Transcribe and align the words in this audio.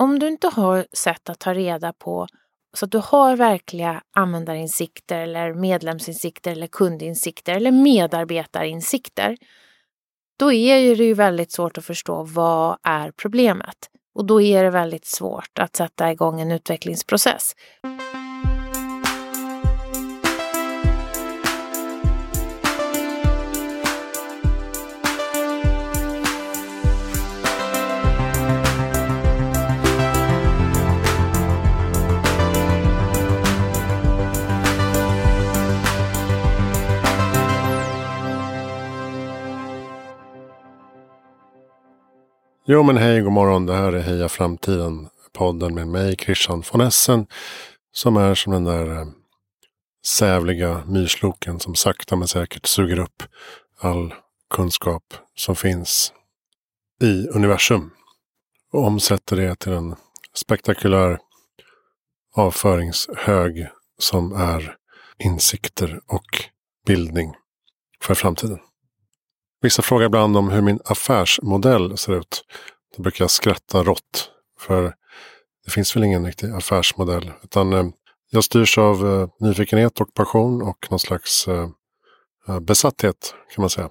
om 0.00 0.18
du 0.18 0.28
inte 0.28 0.48
har 0.48 0.86
sätt 0.92 1.28
att 1.28 1.38
ta 1.38 1.54
reda 1.54 1.92
på 1.92 2.26
så 2.76 2.84
att 2.84 2.90
du 2.90 2.98
har 2.98 3.36
verkliga 3.36 4.02
användarinsikter 4.16 5.20
eller 5.20 5.54
medlemsinsikter 5.54 6.52
eller 6.52 6.66
kundinsikter 6.66 7.54
eller 7.54 7.70
medarbetarinsikter. 7.70 9.36
Då 10.38 10.52
är 10.52 10.96
det 10.96 11.04
ju 11.04 11.14
väldigt 11.14 11.52
svårt 11.52 11.78
att 11.78 11.84
förstå 11.84 12.22
vad 12.22 12.78
är 12.82 13.10
problemet. 13.10 13.76
Och 14.14 14.24
då 14.24 14.40
är 14.42 14.64
det 14.64 14.70
väldigt 14.70 15.06
svårt 15.06 15.58
att 15.58 15.76
sätta 15.76 16.12
igång 16.12 16.40
en 16.40 16.52
utvecklingsprocess. 16.52 17.54
Jo 42.72 42.82
men 42.82 42.96
hej, 42.96 43.20
god 43.20 43.32
morgon. 43.32 43.66
Det 43.66 43.74
här 43.74 43.92
är 43.92 44.00
Heja 44.00 44.28
Framtiden. 44.28 45.08
Podden 45.32 45.74
med 45.74 45.88
mig, 45.88 46.16
Christian 46.16 46.62
von 46.72 46.80
Essen. 46.80 47.26
Som 47.92 48.16
är 48.16 48.34
som 48.34 48.52
den 48.52 48.64
där 48.64 48.90
eh, 48.90 49.06
sävliga 50.06 50.84
myrsloken 50.86 51.60
som 51.60 51.74
sakta 51.74 52.16
men 52.16 52.28
säkert 52.28 52.66
suger 52.66 52.98
upp 52.98 53.22
all 53.80 54.14
kunskap 54.50 55.14
som 55.34 55.56
finns 55.56 56.12
i 57.02 57.28
universum. 57.28 57.90
Och 58.72 58.86
omsätter 58.86 59.36
det 59.36 59.54
till 59.54 59.72
en 59.72 59.96
spektakulär 60.34 61.18
avföringshög 62.34 63.68
som 63.98 64.32
är 64.32 64.76
insikter 65.18 66.00
och 66.06 66.44
bildning 66.86 67.34
för 68.02 68.14
framtiden. 68.14 68.58
Vissa 69.62 69.82
frågar 69.82 70.06
ibland 70.06 70.36
om 70.36 70.50
hur 70.50 70.62
min 70.62 70.80
affärsmodell 70.84 71.96
ser 71.96 72.18
ut. 72.18 72.44
Då 72.96 73.02
brukar 73.02 73.22
jag 73.24 73.30
skratta 73.30 73.82
rått. 73.82 74.30
För 74.58 74.94
det 75.64 75.70
finns 75.70 75.96
väl 75.96 76.04
ingen 76.04 76.26
riktig 76.26 76.50
affärsmodell. 76.50 77.32
Utan 77.42 77.72
eh, 77.72 77.84
jag 78.30 78.44
styrs 78.44 78.78
av 78.78 79.06
eh, 79.06 79.28
nyfikenhet 79.40 80.00
och 80.00 80.14
passion 80.14 80.62
och 80.62 80.86
någon 80.90 80.98
slags 80.98 81.48
eh, 81.48 81.68
besatthet 82.60 83.34
kan 83.54 83.62
man 83.62 83.70
säga. 83.70 83.88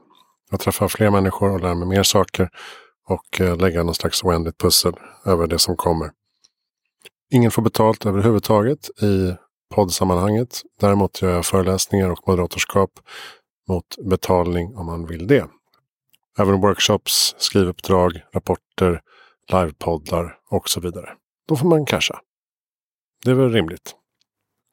Jag 0.51 0.59
träffar 0.59 0.87
fler 0.87 1.09
människor 1.09 1.53
och 1.53 1.61
lär 1.61 1.75
mig 1.75 1.87
mer 1.87 2.03
saker. 2.03 2.49
Och 3.07 3.39
lägga 3.39 3.83
någon 3.83 3.95
slags 3.95 4.23
oändligt 4.23 4.57
pussel 4.57 4.93
över 5.25 5.47
det 5.47 5.59
som 5.59 5.75
kommer. 5.75 6.11
Ingen 7.31 7.51
får 7.51 7.61
betalt 7.61 8.05
överhuvudtaget 8.05 8.89
i 9.01 9.35
poddsammanhanget. 9.75 10.61
Däremot 10.79 11.21
gör 11.21 11.31
jag 11.31 11.45
föreläsningar 11.45 12.09
och 12.09 12.27
moderatorskap 12.27 12.89
mot 13.67 13.85
betalning 14.09 14.75
om 14.75 14.85
man 14.85 15.05
vill 15.05 15.27
det. 15.27 15.47
Även 16.37 16.61
workshops, 16.61 17.35
skrivuppdrag, 17.37 18.21
rapporter, 18.33 19.01
livepoddar 19.51 20.37
och 20.49 20.69
så 20.69 20.79
vidare. 20.79 21.09
Då 21.47 21.55
får 21.55 21.67
man 21.67 21.85
casha. 21.85 22.19
Det 23.23 23.31
är 23.31 23.35
väl 23.35 23.51
rimligt. 23.51 23.95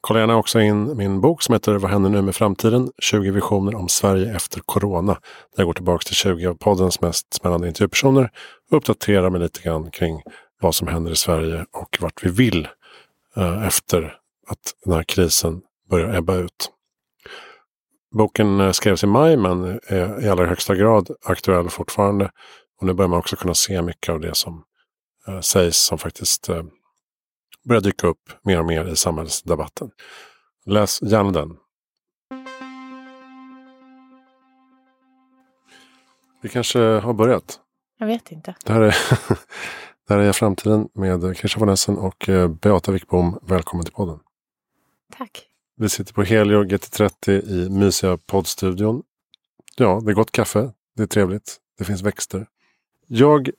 Kolla 0.01 0.21
gärna 0.21 0.37
också 0.37 0.61
in 0.61 0.97
min 0.97 1.21
bok 1.21 1.43
som 1.43 1.53
heter 1.53 1.75
Vad 1.75 1.91
händer 1.91 2.11
nu 2.11 2.23
med 2.23 2.35
framtiden? 2.35 2.91
20 2.99 3.31
visioner 3.31 3.75
om 3.75 3.89
Sverige 3.89 4.37
efter 4.37 4.61
corona. 4.61 5.13
Där 5.13 5.21
jag 5.57 5.67
går 5.67 5.75
tillbaka 5.75 6.03
till 6.03 6.15
20 6.15 6.47
av 6.47 6.55
poddens 6.55 7.01
mest 7.01 7.35
spännande 7.35 7.69
intervjupersoner 7.69 8.31
och 8.71 8.77
uppdaterar 8.77 9.31
mig 9.31 9.41
lite 9.41 9.63
grann 9.63 9.91
kring 9.91 10.23
vad 10.61 10.75
som 10.75 10.89
händer 10.89 11.13
i 11.13 11.17
Sverige 11.17 11.67
och 11.73 11.99
vart 12.01 12.25
vi 12.25 12.31
vill 12.31 12.69
eh, 13.37 13.67
efter 13.67 14.19
att 14.47 14.75
den 14.85 14.95
här 14.95 15.03
krisen 15.03 15.63
börjar 15.91 16.17
ebba 16.17 16.35
ut. 16.35 16.71
Boken 18.17 18.61
eh, 18.61 18.73
skrevs 18.73 19.05
i 19.05 19.07
maj 19.07 19.37
men 19.37 19.81
är 19.87 20.25
i 20.25 20.29
allra 20.29 20.47
högsta 20.47 20.75
grad 20.75 21.11
aktuell 21.25 21.71
fortfarande. 21.71 22.31
Och 22.81 22.87
nu 22.87 22.93
börjar 22.93 23.09
man 23.09 23.19
också 23.19 23.37
kunna 23.37 23.55
se 23.55 23.83
mycket 23.83 24.13
av 24.13 24.21
det 24.21 24.35
som 24.35 24.65
eh, 25.29 25.41
sägs 25.41 25.77
som 25.77 25.99
faktiskt 25.99 26.49
eh, 26.49 26.63
börjar 27.65 27.81
dyka 27.81 28.07
upp 28.07 28.23
mer 28.43 28.59
och 28.59 28.67
mer 28.67 28.85
i 28.85 28.97
samhällsdebatten. 28.97 29.91
Läs 30.67 31.03
gärna 31.03 31.31
den. 31.31 31.57
Vi 36.43 36.49
kanske 36.49 36.81
har 36.81 37.13
börjat? 37.13 37.61
Jag 37.99 38.07
vet 38.07 38.33
inte. 38.33 38.55
Det 38.65 38.73
här 38.73 38.81
är, 38.81 38.97
det 40.09 40.15
här 40.15 40.19
är 40.19 40.33
Framtiden 40.33 40.89
med 40.95 41.37
Christian 41.37 41.61
von 41.61 41.69
Essen 41.69 41.99
och 41.99 42.29
eh, 42.29 42.49
Beata 42.49 42.93
Wickbom. 42.93 43.39
Välkommen 43.43 43.85
till 43.85 43.95
podden. 43.95 44.19
Tack. 45.19 45.56
Vi 45.77 45.89
sitter 45.89 46.13
på 46.15 46.23
Helio 46.23 46.65
GT30 46.65 47.31
i 47.51 47.69
mysiga 47.71 48.17
poddstudion. 48.17 49.03
Ja, 49.77 50.01
det 50.05 50.11
är 50.11 50.15
gott 50.15 50.33
kaffe. 50.33 50.73
Det 50.97 51.03
är 51.03 51.07
trevligt. 51.07 51.57
Det 51.79 51.85
finns 51.85 52.03
växter. 52.03 52.47
Jag 53.07 53.51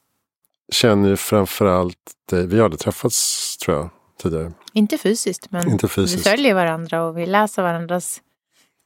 känner 0.72 1.10
ju 1.10 1.16
framförallt 1.18 2.12
dig. 2.30 2.48
Vi 2.48 2.62
hade 2.62 2.78
träffats 2.78 3.58
tror 3.58 3.78
jag 3.78 3.90
tidigare. 4.22 4.54
Inte 4.74 4.98
fysiskt, 4.98 5.52
men 5.52 5.70
Inte 5.72 5.88
fysiskt. 5.88 6.20
vi 6.20 6.30
följer 6.30 6.54
varandra 6.54 7.04
och 7.04 7.18
vi 7.18 7.26
läser 7.26 7.62
varandras 7.64 8.22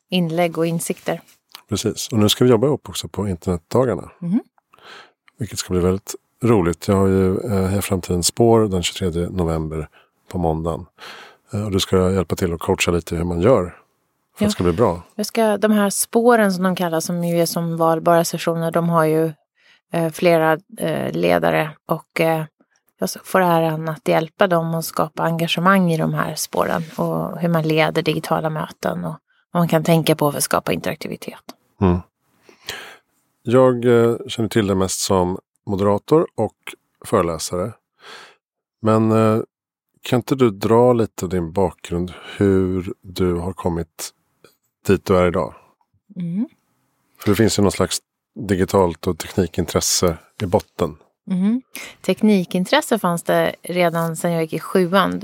inlägg 0.10 0.58
och 0.58 0.66
insikter. 0.66 1.22
Precis. 1.70 2.08
Och 2.12 2.20
nu 2.20 2.30
ska 2.30 2.44
vi 2.44 2.50
jobba 2.52 2.68
ihop 2.68 2.90
också 2.90 3.08
på 3.08 3.28
internetdagarna. 3.28 4.12
Mhm. 4.20 4.42
Vilket 5.38 5.60
ska 5.60 5.74
bli 5.74 5.82
väldigt 5.82 6.16
roligt. 6.44 6.88
Jag 6.88 6.96
har 6.96 7.08
ju 7.08 7.38
eh, 7.40 7.66
Heja 7.68 7.82
Framtiden 7.82 8.24
spår 8.24 8.68
den 8.68 8.84
23 8.84 9.10
november 9.30 9.90
på 10.28 10.38
måndagen. 10.38 10.86
Eh, 11.54 11.66
och 11.66 11.72
du 11.72 11.80
ska 11.80 12.12
hjälpa 12.12 12.36
till 12.36 12.54
att 12.54 12.60
coacha 12.60 12.92
lite 12.92 13.16
hur 13.16 13.24
man 13.24 13.42
gör. 13.42 13.64
För 13.64 13.70
att 13.70 14.42
Ja. 14.42 14.46
det 14.46 14.52
ska 14.52 14.64
bli 14.64 14.74
bra. 14.74 15.02
Jag 15.16 15.26
ska, 15.26 15.58
de 15.58 15.72
här 15.72 15.90
spåren 15.90 16.54
som 16.54 16.64
de 16.64 16.76
kallas, 16.76 17.06
som 17.06 17.24
ju 17.24 17.42
är 17.42 17.46
som 17.46 17.78
valbara 17.78 18.24
sessioner, 18.24 18.72
de 18.72 18.90
har 18.90 19.06
ju 19.06 19.34
eh, 19.94 20.12
flera 20.12 20.58
eh, 20.78 21.12
ledare 21.12 21.72
och 21.86 22.22
eh, 22.22 22.44
jag 23.00 23.10
får 23.24 23.42
äran 23.42 23.90
att 23.90 24.08
hjälpa 24.08 24.48
dem 24.48 24.76
att 24.76 24.86
skapa 24.86 25.24
engagemang 25.24 25.92
i 25.92 25.98
de 25.98 26.14
här 26.14 26.36
spåren 26.36 26.84
och 26.98 27.40
hur 27.40 27.50
man 27.50 27.64
leder 27.64 28.02
digitala 28.02 28.50
möten 28.50 29.06
och 29.06 29.16
vad 29.52 29.62
man 29.62 29.68
kan 29.68 29.84
tänka 29.84 30.16
på 30.16 30.32
för 30.32 30.38
att 30.38 30.44
skapa 30.44 30.74
interaktivitet. 30.74 31.40
Mm. 31.82 32.00
Jag 33.44 33.86
eh, 33.86 34.16
känner 34.28 34.50
till 34.50 34.68
dig 34.68 34.76
mest 34.76 35.00
som 35.00 35.38
moderator 35.66 36.28
och 36.36 36.56
föreläsare. 37.06 37.72
Men 38.82 39.12
eh, 39.12 39.42
kan 40.02 40.20
inte 40.20 40.36
du 40.36 40.52
dra 40.52 40.94
lite 40.94 41.28
din 41.28 41.52
bakgrund 41.52 42.14
hur 42.38 42.94
du 43.02 43.34
har 43.36 43.54
kommit 43.54 44.14
dit 44.88 45.06
du 45.06 45.18
är 45.18 45.28
idag? 45.28 45.54
Mm. 46.16 46.50
För 47.20 47.30
det 47.30 47.36
finns 47.36 47.60
ju 47.60 47.64
någon 47.64 47.72
slags 47.72 48.00
digitalt 48.36 49.08
och 49.08 49.18
teknikintresse 49.18 50.18
i 50.42 50.46
botten. 50.46 50.98
Mhm. 51.26 51.62
Teknikintresse 52.02 53.00
fanns 53.00 53.24
det 53.24 53.56
redan 53.62 54.16
sedan 54.16 54.32
jag 54.32 54.42
gick 54.42 54.54
i 54.54 54.60
sjuan. 54.60 55.22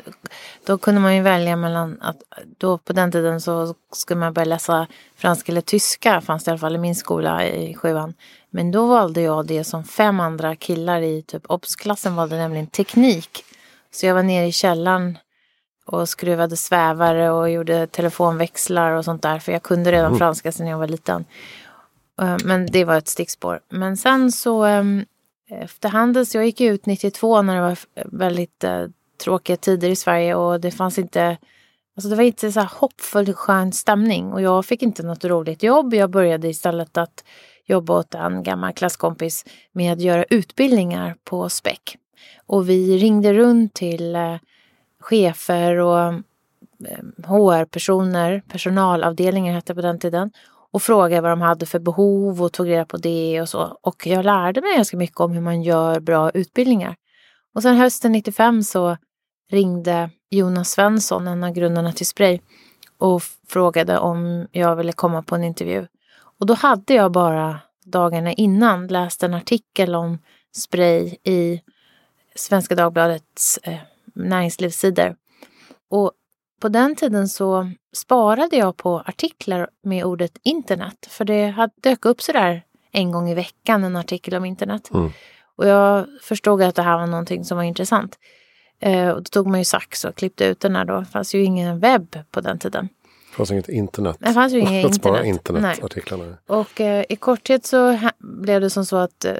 Då 0.65 0.77
kunde 0.77 1.01
man 1.01 1.15
ju 1.15 1.21
välja 1.21 1.55
mellan 1.55 1.97
att 2.01 2.17
då 2.57 2.77
på 2.77 2.93
den 2.93 3.11
tiden 3.11 3.41
så 3.41 3.75
skulle 3.91 4.19
man 4.19 4.33
börja 4.33 4.45
läsa 4.45 4.87
franska 5.15 5.51
eller 5.51 5.61
tyska 5.61 6.21
fanns 6.21 6.43
det 6.43 6.49
i 6.49 6.51
alla 6.51 6.59
fall 6.59 6.75
i 6.75 6.79
min 6.79 6.95
skola 6.95 7.47
i 7.47 7.73
sjuan. 7.73 8.13
Men 8.49 8.71
då 8.71 8.87
valde 8.87 9.21
jag 9.21 9.47
det 9.47 9.63
som 9.63 9.83
fem 9.83 10.19
andra 10.19 10.55
killar 10.55 11.01
i 11.01 11.21
typ 11.21 11.43
obsklassen 11.47 12.15
valde 12.15 12.37
nämligen 12.37 12.67
teknik. 12.67 13.43
Så 13.91 14.05
jag 14.05 14.13
var 14.15 14.23
nere 14.23 14.45
i 14.45 14.51
källaren 14.51 15.17
och 15.85 16.09
skruvade 16.09 16.57
svävare 16.57 17.31
och 17.31 17.49
gjorde 17.49 17.87
telefonväxlar 17.87 18.91
och 18.91 19.05
sånt 19.05 19.21
där. 19.21 19.39
För 19.39 19.51
jag 19.51 19.63
kunde 19.63 19.91
redan 19.91 20.05
Mm. 20.07 20.17
franska 20.17 20.51
sedan 20.51 20.67
jag 20.67 20.77
var 20.77 20.87
liten. 20.87 21.25
Eh, 22.21 22.37
Men 22.43 22.65
det 22.65 22.85
var 22.85 22.97
ett 22.97 23.07
stickspår. 23.07 23.59
Men 23.69 23.97
sen 23.97 24.31
så 24.31 24.63
ehm, 24.63 25.05
efterhand, 25.49 26.27
så 26.27 26.37
jag 26.37 26.45
gick 26.45 26.61
ut 26.61 26.85
92 26.85 27.41
när 27.41 27.55
det 27.55 27.61
var 27.61 27.77
väldigt 28.05 28.63
eh, 28.63 28.83
tråkiga 29.23 29.57
tider 29.57 29.89
i 29.89 29.95
Sverige 29.95 30.35
och 30.35 30.61
det 30.61 30.71
fanns 30.71 30.97
inte, 30.97 31.37
alltså 31.95 32.09
det 32.09 32.15
var 32.15 32.23
inte 32.23 32.51
så 32.51 32.59
här 32.59 32.69
hoppfull 32.75 33.33
skön 33.33 33.71
stämning 33.73 34.33
och 34.33 34.41
jag 34.41 34.65
fick 34.65 34.81
inte 34.83 35.03
något 35.03 35.25
roligt 35.25 35.63
jobb. 35.63 35.93
Jag 35.93 36.09
började 36.09 36.47
istället 36.47 36.97
att 36.97 37.23
jobba 37.65 37.93
åt 37.99 38.13
en 38.13 38.43
gammal 38.43 38.73
klasskompis 38.73 39.45
med 39.71 39.93
att 39.93 40.01
göra 40.01 40.23
utbildningar 40.23 41.15
på 41.23 41.49
SPEC. 41.49 41.79
Och 42.45 42.69
vi 42.69 42.97
ringde 42.97 43.33
runt 43.33 43.73
till 43.73 44.15
eh, 44.15 44.35
chefer 44.99 45.77
och 45.77 45.99
eh, 45.99 46.17
HR-personer, 47.27 48.43
personalavdelningar 48.47 49.53
hette 49.53 49.73
det 49.73 49.75
på 49.75 49.81
den 49.81 49.99
tiden 49.99 50.31
och 50.71 50.81
frågade 50.81 51.21
vad 51.21 51.31
de 51.31 51.41
hade 51.41 51.65
för 51.65 51.79
behov 51.79 52.43
och 52.43 52.53
tog 52.53 52.69
reda 52.69 52.85
på 52.85 52.97
det 52.97 53.41
och 53.41 53.49
så. 53.49 53.77
Och 53.81 54.07
jag 54.07 54.25
lärde 54.25 54.61
mig 54.61 54.75
ganska 54.75 54.97
mycket 54.97 55.19
om 55.19 55.31
hur 55.31 55.41
man 55.41 55.63
gör 55.63 55.99
bra 55.99 56.31
utbildningar. 56.31 56.95
Och 57.53 57.61
sen 57.61 57.75
hösten 57.75 58.11
95 58.11 58.63
så 58.63 58.97
ringde 59.51 60.09
Jonas 60.29 60.69
Svensson, 60.69 61.27
en 61.27 61.43
av 61.43 61.51
grundarna 61.51 61.91
till 61.91 62.05
Spray, 62.05 62.39
och 62.97 63.23
frågade 63.47 63.99
om 63.99 64.47
jag 64.51 64.75
ville 64.75 64.91
komma 64.91 65.23
på 65.23 65.35
en 65.35 65.43
intervju. 65.43 65.87
Och 66.39 66.45
då 66.45 66.53
hade 66.53 66.93
jag 66.93 67.11
bara 67.11 67.59
dagarna 67.85 68.33
innan 68.33 68.87
läst 68.87 69.23
en 69.23 69.33
artikel 69.33 69.95
om 69.95 70.17
spray 70.55 71.15
i 71.23 71.61
Svenska 72.37 72.75
Dagbladets 72.75 73.59
eh, 73.63 73.77
näringslivssidor. 74.15 75.15
Och 75.89 76.11
på 76.61 76.69
den 76.69 76.95
tiden 76.95 77.27
så 77.27 77.71
sparade 77.95 78.55
jag 78.55 78.77
på 78.77 78.99
artiklar 79.05 79.69
med 79.83 80.05
ordet 80.05 80.37
internet. 80.43 81.07
För 81.09 81.25
det 81.25 81.69
dök 81.83 82.05
upp 82.05 82.21
sådär 82.21 82.63
en 82.91 83.11
gång 83.11 83.29
i 83.29 83.33
veckan 83.33 83.83
en 83.83 83.95
artikel 83.95 84.35
om 84.35 84.45
internet. 84.45 84.89
Mm. 84.93 85.11
Och 85.55 85.67
jag 85.67 86.05
förstod 86.21 86.61
att 86.61 86.75
det 86.75 86.81
här 86.81 86.97
var 86.97 87.07
någonting 87.07 87.45
som 87.45 87.57
var 87.57 87.63
intressant. 87.63 88.17
Eh, 88.79 89.09
och 89.09 89.23
då 89.23 89.29
tog 89.29 89.47
man 89.47 89.59
ju 89.59 89.65
sax 89.65 90.05
och 90.05 90.15
klippte 90.15 90.45
ut 90.45 90.59
den 90.59 90.75
här 90.75 90.85
då. 90.85 90.99
Det 90.99 91.05
fanns 91.05 91.35
ju 91.35 91.43
ingen 91.43 91.79
webb 91.79 92.17
på 92.31 92.41
den 92.41 92.59
tiden. 92.59 92.89
Det 93.29 93.35
fanns 93.35 93.51
inget 93.51 93.69
internet. 93.69 94.17
Det 94.19 94.33
fanns 94.33 94.53
ju 94.53 94.59
inget 94.59 94.71
internet. 94.71 94.85
Att 94.95 94.95
spara 94.95 95.25
internetartiklarna. 95.25 96.37
Och 96.47 96.81
eh, 96.81 97.05
i 97.09 97.15
korthet 97.15 97.65
så 97.65 97.99
blev 98.19 98.61
det 98.61 98.69
som 98.69 98.85
så 98.85 98.97
att 98.97 99.25
eh, 99.25 99.33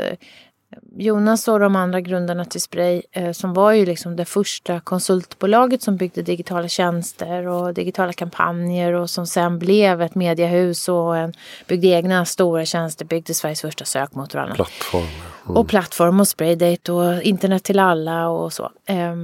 Jonas 0.96 1.48
och 1.48 1.60
de 1.60 1.76
andra 1.76 2.02
grundarna 2.02 2.46
till 2.46 2.62
Spray 2.62 3.02
eh, 3.12 3.32
som 3.32 3.54
var 3.54 3.72
ju 3.72 3.86
liksom 3.86 4.16
det 4.16 4.26
första 4.26 4.80
konsultbolaget 4.80 5.82
som 5.82 5.98
byggde 5.98 6.22
digitala 6.22 6.68
tjänster 6.68 7.48
och 7.48 7.74
digitala 7.74 8.14
kampanjer 8.14 8.94
och 8.94 9.10
som 9.10 9.28
sen 9.28 9.60
blev 9.60 10.02
ett 10.02 10.16
mediehus 10.16 10.90
och 10.90 11.18
en, 11.18 11.34
byggde 11.68 11.88
egna 11.88 12.26
stora 12.26 12.66
tjänster, 12.66 13.06
byggde 13.06 13.34
Sveriges 13.34 13.62
första 13.62 13.86
sökmotor 13.86 14.40
och 14.40 14.44
annat. 14.44 14.56
Plattform. 14.56 15.04
Mm. 15.46 15.58
Och 15.58 15.68
plattform 15.68 16.20
och 16.20 16.28
Spraydate 16.28 16.92
och 16.92 17.22
internet 17.22 17.64
till 17.64 17.80
alla 17.80 18.30
och 18.30 18.54
så. 18.54 18.72
Eh, 18.86 19.16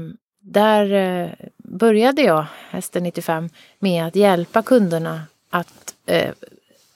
där 0.42 0.94
eh, 0.94 1.30
började 1.58 2.22
jag 2.22 2.46
hösten 2.70 3.04
95 3.04 3.50
med 3.80 4.06
att 4.06 4.16
hjälpa 4.16 4.62
kunderna 4.62 5.22
att 5.50 5.96
eh, 6.06 6.30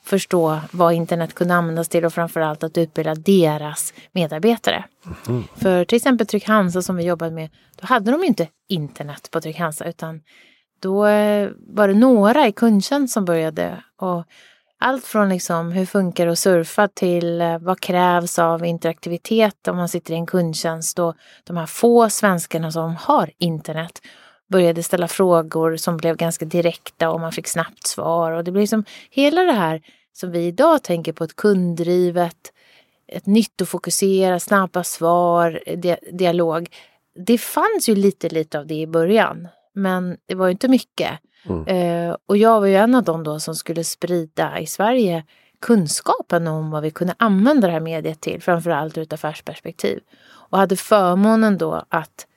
förstå 0.07 0.59
vad 0.71 0.93
internet 0.93 1.33
kunde 1.33 1.53
användas 1.53 1.89
till 1.89 2.05
och 2.05 2.13
framförallt 2.13 2.63
att 2.63 2.77
utbilda 2.77 3.15
deras 3.15 3.93
medarbetare. 4.11 4.85
Mm. 5.27 5.43
För 5.55 5.85
till 5.85 5.95
exempel 5.95 6.27
Tryck 6.27 6.47
Hansa 6.47 6.81
som 6.81 6.95
vi 6.95 7.03
jobbade 7.03 7.31
med, 7.31 7.49
då 7.75 7.87
hade 7.87 8.11
de 8.11 8.23
inte 8.23 8.47
internet 8.69 9.31
på 9.31 9.41
Tryck 9.41 9.59
Hansa 9.59 9.85
utan 9.85 10.21
då 10.79 11.05
eh, 11.05 11.49
var 11.67 11.87
det 11.87 11.93
några 11.93 12.47
i 12.47 12.51
kundtjänst 12.51 13.13
som 13.13 13.25
började. 13.25 13.83
Och 13.97 14.23
allt 14.79 15.05
från 15.05 15.29
liksom 15.29 15.71
hur 15.71 15.85
funkar 15.85 16.27
att 16.27 16.39
surfa 16.39 16.87
till 16.87 17.41
eh, 17.41 17.57
vad 17.57 17.79
krävs 17.79 18.39
av 18.39 18.65
interaktivitet 18.65 19.67
om 19.67 19.77
man 19.77 19.89
sitter 19.89 20.13
i 20.13 20.17
en 20.17 20.25
kundtjänst 20.25 20.99
och 20.99 21.15
de 21.43 21.57
här 21.57 21.65
få 21.65 22.09
svenskarna 22.09 22.71
som 22.71 22.95
har 22.95 23.31
internet 23.37 24.01
började 24.49 24.83
ställa 24.83 25.07
frågor 25.07 25.75
som 25.75 25.97
blev 25.97 26.15
ganska 26.15 26.45
direkta 26.45 27.09
och 27.09 27.19
man 27.19 27.31
fick 27.31 27.47
snabbt 27.47 27.87
svar. 27.87 28.31
Och 28.31 28.43
det 28.43 28.51
blev 28.51 28.61
liksom 28.61 28.85
hela 29.09 29.41
det 29.41 29.51
här 29.51 29.81
som 30.19 30.31
vi 30.31 30.45
idag 30.45 30.83
tänker 30.83 31.13
på 31.13 31.23
ett 31.23 31.35
kunddrivet, 31.35 32.53
ett 33.07 33.25
nyttofokuserat, 33.25 34.43
snabba 34.43 34.83
svar, 34.83 35.63
di 35.77 35.95
dialog. 36.11 36.69
Det 37.15 37.37
fanns 37.37 37.89
ju 37.89 37.95
lite, 37.95 38.29
lite 38.29 38.59
av 38.59 38.67
det 38.67 38.75
i 38.75 38.87
början, 38.87 39.47
men 39.73 40.17
det 40.25 40.35
var 40.35 40.47
ju 40.47 40.51
inte 40.51 40.67
mycket. 40.67 41.19
Mm. 41.45 41.67
Uh, 41.67 42.15
och 42.25 42.37
jag 42.37 42.59
var 42.59 42.67
ju 42.67 42.75
en 42.75 42.95
av 42.95 43.03
dem 43.03 43.23
då 43.23 43.39
som 43.39 43.55
skulle 43.55 43.83
sprida 43.83 44.59
i 44.59 44.65
Sverige 44.65 45.25
kunskapen 45.61 46.47
om 46.47 46.71
vad 46.71 46.83
vi 46.83 46.91
kunde 46.91 47.15
använda 47.17 47.67
det 47.67 47.73
här 47.73 47.79
mediet 47.79 48.21
till, 48.21 48.41
framförallt 48.41 48.97
ur 48.97 49.01
ett 49.01 49.13
affärsperspektiv. 49.13 49.99
Och 50.27 50.57
hade 50.57 50.75
förmånen 50.75 51.57
då 51.57 51.83
att 51.89 52.27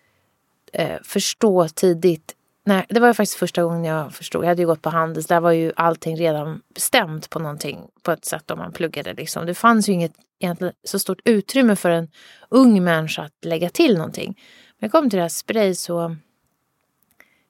uh, 0.79 0.97
förstå 1.03 1.69
tidigt 1.69 2.35
Nej, 2.65 2.87
det 2.89 3.01
var 3.01 3.13
faktiskt 3.13 3.39
första 3.39 3.63
gången 3.63 3.85
jag 3.85 4.15
förstod. 4.15 4.45
Jag 4.45 4.49
hade 4.49 4.63
ju 4.63 4.67
gått 4.67 4.83
på 4.83 4.91
Handels. 4.91 5.27
Där 5.27 5.41
var 5.41 5.53
ju 5.53 5.73
allting 5.77 6.17
redan 6.17 6.63
bestämt 6.75 7.31
på 7.31 7.39
någonting 7.39 7.89
på 8.03 8.13
ett 8.13 8.25
sätt 8.25 8.51
om 8.51 8.59
man 8.59 8.73
pluggade. 8.73 9.15
Liksom. 9.15 9.47
Det 9.47 9.55
fanns 9.55 9.89
ju 9.89 9.93
inget 9.93 10.13
egentligen 10.39 10.73
så 10.85 10.99
stort 10.99 11.21
utrymme 11.25 11.77
för 11.77 11.91
en 11.91 12.09
ung 12.49 12.85
människa 12.85 13.23
att 13.23 13.45
lägga 13.45 13.71
till 13.71 13.97
någonting. 13.97 14.39
Men 14.79 14.87
jag 14.87 14.93
kom 14.93 15.11
till 15.11 15.17
det 15.17 15.23
här 15.23 15.29
spray 15.29 15.75
så 15.75 16.17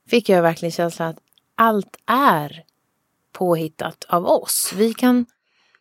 fick 0.08 0.28
jag 0.28 0.42
verkligen 0.42 0.72
känslan 0.72 1.08
att 1.08 1.18
allt 1.54 1.96
är 2.06 2.64
påhittat 3.32 4.04
av 4.08 4.26
oss. 4.26 4.72
Vi 4.76 4.94
kan, 4.94 5.26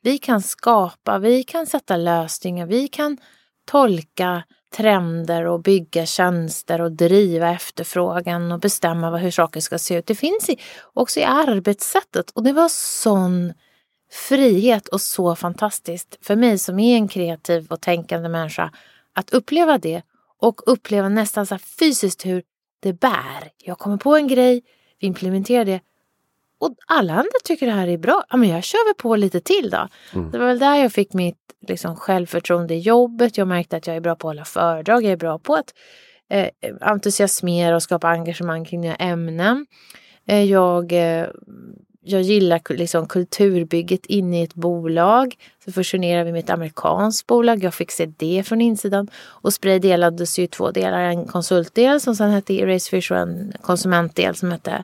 vi 0.02 0.18
kan 0.18 0.42
skapa, 0.42 1.18
vi 1.18 1.44
kan 1.44 1.66
sätta 1.66 1.98
lösningar, 1.98 2.66
vi 2.66 2.88
kan 2.88 3.18
tolka 3.66 4.44
trender 4.76 5.46
och 5.46 5.62
bygga 5.62 6.06
tjänster 6.06 6.82
och 6.82 6.92
driva 6.92 7.50
efterfrågan 7.50 8.52
och 8.52 8.60
bestämma 8.60 9.18
hur 9.18 9.32
saker 9.32 9.60
ska 9.60 9.78
se 9.80 9.96
ut. 9.98 10.08
Det 10.08 10.16
finns 10.16 10.50
också 10.94 11.20
i 11.20 11.24
arbetssättet 11.24 12.30
och 12.30 12.44
det 12.44 12.54
var 12.54 12.70
sån 12.70 13.54
frihet 14.12 14.88
och 14.88 15.02
så 15.02 15.36
fantastiskt 15.36 16.18
för 16.22 16.36
mig 16.36 16.58
som 16.58 16.80
är 16.80 16.96
en 16.96 17.08
kreativ 17.08 17.68
och 17.70 17.82
tänkande 17.82 18.30
människa 18.30 18.72
att 19.14 19.30
uppleva 19.30 19.78
det 19.78 20.02
och 20.40 20.62
uppleva 20.66 21.10
nästan 21.10 21.46
så 21.46 21.58
fysiskt 21.58 22.26
hur 22.26 22.44
det 22.80 22.94
bär. 22.94 23.52
Jag 23.64 23.78
kommer 23.78 23.98
på 23.98 24.16
en 24.16 24.28
grej, 24.28 24.62
vi 25.00 25.08
implementerar 25.08 25.66
det 25.66 25.82
och 26.60 26.76
alla 26.88 27.14
andra 27.14 27.40
tycker 27.44 27.66
det 27.66 27.72
här 27.72 27.88
är 27.88 27.98
bra. 27.98 28.24
Ja, 28.30 28.38
men 28.38 28.50
jag 28.50 28.64
kör 28.64 28.90
väl 28.90 28.96
på 28.96 29.16
lite 29.16 29.42
till 29.42 29.70
då. 29.70 29.88
Mm. 30.14 30.32
Det 30.32 30.38
var 30.38 30.46
väl 30.46 30.60
där 30.60 30.76
jag 30.76 30.92
fick 30.92 31.14
mitt 31.14 31.38
liksom, 31.68 31.96
självförtroende 31.96 32.74
i 32.74 32.80
jobbet. 32.80 33.38
Jag 33.38 33.48
märkte 33.48 33.78
att 33.78 33.88
jag 33.88 33.96
är 33.96 34.02
bra 34.02 34.16
på 34.16 34.28
att 34.28 34.36
hålla 34.36 34.46
föredrag. 34.46 35.04
Jag 35.04 35.12
är 35.12 35.18
bra 35.18 35.40
på 35.40 35.56
att 35.56 35.74
eh, 36.30 36.48
entusiasmera 36.82 37.76
och 37.76 37.84
skapa 37.84 38.08
engagemang 38.08 38.66
kring 38.66 38.82
nya 38.82 38.96
ämnen. 38.96 39.66
Eh, 40.28 40.44
jag, 40.44 40.92
eh, 40.92 41.28
jag 42.02 42.22
gillar 42.22 42.74
liksom, 42.74 43.08
kulturbygget 43.08 44.06
inne 44.06 44.40
i 44.40 44.44
ett 44.44 44.54
bolag. 44.54 45.36
Så 45.66 45.72
fusionerade 45.72 46.24
vi 46.26 46.32
med 46.32 46.40
ett 46.40 46.50
amerikanskt 46.50 47.28
bolag. 47.28 47.64
Jag 47.64 47.74
fick 47.74 47.92
se 47.92 48.06
det 48.06 48.44
från 48.46 48.62
insidan. 48.62 49.08
Och 49.16 49.54
Spray 49.54 49.80
delades 49.80 50.40
ju 50.40 50.44
i 50.44 50.48
två 50.48 50.72
delar. 50.72 51.00
En 51.00 51.26
konsultdel 51.26 52.02
som 52.02 52.16
sen 52.16 52.32
hette 52.32 52.54
Erasefish 52.54 53.12
och 53.12 53.18
en 53.18 53.54
konsumentdel 53.62 54.36
som 54.36 54.52
hette 54.52 54.84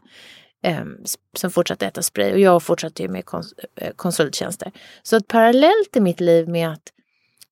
Ehm, 0.66 0.98
som 1.34 1.52
fortsatte 1.52 1.86
äta 1.86 2.02
spray 2.02 2.34
och 2.34 2.40
jag 2.40 2.64
fortsatte 2.64 3.04
ju 3.04 3.10
med 3.10 3.26
kons 3.26 3.54
eh, 3.76 3.94
konsulttjänster. 3.96 4.72
Så 5.04 5.16
att 5.16 5.28
parallellt 5.28 5.96
i 5.96 6.00
mitt 6.00 6.20
liv 6.20 6.50
med 6.50 6.70
att 6.70 6.94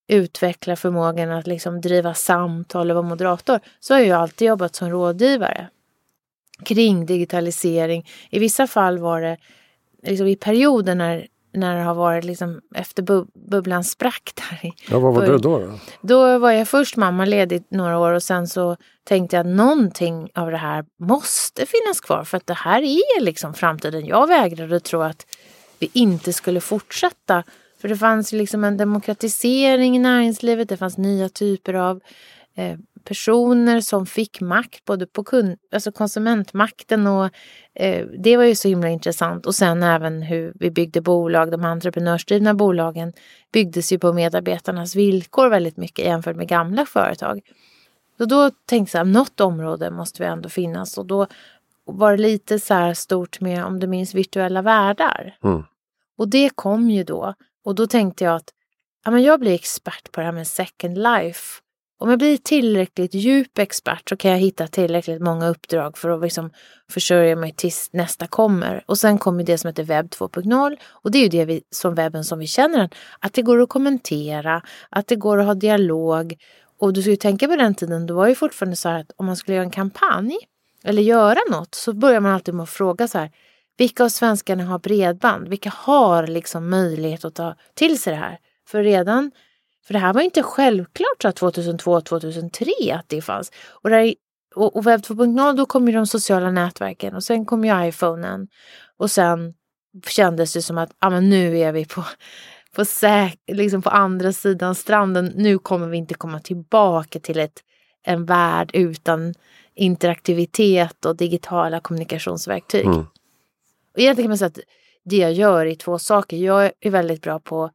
utveckla 0.08 0.76
förmågan 0.76 1.32
att 1.32 1.48
liksom 1.48 1.82
driva 1.82 2.14
samtal 2.14 2.92
och 2.92 2.96
vara 2.96 3.08
moderator 3.08 3.60
så 3.80 3.94
har 3.94 4.02
jag 4.02 4.22
alltid 4.22 4.48
jobbat 4.48 4.76
som 4.76 4.90
rådgivare 4.90 5.70
kring 6.66 7.06
digitalisering. 7.06 8.10
I 8.30 8.40
vissa 8.40 8.68
fall 8.68 8.98
var 8.98 9.22
det 9.22 9.38
liksom 10.04 10.28
i 10.28 10.36
perioder 10.36 10.96
när 10.96 11.28
när 11.54 11.78
det 11.78 11.84
har 11.84 11.94
varit 11.94 12.24
liksom 12.24 12.62
efter 12.76 13.04
bub 13.04 13.28
bubblan 13.34 13.84
sprack. 13.84 14.34
Där 14.36 14.72
ja, 14.90 15.00
vad 15.00 15.14
var 15.14 15.22
det 15.22 15.38
då, 15.38 15.60
då? 15.60 15.80
Då 16.02 16.38
var 16.38 16.52
jag 16.52 16.68
först 16.68 16.98
mammaledig 16.98 17.64
några 17.70 18.00
år 18.00 18.12
och 18.12 18.24
sen 18.24 18.48
så 18.48 18.78
tänkte 19.04 19.36
jag 19.36 19.48
att 19.48 19.56
någonting 19.56 20.30
av 20.36 20.52
det 20.52 20.58
här 20.58 20.86
måste 21.00 21.66
finnas 21.66 22.02
kvar 22.02 22.24
för 22.24 22.38
att 22.38 22.48
det 22.48 22.54
här 22.54 22.82
är 22.82 23.22
liksom 23.22 23.54
framtiden. 23.54 24.06
Jag 24.06 24.28
vägrade 24.28 24.80
tro 24.80 25.02
att 25.02 25.26
vi 25.80 25.90
inte 25.94 26.34
skulle 26.34 26.62
fortsätta. 26.62 27.44
För 27.82 27.88
det 27.88 27.98
fanns 27.98 28.32
liksom 28.32 28.64
en 28.64 28.78
demokratisering 28.78 29.96
i 29.96 30.00
näringslivet, 30.00 30.70
det 30.70 30.78
fanns 30.78 30.98
nya 30.98 31.30
typer 31.30 31.74
av 31.74 32.00
eh, 32.56 32.78
personer 33.04 33.82
som 33.82 34.06
fick 34.06 34.42
makt, 34.42 34.86
både 34.86 35.08
på 35.08 35.24
kund, 35.24 35.58
alltså 35.74 35.92
konsumentmakten 35.92 37.08
och 37.08 37.30
eh, 37.76 38.06
det 38.24 38.38
var 38.38 38.44
ju 38.44 38.56
så 38.56 38.68
himla 38.68 38.90
intressant. 38.90 39.46
Och 39.46 39.56
sen 39.56 39.84
även 39.84 40.22
hur 40.22 40.54
vi 40.56 40.72
byggde 40.72 41.02
bolag, 41.02 41.52
de 41.52 41.66
entreprenörsdrivna 41.66 42.54
bolagen 42.54 43.14
byggdes 43.54 43.94
ju 43.94 44.00
på 44.00 44.14
medarbetarnas 44.14 44.96
villkor 44.96 45.50
väldigt 45.50 45.78
mycket 45.78 46.06
jämfört 46.06 46.36
med 46.36 46.48
gamla 46.48 46.86
företag. 46.86 47.42
Så 48.18 48.26
då 48.26 48.52
tänkte 48.66 48.98
jag 48.98 49.08
något 49.08 49.40
område 49.40 49.92
måste 49.92 50.24
vi 50.24 50.30
ändå 50.30 50.50
finnas 50.50 50.98
och 50.98 51.06
då 51.06 51.28
var 51.86 52.12
det 52.12 52.18
lite 52.18 52.60
så 52.60 52.74
här 52.74 52.94
stort 52.94 53.40
med, 53.40 53.66
om 53.66 53.80
du 53.80 53.88
minns, 53.88 54.14
virtuella 54.14 54.62
världar. 54.62 55.38
Mm. 55.44 55.64
Och 56.18 56.28
det 56.28 56.50
kom 56.56 56.90
ju 56.90 57.04
då. 57.04 57.34
Och 57.66 57.76
då 57.76 57.88
tänkte 57.88 58.24
jag 58.24 58.36
att 58.36 58.50
ja, 59.06 59.12
men 59.12 59.24
jag 59.24 59.40
blir 59.40 59.54
expert 59.54 60.12
på 60.12 60.20
det 60.20 60.26
här 60.26 60.34
med 60.34 60.48
second 60.48 60.98
life 60.98 61.63
om 62.04 62.10
jag 62.10 62.20
blir 62.20 62.38
tillräckligt 62.38 63.14
djup 63.14 63.58
expert 63.58 64.10
så 64.10 64.18
kan 64.18 64.32
jag 64.32 64.38
hitta 64.38 64.68
tillräckligt 64.68 65.22
många 65.22 65.50
uppdrag 65.50 65.98
för 65.98 66.10
att 66.10 66.22
liksom 66.22 66.50
försörja 66.92 67.36
mig 67.36 67.54
tills 67.54 67.90
nästa 67.94 68.28
kommer. 68.28 68.84
Och 68.88 68.98
sen 68.98 69.18
kommer 69.18 69.44
det 69.44 69.58
som 69.58 69.68
heter 69.68 69.84
webb 69.84 70.06
2.0 70.06 70.78
och 70.90 71.12
det 71.12 71.18
är 71.18 71.24
ju 71.24 71.30
det 71.30 71.46
vi, 71.46 71.62
som 71.70 71.96
webben 71.96 72.24
som 72.24 72.40
vi 72.40 72.48
känner 72.48 72.78
den. 72.78 72.90
Att 73.20 73.34
det 73.34 73.42
går 73.42 73.62
att 73.62 73.70
kommentera, 73.70 74.62
att 74.90 75.08
det 75.08 75.16
går 75.16 75.38
att 75.40 75.46
ha 75.46 75.54
dialog. 75.54 76.36
Och 76.80 76.94
du 76.94 77.02
ska 77.02 77.12
ju 77.12 77.16
tänka 77.16 77.48
på 77.48 77.56
den 77.56 77.76
tiden, 77.76 78.08
då 78.08 78.16
var 78.16 78.28
ju 78.28 78.36
fortfarande 78.36 78.76
så 78.76 78.90
här 78.90 79.00
att 79.00 79.12
om 79.16 79.26
man 79.26 79.36
skulle 79.36 79.56
göra 79.56 79.66
en 79.66 79.72
kampanj 79.72 80.38
eller 80.84 81.02
göra 81.02 81.40
något 81.52 81.76
så 81.76 81.94
börjar 81.94 82.20
man 82.20 82.32
alltid 82.32 82.54
med 82.54 82.64
att 82.64 82.70
fråga 82.70 83.08
så 83.08 83.18
här. 83.18 83.32
Vilka 83.78 84.04
av 84.04 84.10
svenskarna 84.10 84.64
har 84.64 84.80
bredband? 84.80 85.48
Vilka 85.48 85.70
har 85.76 86.28
liksom 86.28 86.70
möjlighet 86.70 87.26
att 87.26 87.36
ta 87.36 87.56
till 87.74 88.02
sig 88.02 88.14
det 88.14 88.20
här? 88.20 88.38
För 88.68 88.84
redan 88.84 89.32
för 89.86 89.94
det 89.94 90.00
här 90.00 90.14
var 90.14 90.22
inte 90.22 90.44
självklart 90.44 91.24
2002-2003 91.24 92.96
att 92.96 93.10
det 93.10 93.22
fanns. 93.22 93.52
Och, 93.70 93.90
där, 93.90 94.16
och, 94.56 94.76
och 94.76 94.88
webb 94.88 95.02
2.0 95.02 95.56
då 95.58 95.66
kom 95.66 95.88
ju 95.88 95.94
de 95.94 96.08
sociala 96.08 96.52
nätverken 96.52 97.16
och 97.16 97.24
sen 97.24 97.46
kom 97.46 97.66
ju 97.66 97.88
iPhonen. 97.88 98.48
Och 98.98 99.12
sen 99.12 99.54
kändes 100.08 100.54
det 100.54 100.62
som 100.62 100.78
att 100.78 100.92
ah, 101.00 101.10
men 101.10 101.30
nu 101.30 101.60
är 101.60 101.72
vi 101.72 101.86
på, 101.86 102.04
på, 102.76 102.86
säk, 102.86 103.40
liksom 103.48 103.82
på 103.82 103.90
andra 103.90 104.34
sidan 104.34 104.76
stranden. 104.76 105.32
Nu 105.36 105.60
kommer 105.60 105.88
vi 105.88 105.98
inte 105.98 106.14
komma 106.14 106.40
tillbaka 106.40 107.20
till 107.20 107.40
ett, 107.40 107.64
en 108.04 108.26
värld 108.26 108.72
utan 108.74 109.34
interaktivitet 109.76 111.06
och 111.06 111.16
digitala 111.16 111.80
kommunikationsverktyg. 111.80 112.86
Mm. 112.86 113.06
Och 113.94 114.00
egentligen 114.00 114.26
kan 114.26 114.32
man 114.32 114.38
säga 114.38 114.48
att 114.48 114.60
det 115.06 115.18
jag 115.18 115.34
gör 115.34 115.66
är 115.66 115.76
två 115.76 116.00
saker. 116.00 116.38
Jag 116.38 116.72
är 116.80 116.90
väldigt 116.90 117.22
bra 117.22 117.40
på 117.40 117.70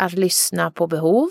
att 0.00 0.12
lyssna 0.12 0.70
på 0.70 0.86
behov 0.86 1.30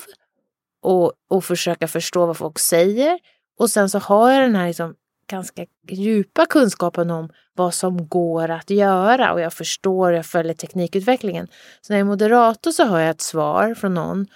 och, 0.82 1.14
och 1.30 1.46
försöka 1.46 1.88
förstå 1.88 2.26
vad 2.26 2.38
folk 2.38 2.60
säger. 2.60 3.20
Och 3.60 3.70
sen 3.70 3.90
så 3.90 4.00
har 4.00 4.32
jag 4.32 4.42
den 4.42 4.56
här 4.56 4.68
liksom 4.68 4.96
ganska 5.30 5.66
djupa 5.90 6.46
kunskapen 6.46 7.12
om 7.12 7.30
vad 7.54 7.74
som 7.74 8.08
går 8.08 8.50
att 8.50 8.70
göra 8.70 9.34
och 9.34 9.42
jag 9.42 9.54
förstår, 9.54 10.14
jag 10.14 10.26
följer 10.26 10.54
teknikutvecklingen. 10.54 11.48
Så 11.82 11.94
när 11.94 11.98
jag 11.98 12.06
är 12.06 12.10
moderator 12.10 12.72
så 12.72 12.84
har 12.84 13.00
jag 13.00 13.10
ett 13.10 13.22
svar 13.22 13.74
från 13.74 13.94
någon. 13.94 14.28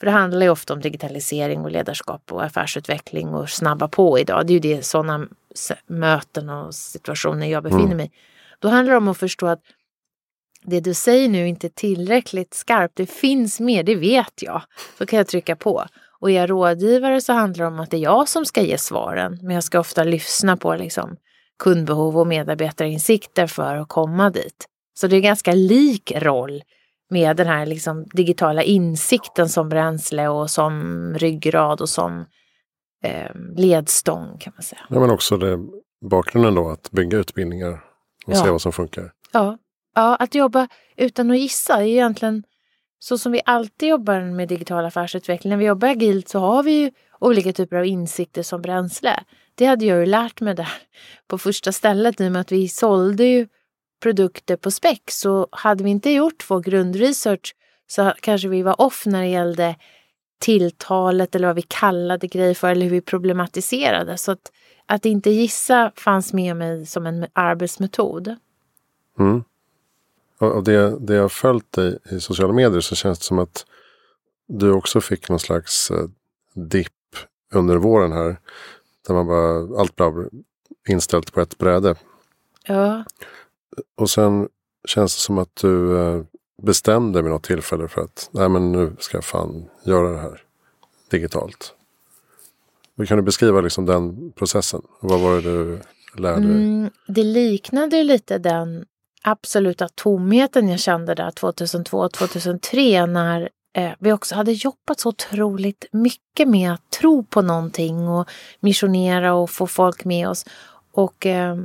För 0.00 0.06
det 0.06 0.12
handlar 0.12 0.42
ju 0.42 0.50
ofta 0.50 0.72
om 0.72 0.80
digitalisering 0.80 1.60
och 1.60 1.70
ledarskap 1.70 2.32
och 2.32 2.44
affärsutveckling 2.44 3.28
och 3.28 3.50
snabba 3.50 3.88
på 3.88 4.18
idag. 4.18 4.46
Det 4.46 4.52
är 4.52 4.54
ju 4.54 4.76
det 4.76 4.86
sådana 4.86 5.28
möten 5.86 6.48
och 6.48 6.74
situationer 6.74 7.46
jag 7.46 7.62
befinner 7.62 7.84
mm. 7.84 7.96
mig 7.96 8.12
Då 8.58 8.68
handlar 8.68 8.92
det 8.92 8.98
om 8.98 9.08
att 9.08 9.18
förstå 9.18 9.46
att 9.46 9.60
det 10.64 10.80
du 10.80 10.94
säger 10.94 11.28
nu 11.28 11.48
inte 11.48 11.66
är 11.66 11.68
tillräckligt 11.68 12.54
skarpt. 12.54 12.96
Det 12.96 13.06
finns 13.06 13.60
mer, 13.60 13.82
det 13.82 13.94
vet 13.94 14.42
jag. 14.42 14.62
Så 14.98 15.06
kan 15.06 15.16
jag 15.16 15.26
trycka 15.26 15.56
på. 15.56 15.86
Och 16.20 16.30
är 16.30 16.34
jag 16.34 16.50
rådgivare 16.50 17.20
så 17.20 17.32
handlar 17.32 17.64
det 17.64 17.70
om 17.70 17.80
att 17.80 17.90
det 17.90 17.96
är 17.96 18.00
jag 18.00 18.28
som 18.28 18.44
ska 18.44 18.62
ge 18.62 18.78
svaren. 18.78 19.38
Men 19.42 19.54
jag 19.54 19.64
ska 19.64 19.80
ofta 19.80 20.04
lyssna 20.04 20.56
på 20.56 20.74
liksom 20.74 21.16
kundbehov 21.58 22.18
och 22.18 22.26
medarbetarinsikter 22.26 23.46
för 23.46 23.76
att 23.76 23.88
komma 23.88 24.30
dit. 24.30 24.66
Så 24.94 25.06
det 25.06 25.16
är 25.16 25.20
ganska 25.20 25.52
lik 25.52 26.12
roll 26.16 26.62
med 27.10 27.36
den 27.36 27.46
här 27.46 27.66
liksom 27.66 28.04
digitala 28.12 28.62
insikten 28.62 29.48
som 29.48 29.68
bränsle 29.68 30.28
och 30.28 30.50
som 30.50 31.14
ryggrad 31.18 31.80
och 31.80 31.88
som 31.88 32.24
eh, 33.04 33.30
ledstång 33.56 34.38
kan 34.38 34.52
man 34.56 34.62
säga. 34.62 34.80
Ja, 34.88 35.00
men 35.00 35.10
också 35.10 35.36
det, 35.36 35.58
bakgrunden 36.10 36.54
då 36.54 36.68
att 36.68 36.90
bygga 36.90 37.18
utbildningar 37.18 37.72
och 38.26 38.32
ja. 38.32 38.44
se 38.44 38.50
vad 38.50 38.62
som 38.62 38.72
funkar. 38.72 39.12
Ja 39.32 39.58
ja, 39.94 40.16
att 40.16 40.34
jobba 40.34 40.68
utan 40.96 41.30
att 41.30 41.38
gissa 41.38 41.74
är 41.74 41.86
egentligen 41.86 42.42
så 42.98 43.18
som 43.18 43.32
vi 43.32 43.40
alltid 43.44 43.88
jobbar 43.88 44.20
med 44.20 44.48
digital 44.48 44.84
affärsutveckling. 44.84 45.50
När 45.50 45.56
vi 45.56 45.64
jobbar 45.64 45.88
agilt 45.88 46.28
så 46.28 46.38
har 46.38 46.62
vi 46.62 46.72
ju 46.72 46.90
olika 47.20 47.52
typer 47.52 47.76
av 47.76 47.86
insikter 47.86 48.42
som 48.42 48.62
bränsle. 48.62 49.20
Det 49.54 49.66
hade 49.66 49.84
jag 49.84 49.98
ju 49.98 50.06
lärt 50.06 50.40
mig 50.40 50.54
där 50.54 50.72
på 51.28 51.38
första 51.38 51.72
stället 51.72 52.20
i 52.20 52.28
och 52.28 52.32
med 52.32 52.40
att 52.40 52.52
vi 52.52 52.68
sålde 52.68 53.24
ju 53.24 53.46
produkter 54.02 54.56
på 54.56 54.70
spec. 54.70 55.00
Så 55.06 55.48
hade 55.52 55.84
vi 55.84 55.90
inte 55.90 56.10
gjort 56.10 56.44
vår 56.48 56.60
grundresearch 56.60 57.54
så 57.86 58.12
kanske 58.20 58.48
vi 58.48 58.62
var 58.62 58.80
off 58.80 59.06
när 59.06 59.22
det 59.22 59.28
gällde 59.28 59.76
tilltalet 60.40 61.34
eller 61.34 61.46
vad 61.46 61.56
vi 61.56 61.62
kallade 61.62 62.26
grejer 62.26 62.54
för 62.54 62.70
eller 62.70 62.84
hur 62.84 62.90
vi 62.90 63.00
problematiserade. 63.00 64.18
Så 64.18 64.32
att, 64.32 64.52
att 64.86 65.06
inte 65.06 65.30
gissa 65.30 65.92
fanns 65.96 66.32
med 66.32 66.56
mig 66.56 66.86
som 66.86 67.06
en 67.06 67.26
arbetsmetod. 67.32 68.36
Mm. 69.18 69.44
Av 70.38 70.64
det, 70.64 70.98
det 70.98 71.14
jag 71.14 71.22
har 71.22 71.28
följt 71.28 71.72
dig 71.72 71.98
i 72.10 72.20
sociala 72.20 72.52
medier 72.52 72.80
så 72.80 72.94
känns 72.94 73.18
det 73.18 73.24
som 73.24 73.38
att 73.38 73.66
du 74.46 74.72
också 74.72 75.00
fick 75.00 75.28
någon 75.28 75.40
slags 75.40 75.90
eh, 75.90 76.08
dipp 76.54 76.92
under 77.52 77.76
våren 77.76 78.12
här. 78.12 78.36
Där 79.06 79.14
man 79.14 79.26
bara, 79.26 79.80
allt 79.80 79.96
blev 79.96 80.28
inställt 80.88 81.32
på 81.32 81.40
ett 81.40 81.58
bräde. 81.58 81.94
Ja. 82.66 83.04
Och 83.94 84.10
sen 84.10 84.48
känns 84.84 85.16
det 85.16 85.20
som 85.20 85.38
att 85.38 85.56
du 85.56 85.98
eh, 85.98 86.22
bestämde 86.62 87.22
vid 87.22 87.30
något 87.30 87.42
tillfälle 87.42 87.88
för 87.88 88.00
att 88.00 88.28
nej 88.32 88.48
men 88.48 88.72
nu 88.72 88.96
ska 88.98 89.16
jag 89.16 89.24
fan 89.24 89.68
göra 89.84 90.10
det 90.10 90.18
här 90.18 90.42
digitalt. 91.10 91.74
Hur 92.96 93.06
kan 93.06 93.16
du 93.16 93.22
beskriva 93.22 93.60
liksom 93.60 93.86
den 93.86 94.32
processen? 94.32 94.82
Vad 95.00 95.20
var 95.20 95.34
det 95.34 95.40
du 95.40 95.80
lärde 96.16 96.40
dig? 96.40 96.64
Mm, 96.64 96.90
det 97.06 97.22
liknade 97.22 98.02
lite 98.02 98.38
den 98.38 98.84
absoluta 99.24 99.88
tomheten 99.88 100.68
jag 100.68 100.80
kände 100.80 101.14
där 101.14 101.30
2002-2003 101.30 103.06
när 103.06 103.48
eh, 103.76 103.92
vi 103.98 104.12
också 104.12 104.34
hade 104.34 104.52
jobbat 104.52 105.00
så 105.00 105.08
otroligt 105.08 105.84
mycket 105.92 106.48
med 106.48 106.72
att 106.72 106.90
tro 106.90 107.24
på 107.24 107.42
någonting 107.42 108.08
och 108.08 108.30
missionera 108.60 109.34
och 109.34 109.50
få 109.50 109.66
folk 109.66 110.04
med 110.04 110.28
oss. 110.28 110.44
Och 110.92 111.26
eh, 111.26 111.56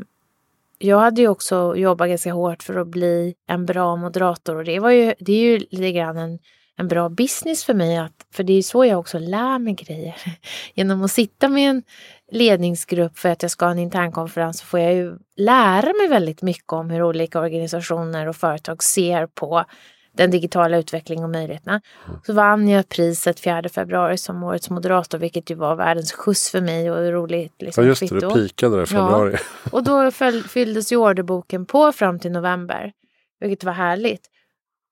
jag 0.77 0.99
hade 0.99 1.21
ju 1.21 1.27
också 1.27 1.75
jobbat 1.75 2.09
ganska 2.09 2.33
hårt 2.33 2.63
för 2.63 2.75
att 2.75 2.87
bli 2.87 3.35
en 3.47 3.65
bra 3.65 3.95
moderator 3.95 4.55
och 4.55 4.63
det, 4.63 4.79
var 4.79 4.89
ju, 4.91 5.13
det 5.19 5.33
är 5.33 5.41
ju 5.41 5.57
lite 5.57 5.91
grann 5.91 6.17
en, 6.17 6.39
en 6.77 6.87
bra 6.87 7.09
business 7.09 7.63
för 7.63 7.73
mig. 7.73 7.97
Att, 7.97 8.25
för 8.33 8.43
det 8.43 8.53
är 8.53 8.61
så 8.61 8.85
jag 8.85 8.99
också 8.99 9.19
lär 9.19 9.59
mig 9.59 9.73
grejer. 9.73 10.15
Genom 10.73 11.03
att 11.03 11.11
sitta 11.11 11.47
med 11.47 11.69
en 11.69 11.83
ledningsgrupp 12.31 13.17
för 13.17 13.29
att 13.29 13.41
jag 13.41 13.51
ska 13.51 13.65
ha 13.65 13.71
en 13.71 13.79
internkonferens 13.79 14.59
så 14.59 14.65
får 14.65 14.79
jag 14.79 14.93
ju 14.93 15.17
lära 15.35 15.93
mig 15.93 16.07
väldigt 16.07 16.41
mycket 16.41 16.73
om 16.73 16.89
hur 16.89 17.03
olika 17.03 17.39
organisationer 17.39 18.27
och 18.27 18.35
företag 18.35 18.83
ser 18.83 19.27
på 19.27 19.65
den 20.11 20.31
digitala 20.31 20.77
utvecklingen 20.77 21.23
och 21.23 21.29
möjligheterna. 21.29 21.81
Mm. 22.07 22.19
Så 22.25 22.33
vann 22.33 22.67
jag 22.67 22.89
priset 22.89 23.39
4 23.39 23.69
februari 23.69 24.17
som 24.17 24.43
årets 24.43 24.69
moderator 24.69 25.17
vilket 25.17 25.49
ju 25.49 25.55
var 25.55 25.75
världens 25.75 26.11
skjuts 26.11 26.51
för 26.51 26.61
mig 26.61 26.91
och 26.91 27.11
roligt. 27.11 27.53
Liksom, 27.59 27.83
ja 27.83 27.87
just 27.87 28.09
det, 28.09 28.19
du 28.19 28.29
pikade 28.33 28.75
där 28.75 28.83
i 28.83 28.85
februari. 28.85 29.31
Ja. 29.33 29.71
Och 29.71 29.83
då 29.83 30.11
fylldes 30.47 30.91
ju 30.91 30.95
orderboken 30.97 31.65
på 31.65 31.91
fram 31.91 32.19
till 32.19 32.31
november. 32.31 32.91
Vilket 33.39 33.63
var 33.63 33.73
härligt. 33.73 34.21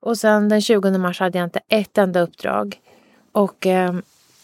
Och 0.01 0.17
sen 0.17 0.49
den 0.49 0.61
20 0.61 0.97
mars 0.97 1.19
hade 1.19 1.37
jag 1.37 1.45
inte 1.45 1.59
ett 1.69 1.97
enda 1.97 2.21
uppdrag. 2.21 2.79
Och 3.31 3.67
eh, 3.67 3.93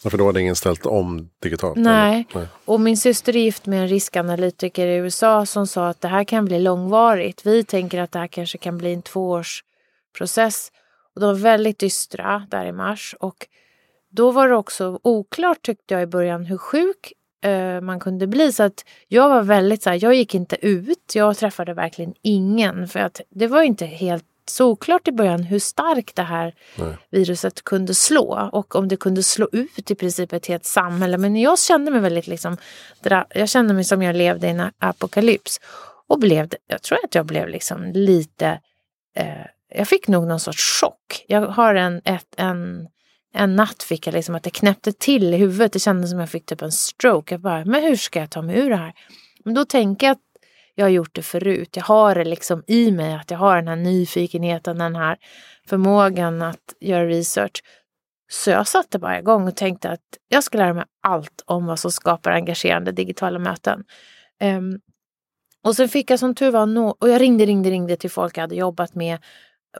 för 0.09 0.17
då 0.17 0.25
hade 0.25 0.41
ingen 0.41 0.55
ställt 0.55 0.85
om 0.85 1.29
digitalt? 1.39 1.77
Nej. 1.77 2.27
Nej. 2.35 2.47
och 2.65 2.79
min 2.79 2.97
syster 2.97 3.35
är 3.35 3.39
gift 3.39 3.65
med 3.65 3.81
en 3.81 3.87
riskanalytiker 3.87 4.87
i 4.87 4.95
USA 4.95 5.45
som 5.45 5.67
sa 5.67 5.87
att 5.87 6.01
det 6.01 6.07
här 6.07 6.23
kan 6.23 6.45
bli 6.45 6.59
långvarigt. 6.59 7.45
Vi 7.45 7.63
tänker 7.63 8.01
att 8.01 8.11
det 8.11 8.19
här 8.19 8.27
kanske 8.27 8.57
kan 8.57 8.77
bli 8.77 8.93
en 8.93 9.01
tvåårsprocess. 9.01 10.71
Och 11.15 11.21
de 11.21 11.25
var 11.25 11.33
väldigt 11.33 11.79
dystra 11.79 12.47
där 12.49 12.65
i 12.65 12.71
mars. 12.71 13.15
Och 13.19 13.47
då 14.11 14.31
var 14.31 14.47
det 14.49 14.55
också 14.55 14.99
oklart 15.03 15.61
tyckte 15.61 15.93
jag 15.93 16.03
i 16.03 16.07
början 16.07 16.45
hur 16.45 16.57
sjuk 16.57 17.13
eh, 17.43 17.81
man 17.81 17.99
kunde 17.99 18.27
bli. 18.27 18.51
Så 18.51 18.63
att 18.63 18.85
jag 19.07 19.29
var 19.29 19.41
väldigt 19.41 19.83
så 19.83 19.89
här, 19.89 19.99
jag 20.03 20.13
gick 20.13 20.35
inte 20.35 20.65
ut. 20.65 21.11
Jag 21.15 21.37
träffade 21.37 21.73
verkligen 21.73 22.13
ingen. 22.21 22.87
För 22.87 22.99
att 22.99 23.21
det 23.29 23.47
var 23.47 23.61
inte 23.63 23.85
helt 23.85 24.25
såklart 24.49 25.07
i 25.07 25.11
början 25.11 25.43
hur 25.43 25.59
starkt 25.59 26.15
det 26.15 26.23
här 26.23 26.55
Nej. 26.75 26.97
viruset 27.11 27.63
kunde 27.63 27.93
slå 27.93 28.49
och 28.51 28.75
om 28.75 28.87
det 28.87 28.97
kunde 28.97 29.23
slå 29.23 29.49
ut 29.51 29.91
i 29.91 29.95
princip 29.95 30.33
ett 30.33 30.45
helt 30.45 30.65
samhälle. 30.65 31.17
Men 31.17 31.35
jag 31.35 31.59
kände 31.59 31.91
mig 31.91 31.99
väldigt 31.99 32.27
liksom, 32.27 32.57
jag 33.29 33.49
kände 33.49 33.73
mig 33.73 33.83
som 33.83 34.01
jag 34.01 34.15
levde 34.15 34.47
i 34.47 34.49
en 34.49 34.71
apokalyps. 34.79 35.59
Och 36.07 36.19
blev, 36.19 36.49
jag 36.67 36.81
tror 36.81 36.97
att 37.03 37.15
jag 37.15 37.25
blev 37.25 37.47
liksom 37.47 37.91
lite, 37.93 38.59
eh, 39.15 39.45
jag 39.75 39.87
fick 39.87 40.07
nog 40.07 40.27
någon 40.27 40.39
sorts 40.39 40.81
chock. 40.81 41.25
Jag 41.27 41.41
har 41.41 41.75
en, 41.75 42.01
ett, 42.05 42.35
en, 42.37 42.87
en 43.33 43.55
natt 43.55 43.83
fick 43.83 44.07
jag 44.07 44.13
liksom 44.13 44.35
att 44.35 44.43
det 44.43 44.49
knäppte 44.49 44.91
till 44.91 45.33
i 45.33 45.37
huvudet. 45.37 45.73
Det 45.73 45.79
kändes 45.79 46.09
som 46.09 46.19
jag 46.19 46.29
fick 46.29 46.45
typ 46.45 46.61
en 46.61 46.71
stroke. 46.71 47.33
Jag 47.33 47.41
bara, 47.41 47.65
men 47.65 47.83
hur 47.83 47.95
ska 47.95 48.19
jag 48.19 48.29
ta 48.29 48.41
mig 48.41 48.59
ur 48.59 48.69
det 48.69 48.75
här? 48.75 48.93
Men 49.45 49.53
då 49.53 49.65
tänker 49.65 50.07
jag 50.07 50.11
att 50.11 50.32
jag 50.75 50.85
har 50.85 50.89
gjort 50.89 51.15
det 51.15 51.21
förut. 51.21 51.69
Jag 51.75 51.83
har 51.83 52.15
det 52.15 52.23
liksom 52.23 52.63
i 52.67 52.91
mig 52.91 53.13
att 53.13 53.31
jag 53.31 53.37
har 53.37 53.55
den 53.55 53.67
här 53.67 53.75
nyfikenheten, 53.75 54.77
den 54.77 54.95
här 54.95 55.17
förmågan 55.67 56.41
att 56.41 56.73
göra 56.79 57.07
research. 57.07 57.63
Så 58.31 58.49
jag 58.49 58.67
satte 58.67 58.99
bara 58.99 59.19
igång 59.19 59.47
och 59.47 59.55
tänkte 59.55 59.89
att 59.89 59.99
jag 60.27 60.43
ska 60.43 60.57
lära 60.57 60.73
mig 60.73 60.85
allt 61.01 61.43
om 61.45 61.65
vad 61.65 61.79
som 61.79 61.91
skapar 61.91 62.31
engagerande 62.31 62.91
digitala 62.91 63.39
möten. 63.39 63.83
Um, 64.43 64.79
och 65.63 65.75
sen 65.75 65.89
fick 65.89 66.11
jag 66.11 66.19
som 66.19 66.35
tur 66.35 66.51
var, 66.51 66.65
no 66.65 66.95
och 66.99 67.09
jag 67.09 67.21
ringde, 67.21 67.45
ringde, 67.45 67.69
ringde 67.69 67.95
till 67.95 68.11
folk 68.11 68.37
jag 68.37 68.41
hade 68.41 68.55
jobbat 68.55 68.95
med 68.95 69.19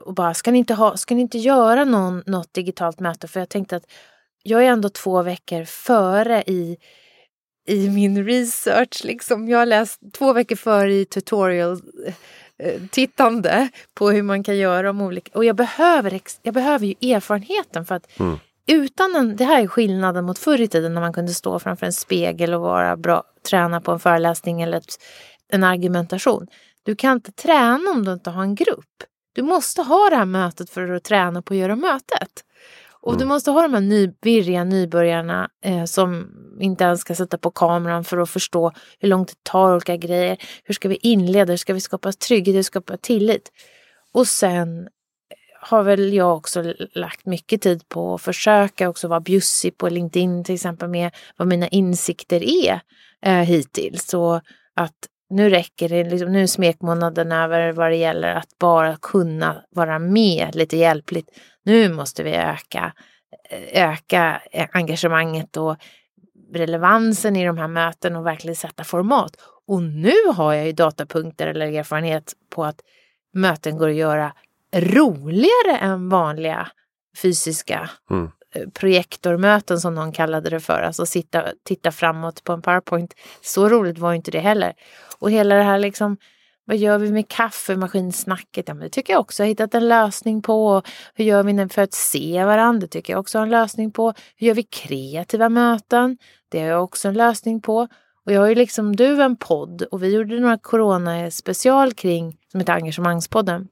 och 0.00 0.14
bara, 0.14 0.34
ska 0.34 0.50
ni 0.50 0.58
inte, 0.58 0.74
ha, 0.74 0.96
ska 0.96 1.14
ni 1.14 1.20
inte 1.20 1.38
göra 1.38 1.84
någon, 1.84 2.22
något 2.26 2.54
digitalt 2.54 3.00
möte? 3.00 3.28
För 3.28 3.40
jag 3.40 3.48
tänkte 3.48 3.76
att 3.76 3.84
jag 4.42 4.64
är 4.64 4.68
ändå 4.68 4.88
två 4.88 5.22
veckor 5.22 5.64
före 5.64 6.42
i 6.46 6.76
i 7.66 7.90
min 7.90 8.24
research. 8.24 9.04
Liksom. 9.04 9.48
Jag 9.48 9.58
har 9.58 9.66
läst 9.66 10.00
två 10.12 10.32
veckor 10.32 10.56
före 10.56 10.92
i 10.92 11.04
tutorial 11.04 11.80
eh, 12.58 12.82
tittande 12.90 13.68
på 13.94 14.10
hur 14.10 14.22
man 14.22 14.42
kan 14.42 14.56
göra 14.56 14.90
om 14.90 15.00
olika... 15.00 15.38
Och 15.38 15.44
jag 15.44 15.56
behöver, 15.56 16.20
jag 16.42 16.54
behöver 16.54 16.86
ju 16.86 17.14
erfarenheten 17.14 17.86
för 17.86 17.94
att 17.94 18.20
mm. 18.20 18.38
utan 18.66 19.16
en... 19.16 19.36
Det 19.36 19.44
här 19.44 19.62
är 19.62 19.66
skillnaden 19.66 20.24
mot 20.24 20.38
förr 20.38 20.60
i 20.60 20.68
tiden 20.68 20.94
när 20.94 21.00
man 21.00 21.12
kunde 21.12 21.34
stå 21.34 21.58
framför 21.58 21.86
en 21.86 21.92
spegel 21.92 22.54
och 22.54 22.60
vara 22.60 22.96
bra, 22.96 23.22
träna 23.50 23.80
på 23.80 23.92
en 23.92 24.00
föreläsning 24.00 24.62
eller 24.62 24.78
ett, 24.78 24.98
en 25.48 25.64
argumentation. 25.64 26.46
Du 26.82 26.96
kan 26.96 27.12
inte 27.12 27.32
träna 27.32 27.90
om 27.90 28.04
du 28.04 28.12
inte 28.12 28.30
har 28.30 28.42
en 28.42 28.54
grupp. 28.54 29.04
Du 29.32 29.42
måste 29.42 29.82
ha 29.82 30.10
det 30.10 30.16
här 30.16 30.24
mötet 30.24 30.70
för 30.70 30.90
att 30.90 31.04
träna 31.04 31.42
på 31.42 31.54
att 31.54 31.60
göra 31.60 31.76
mötet. 31.76 32.44
Och 33.04 33.12
mm. 33.12 33.18
du 33.18 33.24
måste 33.24 33.50
ha 33.50 33.62
de 33.62 33.74
här 33.74 33.80
ny, 33.80 34.12
virriga 34.20 34.64
nybörjarna 34.64 35.48
eh, 35.64 35.84
som 35.84 36.28
inte 36.60 36.84
ens 36.84 37.00
ska 37.00 37.14
sätta 37.14 37.38
på 37.38 37.50
kameran 37.50 38.04
för 38.04 38.18
att 38.18 38.30
förstå 38.30 38.72
hur 38.98 39.08
långt 39.08 39.28
det 39.28 39.50
tar 39.50 39.72
olika 39.72 39.96
grejer. 39.96 40.36
Hur 40.64 40.74
ska 40.74 40.88
vi 40.88 40.96
inleda? 40.96 41.52
Hur 41.52 41.56
ska 41.56 41.74
vi 41.74 41.80
skapa 41.80 42.12
trygghet? 42.12 42.56
Hur 42.56 42.62
ska 42.62 42.78
vi 42.78 42.84
skapa 42.84 42.96
tillit? 42.96 43.52
Och 44.12 44.26
sen 44.26 44.88
har 45.60 45.82
väl 45.82 46.12
jag 46.12 46.36
också 46.36 46.74
lagt 46.94 47.26
mycket 47.26 47.62
tid 47.62 47.88
på 47.88 48.14
att 48.14 48.22
försöka 48.22 48.88
också 48.88 49.08
vara 49.08 49.20
bjussig 49.20 49.78
på 49.78 49.88
LinkedIn 49.88 50.44
till 50.44 50.54
exempel 50.54 50.88
med 50.88 51.10
vad 51.36 51.48
mina 51.48 51.68
insikter 51.68 52.42
är 52.42 52.80
eh, 53.22 53.32
hittills. 53.32 54.06
Så 54.06 54.40
att 54.76 55.08
nu 55.30 55.50
räcker 55.50 55.88
det, 55.88 56.04
liksom, 56.04 56.32
nu 56.32 56.42
är 56.42 56.46
smekmånaden 56.46 57.32
över 57.32 57.72
vad 57.72 57.90
det 57.90 57.96
gäller 57.96 58.34
att 58.34 58.58
bara 58.58 58.96
kunna 58.96 59.62
vara 59.70 59.98
med 59.98 60.54
lite 60.54 60.76
hjälpligt. 60.76 61.28
Nu 61.64 61.92
måste 61.92 62.22
vi 62.22 62.34
öka, 62.34 62.92
eh, 63.50 63.88
öka 63.90 64.42
engagemanget 64.72 65.56
och 65.56 65.76
relevansen 66.54 67.36
i 67.36 67.46
de 67.46 67.58
här 67.58 67.68
mötena 67.68 68.18
och 68.18 68.26
verkligen 68.26 68.56
sätta 68.56 68.84
format. 68.84 69.36
Och 69.66 69.82
nu 69.82 70.14
har 70.34 70.52
jag 70.52 70.66
ju 70.66 70.72
datapunkter 70.72 71.46
eller 71.46 71.66
erfarenhet 71.66 72.32
på 72.50 72.64
att 72.64 72.80
möten 73.34 73.78
går 73.78 73.88
att 73.88 73.94
göra 73.94 74.32
roligare 74.74 75.78
än 75.80 76.08
vanliga 76.08 76.68
fysiska 77.22 77.90
mm. 78.10 78.30
Eh, 78.56 78.68
projektormöten 78.68 79.80
som 79.80 79.94
någon 79.94 80.12
kallade 80.12 80.50
det 80.50 80.60
för. 80.60 80.82
Alltså 80.82 81.06
sitta, 81.06 81.44
titta 81.62 81.92
framåt 81.92 82.44
på 82.44 82.52
en 82.52 82.62
powerpoint. 82.62 83.14
Så 83.42 83.68
roligt 83.68 83.98
var 83.98 84.14
inte 84.14 84.30
det 84.30 84.40
heller. 84.40 84.72
Och 85.18 85.30
hela 85.30 85.54
det 85.54 85.62
här 85.62 85.78
liksom, 85.78 86.16
vad 86.64 86.76
gör 86.76 86.98
vi 86.98 87.12
med 87.12 87.28
kaffemaskinsnacket? 87.28 88.68
Ja, 88.68 88.74
men 88.74 88.82
det 88.82 88.88
tycker 88.88 89.12
jag 89.12 89.20
också 89.20 89.42
jag 89.42 89.46
har 89.46 89.48
hittat 89.48 89.74
en 89.74 89.88
lösning 89.88 90.42
på. 90.42 90.82
Hur 91.14 91.24
gör 91.24 91.42
vi 91.42 91.68
för 91.68 91.82
att 91.82 91.94
se 91.94 92.44
varandra? 92.44 92.80
Det 92.80 92.86
tycker 92.86 93.12
jag 93.12 93.20
också 93.20 93.38
har 93.38 93.42
en 93.42 93.50
lösning 93.50 93.90
på. 93.90 94.14
Hur 94.36 94.46
gör 94.46 94.54
vi 94.54 94.62
kreativa 94.62 95.48
möten? 95.48 96.18
Det 96.48 96.60
har 96.60 96.66
jag 96.66 96.84
också 96.84 97.08
en 97.08 97.14
lösning 97.14 97.60
på. 97.60 97.88
Och 98.26 98.32
jag 98.32 98.40
har 98.40 98.48
ju 98.48 98.54
liksom 98.54 98.96
du 98.96 99.22
en 99.22 99.36
podd 99.36 99.82
och 99.82 100.02
vi 100.02 100.14
gjorde 100.14 100.40
några 100.40 100.58
corona 100.58 101.30
special 101.30 101.92
kring 101.92 102.36
som 102.52 102.60
heter 102.60 102.72
Engagemangspodden 102.72 103.68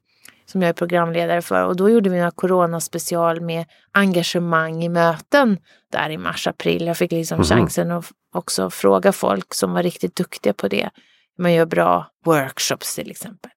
som 0.47 0.63
jag 0.63 0.69
är 0.69 0.73
programledare 0.73 1.43
för. 1.43 1.65
Och 1.65 1.77
då 1.77 1.91
gjorde 1.91 2.11
vi 2.11 2.17
några 2.17 2.31
coronaspecial 2.31 3.41
med 3.41 3.65
engagemang 3.93 4.85
i 4.85 4.89
möten 4.89 5.59
där 5.93 6.11
i 6.11 6.19
mars-april. 6.19 6.87
Jag 6.87 6.97
fick 6.97 7.13
liksom 7.13 7.35
mm 7.35 7.45
chansen 7.45 7.91
att 7.91 8.11
också 8.33 8.71
fråga 8.71 9.13
folk 9.13 9.55
som 9.55 9.73
var 9.73 9.83
riktigt 9.83 10.17
duktiga 10.17 10.53
på 10.53 10.69
det. 10.69 10.91
Man 11.39 11.53
gör 11.53 11.67
bra 11.67 12.11
workshops 12.25 12.95
till 12.95 13.11
exempel. 13.11 13.51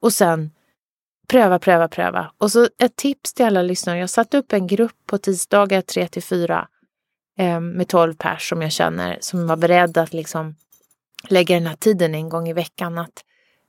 Och 0.00 0.12
sen 0.12 0.50
pröva, 1.28 1.58
pröva, 1.58 1.88
pröva. 1.88 2.32
Och 2.38 2.52
så 2.52 2.68
ett 2.78 2.96
tips 2.96 3.34
till 3.34 3.46
alla 3.46 3.62
lyssnare. 3.62 3.98
Jag 3.98 4.10
satte 4.10 4.38
upp 4.38 4.52
en 4.52 4.66
grupp 4.66 4.96
på 5.06 5.18
tisdagar 5.18 5.80
3 5.80 6.08
till 6.08 6.22
4 6.22 6.68
eh, 7.38 7.60
med 7.60 7.88
12 7.88 8.14
pers 8.14 8.48
som 8.48 8.62
jag 8.62 8.72
känner 8.72 9.18
som 9.20 9.46
var 9.46 9.56
beredda 9.56 10.02
att 10.02 10.12
liksom 10.12 10.54
lägga 11.28 11.54
den 11.54 11.66
här 11.66 11.76
tiden 11.76 12.14
en 12.14 12.28
gång 12.28 12.48
i 12.48 12.52
veckan 12.52 12.98
att 12.98 13.24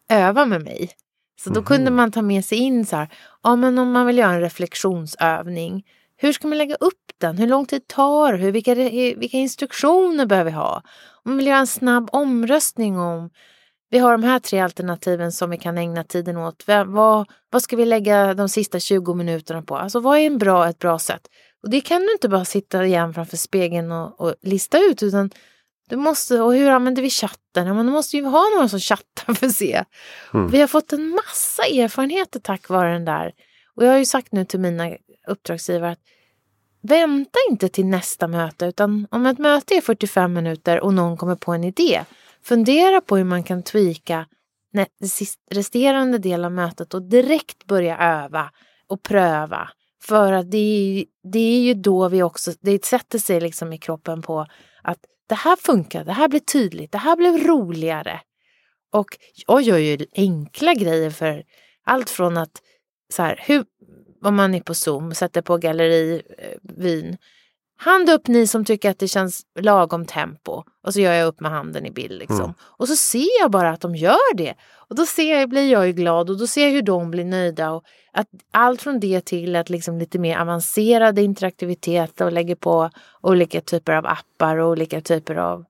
öva 0.10 0.46
med 0.46 0.62
mig. 0.62 0.92
Så 1.40 1.50
då 1.50 1.64
kunde 1.64 1.92
mhm. 1.92 1.96
man 1.96 2.12
ta 2.12 2.22
med 2.22 2.46
sig 2.46 2.58
in 2.58 2.86
så 2.86 2.96
här, 2.96 3.10
ja 3.44 3.56
men 3.56 3.78
om 3.78 3.92
man 3.92 4.08
vill 4.08 4.18
göra 4.18 4.34
en 4.34 4.42
reflektionsövning, 4.42 5.86
hur 6.18 6.34
ska 6.34 6.48
man 6.48 6.58
lägga 6.58 6.76
upp 6.76 7.12
den? 7.18 7.38
Hur 7.38 7.48
lång 7.48 7.66
tid 7.66 7.88
tar 7.88 8.34
det? 8.34 8.52
Vilka, 8.52 8.76
vilka 8.76 9.38
instruktioner 9.38 10.26
behöver 10.26 10.52
vi 10.52 10.58
ha? 10.58 10.82
Om 11.24 11.32
man 11.32 11.38
vill 11.38 11.48
göra 11.48 11.60
en 11.60 11.68
snabb 11.68 12.10
omröstning 12.12 13.00
om 13.00 13.30
vi 13.90 14.00
har 14.00 14.12
de 14.12 14.24
här 14.24 14.40
tre 14.40 14.60
alternativen 14.60 15.32
som 15.32 15.50
vi 15.50 15.58
kan 15.58 15.78
ägna 15.78 16.04
tiden 16.04 16.38
åt. 16.38 16.64
Vad, 16.68 17.28
vad 17.50 17.62
ska 17.62 17.76
vi 17.76 17.86
lägga 17.86 18.34
de 18.34 18.50
sista 18.50 18.80
20 18.80 19.14
minuterna 19.14 19.62
på? 19.62 19.78
Alltså 19.78 20.00
vad 20.00 20.18
är 20.18 20.22
en 20.22 20.38
bra, 20.38 20.70
ett 20.70 20.80
bra 20.80 21.00
sätt? 21.00 21.28
Och 21.64 21.70
det 21.70 21.82
kan 21.82 22.02
du 22.02 22.12
inte 22.12 22.30
bara 22.30 22.46
sitta 22.46 22.86
igen 22.86 23.14
framför 23.14 23.38
spegeln 23.38 23.92
och, 23.92 24.22
och 24.22 24.36
lista 24.42 24.78
ut 24.80 25.04
utan 25.04 25.32
du 25.90 25.96
måste, 25.96 26.42
och 26.42 26.54
hur 26.54 26.70
använder 26.70 27.02
vi 27.02 27.10
chatten? 27.10 27.68
Ja, 27.68 27.74
men 27.74 27.86
du 27.86 27.92
måste 27.92 28.18
ju 28.18 28.26
ha 28.26 28.44
någon 28.58 28.70
som 28.70 28.80
chattar 28.80 29.34
för 29.34 29.46
att 29.46 29.54
se. 29.56 29.84
Mm. 30.34 30.48
Vi 30.48 30.60
har 30.60 30.68
fått 30.68 30.94
en 30.94 31.10
massa 31.10 31.64
erfarenheter 31.64 32.40
tack 32.40 32.70
vare 32.70 32.94
den 32.94 33.06
där. 33.06 33.32
Och 33.76 33.86
jag 33.86 33.92
har 33.92 33.98
ju 33.98 34.06
sagt 34.06 34.32
nu 34.32 34.46
till 34.46 34.60
mina 34.60 34.90
uppdragsgivare 35.28 35.92
att 35.92 36.00
vänta 36.82 37.40
inte 37.50 37.70
till 37.70 37.86
nästa 37.86 38.28
möte 38.28 38.66
utan 38.66 39.08
om 39.12 39.26
ett 39.26 39.38
möte 39.38 39.76
är 39.76 39.82
45 39.82 40.34
minuter 40.34 40.80
och 40.80 40.94
någon 40.94 41.18
kommer 41.18 41.36
på 41.36 41.54
en 41.54 41.64
idé, 41.64 42.04
fundera 42.44 43.02
på 43.02 43.18
hur 43.18 43.24
man 43.24 43.44
kan 43.44 43.64
tweaka 43.64 44.26
resterande 45.52 46.18
del 46.18 46.46
av 46.46 46.52
mötet 46.52 46.94
och 46.94 47.02
direkt 47.02 47.66
börja 47.66 47.98
öva 47.98 48.52
och 48.88 49.04
pröva. 49.04 49.70
För 50.04 50.34
att 50.34 50.52
det 50.52 50.58
är, 50.58 51.06
det 51.32 51.40
är 51.40 51.60
ju 51.60 51.74
då 51.74 52.10
vi 52.10 52.24
också, 52.24 52.52
det 52.62 52.86
sätter 52.86 53.20
sig 53.20 53.42
liksom 53.42 53.74
i 53.74 53.78
kroppen 53.78 54.22
på 54.22 54.46
att 54.84 55.00
det 55.28 55.36
här 55.36 55.56
funkar, 55.56 56.06
det 56.06 56.14
här 56.14 56.28
blir 56.28 56.40
tydligt, 56.40 56.92
det 56.92 56.98
här 56.98 57.16
blev 57.16 57.38
roligare. 57.38 58.22
Och 58.92 59.08
jag 59.48 59.62
gör 59.62 59.78
ju 59.78 60.06
enkla 60.16 60.74
grejer 60.74 61.10
för 61.10 61.44
allt 61.84 62.10
från 62.10 62.38
att 62.38 62.62
så 63.14 63.22
här, 63.22 63.44
hur, 63.48 63.66
om 64.24 64.36
man 64.36 64.56
är 64.56 64.62
på 64.62 64.74
Zoom, 64.74 65.14
sätter 65.14 65.42
på 65.42 65.58
gallerivyn. 65.58 67.10
Eh, 67.10 67.18
Hand 67.80 68.10
upp 68.10 68.28
ni 68.28 68.48
som 68.48 68.66
tycker 68.66 68.90
att 68.90 69.00
det 69.00 69.08
känns 69.08 69.46
lagom 69.60 70.06
tempo. 70.06 70.64
Och 70.84 70.94
så 70.94 71.00
gör 71.00 71.14
jag 71.14 71.28
upp 71.28 71.40
med 71.40 71.52
handen 71.52 71.86
i 71.86 71.92
bild. 71.92 72.20
Liksom. 72.20 72.40
Mm. 72.40 72.54
Och 72.60 72.88
så 72.88 72.96
ser 72.96 73.40
jag 73.42 73.52
bara 73.52 73.70
att 73.70 73.82
de 73.82 73.96
gör 73.96 74.36
det. 74.36 74.54
Och 74.90 74.96
då 74.96 75.06
ser, 75.06 75.48
blir 75.48 75.72
jag 75.72 75.88
ju 75.88 75.94
glad 75.94 76.30
och 76.30 76.38
då 76.38 76.48
ser 76.48 76.66
jag 76.66 76.72
hur 76.72 76.82
de 76.82 77.12
blir 77.12 77.26
nöjda. 77.26 77.72
Och 77.72 77.84
att 78.12 78.28
allt 78.52 78.82
från 78.82 79.00
det 79.00 79.26
till 79.26 79.56
att 79.56 79.70
liksom 79.70 80.00
lite 80.00 80.20
mer 80.20 80.38
avancerad 80.38 81.20
interaktivitet 81.20 82.22
och 82.22 82.32
lägger 82.32 82.56
på 82.56 82.90
olika 83.22 83.62
typer 83.62 83.94
av 83.94 84.06
appar 84.06 84.58
och 84.58 84.70
olika 84.70 85.02
typer 85.02 85.36
av 85.36 85.66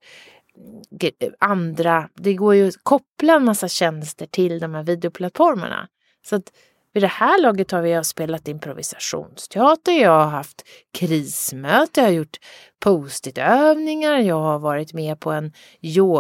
andra. 1.40 2.10
Det 2.16 2.34
går 2.34 2.56
ju 2.56 2.68
att 2.68 2.84
koppla 2.84 3.34
en 3.34 3.46
massa 3.46 3.68
tjänster 3.68 4.26
till 4.26 4.60
de 4.60 4.74
här 4.74 4.84
videoplattformarna. 4.84 5.88
Så 6.26 6.36
att 6.36 6.52
vid 6.98 7.04
det 7.04 7.08
här 7.08 7.42
laget 7.42 7.72
har 7.72 7.82
vi 7.82 8.04
spelat 8.04 8.48
improvisationsteater, 8.48 9.92
jag 9.92 10.12
har 10.12 10.30
haft 10.30 10.64
krismöte, 10.94 12.02
jag 12.02 12.08
har 12.08 12.14
gjort 12.14 12.38
post-it-övningar, 12.80 14.20
jag 14.20 14.40
har 14.40 14.60
varit 14.60 14.94
med 14.94 15.20
på 15.20 15.32
en, 15.32 15.52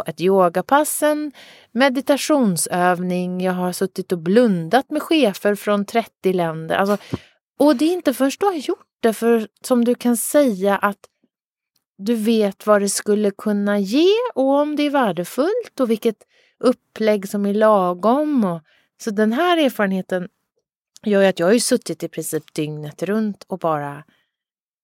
ett 0.05 0.21
yogapass, 0.21 1.03
en 1.03 1.31
meditationsövning, 1.71 3.41
jag 3.41 3.53
har 3.53 3.71
suttit 3.71 4.11
och 4.11 4.17
blundat 4.17 4.89
med 4.89 5.01
chefer 5.01 5.55
från 5.55 5.85
30 5.85 6.33
länder. 6.33 6.75
Alltså, 6.75 6.97
och 7.59 7.75
det 7.75 7.85
är 7.85 7.93
inte 7.93 8.13
förrän 8.13 8.31
du 8.39 8.45
har 8.45 8.53
gjort 8.53 8.87
det 8.99 9.13
för, 9.13 9.47
som 9.61 9.85
du 9.85 9.95
kan 9.95 10.17
säga 10.17 10.77
att 10.77 10.99
du 11.97 12.15
vet 12.15 12.67
vad 12.67 12.81
det 12.81 12.89
skulle 12.89 13.31
kunna 13.31 13.79
ge 13.79 14.13
och 14.35 14.49
om 14.49 14.75
det 14.75 14.83
är 14.83 14.89
värdefullt 14.89 15.79
och 15.79 15.91
vilket 15.91 16.17
upplägg 16.59 17.29
som 17.29 17.45
är 17.45 17.53
lagom. 17.53 18.43
Och, 18.45 18.61
så 19.01 19.11
den 19.11 19.33
här 19.33 19.57
erfarenheten 19.57 20.27
gör 21.05 21.21
ju 21.21 21.27
att 21.27 21.39
jag 21.39 21.47
har 21.47 21.53
ju 21.53 21.59
suttit 21.59 22.03
i 22.03 22.07
princip 22.07 22.53
dygnet 22.53 23.03
runt 23.03 23.45
och 23.47 23.59
bara 23.59 24.03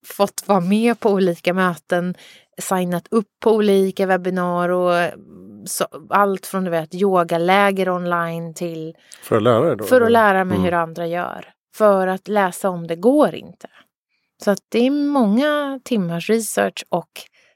fått 0.06 0.42
vara 0.46 0.60
med 0.60 1.00
på 1.00 1.10
olika 1.10 1.54
möten, 1.54 2.14
signat 2.58 3.06
upp 3.10 3.28
på 3.40 3.52
olika 3.52 4.06
webbinar 4.06 4.68
och 4.68 5.10
så, 5.66 5.86
allt 6.10 6.46
från 6.46 6.64
du 6.64 6.70
vet, 6.70 6.94
yogaläger 6.94 7.88
online 7.88 8.54
till... 8.54 8.94
För 9.22 9.36
att 9.36 9.42
lära 9.42 9.60
dig 9.60 9.76
då? 9.76 9.84
För 9.84 10.00
att 10.00 10.12
lära 10.12 10.44
mig 10.44 10.56
mm. 10.56 10.64
hur 10.64 10.74
andra 10.74 11.06
gör. 11.06 11.52
För 11.76 12.06
att 12.06 12.28
läsa 12.28 12.68
om 12.68 12.86
det 12.86 12.96
går 12.96 13.34
inte. 13.34 13.68
Så 14.44 14.50
att 14.50 14.60
det 14.68 14.86
är 14.86 14.90
många 14.90 15.80
timmars 15.84 16.30
research 16.30 16.84
och 16.88 17.10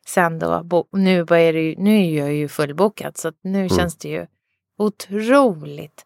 sen 0.06 0.38
då, 0.38 0.86
nu, 0.92 1.20
är 1.20 1.52
det 1.52 1.60
ju, 1.60 1.74
nu 1.78 1.96
är 1.96 2.18
jag 2.18 2.32
ju 2.32 2.48
fullbokad 2.48 3.16
så 3.16 3.28
att 3.28 3.38
nu 3.42 3.58
mm. 3.58 3.68
känns 3.68 3.98
det 3.98 4.08
ju 4.08 4.26
otroligt 4.78 6.04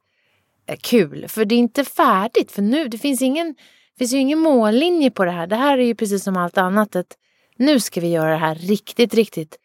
Eh, 0.66 0.76
kul. 0.80 1.28
För 1.28 1.44
det 1.44 1.54
är 1.54 1.58
inte 1.58 1.84
färdigt. 1.84 2.52
För 2.52 2.62
nu, 2.62 2.88
det 2.88 2.98
finns 2.98 3.22
ingen, 3.22 3.54
finns 3.98 4.12
ju 4.12 4.18
ingen 4.18 4.38
mållinje 4.38 5.10
på 5.10 5.24
det 5.24 5.30
här. 5.30 5.46
Det 5.46 5.56
här 5.56 5.78
är 5.78 5.82
ju 5.82 5.94
precis 5.94 6.24
som 6.24 6.36
allt 6.36 6.58
annat. 6.58 6.96
Att 6.96 7.16
nu 7.56 7.80
ska 7.80 8.00
vi 8.00 8.10
göra 8.10 8.30
det 8.30 8.36
här 8.36 8.54
riktigt, 8.54 9.14
riktigt 9.14 9.56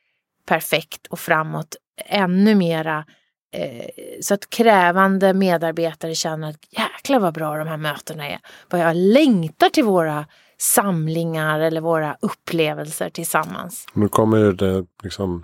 perfekt 0.45 1.07
och 1.07 1.19
framåt. 1.19 1.75
Ännu 2.05 2.55
mera. 2.55 3.05
Eh, 3.53 3.85
så 4.21 4.33
att 4.33 4.49
krävande 4.49 5.33
medarbetare 5.33 6.15
känner 6.15 6.49
att 6.49 6.65
jäklar 6.69 7.19
vad 7.19 7.33
bra 7.33 7.57
de 7.57 7.67
här 7.67 7.77
mötena 7.77 8.27
är. 8.27 8.39
Vad 8.69 8.81
jag 8.81 8.95
längtar 8.95 9.69
till 9.69 9.83
våra 9.83 10.25
samlingar 10.57 11.59
eller 11.59 11.81
våra 11.81 12.17
upplevelser 12.21 13.09
tillsammans. 13.09 13.87
Nu 13.93 14.07
kommer 14.07 14.51
det 14.51 14.85
liksom 15.03 15.43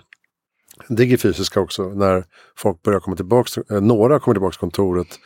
digifysiska 0.88 1.60
också 1.60 1.82
när 1.82 2.24
folk 2.56 2.82
börjar 2.82 3.00
komma 3.00 3.16
tillbaka, 3.16 3.62
eh, 3.70 3.80
några 3.80 4.20
kommer 4.20 4.34
tillbaka 4.34 4.52
till 4.52 4.60
kontoret 4.60 5.18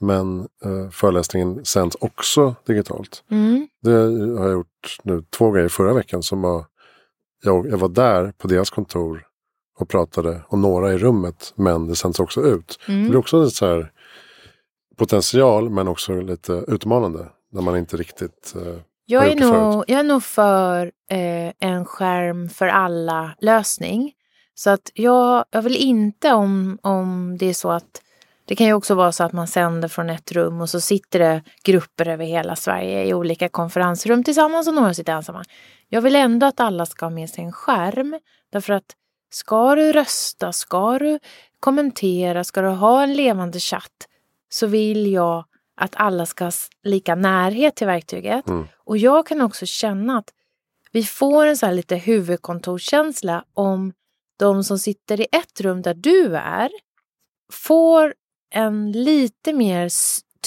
men 0.00 0.40
eh, 0.40 0.90
föreläsningen 0.90 1.64
sänds 1.64 1.96
också 2.00 2.54
digitalt. 2.66 3.24
Mm. 3.30 3.68
Det 3.82 3.92
har 4.38 4.46
jag 4.46 4.52
gjort 4.52 4.98
nu 5.02 5.24
två 5.30 5.44
gånger 5.44 5.68
förra 5.68 5.94
veckan. 5.94 6.22
som 6.22 6.42
var, 6.42 6.64
jag, 7.42 7.68
jag 7.68 7.78
var 7.78 7.88
där 7.88 8.32
på 8.38 8.48
deras 8.48 8.70
kontor 8.70 9.26
och 9.78 9.88
pratade 9.88 10.40
och 10.48 10.58
några 10.58 10.92
i 10.92 10.98
rummet. 10.98 11.52
Men 11.56 11.86
det 11.86 11.96
sänds 11.96 12.20
också 12.20 12.42
ut. 12.42 12.78
Mm. 12.88 13.02
Det 13.02 13.08
blir 13.08 13.18
också 13.18 13.36
en 13.36 13.50
så 13.50 13.66
här 13.66 13.92
potential 14.96 15.70
men 15.70 15.88
också 15.88 16.20
lite 16.20 16.64
utmanande. 16.68 17.28
När 17.52 17.62
man 17.62 17.76
inte 17.76 17.96
riktigt 17.96 18.54
eh, 18.56 18.76
jag, 19.06 19.26
är 19.26 19.36
nog, 19.36 19.84
jag 19.86 20.00
är 20.00 20.04
nog 20.04 20.22
för 20.22 20.92
eh, 21.10 21.52
en 21.58 21.84
skärm 21.84 22.48
för 22.48 22.66
alla 22.66 23.34
lösning. 23.40 24.12
Så 24.54 24.70
att 24.70 24.90
jag, 24.94 25.44
jag 25.50 25.62
vill 25.62 25.76
inte 25.76 26.32
om, 26.32 26.78
om 26.82 27.36
det 27.38 27.46
är 27.46 27.54
så 27.54 27.70
att 27.70 28.02
Det 28.50 28.56
kan 28.56 28.66
ju 28.66 28.72
också 28.72 28.94
vara 28.94 29.12
så 29.12 29.24
att 29.24 29.32
man 29.32 29.46
sänder 29.46 29.88
från 29.88 30.10
ett 30.10 30.32
rum 30.32 30.60
och 30.60 30.70
så 30.70 30.80
sitter 30.80 31.18
det 31.18 31.42
grupper 31.64 32.08
över 32.08 32.24
hela 32.24 32.56
Sverige 32.56 33.04
i 33.04 33.14
olika 33.14 33.48
konferensrum 33.48 34.24
tillsammans 34.24 34.68
och 34.68 34.74
några 34.74 34.94
sitter 34.94 35.12
ensamma. 35.12 35.44
Jag 35.88 36.00
vill 36.00 36.16
ändå 36.16 36.46
att 36.46 36.60
alla 36.60 36.86
ska 36.86 37.06
ha 37.06 37.10
med 37.10 37.30
sig 37.30 37.44
en 37.44 37.52
skärm. 37.52 38.18
Därför 38.52 38.72
att 38.72 38.84
ska 39.32 39.74
du 39.74 39.92
rösta, 39.92 40.52
ska 40.52 40.98
du 40.98 41.18
kommentera, 41.60 42.44
ska 42.44 42.62
du 42.62 42.68
ha 42.68 43.02
en 43.02 43.14
levande 43.14 43.60
chatt 43.60 44.08
så 44.48 44.66
vill 44.66 45.12
jag 45.12 45.44
att 45.76 45.96
alla 45.96 46.26
ska 46.26 46.44
ha 46.44 46.52
lika 46.82 47.14
närhet 47.14 47.76
till 47.76 47.86
verktyget. 47.86 48.48
Mm. 48.48 48.66
Och 48.84 48.98
jag 48.98 49.26
kan 49.26 49.40
också 49.40 49.66
känna 49.66 50.18
att 50.18 50.30
vi 50.92 51.04
får 51.04 51.46
en 51.46 51.56
så 51.56 51.66
här 51.66 51.72
lite 51.72 51.96
huvudkontorskänsla 51.96 53.44
om 53.54 53.92
de 54.38 54.64
som 54.64 54.78
sitter 54.78 55.20
i 55.20 55.26
ett 55.32 55.60
rum 55.60 55.82
där 55.82 55.94
du 55.94 56.36
är 56.36 56.70
får 57.52 58.14
en 58.50 58.92
lite 58.92 59.52
mer 59.52 59.88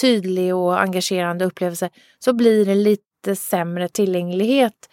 tydlig 0.00 0.54
och 0.54 0.80
engagerande 0.80 1.44
upplevelse 1.44 1.90
så 2.18 2.32
blir 2.32 2.66
det 2.66 2.74
lite 2.74 3.36
sämre 3.36 3.88
tillgänglighet 3.88 4.88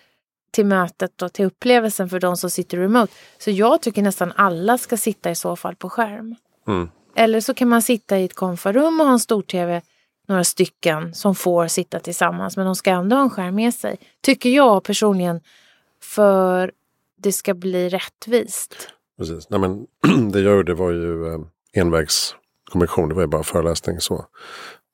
till 0.51 0.65
mötet 0.65 1.21
och 1.21 1.33
till 1.33 1.45
upplevelsen 1.45 2.09
för 2.09 2.19
de 2.19 2.37
som 2.37 2.49
sitter 2.49 2.77
remote. 2.77 3.13
Så 3.37 3.51
jag 3.51 3.81
tycker 3.81 4.01
nästan 4.01 4.33
alla 4.35 4.77
ska 4.77 4.97
sitta 4.97 5.31
i 5.31 5.35
så 5.35 5.55
fall 5.55 5.75
på 5.75 5.89
skärm. 5.89 6.35
Mm. 6.67 6.89
Eller 7.15 7.41
så 7.41 7.53
kan 7.53 7.69
man 7.69 7.81
sitta 7.81 8.19
i 8.19 8.25
ett 8.25 8.35
konfarum 8.35 8.99
och 8.99 9.05
ha 9.05 9.13
en 9.13 9.19
stor-tv, 9.19 9.81
några 10.27 10.43
stycken 10.43 11.13
som 11.13 11.35
får 11.35 11.67
sitta 11.67 11.99
tillsammans 11.99 12.57
men 12.57 12.65
de 12.65 12.75
ska 12.75 12.91
ändå 12.91 13.15
ha 13.15 13.23
en 13.23 13.29
skärm 13.29 13.55
med 13.55 13.73
sig. 13.73 13.97
Tycker 14.21 14.49
jag 14.49 14.83
personligen 14.83 15.41
för 16.01 16.71
det 17.17 17.31
ska 17.31 17.53
bli 17.53 17.89
rättvist. 17.89 18.89
Precis. 19.17 19.49
Nej, 19.49 19.59
men 19.59 19.87
det 20.31 20.41
jag 20.41 20.55
gjorde 20.55 20.73
var 20.73 20.91
ju 20.91 21.33
eh, 21.33 21.39
envägskommunikation, 22.75 23.09
det 23.09 23.15
var 23.15 23.21
ju 23.21 23.27
bara 23.27 23.43
föreläsning 23.43 24.01
så. 24.01 24.25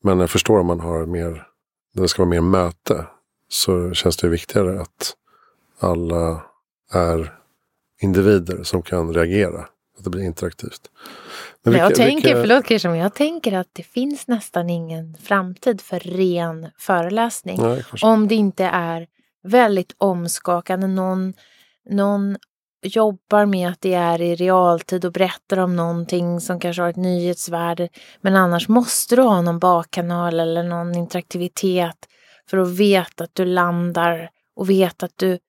Men 0.03 0.19
jag 0.19 0.29
förstår 0.29 0.59
om 0.59 0.65
man 0.65 0.79
har 0.79 1.05
mer, 1.05 1.47
när 1.93 2.01
det 2.01 2.07
ska 2.07 2.21
vara 2.21 2.29
mer 2.29 2.41
möte 2.41 3.05
så 3.49 3.93
känns 3.93 4.17
det 4.17 4.27
viktigare 4.27 4.81
att 4.81 5.15
alla 5.79 6.41
är 6.91 7.33
individer 8.01 8.63
som 8.63 8.81
kan 8.81 9.13
reagera. 9.13 9.65
Att 9.97 10.03
det 10.03 10.09
blir 10.09 10.23
interaktivt. 10.23 10.81
Men 11.63 11.73
vilka, 11.73 11.85
jag 11.85 11.95
tänker, 11.95 12.35
vilka... 12.35 12.41
förlåt 12.41 12.67
Kirsten, 12.67 12.91
men 12.91 12.99
jag 12.99 13.13
tänker 13.13 13.53
att 13.53 13.67
det 13.73 13.83
finns 13.83 14.27
nästan 14.27 14.69
ingen 14.69 15.17
framtid 15.21 15.81
för 15.81 15.99
ren 15.99 16.67
föreläsning. 16.77 17.61
Nej, 17.61 17.83
om 18.01 18.27
det 18.27 18.35
inte 18.35 18.65
är 18.65 19.07
väldigt 19.43 19.95
omskakande. 19.97 20.87
Någon, 20.87 21.33
någon 21.89 22.37
jobbar 22.81 23.45
med 23.45 23.69
att 23.69 23.81
det 23.81 23.93
är 23.93 24.21
i 24.21 24.35
realtid 24.35 25.05
och 25.05 25.11
berättar 25.11 25.57
om 25.57 25.75
någonting 25.75 26.41
som 26.41 26.59
kanske 26.59 26.81
har 26.81 26.89
ett 26.89 26.95
nyhetsvärde. 26.95 27.89
Men 28.21 28.35
annars 28.35 28.67
måste 28.67 29.15
du 29.15 29.21
ha 29.21 29.41
någon 29.41 29.59
bakkanal 29.59 30.39
eller 30.39 30.63
någon 30.63 30.95
interaktivitet 30.95 31.97
för 32.49 32.57
att 32.57 32.69
veta 32.69 33.23
att 33.23 33.35
du 33.35 33.45
landar 33.45 34.29
och 34.55 34.69
veta 34.69 35.05
att 35.05 35.17
du 35.17 35.39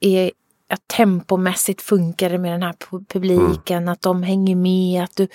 är 0.00 0.30
att 0.68 0.88
tempomässigt 0.88 1.82
funkar 1.82 2.30
det 2.30 2.38
med 2.38 2.52
den 2.52 2.62
här 2.62 2.74
publiken, 3.08 3.76
mm. 3.76 3.92
att 3.92 4.02
de 4.02 4.22
hänger 4.22 4.56
med, 4.56 5.04
att 5.04 5.16
du, 5.16 5.28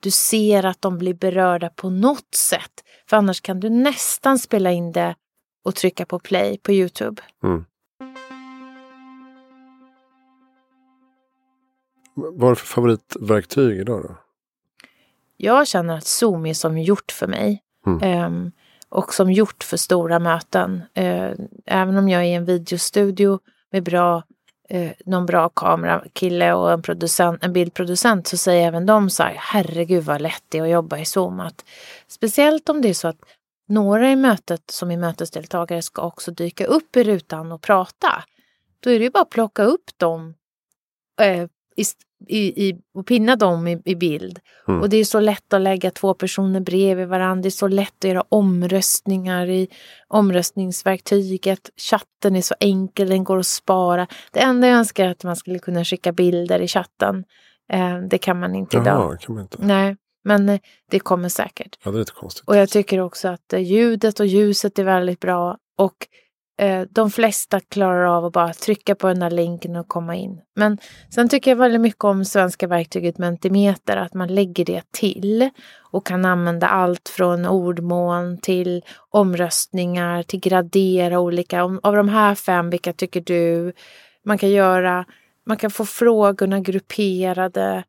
du 0.00 0.10
ser 0.10 0.64
att 0.64 0.82
de 0.82 0.98
blir 0.98 1.14
berörda 1.14 1.68
på 1.68 1.90
något 1.90 2.34
sätt. 2.34 2.84
För 3.06 3.16
annars 3.16 3.40
kan 3.40 3.60
du 3.60 3.70
nästan 3.70 4.38
spela 4.38 4.72
in 4.72 4.92
det 4.92 5.14
och 5.64 5.74
trycka 5.74 6.06
på 6.06 6.18
play 6.18 6.58
på 6.58 6.72
Youtube. 6.72 7.22
Mm. 7.44 7.64
Vad 12.14 12.50
är 12.50 12.54
för 12.54 12.66
favoritverktyg 12.66 13.80
idag 13.80 14.02
då? 14.02 14.16
Jag 15.36 15.68
känner 15.68 15.96
att 15.96 16.06
Zoom 16.06 16.46
är 16.46 16.54
som 16.54 16.78
gjort 16.78 17.12
för 17.12 17.26
mig. 17.26 17.62
Mm. 17.86 18.24
Um, 18.26 18.52
och 18.88 19.14
som 19.14 19.32
gjort 19.32 19.64
för 19.64 19.76
stora 19.76 20.18
möten. 20.18 20.82
Uh, 20.98 21.32
även 21.66 21.96
om 21.96 22.08
jag 22.08 22.22
är 22.22 22.26
i 22.26 22.34
en 22.34 22.44
videostudio 22.44 23.40
med 23.70 23.82
bra, 23.82 24.22
uh, 24.74 24.90
någon 25.06 25.26
bra 25.26 25.48
kamerakille 25.48 26.52
och 26.52 26.72
en, 26.72 26.82
producent, 26.82 27.44
en 27.44 27.52
bildproducent 27.52 28.26
så 28.26 28.36
säger 28.36 28.66
även 28.66 28.86
de 28.86 29.10
så 29.10 29.22
här, 29.22 29.34
herregud 29.38 30.04
vad 30.04 30.20
lätt 30.20 30.42
det 30.48 30.58
är 30.58 30.62
att 30.62 30.70
jobba 30.70 30.98
i 30.98 31.04
Zoom. 31.04 31.40
Att, 31.40 31.64
speciellt 32.08 32.68
om 32.68 32.82
det 32.82 32.88
är 32.88 32.94
så 32.94 33.08
att 33.08 33.20
några 33.68 34.10
i 34.10 34.16
mötet 34.16 34.70
som 34.70 34.90
är 34.90 34.96
mötesdeltagare 34.96 35.82
ska 35.82 36.02
också 36.02 36.30
dyka 36.30 36.66
upp 36.66 36.96
i 36.96 37.04
rutan 37.04 37.52
och 37.52 37.60
prata. 37.60 38.24
Då 38.80 38.90
är 38.90 38.98
det 38.98 39.04
ju 39.04 39.10
bara 39.10 39.22
att 39.22 39.30
plocka 39.30 39.62
upp 39.62 39.98
dem 39.98 40.34
eh, 41.20 41.48
i, 41.76 42.68
i, 42.68 42.76
och 42.94 43.06
pinna 43.06 43.36
dem 43.36 43.68
i, 43.68 43.82
i 43.84 43.94
bild. 43.94 44.40
Mm. 44.68 44.80
Och 44.80 44.88
det 44.88 44.96
är 44.96 45.04
så 45.04 45.20
lätt 45.20 45.52
att 45.52 45.60
lägga 45.60 45.90
två 45.90 46.14
personer 46.14 46.60
bredvid 46.60 47.08
varandra. 47.08 47.42
Det 47.42 47.48
är 47.48 47.50
så 47.50 47.68
lätt 47.68 48.04
att 48.04 48.10
göra 48.10 48.24
omröstningar 48.28 49.46
i 49.46 49.68
omröstningsverktyget. 50.08 51.70
Chatten 51.76 52.36
är 52.36 52.42
så 52.42 52.54
enkel, 52.60 53.08
den 53.08 53.24
går 53.24 53.38
att 53.38 53.46
spara. 53.46 54.06
Det 54.30 54.40
enda 54.40 54.68
jag 54.68 54.78
önskar 54.78 55.04
är 55.04 55.10
att 55.10 55.24
man 55.24 55.36
skulle 55.36 55.58
kunna 55.58 55.84
skicka 55.84 56.12
bilder 56.12 56.60
i 56.60 56.68
chatten. 56.68 57.24
Eh, 57.72 57.98
det 57.98 58.18
kan 58.18 58.40
man 58.40 58.54
inte 58.54 58.76
Jaha, 58.76 58.84
idag. 58.84 59.20
Kan 59.20 59.34
man 59.34 59.42
inte. 59.42 59.56
Nej. 59.60 59.96
Men 60.24 60.48
eh, 60.48 60.60
det 60.90 61.00
kommer 61.00 61.28
säkert. 61.28 61.78
Ja, 61.84 61.90
det 61.90 61.96
är 61.96 61.98
lite 61.98 62.12
konstigt. 62.12 62.44
Och 62.46 62.56
jag 62.56 62.68
tycker 62.68 63.00
också 63.00 63.28
att 63.28 63.52
eh, 63.52 63.60
ljudet 63.60 64.20
och 64.20 64.26
ljuset 64.26 64.78
är 64.78 64.84
väldigt 64.84 65.20
bra. 65.20 65.58
Och 65.78 65.96
Eh, 66.62 66.86
de 66.90 67.10
flesta 67.10 67.60
klarar 67.60 68.04
av 68.04 68.24
att 68.24 68.32
bara 68.32 68.52
trycka 68.52 68.94
på 68.94 69.08
den 69.08 69.20
där 69.20 69.30
länken 69.30 69.76
och 69.76 69.88
komma 69.88 70.16
in. 70.16 70.40
Men 70.56 70.78
sen 71.14 71.28
tycker 71.28 71.50
jag 71.50 71.56
väldigt 71.56 71.80
mycket 71.80 72.04
om 72.04 72.24
svenska 72.24 72.66
verktyget 72.66 73.18
Mentimeter, 73.18 73.96
att 73.96 74.14
man 74.14 74.34
lägger 74.34 74.64
det 74.64 74.92
till 74.92 75.50
och 75.92 76.06
kan 76.06 76.24
använda 76.24 76.68
allt 76.68 77.08
från 77.08 77.46
ordmån 77.46 78.38
till 78.38 78.82
omröstningar, 79.10 80.22
till 80.22 80.40
gradera 80.40 81.20
olika. 81.20 81.62
Av 81.62 81.96
de 81.96 82.08
här 82.08 82.34
fem, 82.34 82.70
vilka 82.70 82.92
tycker 82.92 83.20
du? 83.20 83.72
Man 84.24 84.38
kan 84.38 84.50
göra, 84.50 85.04
man 85.46 85.56
kan 85.56 85.70
få 85.70 85.84
frågorna 85.84 86.60
grupperade. 86.60 87.84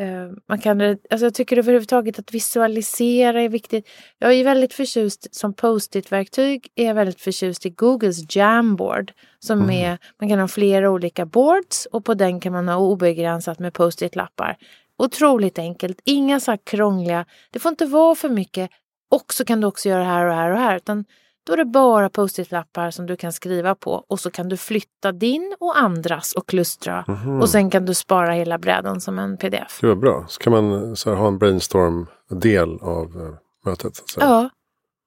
Uh, 0.00 0.32
man 0.48 0.58
kan, 0.58 0.80
alltså 0.80 1.26
jag 1.26 1.34
tycker 1.34 1.58
överhuvudtaget 1.58 2.18
att 2.18 2.34
visualisera 2.34 3.42
är 3.42 3.48
viktigt. 3.48 3.88
Jag 4.18 4.32
är 4.32 4.44
väldigt 4.44 4.74
förtjust 4.74 5.34
som 5.34 5.54
post-it-verktyg. 5.54 6.68
är 6.74 6.86
jag 6.86 6.94
väldigt 6.94 7.20
förtjust 7.20 7.66
i 7.66 7.70
Googles 7.70 8.36
Jamboard. 8.36 9.12
Som 9.38 9.58
mm. 9.58 9.70
är, 9.70 9.98
man 10.20 10.28
kan 10.28 10.38
ha 10.38 10.48
flera 10.48 10.90
olika 10.90 11.26
boards 11.26 11.86
och 11.86 12.04
på 12.04 12.14
den 12.14 12.40
kan 12.40 12.52
man 12.52 12.68
ha 12.68 12.76
obegränsat 12.76 13.58
med 13.58 13.72
post-it-lappar. 13.72 14.56
Otroligt 14.98 15.58
enkelt, 15.58 16.00
inga 16.04 16.40
så 16.40 16.50
här 16.50 16.58
krångliga. 16.64 17.26
Det 17.50 17.58
får 17.58 17.70
inte 17.70 17.86
vara 17.86 18.14
för 18.14 18.28
mycket. 18.28 18.70
Och 19.10 19.34
så 19.34 19.44
kan 19.44 19.60
du 19.60 19.66
också 19.66 19.88
göra 19.88 20.04
här 20.04 20.26
och 20.26 20.34
här 20.34 20.50
och 20.50 20.58
här. 20.58 20.76
Utan 20.76 21.04
då 21.44 21.52
är 21.52 21.56
det 21.56 21.64
bara 21.64 22.10
post-it-lappar 22.10 22.90
som 22.90 23.06
du 23.06 23.16
kan 23.16 23.32
skriva 23.32 23.74
på 23.74 24.04
och 24.08 24.20
så 24.20 24.30
kan 24.30 24.48
du 24.48 24.56
flytta 24.56 25.12
din 25.12 25.56
och 25.60 25.78
andras 25.78 26.32
och 26.32 26.48
klustra. 26.48 27.04
Mm. 27.08 27.40
Och 27.40 27.48
sen 27.48 27.70
kan 27.70 27.84
du 27.86 27.94
spara 27.94 28.32
hela 28.32 28.58
brädan 28.58 29.00
som 29.00 29.18
en 29.18 29.36
pdf. 29.36 29.78
Det 29.80 29.86
var 29.86 29.94
bra. 29.94 30.24
Så 30.28 30.40
kan 30.40 30.52
man 30.52 30.96
så 30.96 31.10
här, 31.10 31.16
ha 31.16 31.28
en 31.28 31.38
brainstorm-del 31.38 32.78
av 32.80 33.16
uh, 33.16 33.34
mötet. 33.64 34.02
Ja. 34.16 34.50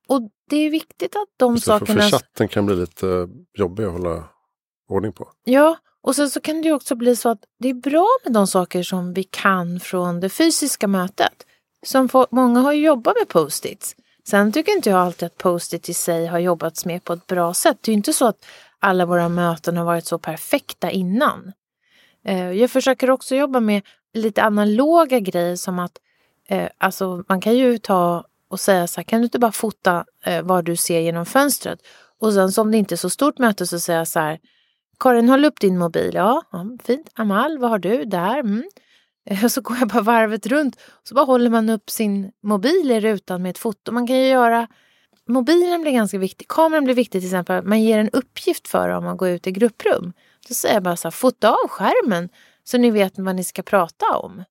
Och 0.07 0.21
det 0.49 0.57
är 0.57 0.69
viktigt 0.69 1.15
att 1.15 1.27
de 1.37 1.53
Just 1.53 1.65
sakerna... 1.65 2.01
För, 2.01 2.09
chatten 2.09 2.47
kan 2.47 2.65
bli 2.65 2.75
lite 2.75 3.29
jobbig 3.57 3.83
att 3.83 3.91
hålla 3.91 4.23
ordning 4.89 5.13
på. 5.13 5.29
Ja, 5.43 5.77
och 6.01 6.15
sen 6.15 6.29
så 6.29 6.41
kan 6.41 6.61
det 6.61 6.71
också 6.71 6.95
bli 6.95 7.15
så 7.15 7.29
att 7.29 7.39
det 7.59 7.69
är 7.69 7.73
bra 7.73 8.07
med 8.23 8.33
de 8.33 8.47
saker 8.47 8.83
som 8.83 9.13
vi 9.13 9.23
kan 9.23 9.79
från 9.79 10.19
det 10.19 10.29
fysiska 10.29 10.87
mötet. 10.87 11.45
Som 11.85 12.09
folk, 12.09 12.31
många 12.31 12.59
har 12.59 12.73
jobbat 12.73 13.15
med 13.19 13.27
post-its. 13.27 13.95
Sen 14.29 14.51
tycker 14.51 14.71
inte 14.71 14.89
jag 14.89 14.99
alltid 14.99 15.25
att 15.25 15.37
post-it 15.37 15.89
i 15.89 15.93
sig 15.93 16.25
har 16.25 16.39
jobbats 16.39 16.85
med 16.85 17.03
på 17.03 17.13
ett 17.13 17.27
bra 17.27 17.53
sätt. 17.53 17.77
Det 17.81 17.89
är 17.89 17.93
ju 17.93 17.97
inte 17.97 18.13
så 18.13 18.27
att 18.27 18.45
alla 18.79 19.05
våra 19.05 19.29
möten 19.29 19.77
har 19.77 19.85
varit 19.85 20.05
så 20.05 20.17
perfekta 20.17 20.91
innan. 20.91 21.51
Eh, 22.25 22.51
jag 22.51 22.71
försöker 22.71 23.09
också 23.09 23.35
jobba 23.35 23.59
med 23.59 23.81
lite 24.13 24.43
analoga 24.43 25.19
grejer 25.19 25.55
som 25.55 25.79
att 25.79 25.99
eh, 26.47 26.69
alltså 26.77 27.23
man 27.29 27.41
kan 27.41 27.57
ju 27.57 27.77
ta 27.77 28.23
och 28.49 28.59
säga 28.59 28.87
så 28.87 28.99
här, 28.99 29.03
kan 29.03 29.19
du 29.19 29.23
inte 29.23 29.39
bara 29.39 29.51
fota 29.51 30.05
eh, 30.23 30.41
vad 30.41 30.65
du 30.65 30.75
ser 30.75 30.99
genom 30.99 31.25
fönstret? 31.25 31.79
Och 32.19 32.33
sen 32.33 32.51
så 32.51 32.61
om 32.61 32.71
det 32.71 32.77
inte 32.77 32.95
är 32.95 32.97
så 32.97 33.09
stort 33.09 33.37
möte 33.37 33.67
så 33.67 33.79
säger 33.79 33.99
jag 33.99 34.07
så 34.07 34.19
här, 34.19 34.39
Karin 34.99 35.29
håll 35.29 35.45
upp 35.45 35.59
din 35.59 35.77
mobil, 35.77 36.11
ja, 36.13 36.43
ja 36.51 36.65
fint, 36.83 37.09
Amal 37.15 37.57
vad 37.57 37.69
har 37.69 37.79
du 37.79 38.05
där? 38.05 38.39
Mm. 38.39 38.63
Och 39.43 39.51
så 39.51 39.61
går 39.61 39.77
jag 39.77 39.87
bara 39.87 40.01
varvet 40.01 40.47
runt. 40.47 40.79
Så 41.03 41.15
bara 41.15 41.25
håller 41.25 41.49
man 41.49 41.69
upp 41.69 41.89
sin 41.89 42.31
mobil 42.43 42.91
i 42.91 42.99
rutan 42.99 43.41
med 43.41 43.49
ett 43.49 43.57
foto. 43.57 43.91
Man 43.91 44.07
kan 44.07 44.17
ju 44.17 44.27
göra... 44.27 44.67
Mobilen 45.29 45.81
blir 45.81 45.91
ganska 45.91 46.17
viktig. 46.17 46.47
Kameran 46.47 46.83
blir 46.83 46.95
viktig 46.95 47.21
till 47.21 47.27
exempel. 47.27 47.63
Man 47.63 47.81
ger 47.81 47.99
en 47.99 48.09
uppgift 48.09 48.67
för 48.67 48.89
om 48.89 49.03
man 49.03 49.17
går 49.17 49.29
ut 49.29 49.47
i 49.47 49.51
grupprum. 49.51 50.13
Då 50.47 50.53
säger 50.53 50.75
jag 50.75 50.83
bara 50.83 50.95
så 50.95 51.07
här, 51.07 51.11
fota 51.11 51.49
av 51.49 51.69
skärmen 51.69 52.29
så 52.63 52.77
ni 52.77 52.91
vet 52.91 53.13
vad 53.17 53.35
ni 53.35 53.43
ska 53.43 53.61
prata 53.61 54.17
om. 54.17 54.43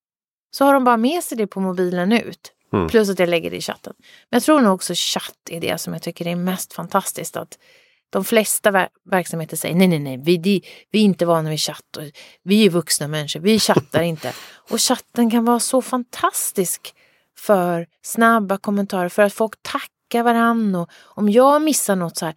Så 0.51 0.65
har 0.65 0.75
de 0.75 0.85
bara 0.85 0.97
med 0.97 1.23
sig 1.23 1.39
det 1.39 1.47
på 1.47 1.61
mobilen 1.61 2.13
ut. 2.13 2.53
Mm. 2.73 2.89
Plus 2.89 3.11
att 3.11 3.19
jag 3.19 3.29
lägger 3.29 3.51
det 3.51 3.57
i 3.57 3.61
chatten. 3.61 3.95
Men 3.99 4.37
jag 4.37 4.43
tror 4.43 4.61
nog 4.61 4.75
också 4.75 4.93
chatt 4.97 5.51
är 5.51 5.61
det 5.61 5.79
som 5.79 5.93
jag 5.93 6.03
tycker 6.03 6.27
är 6.27 6.37
mest 6.37 6.73
fantastiskt. 6.73 7.37
Att 7.37 7.59
de 8.17 8.25
flesta 8.25 8.71
ver 8.71 8.89
verksamheter 9.11 9.57
säger 9.57 9.75
nej, 9.75 9.89
nej, 9.89 9.99
nej, 9.99 10.17
vi, 10.17 10.39
vi, 10.39 10.63
vi 10.91 10.99
är 10.99 11.03
inte 11.03 11.27
vana 11.27 11.51
vid 11.51 11.61
chatt. 11.61 11.97
Och 11.97 12.03
vi 12.43 12.67
är 12.67 12.71
vuxna 12.71 13.09
människor, 13.09 13.41
vi 13.41 13.59
chattar 13.59 14.03
inte. 14.03 14.33
Och 14.71 14.81
chatten 14.81 15.31
kan 15.31 15.45
vara 15.45 15.61
så 15.61 15.83
fantastisk 15.83 16.95
för 17.39 17.87
snabba 18.03 18.59
kommentarer, 18.59 19.09
för 19.09 19.23
att 19.23 19.33
folk 19.33 19.55
tackar 19.63 20.23
varandra. 20.23 20.81
Och 20.81 20.89
om 21.15 21.29
jag 21.29 21.63
missar 21.63 21.97
något 21.97 22.17
så 22.17 22.27
här, 22.27 22.35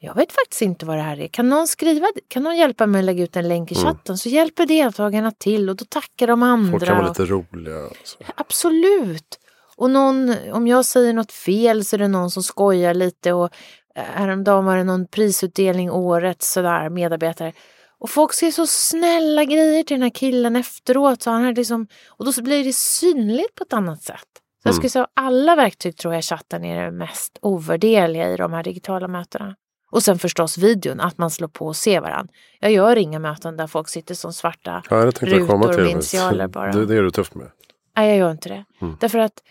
jag 0.00 0.14
vet 0.14 0.32
faktiskt 0.32 0.62
inte 0.62 0.86
vad 0.86 0.96
det 0.96 1.02
här 1.02 1.20
är. 1.20 1.28
Kan 1.28 1.48
någon 1.48 1.66
skriva 1.66 2.06
Kan 2.28 2.42
någon 2.42 2.56
hjälpa 2.56 2.86
mig 2.86 2.98
att 2.98 3.04
lägga 3.04 3.24
ut 3.24 3.36
en 3.36 3.48
länk 3.48 3.72
i 3.72 3.74
mm. 3.74 3.86
chatten 3.86 4.18
så 4.18 4.28
hjälper 4.28 4.66
deltagarna 4.66 5.30
till 5.30 5.70
och 5.70 5.76
då 5.76 5.84
tackar 5.84 6.26
de 6.26 6.42
andra. 6.42 6.70
Folk 6.70 6.84
kan 6.84 6.96
vara 6.96 7.08
lite 7.08 7.24
roliga. 7.24 7.84
Alltså. 7.84 8.18
Absolut. 8.36 9.38
Och 9.76 9.90
någon, 9.90 10.34
om 10.52 10.66
jag 10.66 10.84
säger 10.84 11.12
något 11.12 11.32
fel 11.32 11.84
så 11.84 11.96
är 11.96 11.98
det 11.98 12.08
någon 12.08 12.30
som 12.30 12.42
skojar 12.42 12.94
lite 12.94 13.32
och 13.32 13.50
häromdagen 13.94 14.64
var 14.64 14.76
det 14.76 14.84
någon 14.84 15.06
prisutdelning 15.06 15.90
årets 15.90 16.52
sådär 16.52 16.88
medarbetare. 16.88 17.52
Och 17.98 18.10
folk 18.10 18.32
ser 18.32 18.50
så 18.50 18.66
snälla 18.66 19.44
grejer 19.44 19.82
till 19.82 19.94
den 19.94 20.02
här 20.02 20.10
killen 20.10 20.56
efteråt. 20.56 21.22
Så 21.22 21.30
han 21.30 21.42
hade 21.42 21.60
liksom, 21.60 21.86
och 22.08 22.24
då 22.24 22.42
blir 22.42 22.64
det 22.64 22.72
synligt 22.72 23.54
på 23.54 23.64
ett 23.64 23.72
annat 23.72 24.02
sätt. 24.02 24.28
Så 24.62 24.68
jag 24.68 24.74
skulle 24.74 24.86
mm. 24.86 24.90
säga 24.90 25.06
alla 25.14 25.56
verktyg 25.56 25.96
tror 25.96 26.14
jag 26.14 26.24
chatten 26.24 26.64
är 26.64 26.84
det 26.84 26.90
mest 26.90 27.38
ovärderliga 27.42 28.30
i 28.30 28.36
de 28.36 28.52
här 28.52 28.62
digitala 28.62 29.08
mötena. 29.08 29.56
Och 29.90 30.02
sen 30.02 30.18
förstås 30.18 30.58
videon, 30.58 31.00
att 31.00 31.18
man 31.18 31.30
slår 31.30 31.48
på 31.48 31.66
och 31.66 31.76
ser 31.76 32.00
varandra. 32.00 32.34
Jag 32.60 32.72
gör 32.72 32.96
inga 32.96 33.18
möten 33.18 33.56
där 33.56 33.66
folk 33.66 33.88
sitter 33.88 34.14
som 34.14 34.32
svarta 34.32 34.82
ja, 34.90 34.96
rutor 34.96 35.80
med 35.80 35.90
initialer 35.90 36.48
bara. 36.48 36.72
Det, 36.72 36.86
det 36.86 36.96
är 36.96 37.02
du 37.02 37.10
tuff 37.10 37.34
med. 37.34 37.50
Nej, 37.96 38.08
jag 38.08 38.18
gör 38.18 38.30
inte 38.30 38.48
det. 38.48 38.64
Mm. 38.80 38.96
Därför 39.00 39.18
att 39.18 39.42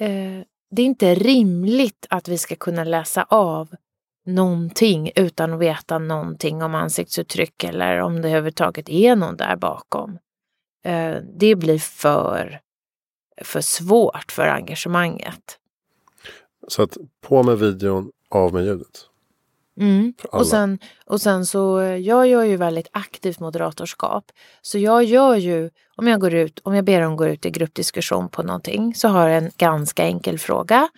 eh, 0.00 0.08
det 0.72 0.82
är 0.82 0.86
inte 0.86 1.14
rimligt 1.14 2.06
att 2.10 2.28
vi 2.28 2.38
ska 2.38 2.56
kunna 2.56 2.84
läsa 2.84 3.22
av 3.22 3.74
någonting 4.26 5.10
utan 5.16 5.52
att 5.52 5.60
veta 5.60 5.98
någonting 5.98 6.62
om 6.62 6.74
ansiktsuttryck 6.74 7.64
eller 7.64 7.98
om 7.98 8.22
det 8.22 8.28
överhuvudtaget 8.28 8.88
är 8.88 9.16
någon 9.16 9.36
där 9.36 9.56
bakom. 9.56 10.18
Eh, 10.84 11.16
det 11.38 11.56
blir 11.56 11.78
för, 11.78 12.60
för 13.42 13.60
svårt 13.60 14.32
för 14.32 14.46
engagemanget. 14.46 15.58
Så 16.68 16.82
att 16.82 16.96
på 17.20 17.42
med 17.42 17.58
videon, 17.58 18.12
av 18.28 18.54
med 18.54 18.64
ljudet? 18.64 19.08
Mm. 19.80 20.14
Och, 20.30 20.46
sen, 20.46 20.78
och 21.06 21.20
sen 21.20 21.46
så, 21.46 21.80
jag 22.00 22.26
gör 22.26 22.44
ju 22.44 22.56
väldigt 22.56 22.88
aktivt 22.92 23.40
moderatorskap. 23.40 24.32
Så 24.62 24.78
jag 24.78 25.04
gör 25.04 25.34
ju, 25.34 25.70
om 25.96 26.08
jag 26.08 26.20
går 26.20 26.34
ut, 26.34 26.60
om 26.64 26.74
jag 26.74 26.84
ber 26.84 27.00
dem 27.00 27.16
gå 27.16 27.26
ut 27.26 27.46
i 27.46 27.50
gruppdiskussion 27.50 28.28
på 28.28 28.42
någonting 28.42 28.94
så 28.94 29.08
har 29.08 29.28
jag 29.28 29.38
en 29.38 29.50
ganska 29.58 30.04
enkel 30.04 30.38
fråga. 30.38 30.88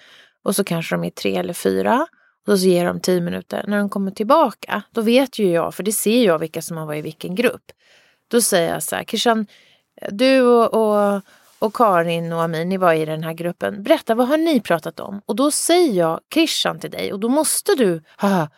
Och 0.45 0.57
så 0.57 0.65
kanske 0.65 0.95
de 0.95 1.05
är 1.05 1.11
tre 1.11 1.37
eller 1.37 1.55
fyra. 1.55 2.07
Och 2.47 2.61
så 2.61 2.67
ger 2.67 2.85
de 2.85 3.01
tio 3.01 3.21
minuter. 3.21 3.65
När 3.67 3.79
de 3.79 3.89
kommer 3.89 4.11
tillbaka, 4.11 4.83
då 4.91 5.01
vet 5.01 5.39
ju 5.39 5.51
jag, 5.51 5.75
för 5.75 5.83
det 5.83 5.93
ser 5.93 6.25
jag 6.25 6.39
vilka 6.39 6.63
som 6.63 6.77
har 6.77 6.87
varit 6.87 6.99
i 6.99 7.03
vilken 7.03 7.35
grupp. 7.35 7.73
Då 8.29 8.41
säger 8.41 8.73
jag 8.73 8.83
så 8.83 8.97
här, 8.97 9.05
Christian, 9.05 9.47
du 10.11 10.43
och, 10.43 10.75
och, 10.75 11.23
och 11.65 11.75
Karin 11.75 12.33
och 12.33 12.43
Amin, 12.43 12.69
ni 12.69 12.77
var 12.77 12.93
i 12.93 13.05
den 13.05 13.23
här 13.25 13.33
gruppen. 13.33 13.83
Berätta, 13.83 14.15
vad 14.15 14.29
har 14.29 14.37
ni 14.37 14.61
pratat 14.61 15.01
om? 15.01 15.21
Och 15.27 15.37
då 15.37 15.51
säger 15.51 15.93
jag 15.93 16.21
Christian 16.35 16.81
till 16.81 16.91
dig 16.91 17.13
och 17.13 17.21
då 17.21 17.29
måste 17.29 17.75
du 17.75 18.03
haha, 18.17 18.49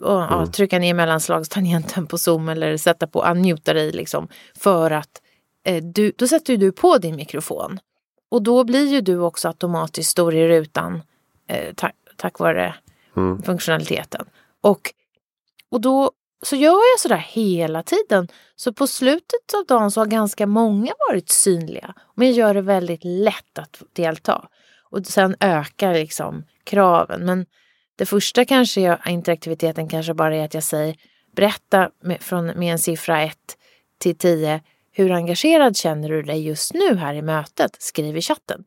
och, 0.00 0.12
ja, 0.12 0.36
mm. 0.36 0.52
trycka 0.52 0.78
ner 0.78 0.94
mellanslagstangenten 0.94 2.06
på 2.06 2.18
Zoom 2.18 2.48
eller 2.48 2.76
sätta 2.76 3.06
på 3.06 3.24
unmuta 3.24 3.72
dig 3.72 3.92
liksom. 3.92 4.28
För 4.58 4.90
att 4.90 5.22
eh, 5.64 5.84
du, 5.84 6.12
då 6.16 6.28
sätter 6.28 6.56
du 6.56 6.72
på 6.72 6.98
din 6.98 7.16
mikrofon. 7.16 7.78
Och 8.28 8.42
då 8.42 8.64
blir 8.64 8.86
ju 8.86 9.00
du 9.00 9.18
också 9.18 9.48
automatiskt 9.48 10.10
stor 10.10 10.34
i 10.34 10.48
rutan 10.48 11.02
eh, 11.48 11.74
tack, 11.74 11.94
tack 12.16 12.38
vare 12.38 12.74
mm. 13.16 13.42
funktionaliteten. 13.42 14.26
Och, 14.60 14.92
och 15.70 15.80
då 15.80 16.10
så 16.42 16.56
gör 16.56 16.92
jag 16.92 17.00
sådär 17.00 17.26
hela 17.28 17.82
tiden. 17.82 18.28
Så 18.56 18.72
på 18.72 18.86
slutet 18.86 19.54
av 19.54 19.66
dagen 19.66 19.90
så 19.90 20.00
har 20.00 20.06
ganska 20.06 20.46
många 20.46 20.92
varit 21.08 21.30
synliga. 21.30 21.94
Men 22.14 22.28
jag 22.28 22.36
gör 22.36 22.54
det 22.54 22.60
väldigt 22.60 23.04
lätt 23.04 23.58
att 23.58 23.82
delta. 23.92 24.48
Och 24.90 25.06
sen 25.06 25.36
ökar 25.40 25.94
liksom 25.94 26.44
kraven. 26.64 27.24
Men 27.24 27.46
det 27.96 28.06
första 28.06 28.44
kanske 28.44 28.80
jag, 28.80 28.98
interaktiviteten 29.06 29.88
kanske 29.88 30.14
bara 30.14 30.36
är 30.36 30.44
att 30.44 30.54
jag 30.54 30.62
säger 30.62 30.96
berätta 31.36 31.90
med, 32.02 32.22
från, 32.22 32.46
med 32.46 32.72
en 32.72 32.78
siffra 32.78 33.22
1 33.22 33.36
till 33.98 34.18
10. 34.18 34.60
Hur 34.92 35.12
engagerad 35.12 35.76
känner 35.76 36.08
du 36.08 36.22
dig 36.22 36.46
just 36.46 36.74
nu 36.74 36.96
här 36.96 37.14
i 37.14 37.22
mötet? 37.22 37.82
Skriv 37.82 38.16
i 38.16 38.20
chatten. 38.20 38.64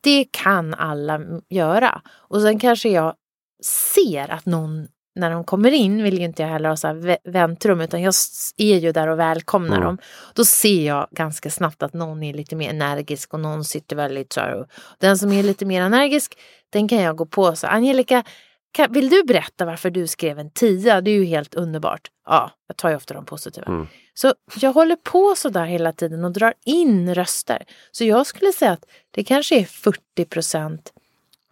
Det 0.00 0.24
kan 0.30 0.74
alla 0.74 1.20
göra. 1.48 2.02
Och 2.08 2.42
sen 2.42 2.58
kanske 2.58 2.88
jag 2.88 3.14
ser 3.62 4.30
att 4.30 4.46
någon 4.46 4.88
när 5.16 5.30
de 5.30 5.44
kommer 5.44 5.70
in 5.70 6.02
vill 6.02 6.18
ju 6.18 6.24
inte 6.24 6.42
jag 6.42 6.48
heller 6.48 6.68
ha 6.68 6.76
så 6.76 7.16
väntrum 7.24 7.80
utan 7.80 8.02
jag 8.02 8.14
är 8.56 8.78
ju 8.78 8.92
där 8.92 9.08
och 9.08 9.18
välkomnar 9.18 9.76
mm. 9.76 9.86
dem. 9.86 9.98
Då 10.34 10.44
ser 10.44 10.86
jag 10.86 11.08
ganska 11.10 11.50
snabbt 11.50 11.82
att 11.82 11.92
någon 11.92 12.22
är 12.22 12.34
lite 12.34 12.56
mer 12.56 12.70
energisk 12.70 13.34
och 13.34 13.40
någon 13.40 13.64
sitter 13.64 13.96
väldigt 13.96 14.32
så 14.32 14.40
här. 14.40 14.66
Den 14.98 15.18
som 15.18 15.32
är 15.32 15.42
lite 15.42 15.64
mer 15.64 15.82
energisk 15.82 16.38
den 16.70 16.88
kan 16.88 16.98
jag 16.98 17.16
gå 17.16 17.26
på 17.26 17.56
så 17.56 17.66
Angelica 17.66 18.24
kan, 18.72 18.92
vill 18.92 19.08
du 19.08 19.24
berätta 19.24 19.64
varför 19.64 19.90
du 19.90 20.06
skrev 20.06 20.38
en 20.38 20.50
tia? 20.50 21.00
Det 21.00 21.10
är 21.10 21.14
ju 21.14 21.24
helt 21.24 21.54
underbart. 21.54 22.10
Ja, 22.26 22.50
jag 22.66 22.76
tar 22.76 22.90
ju 22.90 22.96
ofta 22.96 23.14
de 23.14 23.24
positiva. 23.24 23.66
Mm. 23.66 23.86
Så 24.14 24.34
jag 24.56 24.72
håller 24.72 24.96
på 24.96 25.34
så 25.36 25.48
där 25.48 25.64
hela 25.64 25.92
tiden 25.92 26.24
och 26.24 26.32
drar 26.32 26.54
in 26.64 27.14
röster. 27.14 27.64
Så 27.90 28.04
jag 28.04 28.26
skulle 28.26 28.52
säga 28.52 28.72
att 28.72 28.84
det 29.10 29.24
kanske 29.24 29.60
är 29.60 29.64
40 29.64 30.24
procent 30.24 30.92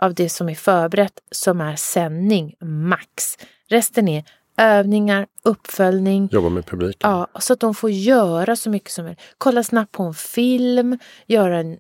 av 0.03 0.15
det 0.15 0.29
som 0.29 0.49
är 0.49 0.55
förberett 0.55 1.19
som 1.31 1.61
är 1.61 1.77
sändning 1.77 2.55
max. 2.61 3.39
Resten 3.75 4.09
är 4.09 4.25
övningar, 4.57 5.27
uppföljning. 5.43 6.29
Jobba 6.33 6.49
med 6.49 6.67
publiken. 6.67 7.11
Ja, 7.11 7.29
så 7.41 7.53
att 7.53 7.61
de 7.61 7.75
får 7.75 7.91
göra 7.91 8.57
så 8.57 8.71
mycket 8.71 8.91
som 8.91 9.05
möjligt. 9.05 9.23
Kolla 9.39 9.63
snabbt 9.63 9.93
på 9.93 10.03
en 10.03 10.15
film, 10.15 10.99
göra 11.27 11.59
en, 11.59 11.79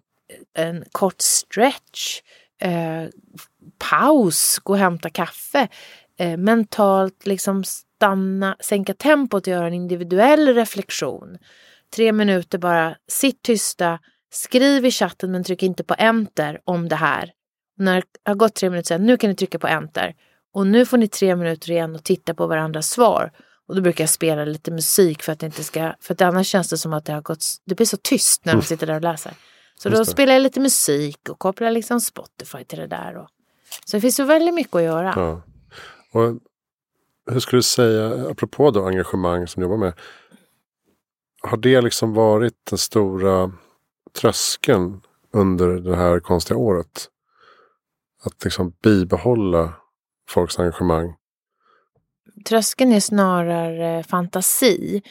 en 0.57 0.85
kort 0.93 1.21
stretch, 1.21 2.21
eh, 2.61 3.05
paus, 3.91 4.59
gå 4.63 4.73
och 4.73 4.79
hämta 4.79 5.11
kaffe. 5.11 5.69
Eh, 6.19 6.37
mentalt 6.37 7.27
liksom 7.27 7.65
stanna, 7.65 8.57
sänka 8.61 8.95
tempot 8.95 9.47
och 9.47 9.53
göra 9.53 9.67
en 9.67 9.75
individuell 9.75 10.55
reflektion. 10.55 11.39
Tre 11.97 12.13
minuter 12.13 12.59
bara, 12.59 12.97
sitt 13.09 13.43
tysta, 13.43 13.99
skriv 14.33 14.87
i 14.87 14.91
chatten 14.91 15.33
men 15.33 15.45
tryck 15.45 15.63
inte 15.63 15.85
på 15.85 15.95
enter 15.99 16.61
om 16.65 16.89
det 16.89 16.97
här. 16.97 17.33
När 17.77 17.95
det 17.95 18.31
har 18.31 18.35
gått 18.35 18.55
tre 18.55 18.71
minuter 18.71 18.89
sen, 18.89 19.07
nu 19.07 19.17
kan 19.17 19.31
ni 19.31 19.37
trycka 19.37 19.59
på 19.59 19.67
enter. 19.67 20.15
Och 20.55 20.67
nu 20.67 20.87
får 20.87 20.99
ni 20.99 21.09
tre 21.09 21.37
minuter 21.37 21.71
igen 21.71 21.95
och 21.95 22.05
titta 22.05 22.35
på 22.35 22.47
varandras 22.47 22.91
svar. 22.91 23.33
Och 23.69 23.75
då 23.75 23.81
brukar 23.81 24.05
jag 24.05 24.11
spela 24.11 24.45
lite 24.45 24.71
musik 24.71 25.23
för 25.23 25.33
att 25.33 25.39
det 25.39 25.47
inte 25.47 25.65
ska, 25.65 25.93
för 26.01 26.15
att 26.15 26.21
annars 26.21 26.47
känns 26.47 26.69
det 26.69 26.79
som 26.79 26.93
att 26.93 27.05
det 27.05 27.13
har 27.13 27.23
gått, 27.23 27.45
det 27.65 27.75
blir 27.75 27.87
så 27.87 27.97
tyst 27.97 28.45
när 28.45 28.53
man 28.53 28.59
mm. 28.59 28.65
sitter 28.65 28.87
där 28.87 28.95
och 28.95 29.03
läser. 29.03 29.35
Så 29.79 29.89
då 29.89 30.05
spelar 30.05 30.33
jag 30.33 30.43
lite 30.43 30.61
musik 30.61 31.29
och 31.29 31.39
kopplar 31.39 31.71
liksom 31.71 32.01
Spotify 32.01 32.65
till 32.65 32.79
det 32.79 32.87
där. 32.87 33.17
Och, 33.17 33.29
så 33.85 33.97
det 33.97 34.01
finns 34.01 34.17
så 34.17 34.25
väldigt 34.25 34.55
mycket 34.55 34.75
att 34.75 34.83
göra. 34.83 35.13
Ja. 35.17 35.43
Och 36.13 36.39
hur 37.33 37.41
skulle 37.41 37.59
du 37.59 37.63
säga, 37.63 38.31
apropå 38.31 38.71
då 38.71 38.87
engagemang 38.87 39.47
som 39.47 39.61
du 39.61 39.65
jobbar 39.65 39.77
med. 39.77 39.93
Har 41.43 41.57
det 41.57 41.81
liksom 41.81 42.15
varit 42.15 42.55
den 42.71 42.79
stora 42.79 43.53
tröskeln 44.21 45.01
under 45.33 45.69
det 45.69 45.97
här 45.97 46.21
konstiga 46.21 46.59
året? 46.59 47.09
Att 48.25 48.45
liksom 48.45 48.73
bibehålla 48.83 49.73
folks 50.29 50.59
engagemang 50.59 51.15
tröskeln 52.45 52.93
är 52.93 53.01
snarare 53.01 54.03
fantasi. 54.03 55.03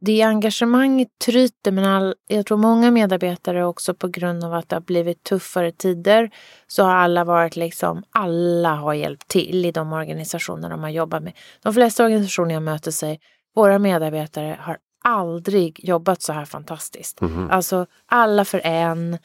Det 0.00 0.22
engagemanget 0.22 1.08
tryter 1.24 1.72
men 1.72 1.84
all, 1.84 2.14
jag 2.26 2.46
tror 2.46 2.58
många 2.58 2.90
medarbetare 2.90 3.64
också 3.64 3.94
på 3.94 4.08
grund 4.08 4.44
av 4.44 4.54
att 4.54 4.68
det 4.68 4.76
har 4.76 4.80
blivit 4.80 5.22
tuffare 5.22 5.72
tider 5.72 6.30
så 6.66 6.82
har 6.82 6.94
alla 6.94 7.24
varit 7.24 7.56
liksom, 7.56 8.02
alla 8.10 8.74
har 8.74 8.94
hjälpt 8.94 9.28
till 9.28 9.64
i 9.64 9.72
de 9.72 9.92
organisationer 9.92 10.70
de 10.70 10.82
har 10.82 10.90
jobbat 10.90 11.22
med. 11.22 11.32
De 11.62 11.74
flesta 11.74 12.04
organisationer 12.04 12.54
jag 12.54 12.62
möter 12.62 12.90
säger, 12.90 13.18
våra 13.54 13.78
medarbetare 13.78 14.58
har 14.60 14.78
aldrig 15.04 15.80
jobbat 15.88 16.22
så 16.22 16.32
här 16.32 16.44
fantastiskt. 16.44 17.20
Mm. 17.20 17.50
Alltså 17.50 17.86
alla 18.06 18.44
för 18.44 18.60
en. 18.64 19.18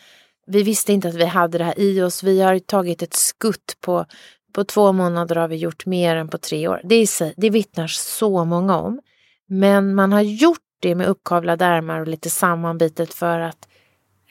Vi 0.47 0.63
visste 0.63 0.93
inte 0.93 1.07
att 1.07 1.15
vi 1.15 1.25
hade 1.25 1.57
det 1.57 1.63
här 1.63 1.79
i 1.79 2.01
oss. 2.01 2.23
Vi 2.23 2.41
har 2.41 2.59
tagit 2.59 3.01
ett 3.01 3.13
skutt 3.13 3.77
på 3.81 4.05
på 4.53 4.63
två 4.63 4.91
månader 4.91 5.35
har 5.35 5.47
vi 5.47 5.55
gjort 5.55 5.85
mer 5.85 6.15
än 6.15 6.27
på 6.27 6.37
tre 6.37 6.67
år. 6.67 6.81
Det, 6.83 6.95
är, 6.95 7.33
det 7.41 7.49
vittnar 7.49 7.87
så 7.87 8.45
många 8.45 8.77
om. 8.77 8.99
Men 9.47 9.95
man 9.95 10.13
har 10.13 10.21
gjort 10.21 10.59
det 10.79 10.95
med 10.95 11.07
uppkavlade 11.07 11.65
ärmar 11.65 11.99
och 11.99 12.07
lite 12.07 12.29
sammanbitet 12.29 13.13
för 13.13 13.39
att, 13.39 13.67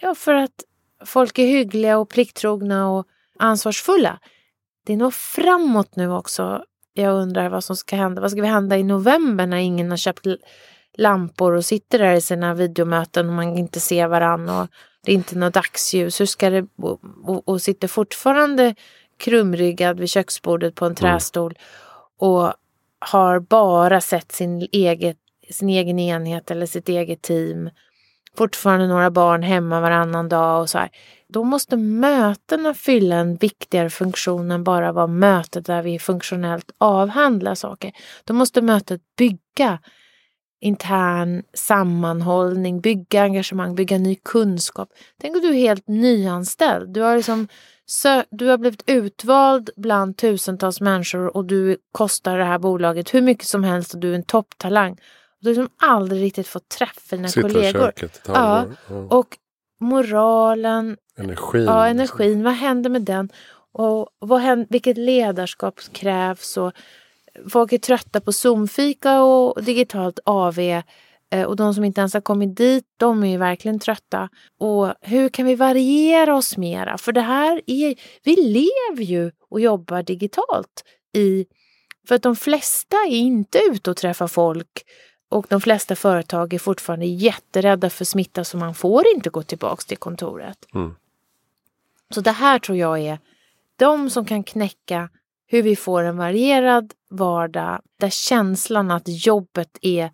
ja, 0.01 0.15
för 0.15 0.35
att 0.35 0.65
folk 1.05 1.39
är 1.39 1.47
hyggliga 1.47 1.99
och 1.99 2.09
plikttrogna 2.09 2.91
och 2.91 3.07
ansvarsfulla. 3.39 4.19
Det 4.87 4.93
är 4.93 4.97
nog 4.97 5.15
framåt 5.15 5.97
nu 5.97 6.13
också. 6.13 6.65
Jag 6.93 7.15
undrar 7.15 7.49
vad 7.49 7.65
som 7.65 7.77
ska 7.77 7.97
hända. 7.97 8.21
Vad 8.21 8.31
ska 8.31 8.45
hända 8.45 8.79
i 8.79 8.83
november 8.83 9.47
när 9.47 9.57
ingen 9.57 9.91
har 9.91 9.97
köpt 9.97 10.27
lampor 10.99 11.53
och 11.53 11.65
sitter 11.65 11.99
där 11.99 12.15
i 12.15 12.21
sina 12.21 12.55
videomöten 12.55 13.29
och 13.29 13.35
man 13.35 13.59
inte 13.59 13.81
ser 13.81 14.07
varandra 14.07 14.61
och 14.61 14.69
det 15.05 15.13
är 15.13 15.15
inte 15.15 15.39
något 15.39 15.55
dagsljus. 15.55 16.21
Hur 16.21 16.27
ska 16.27 16.51
det... 16.51 16.67
Och, 16.77 17.01
och, 17.25 17.49
och 17.49 17.63
sitter 17.63 17.89
fortfarande 17.89 18.75
krumryggad 19.21 20.01
vid 20.01 20.11
köksbordet 20.11 20.75
på 20.75 20.85
en 20.85 20.93
mm. 20.93 20.97
trästol 20.97 21.59
och 22.19 22.53
har 22.99 23.41
bara 23.41 24.01
sett 24.01 24.33
sin, 24.33 24.69
eget, 24.73 25.17
sin 25.51 25.69
egen 25.69 25.99
enhet 25.99 26.51
eller 26.51 26.67
sitt 26.67 26.89
eget 26.89 27.23
team 27.23 27.71
fortfarande 28.37 28.87
några 28.87 29.11
barn 29.11 29.43
hemma 29.43 29.81
varannan 29.81 30.29
dag 30.29 30.61
och 30.61 30.71
så 30.71 30.79
här. 30.79 30.91
Då 31.29 31.45
måste 31.45 31.77
mötena 31.77 32.75
fylla 32.75 33.17
en 33.17 33.37
viktigare 33.37 33.91
funktion 33.91 34.51
än 34.51 34.65
bara 34.65 34.93
vara 34.93 35.07
mötet 35.07 35.67
där 35.67 35.83
vi 35.83 35.99
funktionellt 35.99 36.71
avhandlar 36.79 37.55
saker. 37.55 37.93
Då 38.25 38.35
måste 38.35 38.63
mötet 38.63 39.01
bygga 39.17 39.79
intern 40.61 41.43
sammanhållning, 41.55 42.81
bygga 42.81 43.23
engagemang, 43.23 43.75
bygga 43.75 43.99
ny 43.99 44.15
kunskap. 44.15 44.89
Tänk 45.21 45.37
att 45.37 45.43
du 45.43 45.49
är 45.49 45.55
helt 45.55 45.89
nyanställd. 45.89 46.95
Du 46.95 47.01
har, 47.01 47.17
liksom 47.17 47.49
du 48.31 48.46
har 48.46 48.59
blivit 48.59 48.83
utvald 48.87 49.70
bland 49.76 50.16
tusentals 50.16 50.81
människor 50.81 51.37
och 51.37 51.44
du 51.44 51.76
kostar 51.92 52.38
det 52.38 52.44
här 52.44 52.59
bolaget 52.59 53.14
hur 53.14 53.22
mycket 53.22 53.46
som 53.46 53.64
helst 53.64 53.94
och 53.94 54.00
du 54.00 54.11
är 54.11 54.14
en 54.14 54.22
topptalang. 54.22 54.96
Du 55.40 55.48
har 55.48 55.55
liksom 55.55 55.74
aldrig 55.79 56.22
riktigt 56.22 56.48
fått 56.48 56.68
träffa 56.68 57.16
dina 57.16 57.29
Sitter 57.29 57.48
kollegor. 57.48 57.81
Köket, 57.81 58.20
ja, 58.26 58.66
ja. 58.88 58.96
Och 58.96 59.38
moralen, 59.81 60.96
energin. 61.16 61.64
Ja, 61.64 61.87
energin. 61.87 62.42
Vad 62.42 62.53
händer 62.53 62.90
med 62.90 63.03
den? 63.03 63.29
Och 63.72 64.09
vad 64.18 64.40
händer, 64.40 64.66
vilket 64.70 64.96
ledarskap 64.96 65.81
krävs? 65.92 66.57
Och 66.57 66.72
folk 67.48 67.72
är 67.72 67.79
trötta 67.79 68.20
på 68.20 68.33
Zoomfika 68.33 69.22
och 69.22 69.62
digitalt 69.64 70.18
AV. 70.24 70.59
Eh, 71.31 71.45
och 71.45 71.57
de 71.57 71.75
som 71.75 71.85
inte 71.85 72.01
ens 72.01 72.14
har 72.14 72.21
kommit 72.21 72.57
dit, 72.57 72.85
de 72.97 73.25
är 73.25 73.29
ju 73.29 73.37
verkligen 73.37 73.79
trötta. 73.79 74.29
Och 74.59 74.95
hur 75.01 75.29
kan 75.29 75.47
vi 75.47 75.55
variera 75.55 76.37
oss 76.37 76.57
mera? 76.57 76.99
För 76.99 77.12
det 77.12 77.21
här 77.21 77.62
är, 77.66 77.95
vi 78.23 78.37
lever 78.37 79.03
ju 79.03 79.33
och 79.51 79.61
jobbar 79.61 80.03
digitalt 80.03 80.85
i 81.16 81.47
för 82.09 82.14
att 82.14 82.23
de 82.23 82.37
flesta 82.37 82.97
är 82.97 83.16
inte 83.16 83.59
ute 83.59 83.90
och 83.90 83.97
träffar 83.97 84.27
folk 84.27 84.85
och 85.29 85.47
de 85.49 85.61
flesta 85.61 85.97
företag 85.97 86.55
är 86.55 86.59
fortfarande 86.59 87.07
jätterädda 87.07 87.90
för 87.90 88.05
smitta 88.05 88.45
så 88.45 88.57
man 88.57 88.75
får 88.75 89.05
inte 89.14 89.31
gå 89.31 89.43
tillbaks 89.43 89.87
till 89.87 89.97
kontoret. 89.97 90.66
Mm. 90.75 90.95
Så 92.11 92.21
det 92.21 92.31
här 92.31 92.59
tror 92.59 92.79
jag 92.79 92.99
är 92.99 93.19
de 93.77 94.11
som 94.11 94.25
kan 94.25 94.45
knäcka 94.45 95.09
hur 95.47 95.62
vi 95.62 95.77
får 95.77 96.03
en 96.03 96.16
varierad 96.16 96.93
vardag 97.11 97.83
där 98.01 98.11
känslan 98.11 98.90
att 98.90 99.27
jobbet 99.27 99.79
är 99.83 100.11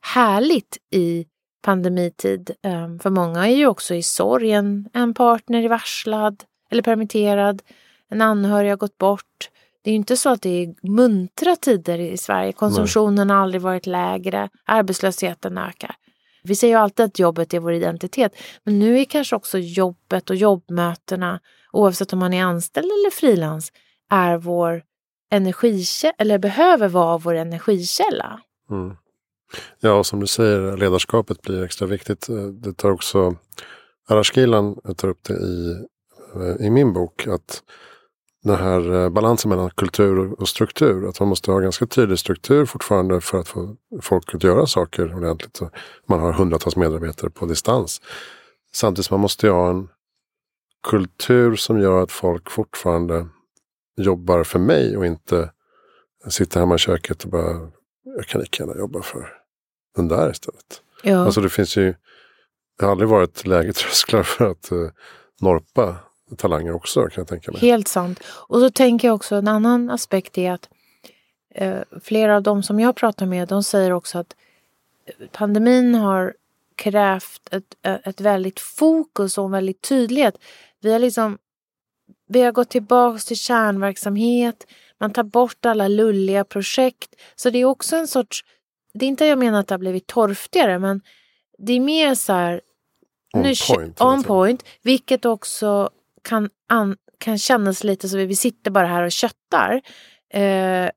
härligt 0.00 0.78
i 0.90 1.26
pandemitid. 1.62 2.50
Ehm, 2.62 2.98
för 2.98 3.10
många 3.10 3.48
är 3.48 3.56
ju 3.56 3.66
också 3.66 3.94
i 3.94 4.02
sorgen. 4.02 4.88
En 4.92 5.14
partner 5.14 5.62
är 5.62 5.68
varslad 5.68 6.44
eller 6.70 6.82
permitterad. 6.82 7.62
En 8.08 8.22
anhörig 8.22 8.70
har 8.70 8.76
gått 8.76 8.98
bort. 8.98 9.50
Det 9.82 9.90
är 9.90 9.92
ju 9.92 9.96
inte 9.96 10.16
så 10.16 10.28
att 10.30 10.42
det 10.42 10.64
är 10.64 10.88
muntra 10.88 11.56
tider 11.56 11.98
i 11.98 12.16
Sverige. 12.16 12.52
Konsumtionen 12.52 13.26
Nej. 13.26 13.36
har 13.36 13.42
aldrig 13.42 13.62
varit 13.62 13.86
lägre. 13.86 14.48
Arbetslösheten 14.64 15.58
ökar. 15.58 15.96
Vi 16.42 16.54
säger 16.54 16.74
ju 16.74 16.80
alltid 16.80 17.06
att 17.06 17.18
jobbet 17.18 17.54
är 17.54 17.60
vår 17.60 17.72
identitet. 17.72 18.36
Men 18.64 18.78
nu 18.78 18.98
är 18.98 19.04
kanske 19.04 19.36
också 19.36 19.58
jobbet 19.58 20.30
och 20.30 20.36
jobbmötena, 20.36 21.40
oavsett 21.72 22.12
om 22.12 22.18
man 22.18 22.32
är 22.32 22.44
anställd 22.44 22.86
eller 22.86 23.10
frilans, 23.10 23.72
är 24.10 24.36
vår 24.36 24.82
energikälla, 25.30 26.14
eller 26.18 26.38
behöver 26.38 26.88
vara 26.88 27.18
vår 27.18 27.34
energikälla. 27.34 28.40
Mm. 28.70 28.96
Ja, 29.80 29.92
och 29.92 30.06
som 30.06 30.20
du 30.20 30.26
säger, 30.26 30.76
ledarskapet 30.76 31.42
blir 31.42 31.64
extra 31.64 31.86
viktigt. 31.86 32.28
Eh, 32.28 32.36
det 32.36 32.72
tar 32.72 32.90
också, 32.90 33.36
Arash 34.08 34.34
tar 34.96 35.08
upp 35.08 35.24
det 35.24 35.34
i, 35.34 35.86
eh, 36.34 36.66
i 36.66 36.70
min 36.70 36.92
bok, 36.92 37.26
att 37.26 37.62
den 38.42 38.56
här 38.56 38.92
eh, 38.92 39.08
balansen 39.08 39.48
mellan 39.48 39.70
kultur 39.70 40.40
och 40.40 40.48
struktur. 40.48 41.08
Att 41.08 41.20
man 41.20 41.28
måste 41.28 41.50
ha 41.50 41.58
ganska 41.58 41.86
tydlig 41.86 42.18
struktur 42.18 42.66
fortfarande 42.66 43.20
för 43.20 43.38
att 43.38 43.48
få 43.48 43.76
folk 44.02 44.34
att 44.34 44.44
göra 44.44 44.66
saker 44.66 45.16
ordentligt. 45.16 45.60
Man 46.06 46.20
har 46.20 46.32
hundratals 46.32 46.76
medarbetare 46.76 47.30
på 47.30 47.46
distans. 47.46 48.00
Samtidigt 48.72 49.06
som 49.06 49.14
man 49.14 49.20
måste 49.20 49.48
ha 49.48 49.70
en 49.70 49.88
kultur 50.88 51.56
som 51.56 51.80
gör 51.80 52.02
att 52.02 52.12
folk 52.12 52.50
fortfarande 52.50 53.28
jobbar 53.96 54.44
för 54.44 54.58
mig 54.58 54.96
och 54.96 55.06
inte 55.06 55.50
sitter 56.28 56.60
hemma 56.60 56.74
i 56.74 56.78
köket 56.78 57.24
och 57.24 57.30
bara, 57.30 57.70
jag 58.16 58.26
kan 58.26 58.40
lika 58.40 58.62
gärna 58.62 58.78
jobba 58.78 59.02
för 59.02 59.39
den 59.96 60.08
där 60.08 60.30
istället. 60.30 60.82
Ja. 61.02 61.24
Alltså 61.24 61.40
det 61.40 61.48
finns 61.48 61.76
ju, 61.76 61.94
det 62.78 62.84
har 62.84 62.92
aldrig 62.92 63.08
varit 63.08 63.46
läge 63.46 63.72
trösklar 63.72 64.22
för 64.22 64.50
att 64.50 64.72
uh, 64.72 64.90
norpa 65.40 65.96
talanger 66.36 66.72
också 66.72 67.02
kan 67.02 67.12
jag 67.16 67.28
tänka 67.28 67.52
mig. 67.52 67.60
Helt 67.60 67.88
sant. 67.88 68.20
Och 68.26 68.60
så 68.60 68.70
tänker 68.70 69.08
jag 69.08 69.14
också 69.14 69.34
en 69.36 69.48
annan 69.48 69.90
aspekt 69.90 70.38
är 70.38 70.52
att 70.52 70.68
eh, 71.54 71.78
flera 72.02 72.36
av 72.36 72.42
dem 72.42 72.62
som 72.62 72.80
jag 72.80 72.96
pratar 72.96 73.26
med 73.26 73.48
de 73.48 73.62
säger 73.62 73.92
också 73.92 74.18
att 74.18 74.36
pandemin 75.32 75.94
har 75.94 76.34
krävt 76.74 77.48
ett, 77.50 77.76
ett 77.82 78.20
väldigt 78.20 78.60
fokus 78.60 79.38
och 79.38 79.44
en 79.44 79.50
väldigt 79.50 79.80
tydlighet. 79.80 80.34
Vi 80.80 80.92
har 80.92 80.98
liksom 80.98 81.38
vi 82.32 82.42
har 82.42 82.52
gått 82.52 82.68
tillbaks 82.68 83.24
till 83.24 83.36
kärnverksamhet. 83.36 84.66
Man 84.98 85.12
tar 85.12 85.22
bort 85.22 85.66
alla 85.66 85.88
lulliga 85.88 86.44
projekt. 86.44 87.14
Så 87.34 87.50
det 87.50 87.58
är 87.58 87.64
också 87.64 87.96
en 87.96 88.08
sorts, 88.08 88.44
det 88.92 89.04
är 89.04 89.08
inte 89.08 89.26
jag 89.26 89.38
menar 89.38 89.60
att 89.60 89.68
det 89.68 89.74
har 89.74 89.78
blivit 89.78 90.06
torftigare 90.06 90.78
men 90.78 91.00
det 91.58 91.72
är 91.72 91.80
mer 91.80 92.14
så 92.14 92.32
här 92.32 92.60
on 93.34 93.42
nu, 93.42 93.52
point. 93.68 94.00
On 94.00 94.22
point, 94.22 94.64
vilket 94.82 95.24
också 95.24 95.90
kan, 96.22 96.50
an, 96.68 96.96
kan 97.18 97.38
kännas 97.38 97.84
lite 97.84 98.08
som 98.08 98.22
att 98.22 98.28
vi 98.28 98.36
sitter 98.36 98.70
bara 98.70 98.86
här 98.86 99.02
och 99.02 99.12
köttar. 99.12 99.80
Eh, 100.32 100.90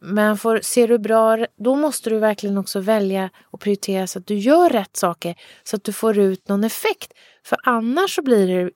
men 0.00 0.38
får, 0.38 0.60
ser 0.62 0.88
du 0.88 0.98
bra, 0.98 1.46
då 1.56 1.74
måste 1.74 2.10
du 2.10 2.18
verkligen 2.18 2.58
också 2.58 2.80
välja 2.80 3.30
och 3.44 3.60
prioritera 3.60 4.06
så 4.06 4.18
att 4.18 4.26
du 4.26 4.34
gör 4.34 4.70
rätt 4.70 4.96
saker 4.96 5.34
så 5.64 5.76
att 5.76 5.84
du 5.84 5.92
får 5.92 6.18
ut 6.18 6.48
någon 6.48 6.64
effekt. 6.64 7.12
För 7.44 7.58
annars 7.62 8.14
så 8.14 8.22
blir 8.22 8.48
det 8.48 8.70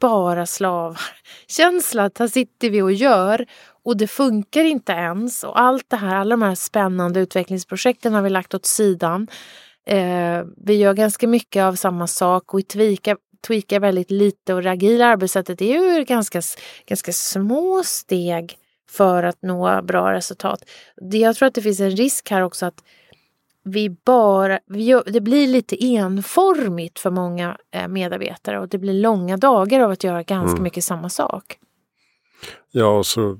bara 0.00 0.46
slavkänsla. 0.46 2.10
Här 2.18 2.28
sitter 2.28 2.70
vi 2.70 2.82
och 2.82 2.92
gör 2.92 3.46
och 3.84 3.96
det 3.96 4.06
funkar 4.06 4.64
inte 4.64 4.92
ens. 4.92 5.44
Och 5.44 5.60
allt 5.60 5.90
det 5.90 5.96
här, 5.96 6.16
alla 6.16 6.30
de 6.30 6.42
här 6.42 6.54
spännande 6.54 7.20
utvecklingsprojekten 7.20 8.14
har 8.14 8.22
vi 8.22 8.30
lagt 8.30 8.54
åt 8.54 8.66
sidan. 8.66 9.26
Eh, 9.86 10.42
vi 10.56 10.74
gör 10.74 10.94
ganska 10.94 11.28
mycket 11.28 11.62
av 11.62 11.74
samma 11.74 12.06
sak 12.06 12.54
och 12.54 12.58
vi 12.58 12.62
tweakar, 12.62 13.16
tweakar 13.46 13.80
väldigt 13.80 14.10
lite 14.10 14.54
och 14.54 14.62
det 14.62 14.70
agila 14.70 15.06
arbetssättet 15.06 15.60
är 15.60 15.96
ju 15.96 16.04
ganska, 16.04 16.42
ganska 16.86 17.12
små 17.12 17.82
steg 17.84 18.56
för 18.90 19.22
att 19.22 19.42
nå 19.42 19.82
bra 19.82 20.12
resultat. 20.12 20.64
Jag 20.96 21.36
tror 21.36 21.48
att 21.48 21.54
det 21.54 21.62
finns 21.62 21.80
en 21.80 21.96
risk 21.96 22.30
här 22.30 22.40
också 22.40 22.66
att 22.66 22.84
vi 23.64 23.90
bara, 23.90 24.58
vi 24.66 25.02
det 25.06 25.20
blir 25.20 25.48
lite 25.48 25.84
enformigt 25.84 26.98
för 26.98 27.10
många 27.10 27.56
eh, 27.70 27.88
medarbetare 27.88 28.60
och 28.60 28.68
det 28.68 28.78
blir 28.78 28.94
långa 28.94 29.36
dagar 29.36 29.80
av 29.80 29.90
att 29.90 30.04
göra 30.04 30.22
ganska 30.22 30.50
mm. 30.50 30.62
mycket 30.62 30.84
samma 30.84 31.08
sak. 31.08 31.58
Ja, 32.70 32.98
och 32.98 33.06
så 33.06 33.38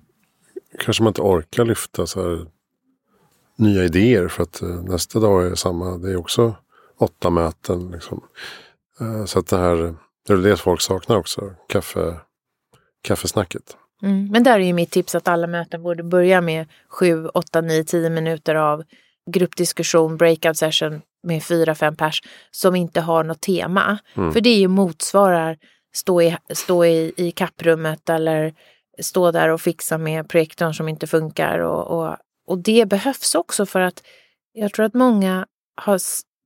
kanske 0.78 1.02
man 1.02 1.10
inte 1.10 1.22
orkar 1.22 1.64
lyfta 1.64 2.06
så 2.06 2.22
här 2.22 2.46
nya 3.56 3.84
idéer 3.84 4.28
för 4.28 4.42
att 4.42 4.62
eh, 4.62 4.68
nästa 4.68 5.20
dag 5.20 5.46
är 5.46 5.54
samma. 5.54 5.96
Det 5.98 6.10
är 6.10 6.16
också 6.16 6.54
åtta 6.98 7.30
möten. 7.30 7.90
Liksom. 7.90 8.24
Eh, 9.00 9.24
så 9.24 9.38
att 9.38 9.46
det 9.46 9.58
här, 9.58 9.94
det 10.26 10.32
är 10.32 10.36
det 10.36 10.56
folk 10.56 10.80
saknar 10.80 11.16
också, 11.16 11.52
kaffe, 11.68 12.16
kaffesnacket. 13.02 13.76
Mm, 14.02 14.28
men 14.32 14.42
där 14.42 14.60
är 14.60 14.64
ju 14.64 14.72
mitt 14.72 14.90
tips 14.90 15.14
att 15.14 15.28
alla 15.28 15.46
möten 15.46 15.82
borde 15.82 16.02
börja 16.02 16.40
med 16.40 16.66
sju, 16.88 17.26
åtta, 17.26 17.60
nio, 17.60 17.84
tio 17.84 18.10
minuter 18.10 18.54
av 18.54 18.84
gruppdiskussion, 19.30 20.16
breakout 20.16 20.56
session 20.56 21.02
med 21.22 21.44
fyra, 21.44 21.74
fem 21.74 21.96
pers 21.96 22.22
som 22.50 22.76
inte 22.76 23.00
har 23.00 23.24
något 23.24 23.40
tema. 23.40 23.98
Mm. 24.14 24.32
För 24.32 24.40
det 24.40 24.50
är 24.50 24.58
ju 24.58 24.68
motsvarar 24.68 25.58
stå 25.94 26.22
i, 26.22 26.36
stå 26.50 26.84
i, 26.84 27.12
i 27.16 27.30
kapprummet 27.30 28.08
eller 28.08 28.54
stå 28.98 29.30
där 29.30 29.48
och 29.48 29.60
fixa 29.60 29.98
med 29.98 30.28
projektorn 30.28 30.74
som 30.74 30.88
inte 30.88 31.06
funkar. 31.06 31.58
Och, 31.58 31.86
och, 31.86 32.16
och 32.46 32.58
det 32.58 32.88
behövs 32.88 33.34
också 33.34 33.66
för 33.66 33.80
att 33.80 34.02
jag 34.52 34.72
tror 34.72 34.86
att 34.86 34.94
många 34.94 35.46
har, 35.76 36.00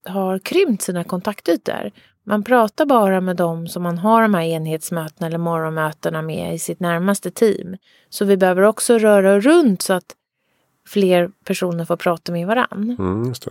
har 0.09 0.39
krympt 0.39 0.83
sina 0.83 1.05
kontaktytor. 1.05 1.91
Man 2.25 2.45
pratar 2.45 2.87
bara 2.87 3.21
med 3.21 3.37
dem 3.37 3.69
som 3.69 3.83
man 3.83 3.99
har 3.99 4.23
de 4.23 4.35
här 4.35 4.43
enhetsmötena 4.43 5.27
eller 5.27 5.39
morgonmötena 5.39 6.23
med 6.23 6.55
i 6.55 6.59
sitt 6.59 6.81
närmaste 6.81 7.31
team. 7.31 7.77
Så 8.09 8.25
vi 8.25 8.37
behöver 8.37 8.63
också 8.63 8.99
röra 8.99 9.41
runt 9.41 9.83
så 9.83 9.93
att 9.93 10.15
fler 10.87 11.31
personer 11.45 11.85
får 11.85 11.97
prata 11.97 12.33
med 12.33 12.47
varann. 12.47 12.97
Mm, 12.99 13.29
just 13.29 13.45
det. 13.45 13.51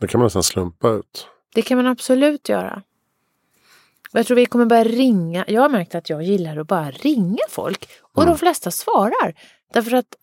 det 0.00 0.06
kan 0.06 0.18
man 0.18 0.26
nästan 0.26 0.42
slumpa 0.42 0.90
ut. 0.90 1.28
Det 1.54 1.62
kan 1.62 1.76
man 1.76 1.86
absolut 1.86 2.48
göra. 2.48 2.82
Jag 4.12 4.26
tror 4.26 4.36
vi 4.36 4.46
kommer 4.46 4.66
börja 4.66 4.84
ringa. 4.84 5.44
Jag 5.48 5.62
har 5.62 5.68
märkt 5.68 5.94
att 5.94 6.10
jag 6.10 6.22
gillar 6.22 6.56
att 6.56 6.66
bara 6.66 6.90
ringa 6.90 7.42
folk. 7.48 7.88
Och 8.02 8.22
mm. 8.22 8.32
de 8.32 8.38
flesta 8.38 8.70
svarar. 8.70 9.34
Därför 9.72 9.96
att 9.96 10.16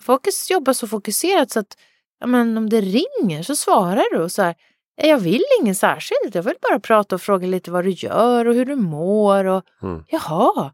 folk 0.00 0.22
jobbar 0.50 0.72
så 0.72 0.86
fokuserat 0.86 1.50
så 1.50 1.60
att 1.60 1.76
ja, 2.20 2.26
men 2.26 2.56
om 2.56 2.68
det 2.68 2.80
ringer 2.80 3.42
så 3.42 3.56
svarar 3.56 4.04
du. 4.16 4.22
Och 4.22 4.32
så 4.32 4.42
här, 4.42 4.54
jag 4.96 5.18
vill 5.18 5.42
ingen 5.60 5.74
särskilt. 5.74 6.34
Jag 6.34 6.42
vill 6.42 6.54
bara 6.70 6.80
prata 6.80 7.14
och 7.14 7.22
fråga 7.22 7.46
lite 7.46 7.70
vad 7.70 7.84
du 7.84 7.90
gör 7.90 8.48
och 8.48 8.54
hur 8.54 8.64
du 8.64 8.76
mår. 8.76 9.44
Och, 9.44 9.62
mm. 9.82 10.04
Jaha, 10.08 10.72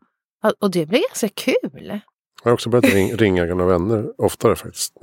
och 0.58 0.70
det 0.70 0.86
blir 0.86 1.02
ganska 1.08 1.28
kul. 1.28 2.00
Jag 2.42 2.50
har 2.50 2.54
också 2.54 2.70
börjat 2.70 2.94
ring, 2.94 3.12
ringa 3.16 3.46
gamla 3.46 3.64
vänner 3.64 4.20
oftare 4.20 4.56
faktiskt. 4.56 4.96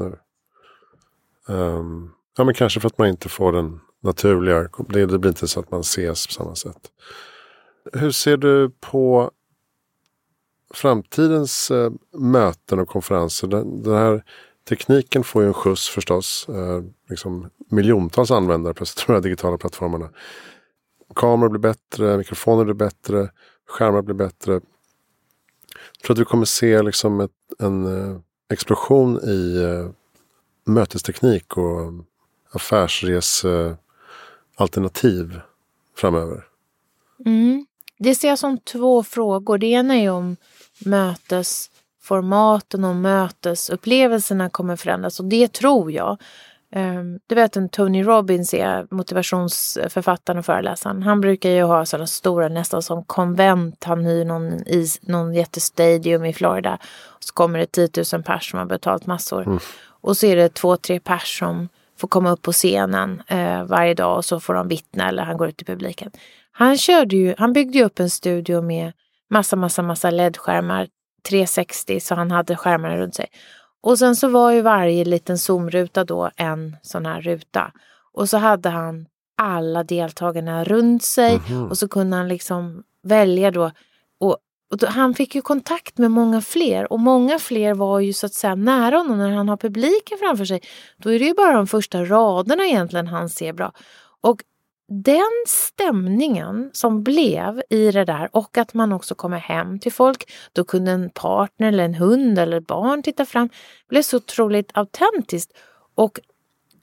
Um, 1.47 2.13
ja, 2.37 2.43
men 2.43 2.53
kanske 2.53 2.79
för 2.79 2.87
att 2.87 2.97
man 2.97 3.07
inte 3.07 3.29
får 3.29 3.51
den 3.51 3.79
naturliga. 4.03 4.69
Det, 4.89 5.05
det 5.05 5.19
blir 5.19 5.31
inte 5.31 5.47
så 5.47 5.59
att 5.59 5.71
man 5.71 5.81
ses 5.81 6.27
på 6.27 6.33
samma 6.33 6.55
sätt. 6.55 6.91
Hur 7.93 8.11
ser 8.11 8.37
du 8.37 8.71
på 8.79 9.31
framtidens 10.73 11.71
eh, 11.71 11.91
möten 12.17 12.79
och 12.79 12.87
konferenser? 12.87 13.47
Den, 13.47 13.83
den, 13.83 13.93
här 13.93 14.23
tekniken 14.69 15.23
får 15.23 15.41
ju 15.41 15.47
en 15.47 15.53
skjuts 15.53 15.89
förstås. 15.89 16.49
Eh, 16.49 16.83
liksom 17.09 17.49
miljontals 17.69 18.31
användare 18.31 18.73
på 18.73 18.85
de 19.07 19.13
här 19.13 19.21
digitala 19.21 19.57
plattformarna. 19.57 20.09
Kameror 21.15 21.49
blir 21.49 21.59
bättre, 21.59 22.17
mikrofoner 22.17 22.63
blir 22.63 22.73
bättre, 22.73 23.29
skärmar 23.67 24.01
blir 24.01 24.15
bättre. 24.15 24.53
Jag 24.53 24.61
tror 26.03 26.15
att 26.15 26.19
vi 26.19 26.25
kommer 26.25 26.45
se 26.45 26.81
liksom 26.81 27.19
ett, 27.19 27.31
en 27.59 27.85
eh, 27.85 28.17
explosion 28.49 29.19
i 29.23 29.63
eh, 29.63 29.89
mötesteknik 30.65 31.57
och 31.57 31.93
affärsresealternativ 32.51 35.35
eh, 35.35 35.41
framöver. 35.95 36.47
Mm. 37.25 37.65
Det 38.03 38.15
ser 38.15 38.27
jag 38.27 38.39
som 38.39 38.57
två 38.57 39.03
frågor. 39.03 39.57
Det 39.57 39.67
ena 39.67 39.95
är 39.95 40.09
om 40.09 40.37
mötesformaten 40.85 42.83
och 42.83 42.95
mötesupplevelserna 42.95 44.49
kommer 44.49 44.75
förändras 44.75 45.19
och 45.19 45.25
det 45.25 45.53
tror 45.53 45.91
jag. 45.91 46.17
Ehm, 46.71 47.19
du 47.27 47.35
vet 47.35 47.57
en 47.57 47.69
Tony 47.69 48.03
Robbins 48.03 48.53
är 48.53 48.87
motivationsförfattaren 48.91 50.39
och 50.39 50.45
föreläsaren. 50.45 51.03
Han 51.03 51.21
brukar 51.21 51.49
ju 51.49 51.63
ha 51.63 51.85
sådana 51.85 52.07
stora, 52.07 52.47
nästan 52.47 52.81
som 52.81 53.03
konvent. 53.03 53.83
Han 53.83 54.05
hyr 54.05 54.25
någon, 54.25 54.53
i, 54.53 54.87
någon 55.01 55.33
jättestadium 55.33 56.25
i 56.25 56.33
Florida. 56.33 56.77
Och 57.05 57.23
så 57.23 57.33
kommer 57.33 57.59
det 57.59 57.65
10 57.65 57.89
000 58.13 58.23
pers 58.23 58.51
som 58.51 58.59
har 58.59 58.65
betalt 58.65 59.05
massor. 59.05 59.41
Mm. 59.41 59.59
Och 59.83 60.17
så 60.17 60.25
är 60.25 60.35
det 60.35 60.53
två, 60.53 60.77
tre 60.77 60.99
pers 60.99 61.39
som 61.39 61.69
får 61.97 62.07
komma 62.07 62.31
upp 62.31 62.41
på 62.41 62.51
scenen 62.51 63.23
eh, 63.27 63.63
varje 63.63 63.93
dag 63.93 64.17
och 64.17 64.25
så 64.25 64.39
får 64.39 64.53
de 64.53 64.67
vittna 64.67 65.09
eller 65.09 65.23
han 65.23 65.37
går 65.37 65.47
ut 65.47 65.61
i 65.61 65.65
publiken. 65.65 66.11
Han, 66.65 66.77
körde 66.77 67.15
ju, 67.15 67.35
han 67.37 67.53
byggde 67.53 67.77
ju 67.77 67.83
upp 67.83 67.99
en 67.99 68.09
studio 68.09 68.61
med 68.61 68.91
massa, 69.29 69.55
massa, 69.55 69.81
massa 69.81 70.11
LED-skärmar. 70.11 70.87
360 71.23 71.99
så 71.99 72.15
han 72.15 72.31
hade 72.31 72.55
skärmarna 72.55 72.97
runt 72.97 73.15
sig. 73.15 73.27
Och 73.81 73.99
sen 73.99 74.15
så 74.15 74.27
var 74.27 74.51
ju 74.51 74.61
varje 74.61 75.05
liten 75.05 75.37
zoomruta 75.37 76.03
då 76.03 76.31
en 76.35 76.77
sån 76.81 77.05
här 77.05 77.21
ruta. 77.21 77.71
Och 78.13 78.29
så 78.29 78.37
hade 78.37 78.69
han 78.69 79.05
alla 79.37 79.83
deltagarna 79.83 80.63
runt 80.63 81.03
sig 81.03 81.31
mm 81.31 81.41
-hmm. 81.41 81.69
och 81.69 81.77
så 81.77 81.87
kunde 81.87 82.17
han 82.17 82.27
liksom 82.27 82.83
välja 83.03 83.51
då. 83.51 83.71
Och, 84.19 84.37
och 84.71 84.77
då, 84.77 84.87
han 84.87 85.13
fick 85.13 85.35
ju 85.35 85.41
kontakt 85.41 85.97
med 85.97 86.11
många 86.11 86.41
fler 86.41 86.93
och 86.93 86.99
många 86.99 87.39
fler 87.39 87.73
var 87.73 87.99
ju 87.99 88.13
så 88.13 88.25
att 88.25 88.33
säga 88.33 88.55
nära 88.55 88.97
honom 88.97 89.17
när 89.17 89.31
han 89.31 89.49
har 89.49 89.57
publiken 89.57 90.17
framför 90.17 90.45
sig. 90.45 90.61
Då 90.97 91.09
är 91.09 91.19
det 91.19 91.25
ju 91.25 91.33
bara 91.33 91.53
de 91.53 91.67
första 91.67 92.05
raderna 92.05 92.63
egentligen 92.65 93.07
han 93.07 93.29
ser 93.29 93.53
bra. 93.53 93.71
Och 94.21 94.43
den 94.93 95.45
stämningen 95.47 96.69
som 96.73 97.03
blev 97.03 97.61
i 97.69 97.91
det 97.91 98.05
där 98.05 98.29
och 98.31 98.57
att 98.57 98.73
man 98.73 98.91
också 98.91 99.15
kommer 99.15 99.37
hem 99.37 99.79
till 99.79 99.91
folk, 99.91 100.31
då 100.51 100.63
kunde 100.63 100.91
en 100.91 101.09
partner 101.09 101.67
eller 101.67 101.83
en 101.83 101.93
hund 101.93 102.39
eller 102.39 102.59
barn 102.59 103.03
titta 103.03 103.25
fram, 103.25 103.49
blev 103.89 104.01
så 104.01 104.17
otroligt 104.17 104.71
autentiskt. 104.73 105.51
Och 105.95 106.19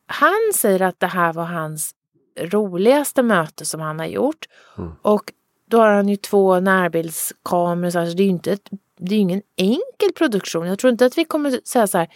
han 0.07 0.53
säger 0.55 0.83
att 0.83 1.01
det 1.01 1.07
här 1.07 1.33
var 1.33 1.45
hans 1.45 1.95
roligaste 2.41 3.23
möte 3.23 3.65
som 3.65 3.81
han 3.81 3.99
har 3.99 4.07
gjort. 4.07 4.47
Mm. 4.79 4.93
Och 5.03 5.33
då 5.71 5.79
har 5.79 5.89
han 5.93 6.09
ju 6.09 6.17
två 6.17 6.61
närbildskameror, 6.61 7.91
så 7.91 7.99
det 7.99 8.23
är 8.23 8.25
ju 8.25 8.31
inte 8.31 8.53
ett, 8.53 8.69
det 8.99 9.15
är 9.15 9.19
ingen 9.19 9.43
enkel 9.57 10.13
produktion. 10.17 10.67
Jag 10.67 10.79
tror 10.79 10.91
inte 10.91 11.07
att 11.07 11.19
vi 11.19 11.25
kommer 11.25 11.61
säga 11.65 11.87
så 11.87 11.99
här 11.99 12.09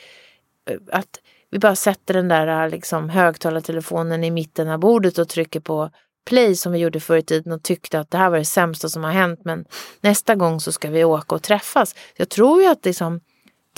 eh, 0.70 0.76
att 0.92 1.20
vi 1.52 1.58
bara 1.58 1.74
sätter 1.76 2.14
den 2.14 2.28
där 2.28 2.64
äh, 2.64 2.70
liksom, 2.70 3.08
högtalartelefonen 3.08 4.24
i 4.24 4.30
mitten 4.30 4.68
av 4.68 4.78
bordet 4.78 5.18
och 5.18 5.28
trycker 5.28 5.60
på 5.60 5.90
play 6.26 6.56
som 6.56 6.72
vi 6.72 6.78
gjorde 6.78 7.00
förr 7.00 7.16
i 7.16 7.22
tiden 7.22 7.52
och 7.52 7.62
tyckte 7.62 8.00
att 8.00 8.10
det 8.10 8.18
här 8.18 8.30
var 8.30 8.38
det 8.38 8.44
sämsta 8.44 8.88
som 8.88 9.04
har 9.04 9.10
hänt 9.10 9.40
men 9.44 9.64
nästa 10.00 10.34
gång 10.34 10.60
så 10.60 10.72
ska 10.72 10.90
vi 10.90 11.04
åka 11.04 11.34
och 11.34 11.42
träffas. 11.42 11.94
Jag 12.16 12.28
tror 12.28 12.62
ju 12.62 12.68
att 12.68 12.84
liksom 12.84 13.20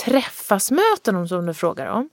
träffas-möten 0.05 1.29
som 1.29 1.47
du 1.47 1.55
frågar 1.55 1.87
om, 1.87 2.11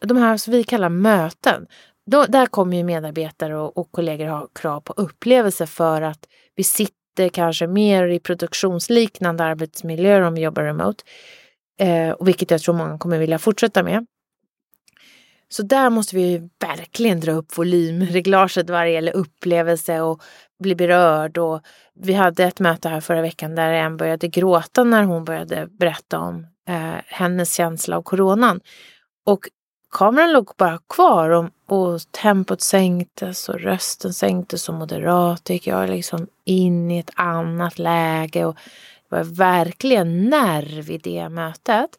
de 0.00 0.16
här 0.16 0.36
som 0.36 0.52
vi 0.52 0.64
kallar 0.64 0.88
möten, 0.88 1.66
då, 2.06 2.24
där 2.24 2.46
kommer 2.46 2.76
ju 2.76 2.84
medarbetare 2.84 3.58
och, 3.58 3.78
och 3.78 3.92
kollegor 3.92 4.26
ha 4.26 4.48
krav 4.54 4.80
på 4.80 4.92
upplevelse 4.96 5.66
för 5.66 6.02
att 6.02 6.28
vi 6.54 6.64
sitter 6.64 7.28
kanske 7.28 7.66
mer 7.66 8.08
i 8.08 8.20
produktionsliknande 8.20 9.44
arbetsmiljöer 9.44 10.20
om 10.20 10.34
vi 10.34 10.40
jobbar 10.40 10.62
remote. 10.62 11.04
Eh, 11.78 12.10
och 12.10 12.28
vilket 12.28 12.50
jag 12.50 12.60
tror 12.60 12.74
många 12.74 12.98
kommer 12.98 13.18
vilja 13.18 13.38
fortsätta 13.38 13.82
med. 13.82 14.06
Så 15.48 15.62
där 15.62 15.90
måste 15.90 16.16
vi 16.16 16.50
verkligen 16.60 17.20
dra 17.20 17.32
upp 17.32 17.58
volymreglaget 17.58 18.70
vad 18.70 18.82
det 18.82 18.90
gäller 18.90 19.16
upplevelse 19.16 20.00
och 20.00 20.22
bli 20.58 20.74
berörd. 20.74 21.38
Och 21.38 21.60
vi 21.94 22.12
hade 22.12 22.44
ett 22.44 22.60
möte 22.60 22.88
här 22.88 23.00
förra 23.00 23.22
veckan 23.22 23.54
där 23.54 23.72
en 23.72 23.96
började 23.96 24.28
gråta 24.28 24.84
när 24.84 25.02
hon 25.02 25.24
började 25.24 25.66
berätta 25.66 26.18
om 26.18 26.46
eh, 26.68 26.94
hennes 27.06 27.54
känsla 27.54 27.96
av 27.96 28.02
coronan. 28.02 28.60
Och 29.26 29.48
kameran 29.92 30.32
låg 30.32 30.50
bara 30.56 30.78
kvar 30.88 31.30
och, 31.30 31.44
och 31.68 32.00
tempot 32.10 32.60
sänktes 32.60 33.48
och 33.48 33.60
rösten 33.60 34.12
sänktes 34.12 34.68
och 34.68 34.74
moderat 34.74 35.50
gick 35.50 35.66
jag 35.66 35.90
liksom 35.90 36.26
in 36.44 36.90
i 36.90 36.98
ett 36.98 37.10
annat 37.14 37.78
läge. 37.78 38.44
Och 38.44 38.56
det 39.10 39.16
var 39.16 39.24
verkligen 39.24 40.30
nerv 40.30 40.90
i 40.90 40.98
det 40.98 41.28
mötet. 41.28 41.90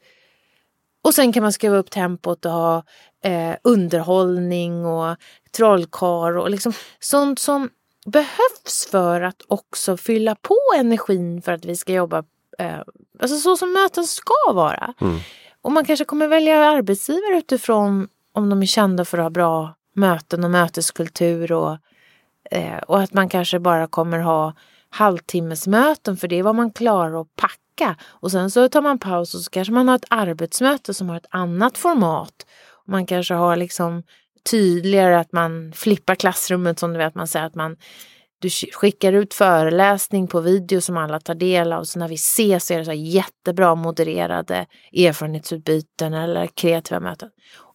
Och 1.03 1.13
sen 1.13 1.33
kan 1.33 1.43
man 1.43 1.53
skruva 1.53 1.77
upp 1.77 1.91
tempot 1.91 2.45
och 2.45 2.51
ha 2.51 2.83
eh, 3.24 3.55
underhållning 3.63 4.86
och 4.86 5.15
trollkar 5.51 6.38
och 6.38 6.49
liksom 6.49 6.74
sånt 6.99 7.39
som 7.39 7.70
behövs 8.05 8.88
för 8.91 9.22
att 9.22 9.41
också 9.47 9.97
fylla 9.97 10.36
på 10.36 10.57
energin 10.78 11.41
för 11.41 11.51
att 11.51 11.65
vi 11.65 11.76
ska 11.76 11.93
jobba 11.93 12.24
eh, 12.59 12.80
alltså 13.20 13.38
så 13.38 13.57
som 13.57 13.74
möten 13.74 14.03
ska 14.03 14.53
vara. 14.53 14.93
Mm. 15.01 15.20
Och 15.61 15.72
man 15.72 15.86
kanske 15.86 16.05
kommer 16.05 16.28
välja 16.28 16.65
arbetsgivare 16.65 17.38
utifrån 17.38 18.07
om 18.34 18.49
de 18.49 18.61
är 18.61 18.65
kända 18.65 19.05
för 19.05 19.18
att 19.18 19.24
ha 19.24 19.30
bra 19.30 19.74
möten 19.93 20.43
och 20.43 20.51
möteskultur 20.51 21.51
och, 21.51 21.78
eh, 22.51 22.78
och 22.78 22.99
att 23.01 23.13
man 23.13 23.30
kanske 23.30 23.59
bara 23.59 23.88
kommer 23.88 24.20
ha 24.20 24.53
halvtimmesmöten 24.89 26.18
för 26.18 26.28
det 26.28 26.39
är 26.39 26.43
vad 26.43 26.55
man 26.55 26.72
klarar 26.72 27.22
att 27.22 27.36
packa. 27.36 27.95
Och 28.05 28.32
sen 28.32 28.51
så 28.51 28.70
tar 28.70 28.82
man 28.82 28.99
paus 28.99 29.36
och 29.36 29.41
så 29.41 29.49
kanske 29.49 29.74
man 29.74 29.88
har 29.88 29.95
ett 29.95 30.05
arbetsmöte 30.09 30.93
som 30.93 31.09
har 31.09 31.18
ett 31.18 31.28
annat 31.30 31.78
format 31.78 32.45
man 32.88 33.05
kanske 33.05 33.33
har 33.33 33.55
liksom 33.55 34.03
tydligare 34.51 35.19
att 35.19 35.31
man 35.31 35.73
flippar 35.73 36.15
klassrummet 36.15 36.79
som 36.79 36.93
du 36.93 36.97
vet, 36.97 37.15
man 37.15 37.27
säger 37.27 37.45
att 37.45 37.55
man 37.55 37.77
du 38.39 38.49
skickar 38.49 39.13
ut 39.13 39.33
föreläsning 39.33 40.27
på 40.27 40.39
video 40.39 40.81
som 40.81 40.97
alla 40.97 41.19
tar 41.19 41.35
del 41.35 41.73
av. 41.73 41.83
Så 41.83 41.99
när 41.99 42.07
vi 42.07 42.15
ses 42.15 42.65
så 42.65 42.73
är 42.73 42.77
det 42.77 42.85
så 42.85 42.93
jättebra 42.93 43.75
modererade 43.75 44.65
erfarenhetsutbyten 44.93 46.13
eller 46.13 46.47
kreativa 46.47 46.99
möten. 46.99 47.29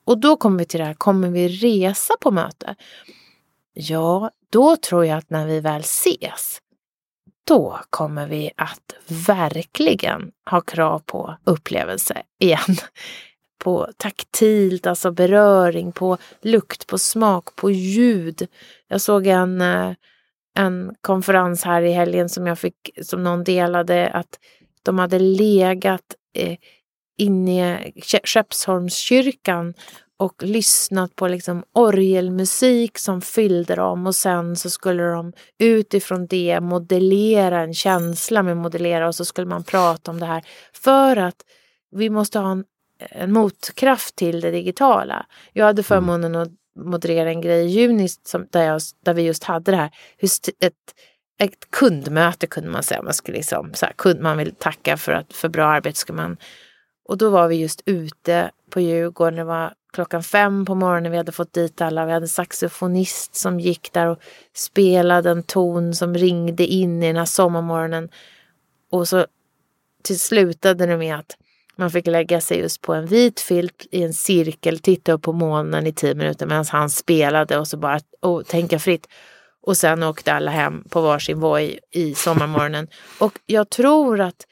Och 0.05 0.21
då 0.21 0.37
kommer 0.37 0.59
vi 0.59 0.65
till 0.65 0.81
det 0.81 0.87
här, 0.87 0.95
kommer 0.95 1.29
vi 1.29 1.49
resa 1.49 2.15
på 2.21 2.31
möte? 2.31 2.75
Ja, 3.73 4.31
då 4.51 4.77
tror 4.77 5.07
jag 5.07 5.19
att 5.19 5.31
när 5.31 5.47
vi 5.47 5.61
väl 5.61 5.81
ses, 5.81 6.59
då 7.45 7.81
kommer 7.91 8.27
vi 8.27 8.51
att 8.57 8.95
verkligen 9.09 10.31
ha 10.51 10.61
krav 10.61 10.99
på 10.99 11.37
upplevelse 11.45 12.23
igen 12.39 12.77
på 13.63 13.89
taktilt, 13.97 14.87
alltså 14.87 15.11
beröring, 15.11 15.93
på 15.93 16.19
lukt, 16.43 16.87
på 16.87 16.99
smak, 16.99 17.57
på 17.57 17.71
ljud. 17.71 18.47
Jag 18.89 19.01
såg 19.01 19.27
en, 19.27 19.61
eh, 19.61 19.93
en 20.59 20.95
konferens 21.01 21.65
här 21.65 21.83
i 21.83 21.93
helgen 21.93 22.29
som 22.29 22.47
jag 22.47 22.59
fick, 22.59 22.91
som 23.03 23.23
någon 23.23 23.45
delade, 23.45 24.11
att 24.11 24.39
de 24.83 24.99
hade 24.99 25.19
legat 25.19 26.15
eh, 26.35 26.57
inne 27.19 27.93
i 27.95 28.01
Skeppsholmskyrkan 28.25 29.75
och 30.19 30.43
lyssnat 30.43 31.17
på 31.17 31.29
liksom 31.29 31.65
orgelmusik 31.75 32.99
som 32.99 33.21
fyllde 33.21 33.75
dem 33.75 34.07
och 34.07 34.15
sen 34.15 34.57
så 34.57 34.71
skulle 34.71 35.03
de 35.03 35.33
utifrån 35.59 36.27
det 36.27 36.61
modellera 36.61 37.61
en 37.61 37.75
känsla 37.75 38.43
med 38.43 38.57
modellera 38.57 39.09
och 39.09 39.15
så 39.15 39.25
skulle 39.25 39.47
man 39.47 39.65
prata 39.65 40.11
om 40.11 40.21
det 40.21 40.27
här 40.27 40.43
för 40.73 41.17
att 41.17 41.37
vi 41.97 42.11
måste 42.11 42.39
ha 42.39 42.51
en 42.51 42.65
en 43.11 43.33
motkraft 43.33 44.17
till 44.17 44.41
det 44.41 44.51
digitala. 44.51 45.27
Jag 45.53 45.65
hade 45.65 45.81
mm. 45.81 45.85
förmånen 45.85 46.37
att 46.37 46.49
moderera 46.79 47.31
en 47.31 47.41
grej 47.41 47.65
i 47.65 47.69
juni 47.69 48.09
som, 48.09 48.47
där, 48.51 48.65
jag, 48.65 48.81
där 49.05 49.15
vi 49.15 49.23
just 49.23 49.45
hade 49.45 49.71
det 49.71 49.77
här. 49.77 49.91
Just 50.21 50.49
ett, 50.49 50.75
ett 51.39 51.71
kundmöte 51.71 52.47
kunde 52.47 52.71
man 52.71 52.83
säga. 52.83 53.03
Man, 53.03 53.15
skulle 53.15 53.37
liksom, 53.37 53.75
så 53.75 53.87
här, 53.87 53.93
kund, 53.93 54.21
man 54.21 54.39
vill 54.39 54.55
tacka 54.55 54.97
för, 54.97 55.13
att, 55.13 55.33
för 55.33 55.49
bra 55.49 55.67
arbete. 55.67 55.99
Ska 55.99 56.13
man, 56.13 56.37
och 57.09 57.19
då 57.19 57.31
var 57.31 57.49
vi 57.49 57.57
just 57.57 57.83
ute 57.87 58.51
på 58.71 58.81
Djurgården. 58.81 59.37
Det 59.37 59.45
var 59.45 59.75
klockan 59.93 60.23
fem 60.23 60.65
på 60.65 60.75
morgonen. 60.75 61.13
Vi 61.13 61.19
hade 61.19 61.33
fått 61.33 61.53
dit 61.53 61.81
alla. 61.81 62.07
Vi 62.07 62.13
hade 62.13 62.25
en 62.25 62.29
saxofonist 62.29 63.35
som 63.35 63.61
gick 63.61 63.93
där 63.93 64.07
och 64.07 64.19
spelade 64.55 65.31
en 65.31 65.43
ton 65.43 65.95
som 65.95 66.15
ringde 66.15 66.67
in 66.67 67.03
i 67.03 67.07
den 67.07 67.17
här 67.17 67.25
sommarmorgonen. 67.25 68.09
Och 68.91 69.09
så 69.09 69.27
till 70.03 70.21
slutade 70.21 70.87
det 70.87 70.97
med 70.97 71.17
att 71.17 71.37
Man 71.77 71.91
fick 71.91 72.07
lägga 72.07 72.41
sig 72.41 72.59
just 72.59 72.83
på 72.83 72.95
en 72.95 73.07
vit 73.07 73.41
filt 73.41 73.87
i 73.91 74.03
en 74.03 74.13
cirkel, 74.13 74.79
titta 74.79 75.13
upp 75.13 75.23
på 75.23 75.33
molnen 75.33 75.87
i 75.87 75.93
tio 75.93 76.15
minuter 76.15 76.47
medan 76.47 76.65
han 76.69 76.91
spelade 76.91 77.59
och 77.59 77.69
så 77.69 77.77
bara 77.77 78.01
och 78.21 78.47
tänka 78.47 78.79
fritt. 78.79 79.07
Och 79.63 79.77
sen 79.77 80.03
åkte 80.03 80.33
alla 80.33 80.51
hem 80.51 80.85
på 80.91 81.01
varsin 81.01 81.41
voj 81.41 81.79
i 81.91 82.15
sommarmorgonen. 82.15 82.89
och 83.19 83.39
jag 83.47 83.71
tror 83.71 84.21
att 84.21 84.47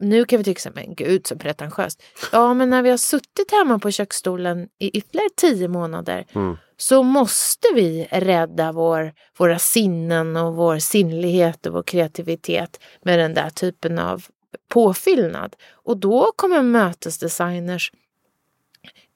nu 0.00 0.24
kan 0.24 0.38
vi 0.38 0.44
tycka 0.44 0.60
så 0.60 0.70
men 0.74 0.94
gud 0.94 1.26
så 1.26 1.36
pretentiöst. 1.36 2.02
Ja, 2.32 2.54
men 2.54 2.70
när 2.70 2.82
vi 2.82 2.90
har 2.90 2.96
suttit 2.96 3.50
hemma 3.50 3.78
på 3.78 3.90
köksstolen 3.90 4.68
i 4.78 4.90
ytterligare 4.90 5.28
tio 5.36 5.68
månader 5.68 6.26
mm. 6.34 6.56
så 6.76 7.02
måste 7.02 7.68
vi 7.74 8.08
rädda 8.10 8.72
vår, 8.72 9.12
våra 9.38 9.58
sinnen 9.58 10.36
och 10.36 10.54
vår 10.54 10.78
sinnlighet 10.78 11.66
och 11.66 11.72
vår 11.72 11.82
kreativitet 11.82 12.80
med 13.02 13.18
den 13.18 13.34
där 13.34 13.50
typen 13.50 13.98
av 13.98 14.24
påfyllnad. 14.68 15.56
Och 15.72 15.96
då 15.96 16.32
kommer 16.36 16.62
mötesdesigners 16.62 17.92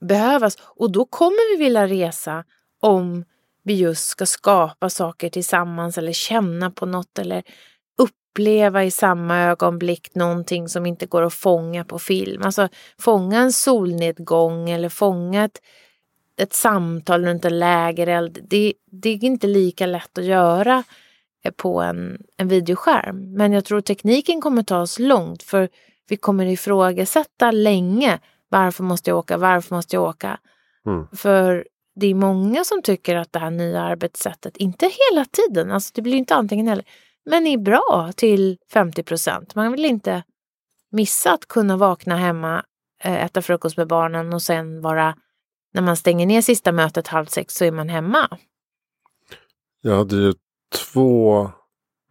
behövas 0.01 0.57
och 0.61 0.93
då 0.93 1.05
kommer 1.05 1.57
vi 1.57 1.65
vilja 1.65 1.87
resa 1.87 2.45
om 2.81 3.25
vi 3.63 3.75
just 3.75 4.09
ska 4.09 4.27
skapa 4.27 4.91
saker 4.91 5.29
tillsammans 5.29 5.99
eller 5.99 6.13
känna 6.13 6.71
på 6.71 6.87
något 6.87 7.19
eller 7.19 7.43
uppleva 7.99 8.85
i 8.85 8.91
samma 8.91 9.39
ögonblick 9.39 10.15
någonting 10.15 10.69
som 10.69 10.87
inte 10.87 11.07
går 11.07 11.23
att 11.23 11.35
fånga 11.35 11.85
på 11.85 11.99
film. 11.99 12.43
Alltså 12.43 12.69
fånga 12.99 13.41
en 13.41 13.53
solnedgång 13.53 14.71
eller 14.71 14.89
fånga 14.89 15.45
ett, 15.45 15.61
ett 16.37 16.53
samtal 16.53 17.25
runt 17.25 17.45
en 17.45 17.59
lägereld. 17.59 18.39
Det, 18.51 18.75
det 18.91 19.09
är 19.09 19.25
inte 19.25 19.47
lika 19.47 19.87
lätt 19.87 20.19
att 20.19 20.25
göra 20.25 20.85
på 21.51 21.81
en, 21.81 22.19
en 22.37 22.49
videoskärm. 22.49 23.35
Men 23.35 23.53
jag 23.53 23.65
tror 23.65 23.81
tekniken 23.81 24.41
kommer 24.41 24.63
ta 24.63 24.81
oss 24.81 24.99
långt 24.99 25.43
för 25.43 25.69
vi 26.09 26.17
kommer 26.17 26.47
ifrågasätta 26.47 27.51
länge 27.51 28.21
varför 28.49 28.85
måste 28.85 29.11
jag 29.11 29.19
åka, 29.19 29.37
varför 29.37 29.75
måste 29.75 29.97
jag 29.97 30.03
åka? 30.03 30.39
Mm. 30.87 31.07
För 31.13 31.67
det 31.95 32.07
är 32.07 32.15
många 32.15 32.65
som 32.65 32.83
tycker 32.83 33.17
att 33.17 33.33
det 33.33 33.39
här 33.39 33.51
nya 33.51 33.83
arbetssättet, 33.83 34.57
inte 34.57 34.87
hela 34.87 35.25
tiden, 35.25 35.71
alltså 35.71 35.91
det 35.95 36.03
blir 36.03 36.15
inte 36.15 36.35
antingen 36.35 36.69
eller, 36.69 36.85
men 37.27 37.47
är 37.47 37.59
bra 37.59 38.11
till 38.17 38.59
50 38.73 39.03
procent. 39.03 39.55
Man 39.55 39.73
vill 39.73 39.85
inte 39.85 40.23
missa 40.91 41.33
att 41.33 41.47
kunna 41.47 41.77
vakna 41.77 42.17
hemma, 42.17 42.65
eh, 43.03 43.25
äta 43.25 43.43
frukost 43.43 43.77
med 43.77 43.89
barnen 43.89 44.33
och 44.33 44.43
sen 44.43 44.81
vara, 44.81 45.17
när 45.73 45.83
man 45.83 45.97
stänger 45.97 46.27
ner 46.27 46.43
sista 46.43 46.73
mötet 46.73 47.09
halv 47.09 47.27
sex 47.27 47.55
så 47.55 47.65
är 47.65 47.73
man 47.73 47.89
hemma. 47.89 48.39
Jag 49.81 49.97
hade 49.97 50.17
ju 50.17 50.35
två 50.75 51.51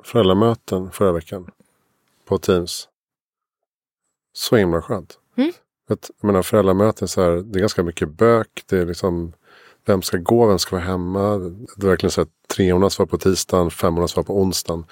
föräldramöten 0.03 0.91
förra 0.91 1.11
veckan 1.11 1.51
på 2.26 2.38
Teams. 2.38 2.88
Så 4.34 4.55
himla 4.55 4.82
skönt. 4.82 5.20
Mm. 5.38 5.51
jag 5.88 5.97
menar 6.22 6.41
föräldramöten 6.41 7.07
så 7.07 7.22
här, 7.22 7.32
det 7.32 7.59
är 7.59 7.61
ganska 7.61 7.84
mycket 7.84 8.09
bök. 8.09 8.64
Det 8.66 8.78
är 8.78 8.86
liksom 8.86 9.34
vem 9.86 10.01
ska 10.01 10.18
gå, 10.18 10.47
vem 10.47 10.59
ska 10.59 10.76
vara 10.76 10.86
hemma. 10.86 11.38
Det 11.78 11.86
är 11.86 11.89
verkligen 11.89 12.11
så 12.11 12.22
att 12.22 12.30
treorna 12.47 12.89
svarar 12.89 13.07
på 13.07 13.18
tisdagen, 13.18 13.72
femmorna 13.72 14.07
svarar 14.07 14.26
på 14.26 14.39
onsdagen. 14.41 14.86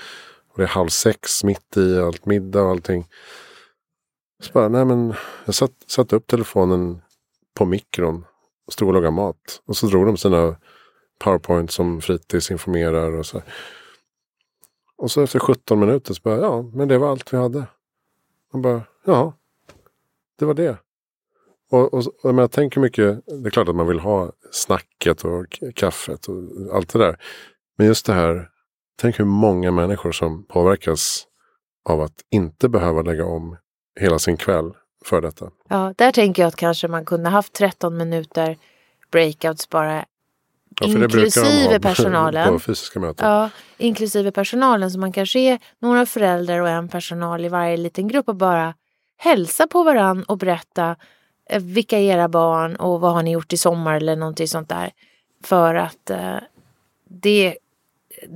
Och 0.47 0.57
det 0.57 0.63
är 0.63 0.67
halv 0.67 0.89
sex 0.89 1.43
mitt 1.43 1.77
i 1.77 1.99
allt 1.99 2.25
middag 2.25 2.61
och 2.61 2.69
allting. 2.69 3.07
Så 4.43 4.51
bara, 4.53 4.67
nej 4.67 4.85
men 4.85 5.13
jag 5.45 5.55
satt, 5.55 5.71
satte 5.87 6.15
upp 6.15 6.27
telefonen 6.27 7.01
på 7.53 7.65
mikron 7.65 8.25
stod 8.73 8.87
och 8.87 8.93
lagade 8.93 9.11
mat. 9.11 9.61
Och 9.65 9.77
så 9.77 9.87
drog 9.87 10.05
de 10.05 10.17
sina 10.17 10.55
powerpoint 11.21 11.71
som 11.71 12.01
fritidsinformerar 12.01 13.11
och 13.11 13.25
så. 13.25 13.41
Och 14.97 15.11
så 15.11 15.23
efter 15.23 15.39
17 15.39 15.79
minuter 15.79 16.13
så 16.13 16.21
bara, 16.23 16.39
ja 16.39 16.61
men 16.61 16.87
det 16.87 16.97
var 16.97 17.09
allt 17.09 17.33
vi 17.33 17.37
hade. 17.37 17.65
Och 18.53 18.59
bara, 18.59 18.81
ja, 19.05 19.33
det 20.39 20.45
var 20.45 20.53
det. 20.53 20.77
Och, 21.71 21.93
och, 21.93 22.03
och 22.23 22.35
jag 22.35 22.51
tänker 22.51 22.79
mycket, 22.79 23.25
det 23.25 23.47
är 23.47 23.49
klart 23.49 23.69
att 23.69 23.75
man 23.75 23.87
vill 23.87 23.99
ha 23.99 24.31
snacket 24.51 25.25
och 25.25 25.59
kaffet 25.75 26.27
och 26.27 26.35
allt 26.73 26.93
det 26.93 26.99
där. 26.99 27.17
Men 27.77 27.87
just 27.87 28.05
det 28.05 28.13
här, 28.13 28.49
tänk 29.01 29.19
hur 29.19 29.25
många 29.25 29.71
människor 29.71 30.11
som 30.11 30.43
påverkas 30.43 31.27
av 31.89 32.01
att 32.01 32.21
inte 32.31 32.69
behöva 32.69 33.01
lägga 33.01 33.25
om 33.25 33.57
hela 33.99 34.19
sin 34.19 34.37
kväll 34.37 34.73
för 35.05 35.21
detta. 35.21 35.51
Ja, 35.69 35.93
där 35.97 36.11
tänker 36.11 36.41
jag 36.41 36.47
att 36.47 36.55
kanske 36.55 36.87
man 36.87 37.05
kunde 37.05 37.29
haft 37.29 37.53
13 37.53 37.97
minuter 37.97 38.57
breakouts 39.11 39.69
bara 39.69 40.05
Ja, 40.79 40.87
inklusive 40.87 41.79
personalen. 41.79 42.47
På 42.53 42.59
fysiska 42.59 42.99
möten. 42.99 43.29
Ja, 43.29 43.49
inklusive 43.77 44.31
personalen. 44.31 44.91
Så 44.91 44.99
man 44.99 45.11
kanske 45.11 45.39
är 45.39 45.59
några 45.79 46.05
föräldrar 46.05 46.59
och 46.59 46.69
en 46.69 46.87
personal 46.87 47.45
i 47.45 47.49
varje 47.49 47.77
liten 47.77 48.07
grupp 48.07 48.29
och 48.29 48.35
bara 48.35 48.73
hälsa 49.17 49.67
på 49.67 49.83
varann 49.83 50.23
och 50.23 50.37
berätta 50.37 50.95
Eh, 51.51 51.61
vilka 51.61 51.99
är 51.99 52.13
era 52.13 52.27
barn 52.27 52.75
och 52.75 53.01
vad 53.01 53.13
har 53.13 53.23
ni 53.23 53.31
gjort 53.31 53.53
i 53.53 53.57
sommar 53.57 53.95
eller 53.95 54.15
någonting 54.15 54.47
sånt 54.47 54.69
där. 54.69 54.91
För 55.43 55.75
att 55.75 56.09
eh, 56.09 56.37
det, 57.09 57.57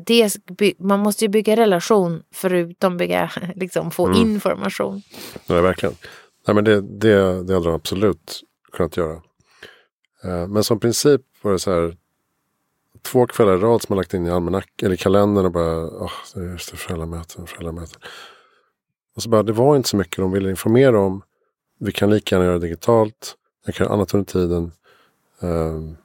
det, 0.06 0.40
man 0.80 1.00
måste 1.00 1.26
ju 1.26 1.30
bygga 1.30 1.56
relation 1.56 2.24
förutom 2.32 2.98
bygga, 2.98 3.32
liksom 3.56 3.92
få 3.92 4.08
mm. 4.08 4.22
information. 4.22 5.02
Ja, 5.48 5.62
verkligen. 5.62 5.96
Nej, 6.48 6.56
men 6.56 6.64
det, 6.64 6.82
det, 6.82 7.44
det 7.44 7.54
hade 7.54 7.66
de 7.66 7.76
absolut 7.76 8.42
kunnat 8.72 8.98
göra. 8.98 9.22
Eh, 10.24 10.48
men 10.48 10.64
som 10.64 10.80
princip 10.80 11.22
var 11.42 11.52
det 11.52 11.60
så 11.60 11.72
här. 11.72 11.98
Två 13.06 13.28
kvällar 13.28 13.58
i 13.58 13.60
rad 13.60 13.82
som 13.82 13.94
man 13.94 13.98
lagt 13.98 14.14
in 14.14 14.26
i 14.26 14.32
almanack 14.32 14.84
eller 14.84 14.96
kalendern 14.96 15.46
och 15.46 15.52
bara, 15.52 15.86
oh, 15.86 16.12
just 16.36 16.72
det, 16.72 16.78
föräldramöten, 16.78 17.48
föräldramöten. 17.48 18.02
Och 19.16 19.24
så 19.24 19.30
bara, 19.30 19.44
det 19.44 19.52
var 19.52 19.76
inte 19.76 19.90
så 19.90 19.98
mycket 19.98 20.18
de 20.18 20.32
ville 20.32 20.50
informera 20.50 21.00
om. 21.00 21.22
Vi 21.80 21.92
kan 21.92 22.10
lika 22.10 22.36
gärna 22.36 22.46
göra 22.46 22.60
det 22.60 22.66
digitalt. 22.66 23.36
Jag 23.66 23.76
kan 23.76 23.86
göra 23.86 23.94
annat 23.94 24.14
under 24.14 24.26
tiden. 24.26 24.72
Um, 25.40 25.98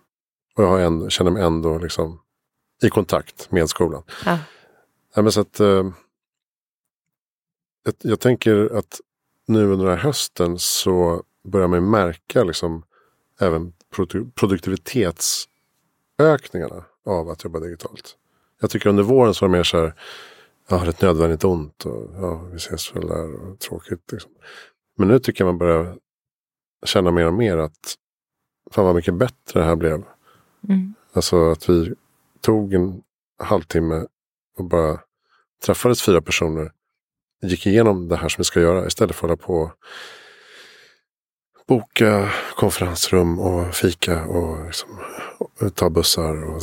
och 0.57 0.65
jag 0.65 0.69
har 0.69 0.81
ändå, 0.81 1.09
känner 1.09 1.31
mig 1.31 1.43
ändå 1.43 1.79
liksom 1.79 2.21
i 2.83 2.91
kontakt 2.91 3.51
med 3.51 3.69
skolan. 3.69 4.03
Ja. 4.25 4.39
Ja, 5.15 5.23
men 5.23 5.33
så 5.33 5.41
att, 5.41 5.61
uh, 5.61 5.91
jag, 7.85 7.95
jag, 7.99 8.21
tänker 8.21 8.77
att 8.79 9.01
nu 9.47 9.65
under 9.65 9.87
den 9.87 9.97
här 9.97 10.05
hösten 10.05 10.59
så 10.59 11.23
börjar 11.45 11.69
man 11.69 11.91
märka 11.91 12.45
liksom 12.45 12.83
även 13.41 13.73
produ 13.91 14.31
produktivitetsökningarna 14.31 16.85
av 17.07 17.29
att 17.29 17.45
jobba 17.45 17.61
digitalt. 17.61 18.17
Jag 18.61 18.71
tycker 18.71 18.89
under 18.89 19.03
våren 19.03 19.35
så 19.35 19.47
var 19.47 19.49
det 19.49 19.59
mer 19.59 19.65
så 19.65 19.79
här, 19.79 19.95
ja, 20.69 20.77
det 20.77 20.85
är 20.85 20.89
ett 20.89 21.03
nödvändigt 21.03 21.45
ont 21.45 21.85
och 21.85 22.11
ja, 22.15 22.43
vi 22.53 22.57
ses 22.57 22.97
väl 22.97 23.07
där 23.07 23.35
och 23.35 23.59
tråkigt. 23.59 24.13
Liksom. 24.13 24.31
Men 24.97 25.09
nu 25.09 25.19
tycker 25.19 25.45
jag 25.45 25.49
man 25.49 25.59
börjar 25.59 25.97
känna 26.87 27.11
mer 27.11 27.27
och 27.27 27.35
mer 27.35 27.57
att 27.57 27.95
fan 28.71 28.85
vad 28.85 28.95
mycket 28.95 29.15
bättre 29.15 29.61
det 29.61 29.65
här 29.65 29.77
blev. 29.77 30.05
Mm. 30.69 30.95
Alltså 31.13 31.51
att 31.51 31.69
vi 31.69 31.95
tog 32.41 32.75
en 32.75 33.03
halvtimme 33.39 34.07
och 34.59 34.65
bara 34.65 35.01
träffades 35.67 36.03
fyra 36.03 36.21
personer. 36.23 36.73
Gick 37.43 37.67
igenom 37.67 38.09
det 38.09 38.17
här 38.17 38.29
som 38.29 38.41
vi 38.41 38.45
ska 38.45 38.61
göra 38.61 38.87
istället 38.87 39.17
för 39.17 39.29
att 39.29 39.31
hålla 39.31 39.47
på 39.47 39.73
boka 41.71 42.31
konferensrum 42.57 43.39
och 43.39 43.75
fika 43.75 44.25
och, 44.25 44.67
liksom, 44.67 44.89
och 45.39 45.75
ta 45.75 45.91
bussar. 45.91 46.55
Och 46.55 46.63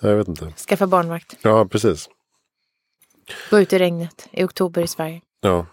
jag 0.08 0.16
vet 0.16 0.28
inte. 0.28 0.52
Skaffa 0.68 0.86
barnvakt. 0.86 1.36
Ja, 1.42 1.64
precis. 1.64 2.08
Gå 3.50 3.58
ut 3.58 3.72
i 3.72 3.78
regnet 3.78 4.28
i 4.30 4.44
oktober 4.44 4.82
i 4.82 4.86
Sverige. 4.86 5.20
Ja, 5.40 5.66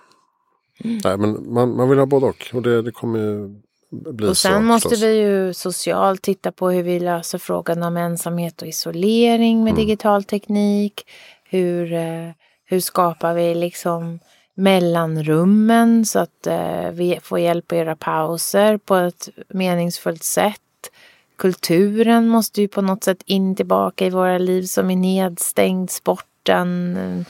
Mm. 0.83 1.01
Nej, 1.03 1.17
men 1.17 1.53
man, 1.53 1.75
man 1.75 1.89
vill 1.89 1.99
ha 1.99 2.05
både 2.05 2.25
och. 2.25 2.51
Och 2.53 2.61
det, 2.61 2.81
det 2.81 2.91
kommer 2.91 3.19
ju 3.19 3.61
bli 3.89 4.27
Och 4.27 4.37
sen 4.37 4.53
så, 4.53 4.61
måste 4.61 4.89
förstås. 4.89 5.03
vi 5.03 5.21
ju 5.21 5.53
socialt 5.53 6.21
titta 6.21 6.51
på 6.51 6.69
hur 6.69 6.83
vi 6.83 6.99
löser 6.99 7.37
frågan 7.37 7.83
om 7.83 7.97
ensamhet 7.97 8.61
och 8.61 8.67
isolering 8.67 9.63
med 9.63 9.71
mm. 9.71 9.85
digital 9.85 10.23
teknik. 10.23 11.01
Hur, 11.43 11.93
eh, 11.93 12.31
hur 12.65 12.79
skapar 12.79 13.33
vi 13.33 13.55
liksom 13.55 14.19
mellanrummen 14.55 16.05
så 16.05 16.19
att 16.19 16.47
eh, 16.47 16.89
vi 16.91 17.19
får 17.23 17.39
hjälp 17.39 17.71
att 17.71 17.77
göra 17.77 17.95
pauser 17.95 18.77
på 18.77 18.95
ett 18.95 19.29
meningsfullt 19.49 20.23
sätt. 20.23 20.61
Kulturen 21.37 22.27
måste 22.27 22.61
ju 22.61 22.67
på 22.67 22.81
något 22.81 23.03
sätt 23.03 23.23
in 23.25 23.55
tillbaka 23.55 24.05
i 24.05 24.09
våra 24.09 24.37
liv 24.37 24.63
som 24.63 24.91
är 24.91 24.95
nedstängd. 24.95 25.89
Sporten, 25.89 27.25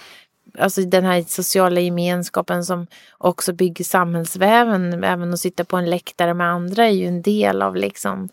alltså 0.59 0.81
den 0.81 1.05
här 1.05 1.25
sociala 1.27 1.79
gemenskapen 1.79 2.65
som 2.65 2.87
också 3.17 3.53
bygger 3.53 3.83
samhällsväven. 3.83 5.03
Även 5.03 5.33
att 5.33 5.39
sitta 5.39 5.63
på 5.63 5.77
en 5.77 5.89
läktare 5.89 6.33
med 6.33 6.47
andra 6.47 6.85
är 6.85 6.91
ju 6.91 7.07
en 7.07 7.21
del 7.21 7.61
av 7.61 7.75
liksom 7.75 8.29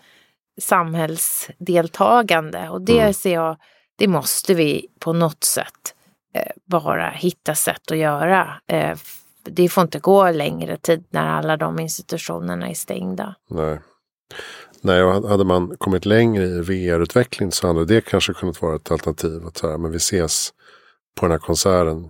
samhällsdeltagande. 0.61 2.69
Och 2.69 2.83
det 2.83 3.01
mm. 3.01 3.15
ser 3.15 3.35
jag, 3.35 3.57
det 3.97 4.09
måste 4.09 4.55
vi 4.55 4.87
på 4.99 5.13
något 5.13 5.45
sätt 5.45 5.95
eh, 5.97 6.02
bara 6.65 7.11
hitta 7.11 7.55
sätt 7.55 7.91
att 7.91 7.99
göra. 7.99 8.61
Eh, 8.67 8.99
det 9.45 9.69
får 9.69 9.83
inte 9.83 9.99
gå 9.99 10.31
längre 10.31 10.77
tid 10.77 11.05
när 11.11 11.27
alla 11.27 11.57
de 11.57 11.79
institutionerna 11.79 12.69
är 12.69 12.75
stängda. 12.75 13.35
Nej. 13.51 13.81
Nej, 14.81 15.03
och 15.03 15.29
hade 15.29 15.45
man 15.45 15.77
kommit 15.77 16.07
längre 16.07 16.45
i 16.45 16.61
VR-utveckling 16.61 17.53
så 17.53 17.67
hade 17.67 17.85
det 17.85 18.01
kanske 18.01 18.33
kunnat 18.33 18.63
vara 18.63 18.77
ett 18.77 18.91
alternativ. 18.91 19.47
Att 19.47 19.57
så 19.57 19.71
här, 19.71 19.79
men 19.79 19.91
vi 19.91 19.97
ses 19.97 20.53
på 21.15 21.27
den 21.27 21.31
här 21.31 21.39
konserten 21.39 22.09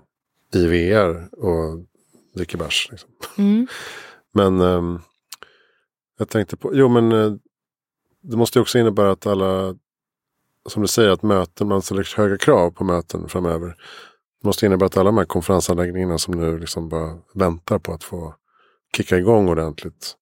i 0.55 0.67
VR 0.67 1.35
och 1.45 1.85
dricker 2.35 2.59
bärs. 2.59 2.89
Liksom. 2.91 3.11
Mm. 3.39 3.67
Men 4.35 4.61
um, 4.61 5.01
jag 6.19 6.29
tänkte 6.29 6.57
på, 6.57 6.71
jo 6.75 6.89
men 6.89 7.13
uh, 7.13 7.35
det 8.23 8.37
måste 8.37 8.61
också 8.61 8.79
innebära 8.79 9.11
att 9.11 9.27
alla, 9.27 9.75
som 10.69 10.83
du 10.83 10.89
säger, 10.89 11.11
att 11.11 11.23
möten, 11.23 11.69
man 11.69 11.83
ställer 11.83 12.17
höga 12.17 12.39
krav 12.39 12.71
på 12.71 12.85
möten 12.85 13.29
framöver. 13.29 13.77
Det 14.43 14.47
måste 14.49 14.67
innebära 14.67 14.87
att 14.87 14.97
alla 14.97 15.11
de 15.11 15.19
här 15.19 15.25
konferensanläggningarna 15.25 16.19
som 16.19 16.35
nu 16.35 16.59
liksom 16.59 16.89
bara 16.89 17.19
väntar 17.35 17.79
på 17.79 17.93
att 17.93 18.05
få 18.05 18.35
kicka 18.97 19.19
igång 19.19 19.49
ordentligt. 19.49 20.17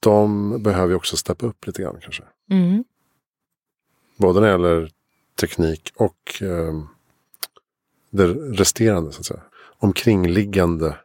De 0.00 0.62
behöver 0.62 0.88
ju 0.88 0.94
också 0.94 1.16
steppa 1.16 1.46
upp 1.46 1.66
lite 1.66 1.82
grann 1.82 1.96
kanske. 2.00 2.22
Mm. 2.50 2.84
Både 4.16 4.40
när 4.40 4.46
det 4.46 4.52
gäller 4.52 4.90
teknik 5.40 5.92
och 5.96 6.42
eh, 6.42 6.82
det 8.10 8.26
resterande 8.34 9.12
så 9.12 9.20
att 9.20 9.26
säga. 9.26 9.42
Omkringliggande 9.78 10.96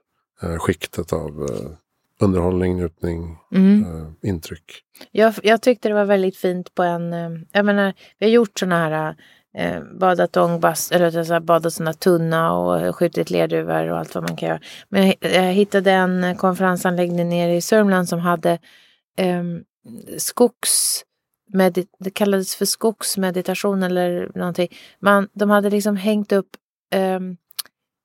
eh, 0.41 0.57
skiktet 0.57 1.13
av 1.13 1.47
eh, 1.49 1.71
underhållning, 2.19 2.75
njutning, 2.77 3.37
Mm. 3.51 3.83
eh, 3.83 4.29
intryck. 4.29 4.83
Jag, 5.11 5.33
jag 5.43 5.61
tyckte 5.61 5.87
det 5.89 5.93
var 5.95 6.05
väldigt 6.05 6.37
fint 6.37 6.75
på 6.75 6.83
en, 6.83 7.13
eh, 7.13 7.29
jag 7.51 7.65
menar, 7.65 7.93
vi 8.19 8.25
har 8.25 8.31
gjort 8.31 8.59
sådana 8.59 8.77
här 8.77 9.15
eh, 9.57 9.81
badat 9.99 10.37
ångbast, 10.37 10.91
eller 10.91 11.23
så 11.23 11.33
här, 11.33 11.39
badat 11.39 11.73
sådana 11.73 11.93
tunna 11.93 12.53
och 12.53 12.95
skjutit 12.95 13.29
lerduvor 13.29 13.91
och 13.91 13.97
allt 13.97 14.15
vad 14.15 14.23
man 14.23 14.37
kan 14.37 14.49
göra. 14.49 14.59
Men 14.89 15.07
jag, 15.07 15.33
jag 15.33 15.53
hittade 15.53 15.91
en 15.91 16.37
konferensanläggning 16.37 17.29
nere 17.29 17.55
i 17.55 17.61
Sörmland 17.61 18.09
som 18.09 18.19
hade 18.19 18.51
eh, 19.17 19.43
skogs, 20.17 21.03
medit, 21.53 21.95
det 21.99 22.09
kallades 22.09 22.55
för 22.55 22.65
skogsmeditation 22.65 23.83
eller 23.83 24.31
någonting. 24.35 24.67
Man, 24.99 25.27
de 25.33 25.49
hade 25.49 25.69
liksom 25.69 25.95
hängt 25.95 26.31
upp 26.31 26.49
eh, 26.93 27.19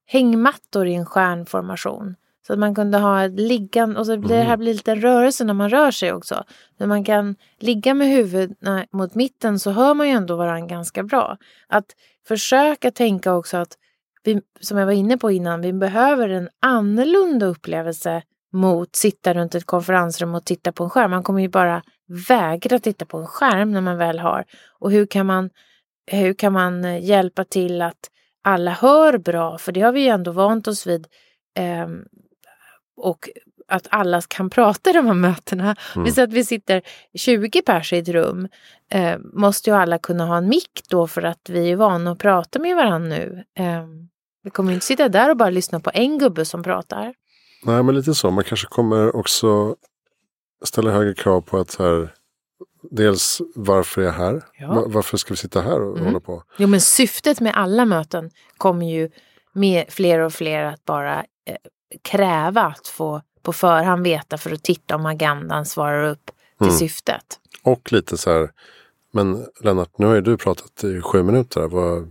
hängmattor 0.06 0.86
i 0.86 0.94
en 0.94 1.06
stjärnformation. 1.06 2.14
Så 2.48 2.52
att 2.52 2.58
man 2.58 2.74
kunde 2.74 2.98
ha 2.98 3.26
liggande, 3.26 4.00
och 4.00 4.06
så 4.06 4.16
blir 4.16 4.36
det 4.36 4.42
här 4.42 4.56
blir 4.56 4.74
lite 4.74 4.94
rörelse 4.94 5.44
när 5.44 5.54
man 5.54 5.70
rör 5.70 5.90
sig 5.90 6.12
också. 6.12 6.44
När 6.76 6.86
man 6.86 7.04
kan 7.04 7.36
ligga 7.58 7.94
med 7.94 8.08
huvudet 8.08 8.58
mot 8.92 9.14
mitten 9.14 9.58
så 9.58 9.70
hör 9.70 9.94
man 9.94 10.08
ju 10.08 10.12
ändå 10.12 10.36
varandra 10.36 10.66
ganska 10.66 11.02
bra. 11.02 11.36
Att 11.66 11.86
försöka 12.28 12.90
tänka 12.90 13.34
också 13.34 13.56
att, 13.56 13.78
vi, 14.24 14.40
som 14.60 14.78
jag 14.78 14.86
var 14.86 14.92
inne 14.92 15.18
på 15.18 15.30
innan, 15.30 15.60
vi 15.60 15.72
behöver 15.72 16.28
en 16.28 16.48
annorlunda 16.60 17.46
upplevelse 17.46 18.22
mot 18.52 18.96
sitta 18.96 19.34
runt 19.34 19.54
ett 19.54 19.66
konferensrum 19.66 20.34
och 20.34 20.44
titta 20.44 20.72
på 20.72 20.84
en 20.84 20.90
skärm. 20.90 21.10
Man 21.10 21.22
kommer 21.22 21.40
ju 21.40 21.48
bara 21.48 21.82
vägra 22.28 22.78
titta 22.78 23.04
på 23.04 23.18
en 23.18 23.26
skärm 23.26 23.72
när 23.72 23.80
man 23.80 23.98
väl 23.98 24.18
har. 24.18 24.44
Och 24.78 24.90
hur 24.90 25.06
kan 25.06 25.26
man, 25.26 25.50
hur 26.06 26.34
kan 26.34 26.52
man 26.52 27.02
hjälpa 27.02 27.44
till 27.44 27.82
att 27.82 28.10
alla 28.44 28.70
hör 28.70 29.18
bra? 29.18 29.58
För 29.58 29.72
det 29.72 29.80
har 29.80 29.92
vi 29.92 30.00
ju 30.00 30.08
ändå 30.08 30.32
vant 30.32 30.68
oss 30.68 30.86
vid. 30.86 31.06
Um, 31.84 32.04
och 32.98 33.28
att 33.68 33.86
alla 33.90 34.22
kan 34.22 34.50
prata 34.50 34.90
i 34.90 34.92
de 34.92 35.06
här 35.06 35.14
mötena. 35.14 35.76
Mm. 35.94 36.04
Vi 36.04 36.12
säger 36.12 36.28
att 36.28 36.34
vi 36.34 36.44
sitter 36.44 36.82
20 37.14 37.62
pers 37.62 37.92
i 37.92 37.98
ett 37.98 38.08
rum. 38.08 38.48
Eh, 38.90 39.18
måste 39.32 39.70
ju 39.70 39.76
alla 39.76 39.98
kunna 39.98 40.26
ha 40.26 40.36
en 40.36 40.48
mick 40.48 40.82
då 40.88 41.06
för 41.06 41.22
att 41.22 41.48
vi 41.48 41.70
är 41.70 41.76
vana 41.76 42.12
att 42.12 42.18
prata 42.18 42.58
med 42.58 42.76
varandra 42.76 43.08
nu. 43.08 43.44
Eh, 43.58 43.84
vi 44.42 44.50
kommer 44.50 44.72
inte 44.72 44.86
sitta 44.86 45.08
där 45.08 45.30
och 45.30 45.36
bara 45.36 45.50
lyssna 45.50 45.80
på 45.80 45.90
en 45.94 46.18
gubbe 46.18 46.44
som 46.44 46.62
pratar. 46.62 47.14
Nej, 47.64 47.82
men 47.82 47.94
lite 47.94 48.14
så. 48.14 48.30
Man 48.30 48.44
kanske 48.44 48.66
kommer 48.66 49.16
också 49.16 49.76
ställa 50.64 50.90
högre 50.90 51.14
krav 51.14 51.40
på 51.40 51.58
att 51.58 51.74
här, 51.78 52.14
dels 52.90 53.40
varför 53.54 54.02
är 54.02 54.06
jag 54.06 54.12
här? 54.12 54.42
Ja. 54.58 54.84
Varför 54.86 55.16
ska 55.16 55.34
vi 55.34 55.36
sitta 55.36 55.60
här 55.60 55.80
och 55.80 55.96
mm. 55.96 56.06
hålla 56.06 56.20
på? 56.20 56.42
Jo, 56.56 56.68
men 56.68 56.80
syftet 56.80 57.40
med 57.40 57.52
alla 57.56 57.84
möten 57.84 58.30
kommer 58.56 58.86
ju 58.86 59.10
med 59.52 59.84
fler 59.88 60.18
och 60.18 60.32
fler 60.32 60.64
att 60.64 60.84
bara 60.84 61.18
eh, 61.18 61.56
kräva 62.02 62.62
att 62.62 62.88
få 62.88 63.22
på 63.42 63.52
förhand 63.52 64.02
veta 64.02 64.38
för 64.38 64.52
att 64.52 64.62
titta 64.62 64.96
om 64.96 65.06
agendan 65.06 65.66
svarar 65.66 66.04
upp 66.04 66.30
till 66.58 66.66
mm. 66.66 66.78
syftet. 66.78 67.40
Och 67.62 67.92
lite 67.92 68.16
så 68.16 68.32
här, 68.32 68.50
men 69.12 69.46
Lennart, 69.60 69.98
nu 69.98 70.06
har 70.06 70.14
ju 70.14 70.20
du 70.20 70.36
pratat 70.36 70.84
i 70.84 71.00
sju 71.00 71.22
minuter. 71.22 71.60
Vad, 71.60 72.10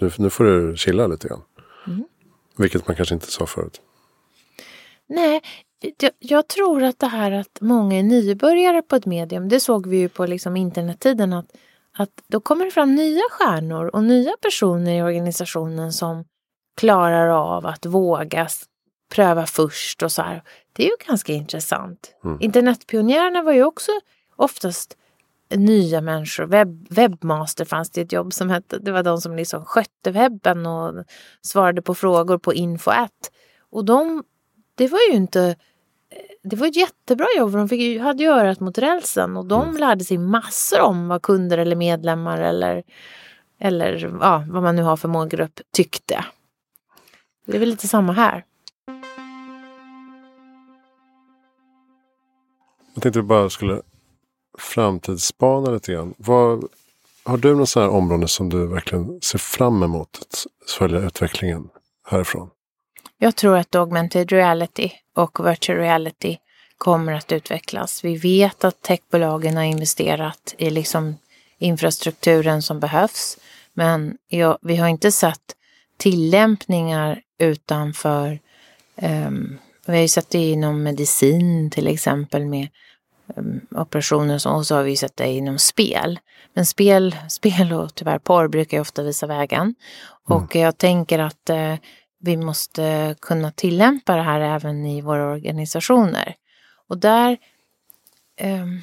nu, 0.00 0.10
nu 0.18 0.30
får 0.30 0.44
du 0.44 0.76
chilla 0.76 1.06
lite 1.06 1.28
grann. 1.28 1.42
Mm. 1.86 2.04
Vilket 2.56 2.88
man 2.88 2.96
kanske 2.96 3.14
inte 3.14 3.30
sa 3.30 3.46
förut. 3.46 3.80
Nej, 5.06 5.42
jag, 5.98 6.12
jag, 6.18 6.48
tror 6.48 6.82
att 6.82 6.98
det 6.98 7.06
här 7.06 7.32
att 7.32 7.58
många 7.60 7.98
är 7.98 8.02
nybörjare 8.02 8.82
på 8.82 8.96
ett 8.96 9.06
medium, 9.06 9.48
det 9.48 9.60
såg 9.60 9.86
vi 9.86 9.96
ju 9.96 10.08
på 10.08 10.26
liksom 10.26 10.56
internettiden 10.56 11.32
att, 11.32 11.46
att 11.98 12.10
då 12.26 12.40
kommer 12.40 12.64
det 12.64 12.70
fram 12.70 12.94
nya 12.94 13.22
stjärnor 13.30 13.86
och 13.86 14.04
nya 14.04 14.32
personer 14.42 14.98
i 14.98 15.02
organisationen 15.02 15.92
som 15.92 16.24
klarar 16.76 17.28
av 17.28 17.66
att 17.66 17.86
våga 17.86 18.48
pröva 19.14 19.46
först 19.46 20.02
och 20.02 20.12
så 20.12 20.22
här. 20.22 20.42
Det 20.72 20.82
är 20.82 20.86
ju 20.86 20.96
ganska 21.06 21.32
intressant. 21.32 22.14
Mm. 22.24 22.38
Internetpionjärerna 22.40 23.42
var 23.42 23.52
ju 23.52 23.64
också 23.64 23.90
oftast 24.36 24.96
nya 25.56 26.00
människor. 26.00 26.44
Webb, 26.44 26.86
webbmaster 26.90 27.64
fanns 27.64 27.90
det 27.90 28.00
ett 28.00 28.12
jobb 28.12 28.32
som 28.32 28.50
hette. 28.50 28.78
Det 28.78 28.92
var 28.92 29.02
de 29.02 29.20
som 29.20 29.36
liksom 29.36 29.64
skötte 29.64 30.10
webben 30.10 30.66
och 30.66 31.04
svarade 31.42 31.82
på 31.82 31.94
frågor 31.94 32.38
på 32.38 32.52
info1. 32.52 33.08
Och 33.70 33.84
de, 33.84 34.24
det 34.74 34.88
var 34.88 34.98
ju 35.10 35.16
inte 35.16 35.56
det 36.42 36.56
var 36.56 36.66
ett 36.66 36.76
jättebra 36.76 37.26
jobb 37.38 37.50
för 37.50 37.58
de 37.58 37.68
fick, 37.68 38.00
hade 38.00 38.22
ju 38.22 38.28
örat 38.28 38.60
mot 38.60 38.78
rälsen 38.78 39.36
och 39.36 39.46
de 39.46 39.62
mm. 39.62 39.76
lärde 39.76 40.04
sig 40.04 40.18
massor 40.18 40.80
om 40.80 41.08
vad 41.08 41.22
kunder 41.22 41.58
eller 41.58 41.76
medlemmar 41.76 42.40
eller, 42.40 42.82
eller 43.60 44.18
ja, 44.20 44.44
vad 44.48 44.62
man 44.62 44.76
nu 44.76 44.82
har 44.82 44.96
för 44.96 45.08
målgrupp 45.08 45.60
tyckte. 45.72 46.24
Det 47.46 47.56
är 47.56 47.60
väl 47.60 47.68
lite 47.68 47.88
samma 47.88 48.12
här. 48.12 48.44
Jag 52.94 53.02
tänkte 53.02 53.22
bara 53.22 53.50
skulle 53.50 53.82
framtidsspana 54.58 55.70
lite 55.70 55.92
grann. 55.92 56.14
Vad, 56.18 56.64
har 57.24 57.36
du 57.36 57.54
några 57.54 57.80
här 57.80 57.88
område 57.88 58.28
som 58.28 58.48
du 58.48 58.66
verkligen 58.66 59.20
ser 59.20 59.38
fram 59.38 59.82
emot 59.82 60.18
att 60.20 60.46
följa 60.78 61.00
utvecklingen 61.00 61.68
härifrån? 62.06 62.50
Jag 63.18 63.36
tror 63.36 63.56
att 63.56 63.74
augmented 63.74 64.32
reality 64.32 64.90
och 65.16 65.46
virtual 65.46 65.78
reality 65.78 66.36
kommer 66.78 67.12
att 67.12 67.32
utvecklas. 67.32 68.04
Vi 68.04 68.16
vet 68.16 68.64
att 68.64 68.82
techbolagen 68.82 69.56
har 69.56 69.64
investerat 69.64 70.54
i 70.58 70.70
liksom 70.70 71.16
infrastrukturen 71.58 72.62
som 72.62 72.80
behövs. 72.80 73.38
Men 73.74 74.16
ja, 74.28 74.58
vi 74.62 74.76
har 74.76 74.88
inte 74.88 75.12
sett 75.12 75.56
tillämpningar 75.96 77.22
utanför 77.38 78.38
um, 78.96 79.58
vi 79.86 79.92
har 79.92 80.02
ju 80.02 80.08
sett 80.08 80.30
det 80.30 80.50
inom 80.50 80.82
medicin 80.82 81.70
till 81.70 81.88
exempel 81.88 82.46
med 82.46 82.68
um, 83.36 83.60
operationer 83.70 84.48
och 84.48 84.66
så 84.66 84.74
har 84.74 84.82
vi 84.82 84.96
sett 84.96 85.16
det 85.16 85.28
inom 85.28 85.58
spel. 85.58 86.18
Men 86.54 86.66
spel, 86.66 87.16
spel 87.28 87.72
och 87.72 87.94
tyvärr 87.94 88.18
porr 88.18 88.48
brukar 88.48 88.76
ju 88.76 88.80
ofta 88.80 89.02
visa 89.02 89.26
vägen. 89.26 89.60
Mm. 89.60 89.74
Och 90.24 90.54
jag 90.54 90.78
tänker 90.78 91.18
att 91.18 91.50
uh, 91.50 91.74
vi 92.18 92.36
måste 92.36 93.16
kunna 93.20 93.50
tillämpa 93.50 94.16
det 94.16 94.22
här 94.22 94.40
även 94.40 94.86
i 94.86 95.00
våra 95.00 95.32
organisationer. 95.32 96.34
Och 96.88 96.98
där, 96.98 97.38
um, 98.42 98.82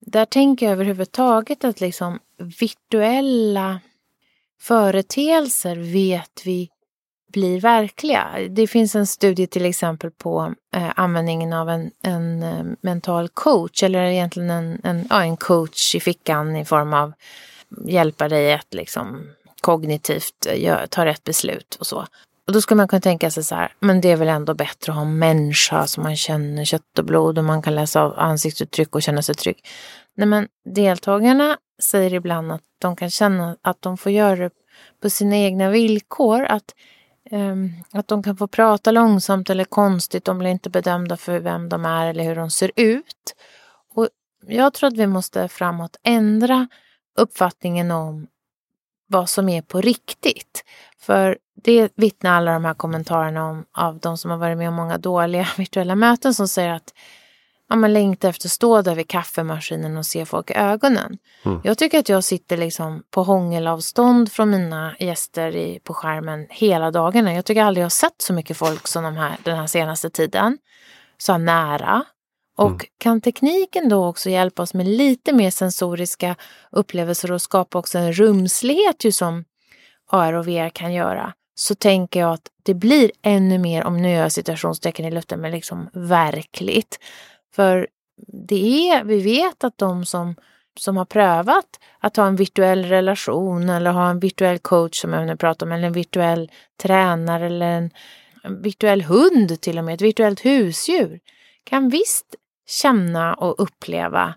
där 0.00 0.24
tänker 0.24 0.66
jag 0.66 0.72
överhuvudtaget 0.72 1.64
att 1.64 1.80
liksom 1.80 2.18
virtuella 2.60 3.80
företeelser 4.60 5.76
vet 5.76 6.42
vi 6.44 6.70
blir 7.32 7.60
verkliga. 7.60 8.28
Det 8.50 8.66
finns 8.66 8.94
en 8.94 9.06
studie 9.06 9.46
till 9.46 9.64
exempel 9.64 10.10
på 10.10 10.54
eh, 10.76 10.90
användningen 10.96 11.52
av 11.52 11.68
en, 11.68 11.90
en 12.02 12.42
eh, 12.42 12.64
mental 12.80 13.28
coach 13.28 13.82
eller 13.82 14.02
egentligen 14.02 14.50
en, 14.50 14.80
en, 14.84 15.06
ja, 15.10 15.22
en 15.22 15.36
coach 15.36 15.94
i 15.94 16.00
fickan 16.00 16.56
i 16.56 16.64
form 16.64 16.94
av 16.94 17.12
hjälpa 17.86 18.28
dig 18.28 18.52
att 18.52 18.74
liksom 18.74 19.26
kognitivt 19.60 20.46
eh, 20.46 20.62
gör, 20.62 20.86
ta 20.86 21.04
rätt 21.04 21.24
beslut 21.24 21.74
och 21.80 21.86
så. 21.86 22.06
Och 22.46 22.52
då 22.52 22.60
skulle 22.60 22.76
man 22.76 22.88
kunna 22.88 23.00
tänka 23.00 23.30
sig 23.30 23.44
så 23.44 23.54
här, 23.54 23.74
men 23.80 24.00
det 24.00 24.10
är 24.10 24.16
väl 24.16 24.28
ändå 24.28 24.54
bättre 24.54 24.92
att 24.92 24.96
ha 24.96 25.02
en 25.02 25.18
människa 25.18 25.86
som 25.86 26.02
man 26.02 26.16
känner 26.16 26.64
kött 26.64 26.98
och 26.98 27.04
blod 27.04 27.38
och 27.38 27.44
man 27.44 27.62
kan 27.62 27.74
läsa 27.74 28.02
av 28.02 28.18
ansiktsuttryck 28.18 28.94
och 28.94 29.02
känna 29.02 29.22
sig 29.22 29.34
trygg. 29.34 29.66
Nej 30.16 30.26
men 30.26 30.48
deltagarna 30.64 31.58
säger 31.82 32.14
ibland 32.14 32.52
att 32.52 32.62
de 32.78 32.96
kan 32.96 33.10
känna 33.10 33.56
att 33.62 33.82
de 33.82 33.98
får 33.98 34.12
göra 34.12 34.36
det 34.36 34.50
på 35.02 35.10
sina 35.10 35.36
egna 35.36 35.70
villkor. 35.70 36.44
Att 36.44 36.74
Ehm, 37.32 37.72
att 37.92 38.08
de 38.08 38.22
kan 38.22 38.36
få 38.36 38.46
prata 38.46 38.90
långsamt 38.90 39.50
eller 39.50 39.64
konstigt. 39.64 40.24
De 40.24 40.38
blir 40.38 40.50
inte 40.50 40.70
bedömda 40.70 41.16
för 41.16 41.38
vem 41.38 41.68
de 41.68 41.84
är 41.84 42.06
eller 42.06 42.24
hur 42.24 42.36
de 42.36 42.50
ser 42.50 42.72
ut. 42.76 43.34
Och 43.94 44.08
jag 44.46 44.74
tror 44.74 44.88
att 44.88 44.96
vi 44.96 45.06
måste 45.06 45.48
framåt 45.48 45.96
ändra 46.02 46.68
uppfattningen 47.18 47.90
om 47.90 48.26
vad 49.06 49.30
som 49.30 49.48
är 49.48 49.62
på 49.62 49.80
riktigt. 49.80 50.64
För 50.98 51.38
det 51.54 51.92
vittnar 51.94 52.30
alla 52.30 52.52
de 52.52 52.64
här 52.64 52.74
kommentarerna 52.74 53.48
om 53.50 53.64
av 53.72 53.98
de 53.98 54.18
som 54.18 54.30
har 54.30 54.38
varit 54.38 54.58
med 54.58 54.68
om 54.68 54.74
många 54.74 54.98
dåliga 54.98 55.46
virtuella 55.56 55.94
möten 55.94 56.34
som 56.34 56.48
säger 56.48 56.72
att 56.72 56.94
ja, 57.68 57.76
man 57.76 57.92
längtar 57.92 58.28
efter 58.28 58.48
att 58.48 58.52
stå 58.52 58.82
där 58.82 58.94
vid 58.94 59.08
kaffemaskinen 59.08 59.96
och 59.96 60.06
se 60.06 60.26
folk 60.26 60.50
i 60.50 60.54
ögonen. 60.54 61.18
Mm. 61.44 61.60
Jag 61.64 61.78
tycker 61.78 61.98
att 61.98 62.08
jag 62.08 62.24
sitter 62.24 62.56
liksom 62.56 63.02
på 63.10 63.22
hångelavstånd 63.22 64.32
från 64.32 64.50
mina 64.50 64.94
gäster 64.98 65.56
i, 65.56 65.80
på 65.84 65.94
skärmen 65.94 66.46
hela 66.50 66.90
dagarna. 66.90 67.34
Jag 67.34 67.44
tycker 67.44 67.62
aldrig 67.62 67.82
jag 67.82 67.86
har 67.86 67.90
sett 67.90 68.22
så 68.22 68.32
mycket 68.32 68.56
folk 68.56 68.88
som 68.88 69.04
de 69.04 69.16
här, 69.16 69.36
den 69.42 69.56
här 69.56 69.66
senaste 69.66 70.10
tiden. 70.10 70.58
så 71.18 71.38
nära. 71.38 72.04
Och 72.56 72.66
mm. 72.66 72.80
kan 72.98 73.20
tekniken 73.20 73.88
då 73.88 74.06
också 74.06 74.30
hjälpa 74.30 74.62
oss 74.62 74.74
med 74.74 74.86
lite 74.86 75.32
mer 75.32 75.50
sensoriska 75.50 76.36
upplevelser 76.70 77.32
och 77.32 77.42
skapa 77.42 77.78
också 77.78 77.98
en 77.98 78.12
rumslighet 78.12 79.04
ju 79.04 79.12
som 79.12 79.44
AR 80.10 80.32
och 80.32 80.48
VR 80.48 80.68
kan 80.68 80.92
göra, 80.92 81.32
så 81.54 81.74
tänker 81.74 82.20
jag 82.20 82.32
att 82.32 82.48
det 82.62 82.74
blir 82.74 83.10
ännu 83.22 83.58
mer, 83.58 83.84
om 83.84 84.02
nu 84.02 84.10
gör 84.10 84.22
jag 84.22 84.32
citationstecken 84.32 85.06
i 85.06 85.10
luften, 85.10 85.40
men 85.40 85.50
liksom 85.50 85.90
verkligt. 85.92 86.98
För 87.54 87.86
det 88.48 88.88
är, 88.88 89.04
vi 89.04 89.20
vet 89.20 89.64
att 89.64 89.78
de 89.78 90.04
som, 90.04 90.34
som 90.78 90.96
har 90.96 91.04
prövat 91.04 91.66
att 91.98 92.16
ha 92.16 92.26
en 92.26 92.36
virtuell 92.36 92.84
relation 92.84 93.68
eller 93.68 93.90
ha 93.90 94.10
en 94.10 94.20
virtuell 94.20 94.58
coach 94.58 95.00
som 95.00 95.12
jag 95.12 95.26
nu 95.26 95.36
pratar 95.36 95.66
om, 95.66 95.72
eller 95.72 95.86
en 95.86 95.92
virtuell 95.92 96.50
tränare 96.82 97.46
eller 97.46 97.66
en, 97.66 97.90
en 98.42 98.62
virtuell 98.62 99.02
hund 99.02 99.60
till 99.60 99.78
och 99.78 99.84
med, 99.84 99.94
ett 99.94 100.00
virtuellt 100.00 100.44
husdjur, 100.44 101.20
kan 101.64 101.88
visst 101.88 102.26
känna 102.68 103.34
och 103.34 103.54
uppleva 103.62 104.34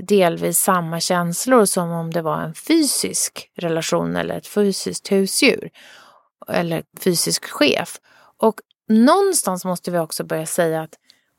delvis 0.00 0.58
samma 0.58 1.00
känslor 1.00 1.64
som 1.64 1.90
om 1.90 2.10
det 2.10 2.22
var 2.22 2.40
en 2.40 2.54
fysisk 2.54 3.50
relation 3.56 4.16
eller 4.16 4.36
ett 4.36 4.46
fysiskt 4.46 5.12
husdjur 5.12 5.70
eller 6.48 6.82
fysisk 7.00 7.44
chef. 7.44 8.00
Och 8.40 8.54
någonstans 8.88 9.64
måste 9.64 9.90
vi 9.90 9.98
också 9.98 10.24
börja 10.24 10.46
säga 10.46 10.82
att 10.82 10.94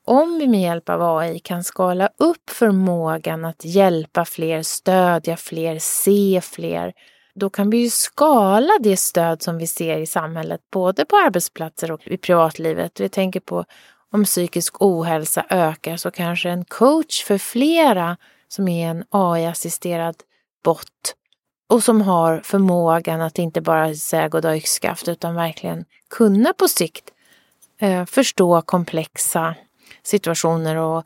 om 0.06 0.38
vi 0.40 0.48
med 0.48 0.62
hjälp 0.62 0.90
av 0.90 1.18
AI 1.18 1.40
kan 1.40 1.64
skala 1.64 2.10
upp 2.18 2.50
förmågan 2.50 3.46
att 3.46 3.66
hjälpa 3.66 4.26
fler, 4.26 4.64
stödja 4.64 5.38
fler, 5.38 5.80
se 5.80 6.42
fler, 6.44 6.94
då 7.36 7.50
kan 7.50 7.70
vi 7.70 7.78
ju 7.78 7.90
skala 7.90 8.72
det 8.80 8.98
stöd 8.98 9.42
som 9.42 9.58
vi 9.58 9.68
ser 9.68 9.98
i 9.98 10.06
samhället, 10.06 10.62
både 10.72 11.06
på 11.06 11.16
arbetsplatser 11.16 11.92
och 11.92 12.08
i 12.08 12.18
privatlivet. 12.18 13.00
Vi 13.00 13.10
tänker 13.10 13.40
på 13.40 13.66
om 14.12 14.24
psykisk 14.24 14.82
ohälsa 14.82 15.46
ökar 15.50 15.98
så 15.98 16.12
kanske 16.12 16.50
en 16.50 16.66
coach 16.66 17.24
för 17.24 17.38
flera 17.38 18.18
som 18.48 18.68
är 18.68 18.90
en 18.90 19.04
AI-assisterad 19.10 20.16
bot 20.64 21.16
och 21.70 21.84
som 21.84 22.02
har 22.02 22.40
förmågan 22.40 23.22
att 23.22 23.40
inte 23.40 23.62
bara 23.62 23.96
säga 23.96 24.28
goddag 24.30 24.58
yxskaft 24.58 25.08
utan 25.08 25.36
verkligen 25.36 25.86
kunna 26.10 26.54
på 26.54 26.68
sikt 26.68 27.12
eh, 27.80 28.06
förstå 28.06 28.62
komplexa 28.62 29.56
situationer 30.06 30.76
och 30.76 31.04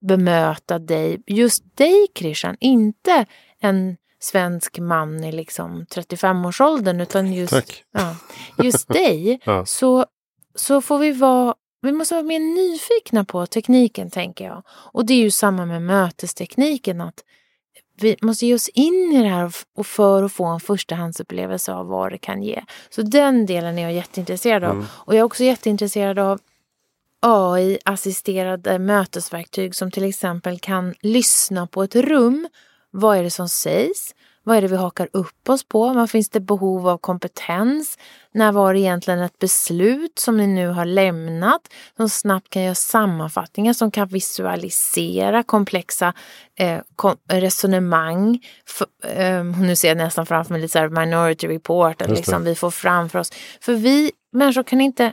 bemöta 0.00 0.78
dig, 0.78 1.22
just 1.26 1.76
dig 1.76 2.06
Krishan, 2.14 2.56
inte 2.60 3.26
en 3.60 3.96
svensk 4.20 4.78
man 4.78 5.24
i 5.24 5.32
liksom 5.32 5.86
35-årsåldern 5.94 7.00
utan 7.00 7.32
just, 7.32 7.84
ja, 7.92 8.16
just 8.64 8.88
dig, 8.88 9.40
ja. 9.44 9.66
så, 9.66 10.06
så 10.54 10.80
får 10.80 10.98
vi 10.98 11.12
vara 11.12 11.54
vi 11.82 11.92
måste 11.92 12.14
vara 12.14 12.24
mer 12.24 12.40
nyfikna 12.40 13.24
på 13.24 13.46
tekniken 13.46 14.10
tänker 14.10 14.44
jag. 14.44 14.62
Och 14.68 15.06
det 15.06 15.14
är 15.14 15.18
ju 15.18 15.30
samma 15.30 15.66
med 15.66 15.82
mötestekniken 15.82 17.00
att 17.00 17.24
vi 18.00 18.16
måste 18.22 18.46
ge 18.46 18.54
oss 18.54 18.68
in 18.68 19.12
i 19.12 19.22
det 19.22 19.28
här 19.28 19.52
och 19.76 19.86
för 19.86 20.22
att 20.22 20.32
få 20.32 20.44
en 20.44 20.60
förstahandsupplevelse 20.60 21.72
av 21.72 21.86
vad 21.86 22.12
det 22.12 22.18
kan 22.18 22.42
ge. 22.42 22.62
Så 22.90 23.02
den 23.02 23.46
delen 23.46 23.78
är 23.78 23.82
jag 23.82 23.92
jätteintresserad 23.92 24.64
av. 24.64 24.70
Mm. 24.70 24.86
Och 24.90 25.14
jag 25.14 25.18
är 25.18 25.24
också 25.24 25.44
jätteintresserad 25.44 26.18
av 26.18 26.40
AI-assisterade 27.22 28.78
mötesverktyg 28.78 29.74
som 29.74 29.90
till 29.90 30.04
exempel 30.04 30.58
kan 30.58 30.94
lyssna 31.00 31.66
på 31.66 31.82
ett 31.82 31.94
rum. 31.94 32.48
Vad 32.90 33.16
är 33.18 33.22
det 33.22 33.30
som 33.30 33.48
sägs? 33.48 34.14
Vad 34.44 34.56
är 34.56 34.62
det 34.62 34.68
vi 34.68 34.76
hakar 34.76 35.08
upp 35.12 35.48
oss 35.48 35.68
på? 35.68 35.92
Vad 35.92 36.10
finns 36.10 36.30
det 36.30 36.40
behov 36.40 36.88
av 36.88 36.98
kompetens? 36.98 37.98
När 38.34 38.52
var 38.52 38.74
det 38.74 38.80
egentligen 38.80 39.20
ett 39.20 39.38
beslut 39.38 40.18
som 40.18 40.36
ni 40.36 40.46
nu 40.46 40.68
har 40.68 40.84
lämnat? 40.84 41.60
Som 41.96 42.08
snabbt 42.08 42.50
kan 42.50 42.62
göra 42.62 42.74
sammanfattningar, 42.74 43.72
som 43.72 43.90
kan 43.90 44.08
visualisera 44.08 45.42
komplexa 45.42 46.14
eh, 46.58 46.80
resonemang. 47.28 48.40
För, 48.66 48.86
eh, 49.04 49.44
nu 49.44 49.76
ser 49.76 49.88
jag 49.88 49.96
nästan 49.96 50.26
framför 50.26 50.54
mig 50.54 50.60
lite 50.62 50.72
så 50.72 50.78
här 50.78 50.88
minority 50.88 51.48
report, 51.48 52.02
att 52.02 52.10
liksom 52.10 52.44
vi 52.44 52.54
får 52.54 52.70
framför 52.70 53.18
oss. 53.18 53.30
För 53.60 53.74
vi 53.74 54.12
människor 54.32 54.62
kan 54.62 54.80
inte, 54.80 55.12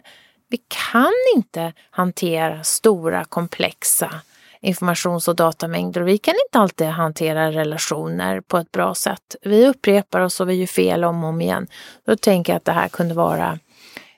vi 0.50 0.58
kan 0.68 1.14
inte 1.36 1.74
hantera 1.92 2.64
stora 2.64 3.26
komplexa 3.26 4.22
informations 4.62 5.28
och 5.28 5.36
datamängder 5.36 6.02
och 6.02 6.08
vi 6.08 6.18
kan 6.18 6.34
inte 6.48 6.60
alltid 6.60 6.88
hantera 6.88 7.52
relationer 7.52 8.42
på 8.42 8.58
ett 8.58 8.72
bra 8.72 8.96
sätt. 8.96 9.36
Vi 9.42 9.68
upprepar 9.68 10.20
oss 10.20 10.40
och 10.40 10.50
vi 10.50 10.54
gör 10.54 10.68
fel 10.68 11.04
om 11.04 11.24
och 11.24 11.30
om 11.30 11.42
igen. 11.42 11.68
Då 12.06 12.16
tänker 12.16 12.54
jag 12.54 12.58
att 12.58 12.66
det 12.66 12.72
här 12.72 12.88
kunde 12.88 13.14
vara 13.14 13.60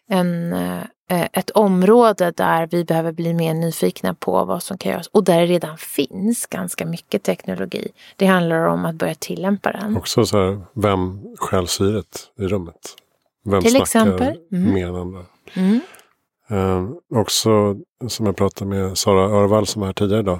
en, 0.07 0.53
eh, 0.53 1.27
ett 1.33 1.49
område 1.49 2.31
där 2.31 2.67
vi 2.71 2.85
behöver 2.85 3.11
bli 3.11 3.33
mer 3.33 3.53
nyfikna 3.53 4.13
på 4.13 4.45
vad 4.45 4.63
som 4.63 4.77
kan 4.77 4.91
göras 4.91 5.07
och 5.07 5.23
där 5.23 5.39
det 5.39 5.45
redan 5.45 5.77
finns 5.77 6.45
ganska 6.45 6.85
mycket 6.85 7.23
teknologi. 7.23 7.87
Det 8.15 8.25
handlar 8.25 8.65
om 8.65 8.85
att 8.85 8.95
börja 8.95 9.15
tillämpa 9.15 9.71
den. 9.71 9.97
Också 9.97 10.25
så 10.25 10.37
här, 10.37 10.61
vem 10.73 11.21
skäl 11.37 11.67
syret 11.67 12.31
i 12.39 12.43
rummet? 12.43 12.95
Vem 13.43 13.61
Till 13.61 13.75
exempel? 13.75 14.37
Mm. 14.51 14.73
med 14.73 14.87
andra? 14.87 15.25
Mm. 15.53 15.81
Eh, 16.51 16.89
också 17.15 17.75
som 18.07 18.25
jag 18.25 18.35
pratade 18.35 18.69
med 18.69 18.97
Sara 18.97 19.29
Örvall 19.29 19.67
som 19.67 19.79
var 19.79 19.87
här 19.87 19.93
tidigare 19.93 20.21
idag. 20.21 20.39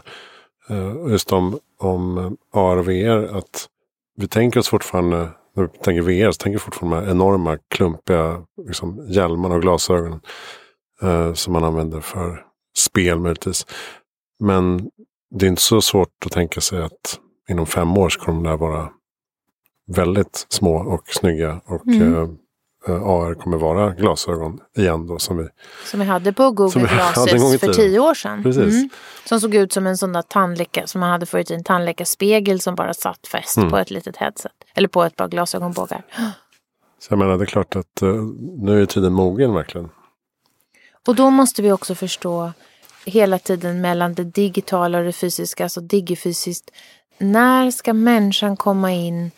Eh, 0.69 1.11
just 1.11 1.33
om, 1.33 1.59
om 1.79 2.37
AR 2.53 2.77
och 2.77 2.87
VR. 2.87 3.37
Att 3.37 3.67
vi 4.17 4.27
tänker 4.27 4.59
oss 4.59 4.69
fortfarande, 4.69 5.29
när 5.55 5.63
vi 5.63 5.67
tänker 5.67 6.01
VR, 6.01 6.31
så 6.31 6.37
tänker 6.37 6.59
vi 6.59 6.63
fortfarande 6.63 6.97
de 6.97 7.05
här 7.05 7.11
enorma 7.11 7.57
klumpiga 7.67 8.45
liksom, 8.67 9.05
hjälmarna 9.09 9.55
och 9.55 9.61
glasögonen. 9.61 10.19
Eh, 11.01 11.33
som 11.33 11.53
man 11.53 11.63
använder 11.63 11.99
för 11.99 12.45
spel 12.77 13.19
möjligtvis. 13.19 13.65
Men 14.39 14.89
det 15.35 15.45
är 15.45 15.49
inte 15.49 15.61
så 15.61 15.81
svårt 15.81 16.25
att 16.25 16.31
tänka 16.31 16.61
sig 16.61 16.81
att 16.81 17.19
inom 17.49 17.65
fem 17.65 17.97
år 17.97 18.09
så 18.09 18.19
kommer 18.19 18.43
de 18.43 18.49
där 18.49 18.57
vara 18.57 18.89
väldigt 19.87 20.45
små 20.49 20.75
och 20.75 21.07
snygga 21.07 21.61
och 21.65 21.87
mm. 21.87 22.37
Eh, 22.87 22.91
Eh, 22.91 23.03
AR 23.03 23.33
kommer 23.33 23.57
vara 23.57 23.89
glasögon 23.89 24.59
igen 24.77 25.07
då 25.07 25.19
som 25.19 25.37
vi, 25.37 25.47
som 25.85 25.99
vi 25.99 26.05
hade 26.05 26.33
på 26.33 26.51
Google 26.51 26.87
Glasses 26.87 27.59
för 27.59 27.73
tio 27.73 27.99
år 27.99 28.13
sedan. 28.13 28.43
Precis. 28.43 28.73
Mm. 28.73 28.89
Som 29.25 29.41
såg 29.41 29.55
ut 29.55 29.73
som 29.73 29.87
en 29.87 29.97
sån 29.97 30.13
där 30.13 30.21
tandläkare 30.21 30.87
som 30.87 31.01
man 31.01 31.09
hade 31.09 31.25
förut 31.25 31.51
i 31.51 31.53
en 31.53 31.63
tandläkarspegel 31.63 32.59
som 32.59 32.75
bara 32.75 32.93
satt 32.93 33.27
fäst 33.27 33.57
mm. 33.57 33.69
på 33.69 33.77
ett 33.77 33.91
litet 33.91 34.17
headset. 34.17 34.51
Eller 34.75 34.87
på 34.87 35.03
ett 35.03 35.15
par 35.15 35.27
glasögonbågar. 35.27 36.03
Så 36.99 37.11
jag 37.11 37.19
menar 37.19 37.37
det 37.37 37.43
är 37.43 37.45
klart 37.45 37.75
att 37.75 38.03
uh, 38.03 38.23
nu 38.57 38.81
är 38.81 38.85
tiden 38.85 39.13
mogen 39.13 39.53
verkligen. 39.53 39.89
Och 41.07 41.15
då 41.15 41.29
måste 41.29 41.61
vi 41.61 41.71
också 41.71 41.95
förstå 41.95 42.51
hela 43.05 43.39
tiden 43.39 43.81
mellan 43.81 44.13
det 44.13 44.23
digitala 44.23 44.97
och 44.97 45.03
det 45.03 45.13
fysiska, 45.13 45.63
alltså 45.63 45.81
digifysiskt. 45.81 46.71
När 47.17 47.71
ska 47.71 47.93
människan 47.93 48.57
komma 48.57 48.91
in 48.91 49.31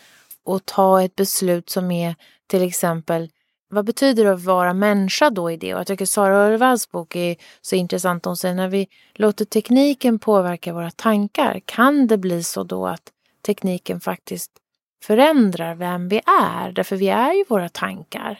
och 0.44 0.66
ta 0.66 1.02
ett 1.02 1.16
beslut 1.16 1.70
som 1.70 1.90
är 1.90 2.14
till 2.46 2.62
exempel 2.62 3.28
vad 3.74 3.84
betyder 3.84 4.24
det 4.24 4.32
att 4.32 4.44
vara 4.44 4.74
människa 4.74 5.30
då 5.30 5.50
i 5.50 5.56
det? 5.56 5.74
Och 5.74 5.80
jag 5.80 5.86
tycker 5.86 6.06
Sara 6.06 6.36
Örvalls 6.36 6.90
bok 6.90 7.16
är 7.16 7.36
så 7.60 7.76
intressant. 7.76 8.24
Hon 8.24 8.36
säger 8.36 8.54
när 8.54 8.68
vi 8.68 8.88
låter 9.14 9.44
tekniken 9.44 10.18
påverka 10.18 10.72
våra 10.72 10.90
tankar, 10.90 11.60
kan 11.64 12.06
det 12.06 12.18
bli 12.18 12.42
så 12.42 12.64
då 12.64 12.86
att 12.86 13.12
tekniken 13.46 14.00
faktiskt 14.00 14.50
förändrar 15.02 15.74
vem 15.74 16.08
vi 16.08 16.20
är? 16.40 16.72
Därför 16.72 16.96
vi 16.96 17.08
är 17.08 17.32
ju 17.32 17.44
våra 17.48 17.68
tankar. 17.68 18.38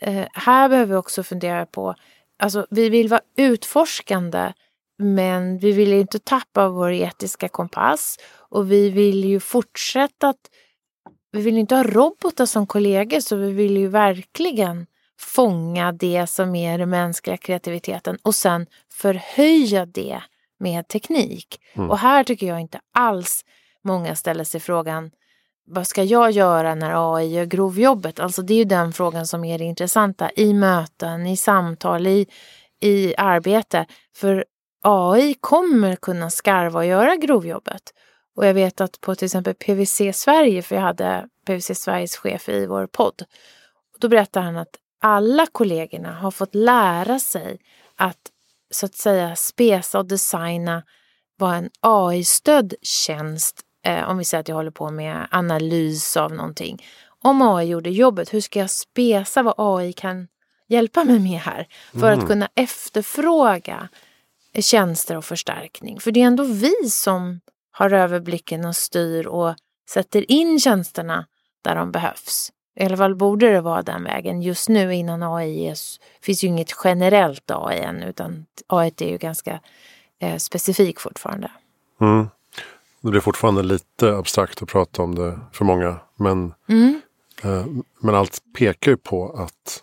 Eh, 0.00 0.26
här 0.32 0.68
behöver 0.68 0.90
vi 0.90 0.96
också 0.96 1.22
fundera 1.22 1.66
på, 1.66 1.94
alltså 2.38 2.66
vi 2.70 2.88
vill 2.88 3.08
vara 3.08 3.20
utforskande 3.36 4.52
men 4.98 5.58
vi 5.58 5.72
vill 5.72 5.92
inte 5.92 6.18
tappa 6.18 6.68
vår 6.68 6.92
etiska 6.92 7.48
kompass 7.48 8.18
och 8.36 8.72
vi 8.72 8.90
vill 8.90 9.24
ju 9.24 9.40
fortsätta 9.40 10.28
att 10.28 10.50
vi 11.34 11.42
vill 11.42 11.58
inte 11.58 11.74
ha 11.74 11.82
robotar 11.82 12.46
som 12.46 12.66
kollegor 12.66 13.20
så 13.20 13.36
vi 13.36 13.52
vill 13.52 13.76
ju 13.76 13.88
verkligen 13.88 14.86
fånga 15.20 15.92
det 15.92 16.26
som 16.26 16.54
är 16.54 16.78
den 16.78 16.90
mänskliga 16.90 17.36
kreativiteten 17.36 18.18
och 18.22 18.34
sen 18.34 18.66
förhöja 18.92 19.86
det 19.86 20.22
med 20.58 20.88
teknik. 20.88 21.60
Mm. 21.74 21.90
Och 21.90 21.98
här 21.98 22.24
tycker 22.24 22.46
jag 22.46 22.60
inte 22.60 22.80
alls 22.92 23.44
många 23.84 24.14
ställer 24.14 24.44
sig 24.44 24.60
frågan 24.60 25.10
vad 25.66 25.86
ska 25.86 26.02
jag 26.02 26.30
göra 26.30 26.74
när 26.74 27.14
AI 27.14 27.26
gör 27.26 27.44
grovjobbet? 27.44 28.20
Alltså 28.20 28.42
det 28.42 28.54
är 28.54 28.58
ju 28.58 28.64
den 28.64 28.92
frågan 28.92 29.26
som 29.26 29.44
är 29.44 29.58
det 29.58 29.64
intressanta 29.64 30.30
i 30.36 30.54
möten, 30.54 31.26
i 31.26 31.36
samtal, 31.36 32.06
i, 32.06 32.26
i 32.80 33.14
arbete. 33.16 33.86
För 34.16 34.44
AI 34.82 35.34
kommer 35.40 35.96
kunna 35.96 36.30
skarva 36.30 36.78
och 36.78 36.86
göra 36.86 37.16
grovjobbet. 37.16 37.82
Och 38.36 38.46
jag 38.46 38.54
vet 38.54 38.80
att 38.80 39.00
på 39.00 39.14
till 39.14 39.26
exempel 39.26 39.54
PVC 39.54 40.00
Sverige, 40.12 40.62
för 40.62 40.74
jag 40.74 40.82
hade 40.82 41.28
PVC 41.46 41.70
Sveriges 41.82 42.16
chef 42.16 42.48
i 42.48 42.66
vår 42.66 42.86
podd, 42.86 43.22
då 43.98 44.08
berättade 44.08 44.46
han 44.46 44.56
att 44.56 44.76
alla 45.00 45.46
kollegorna 45.52 46.12
har 46.14 46.30
fått 46.30 46.54
lära 46.54 47.18
sig 47.18 47.58
att 47.96 48.18
så 48.70 48.86
att 48.86 48.94
säga 48.94 49.36
spesa 49.36 49.98
och 49.98 50.06
designa 50.06 50.82
vad 51.36 51.54
en 51.54 51.70
AI-stödd 51.80 52.74
tjänst, 52.82 53.60
eh, 53.84 54.10
om 54.10 54.18
vi 54.18 54.24
säger 54.24 54.40
att 54.40 54.48
jag 54.48 54.56
håller 54.56 54.70
på 54.70 54.90
med 54.90 55.28
analys 55.30 56.16
av 56.16 56.32
någonting. 56.32 56.86
Om 57.22 57.42
AI 57.42 57.64
gjorde 57.66 57.90
jobbet, 57.90 58.34
hur 58.34 58.40
ska 58.40 58.58
jag 58.58 58.70
spesa 58.70 59.42
vad 59.42 59.54
AI 59.56 59.92
kan 59.92 60.28
hjälpa 60.68 61.04
mig 61.04 61.18
med 61.18 61.40
här? 61.40 61.68
För 61.92 62.12
mm. 62.12 62.18
att 62.18 62.26
kunna 62.26 62.48
efterfråga 62.54 63.88
tjänster 64.60 65.16
och 65.16 65.24
förstärkning. 65.24 66.00
För 66.00 66.12
det 66.12 66.22
är 66.22 66.26
ändå 66.26 66.44
vi 66.44 66.90
som 66.90 67.40
har 67.76 67.92
överblicken 67.92 68.64
och 68.64 68.76
styr 68.76 69.26
och 69.26 69.54
sätter 69.88 70.30
in 70.30 70.60
tjänsterna 70.60 71.26
där 71.62 71.74
de 71.74 71.92
behövs. 71.92 72.52
I 72.76 72.84
alla 72.84 72.96
fall 72.96 73.14
borde 73.14 73.52
det 73.52 73.60
vara 73.60 73.82
den 73.82 74.04
vägen. 74.04 74.42
Just 74.42 74.68
nu 74.68 74.94
innan 74.94 75.22
AI 75.22 75.66
är, 75.66 75.76
finns 76.22 76.44
ju 76.44 76.48
inget 76.48 76.74
generellt 76.84 77.50
AI 77.50 77.78
än 77.78 78.02
utan 78.02 78.46
AI 78.66 78.92
är 78.98 79.08
ju 79.08 79.18
ganska 79.18 79.60
eh, 80.18 80.36
specifik 80.36 81.00
fortfarande. 81.00 81.50
Mm. 82.00 82.28
Det 83.00 83.10
blir 83.10 83.20
fortfarande 83.20 83.62
lite 83.62 84.16
abstrakt 84.16 84.62
att 84.62 84.68
prata 84.68 85.02
om 85.02 85.14
det 85.14 85.38
för 85.52 85.64
många. 85.64 85.96
Men, 86.16 86.54
mm. 86.68 87.00
eh, 87.42 87.66
men 88.00 88.14
allt 88.14 88.42
pekar 88.58 88.90
ju 88.90 88.96
på 88.96 89.32
att 89.38 89.82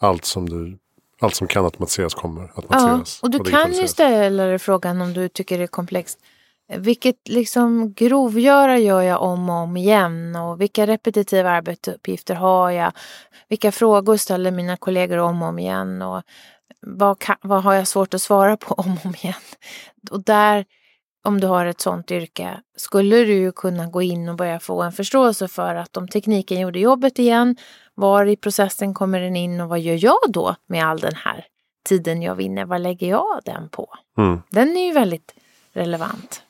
allt 0.00 0.24
som, 0.24 0.48
du, 0.48 0.78
allt 1.20 1.34
som 1.34 1.46
kan 1.46 1.64
automatiseras 1.64 2.14
kommer 2.14 2.42
automatiseras. 2.42 3.18
Ja, 3.22 3.26
och 3.26 3.30
du 3.30 3.38
och 3.38 3.46
kan 3.46 3.72
ju 3.72 3.88
ställa 3.88 4.44
dig 4.44 4.58
frågan 4.58 5.00
om 5.00 5.12
du 5.12 5.28
tycker 5.28 5.58
det 5.58 5.64
är 5.64 5.68
komplext. 5.68 6.18
Vilket 6.76 7.28
liksom 7.28 7.92
grovgöra 7.92 8.78
gör 8.78 9.02
jag 9.02 9.22
om 9.22 9.50
och 9.50 9.56
om 9.56 9.76
igen 9.76 10.36
och 10.36 10.60
vilka 10.60 10.86
repetitiva 10.86 11.50
arbetsuppgifter 11.50 12.34
har 12.34 12.70
jag? 12.70 12.92
Vilka 13.48 13.72
frågor 13.72 14.16
ställer 14.16 14.50
mina 14.50 14.76
kollegor 14.76 15.16
om 15.18 15.42
och 15.42 15.48
om 15.48 15.58
igen? 15.58 16.02
Och 16.02 16.22
vad, 16.80 17.18
kan, 17.18 17.36
vad 17.42 17.62
har 17.62 17.74
jag 17.74 17.88
svårt 17.88 18.14
att 18.14 18.22
svara 18.22 18.56
på 18.56 18.74
om 18.74 18.92
och 18.92 19.06
om 19.06 19.14
igen? 19.14 19.34
Och 20.10 20.24
där, 20.24 20.64
om 21.24 21.40
du 21.40 21.46
har 21.46 21.66
ett 21.66 21.80
sånt 21.80 22.10
yrke, 22.10 22.60
skulle 22.76 23.16
du 23.16 23.34
ju 23.34 23.52
kunna 23.52 23.86
gå 23.86 24.02
in 24.02 24.28
och 24.28 24.36
börja 24.36 24.60
få 24.60 24.82
en 24.82 24.92
förståelse 24.92 25.48
för 25.48 25.74
att 25.74 25.96
om 25.96 26.08
tekniken 26.08 26.60
gjorde 26.60 26.78
jobbet 26.78 27.18
igen, 27.18 27.56
var 27.94 28.26
i 28.26 28.36
processen 28.36 28.94
kommer 28.94 29.20
den 29.20 29.36
in 29.36 29.60
och 29.60 29.68
vad 29.68 29.80
gör 29.80 30.04
jag 30.04 30.20
då 30.28 30.56
med 30.66 30.86
all 30.86 30.98
den 31.00 31.14
här 31.14 31.46
tiden 31.88 32.22
jag 32.22 32.34
vinner? 32.34 32.64
Vad 32.64 32.80
lägger 32.80 33.08
jag 33.08 33.40
den 33.44 33.68
på? 33.68 33.94
Mm. 34.18 34.42
Den 34.50 34.76
är 34.76 34.86
ju 34.86 34.92
väldigt 34.92 35.34
relevant. 35.72 36.42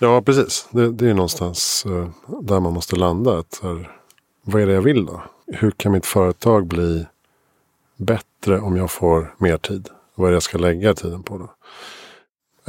Ja, 0.00 0.22
precis. 0.22 0.68
Det, 0.70 0.92
det 0.92 1.10
är 1.10 1.14
någonstans 1.14 1.84
uh, 1.86 2.08
där 2.42 2.60
man 2.60 2.72
måste 2.72 2.96
landa. 2.96 3.38
Att, 3.38 3.60
här, 3.62 3.90
vad 4.42 4.62
är 4.62 4.66
det 4.66 4.72
jag 4.72 4.82
vill 4.82 5.06
då? 5.06 5.22
Hur 5.46 5.70
kan 5.70 5.92
mitt 5.92 6.06
företag 6.06 6.66
bli 6.66 7.06
bättre 7.96 8.60
om 8.60 8.76
jag 8.76 8.90
får 8.90 9.34
mer 9.38 9.58
tid? 9.58 9.88
Vad 10.14 10.26
är 10.26 10.30
det 10.30 10.36
jag 10.36 10.42
ska 10.42 10.58
lägga 10.58 10.94
tiden 10.94 11.22
på 11.22 11.38
då? 11.38 11.50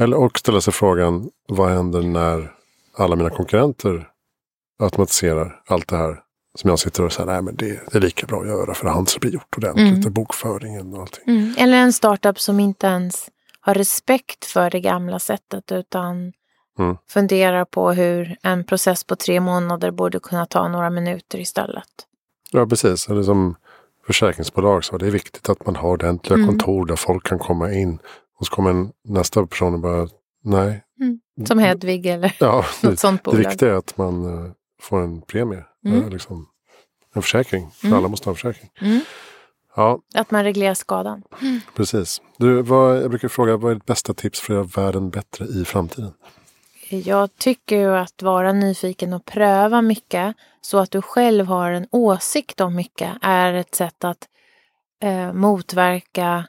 Eller 0.04 0.16
och 0.16 0.38
ställa 0.38 0.60
sig 0.60 0.72
frågan, 0.72 1.30
vad 1.48 1.70
händer 1.70 2.02
när 2.02 2.54
alla 2.96 3.16
mina 3.16 3.30
konkurrenter 3.30 4.08
automatiserar 4.78 5.62
allt 5.66 5.88
det 5.88 5.96
här 5.96 6.22
som 6.54 6.70
jag 6.70 6.78
sitter 6.78 7.04
och 7.04 7.12
säger, 7.12 7.26
nej 7.26 7.42
men 7.42 7.56
det, 7.56 7.80
det 7.92 7.98
är 7.98 8.00
lika 8.00 8.26
bra 8.26 8.40
att 8.40 8.46
göra 8.46 8.74
för 8.74 8.88
han 8.88 9.06
blir 9.20 9.30
gjort 9.30 9.56
ordentligt. 9.56 10.04
Mm. 10.04 10.12
bokföringen 10.12 10.94
och 10.94 11.00
allting. 11.00 11.24
Mm. 11.26 11.54
Eller 11.58 11.76
en 11.76 11.92
startup 11.92 12.40
som 12.40 12.60
inte 12.60 12.86
ens 12.86 13.30
har 13.60 13.74
respekt 13.74 14.44
för 14.44 14.70
det 14.70 14.80
gamla 14.80 15.18
sättet 15.18 15.72
utan 15.72 16.32
mm. 16.80 16.96
funderar 17.08 17.64
på 17.64 17.92
hur 17.92 18.36
en 18.42 18.64
process 18.64 19.04
på 19.04 19.16
tre 19.16 19.40
månader 19.40 19.90
borde 19.90 20.20
kunna 20.20 20.46
ta 20.46 20.68
några 20.68 20.90
minuter 20.90 21.38
istället. 21.38 21.88
Ja, 22.50 22.66
precis. 22.66 23.08
Eller 23.08 23.22
som 23.22 23.56
försäkringsbolag 24.06 24.84
så 24.84 24.98
det 24.98 25.06
är 25.06 25.10
viktigt 25.10 25.48
att 25.48 25.66
man 25.66 25.76
har 25.76 25.88
ordentliga 25.88 26.34
mm. 26.34 26.48
kontor 26.48 26.86
där 26.86 26.96
folk 26.96 27.26
kan 27.26 27.38
komma 27.38 27.72
in. 27.72 27.98
Och 28.38 28.46
så 28.46 28.54
kommer 28.54 28.88
nästa 29.04 29.46
person 29.46 29.74
och 29.74 29.80
bara, 29.80 30.08
nej. 30.44 30.84
Mm. 31.00 31.46
Som 31.46 31.58
Hedvig 31.58 32.06
eller 32.06 32.36
ja, 32.40 32.64
något 32.82 32.98
sånt 32.98 33.22
bolag. 33.22 33.42
Det 33.42 33.48
viktiga 33.48 33.68
är 33.70 33.74
att 33.74 33.96
man 33.96 34.24
uh, 34.24 34.50
får 34.82 35.00
en 35.00 35.22
premie. 35.22 35.64
Mm. 35.86 36.02
Uh, 36.02 36.10
liksom, 36.10 36.46
en 37.14 37.22
försäkring, 37.22 37.70
för 37.70 37.86
mm. 37.86 37.98
alla 37.98 38.08
måste 38.08 38.28
ha 38.28 38.32
en 38.32 38.36
försäkring. 38.36 38.70
Mm. 38.80 39.00
Ja. 39.76 40.00
Att 40.14 40.30
man 40.30 40.44
reglerar 40.44 40.74
skadan. 40.74 41.22
Precis. 41.74 42.20
Du, 42.36 42.62
vad, 42.62 43.02
jag 43.02 43.10
brukar 43.10 43.28
fråga, 43.28 43.56
vad 43.56 43.70
är 43.70 43.74
ditt 43.74 43.86
bästa 43.86 44.14
tips 44.14 44.40
för 44.40 44.52
att 44.52 44.76
göra 44.76 44.84
världen 44.84 45.10
bättre 45.10 45.44
i 45.44 45.64
framtiden? 45.64 46.12
Jag 46.92 47.36
tycker 47.36 47.76
ju 47.76 47.96
att 47.96 48.22
vara 48.22 48.52
nyfiken 48.52 49.12
och 49.12 49.24
pröva 49.24 49.82
mycket 49.82 50.36
så 50.60 50.78
att 50.78 50.90
du 50.90 51.02
själv 51.02 51.46
har 51.46 51.70
en 51.70 51.86
åsikt 51.90 52.60
om 52.60 52.74
mycket 52.74 53.10
är 53.22 53.54
ett 53.54 53.74
sätt 53.74 54.04
att 54.04 54.28
eh, 55.02 55.32
motverka 55.32 56.44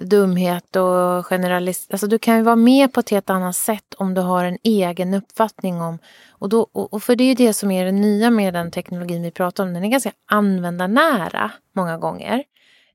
dumhet 0.00 0.76
och 0.76 1.26
generalist. 1.26 1.92
Alltså 1.92 2.06
du 2.06 2.18
kan 2.18 2.36
ju 2.36 2.42
vara 2.42 2.56
med 2.56 2.92
på 2.92 3.00
ett 3.00 3.10
helt 3.10 3.30
annat 3.30 3.56
sätt 3.56 3.94
om 3.96 4.14
du 4.14 4.20
har 4.20 4.44
en 4.44 4.58
egen 4.62 5.14
uppfattning 5.14 5.80
om. 5.80 5.98
Och, 6.30 6.48
då, 6.48 6.60
och 6.72 7.02
för 7.02 7.16
det 7.16 7.24
är 7.24 7.28
ju 7.28 7.34
det 7.34 7.52
som 7.52 7.70
är 7.70 7.84
det 7.84 7.92
nya 7.92 8.30
med 8.30 8.54
den 8.54 8.70
teknologin 8.70 9.22
vi 9.22 9.30
pratar 9.30 9.64
om. 9.64 9.74
Den 9.74 9.84
är 9.84 9.88
ganska 9.88 10.12
användarnära 10.26 11.50
många 11.72 11.98
gånger. 11.98 12.44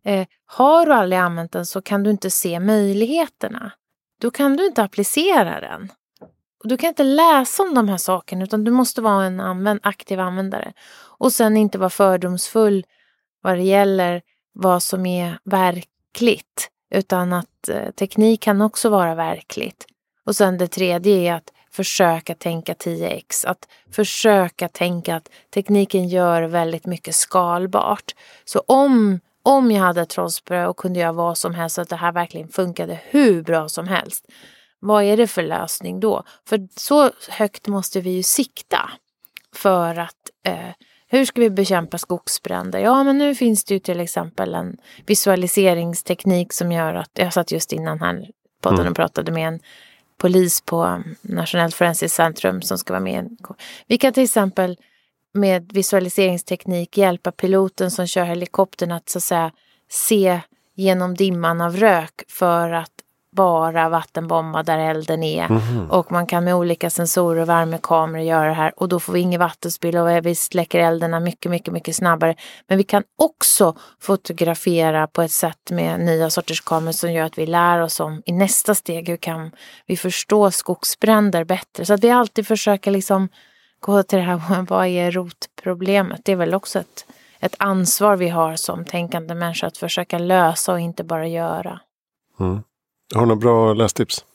Eh, 0.04 0.28
har 0.46 0.86
du 0.86 0.94
aldrig 0.94 1.20
använt 1.20 1.52
den 1.52 1.66
så 1.66 1.82
kan 1.82 2.04
du 2.04 2.10
inte 2.10 2.30
se 2.30 2.60
möjligheterna. 2.60 3.72
Då 4.22 4.32
kan 4.32 4.58
du 4.58 4.66
inte 4.66 4.84
applicera 4.84 5.62
den. 5.62 5.90
Och 6.66 6.70
du 6.70 6.78
kan 6.78 6.88
inte 6.88 7.04
läsa 7.04 7.64
om 7.64 7.74
de 7.74 7.90
här 7.90 7.98
sakerna 7.98 8.44
utan 8.44 8.64
du 8.64 8.72
måste 8.72 9.02
vara 9.02 9.26
en 9.26 9.40
använd, 9.40 9.80
aktiv 9.84 10.20
användare. 10.20 10.74
Och 11.18 11.34
sen 11.34 11.58
inte 11.58 11.78
vara 11.78 11.90
fördomsfull 11.90 12.86
vad 13.42 13.58
det 13.58 13.64
gäller 13.64 14.22
vad 14.54 14.84
som 14.84 15.06
är 15.06 15.40
verkligt. 15.44 16.70
Utan 16.96 17.34
att 17.34 17.70
eh, 17.70 17.92
teknik 17.92 18.42
kan 18.42 18.62
också 18.62 18.90
vara 18.90 19.16
verkligt. 19.16 19.86
Och 20.26 20.36
sen 20.36 20.58
det 20.58 20.68
tredje 20.68 21.16
är 21.16 21.34
att 21.34 21.54
försöka 21.72 22.36
tänka 22.36 22.74
10x. 22.74 23.48
Att 23.48 23.68
försöka 23.92 24.68
tänka 24.68 25.16
att 25.16 25.30
tekniken 25.54 26.08
gör 26.08 26.44
väldigt 26.44 26.86
mycket 26.86 27.16
skalbart. 27.16 28.16
Så 28.46 28.60
om, 28.60 29.20
om 29.44 29.72
jag 29.72 29.82
hade 29.82 30.02
ett 30.02 30.10
trollspö 30.10 30.66
och 30.66 30.78
kunde 30.78 31.00
göra 31.00 31.12
vad 31.12 31.38
som 31.38 31.56
helst 31.56 31.76
så 31.76 31.82
att 31.82 31.90
det 31.90 31.96
här 31.96 32.12
verkligen 32.12 32.48
funkade 32.48 33.00
hur 33.04 33.44
bra 33.44 33.70
som 33.70 33.88
helst 33.88 34.26
vad 34.80 35.04
är 35.04 35.18
det 35.18 35.28
för 35.28 35.44
lösning 35.44 36.00
då? 36.00 36.24
För 36.48 36.68
så 36.76 37.12
högt 37.30 37.68
måste 37.68 38.02
vi 38.02 38.10
ju 38.10 38.24
sikta 38.24 38.90
för 39.56 40.00
att 40.00 40.30
eh, 40.46 40.74
hur 41.08 41.26
ska 41.26 41.42
vi 41.42 41.50
bekämpa 41.50 41.98
skogsbränder? 41.98 42.80
Ja, 42.80 43.04
men 43.04 43.18
nu 43.18 43.36
finns 43.36 43.64
det 43.64 43.74
ju 43.74 43.80
till 43.80 44.00
exempel 44.00 44.56
en 44.56 44.78
visualiseringsteknik 45.06 46.54
som 46.54 46.72
gör 46.72 46.94
att, 46.94 47.12
jag 47.14 47.34
satt 47.34 47.52
just 47.52 47.74
innan 47.74 48.00
här 48.00 48.28
podden 48.62 48.80
mm. 48.80 48.92
och 48.92 48.96
pratade 48.96 49.32
med 49.32 49.48
en 49.48 49.60
polis 50.18 50.62
på 50.62 51.04
Nationellt 51.22 51.76
forensiskt 51.76 52.16
centrum 52.16 52.62
som 52.62 52.78
ska 52.78 52.94
vara 52.94 53.04
med. 53.04 53.38
Vi 53.88 53.98
kan 53.98 54.14
till 54.14 54.24
exempel 54.24 54.78
med 55.34 55.72
visualiseringsteknik 55.74 56.98
hjälpa 56.98 57.32
piloten 57.32 57.92
som 57.92 58.08
kör 58.08 58.24
helikoptern 58.24 58.92
att 58.92 59.10
så 59.10 59.18
att 59.18 59.24
säga 59.24 59.52
se 59.90 60.42
genom 60.76 61.16
dimman 61.16 61.62
av 61.62 61.78
rök 61.78 62.24
för 62.28 62.72
att 62.72 62.95
bara 63.36 63.90
vattenbomba 63.90 64.64
där 64.64 64.78
elden 64.78 65.24
är. 65.24 65.46
Mm. 65.46 65.92
Och 65.92 66.12
man 66.12 66.26
kan 66.28 66.44
med 66.44 66.56
olika 66.56 66.90
sensorer 66.90 67.42
och 67.42 67.50
värmekameror 67.50 68.24
göra 68.26 68.48
det 68.48 68.54
här 68.54 68.74
och 68.78 68.90
då 68.90 69.00
får 69.00 69.14
vi 69.14 69.20
inget 69.20 69.40
vattenspill 69.40 69.98
och 69.98 70.26
vi 70.26 70.36
släcker 70.36 70.80
eldarna 70.80 71.20
mycket, 71.20 71.52
mycket, 71.52 71.74
mycket 71.74 71.96
snabbare. 71.96 72.36
Men 72.68 72.78
vi 72.78 72.84
kan 72.84 73.04
också 73.18 73.76
fotografera 74.00 75.08
på 75.08 75.22
ett 75.22 75.32
sätt 75.32 75.72
med 75.72 76.00
nya 76.00 76.30
sorters 76.30 76.62
kameror 76.62 76.92
som 76.92 77.12
gör 77.12 77.26
att 77.26 77.38
vi 77.38 77.46
lär 77.46 77.80
oss 77.80 78.00
om 78.00 78.22
i 78.26 78.32
nästa 78.32 78.76
steg 78.76 79.10
hur 79.10 79.18
kan 79.18 79.52
vi 79.86 79.98
förstå 79.98 80.52
skogsbränder 80.52 81.44
bättre. 81.44 81.86
Så 81.86 81.94
att 81.94 82.04
vi 82.04 82.10
alltid 82.10 82.48
försöker 82.48 82.92
liksom 82.92 83.30
gå 83.80 84.04
till 84.04 84.18
det 84.20 84.26
här, 84.26 84.66
vad 84.70 84.88
är 84.88 85.12
rotproblemet? 85.12 86.22
Det 86.24 86.32
är 86.32 86.36
väl 86.36 86.54
också 86.54 86.80
ett, 86.80 87.06
ett 87.40 87.56
ansvar 87.60 88.16
vi 88.16 88.30
har 88.30 88.56
som 88.56 88.86
tänkande 88.86 89.36
människa 89.36 89.68
att 89.68 89.78
försöka 89.78 90.18
lösa 90.18 90.74
och 90.74 90.80
inte 90.80 91.04
bara 91.04 91.28
göra. 91.28 91.80
Mm. 92.40 92.64
Har 93.14 93.22
du 93.22 93.28
några 93.28 93.40
bra 93.40 93.74
lästips? 93.74 94.26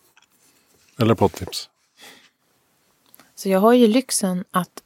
Eller 0.99 1.15
poddtips? 1.15 1.69
Så 3.35 3.49
jag 3.49 3.61
har 3.61 3.73
ju 3.73 3.87
lyxen 3.87 4.45
att 4.51 4.83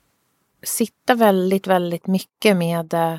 sitta 0.63 1.15
väldigt, 1.15 1.67
väldigt 1.67 2.07
mycket 2.07 2.57
med, 2.57 2.95
eh, 2.95 3.19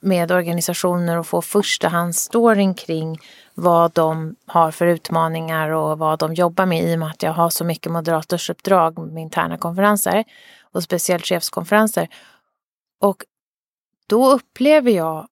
med 0.00 0.32
organisationer 0.32 1.18
och 1.18 1.26
få 1.26 1.42
förstahandsstoryn 1.42 2.74
kring 2.74 3.18
vad 3.54 3.92
de 3.92 4.36
har 4.46 4.70
för 4.70 4.86
utmaningar 4.86 5.70
och 5.70 5.98
vad 5.98 6.18
de 6.18 6.34
jobbar 6.34 6.66
med 6.66 6.84
i 6.84 6.94
och 6.94 6.98
med 6.98 7.08
att 7.08 7.22
jag 7.22 7.32
har 7.32 7.50
så 7.50 7.64
mycket 7.64 7.92
moderatorsuppdrag 7.92 8.98
med 8.98 9.22
interna 9.22 9.58
konferenser 9.58 10.24
och 10.72 10.82
speciellt 10.82 11.26
chefskonferenser. 11.26 12.08
Och 13.00 13.24
då 14.06 14.32
upplever 14.32 14.90
jag 14.90 15.28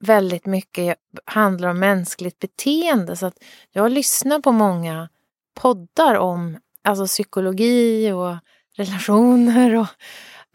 väldigt 0.00 0.46
mycket 0.46 0.96
handlar 1.24 1.68
om 1.68 1.78
mänskligt 1.78 2.38
beteende. 2.38 3.16
Så 3.16 3.26
att 3.26 3.38
jag 3.70 3.92
lyssnar 3.92 4.40
på 4.40 4.52
många 4.52 5.08
poddar 5.54 6.14
om 6.14 6.58
alltså 6.84 7.06
psykologi 7.06 8.12
och 8.12 8.36
relationer 8.76 9.74
och 9.74 9.86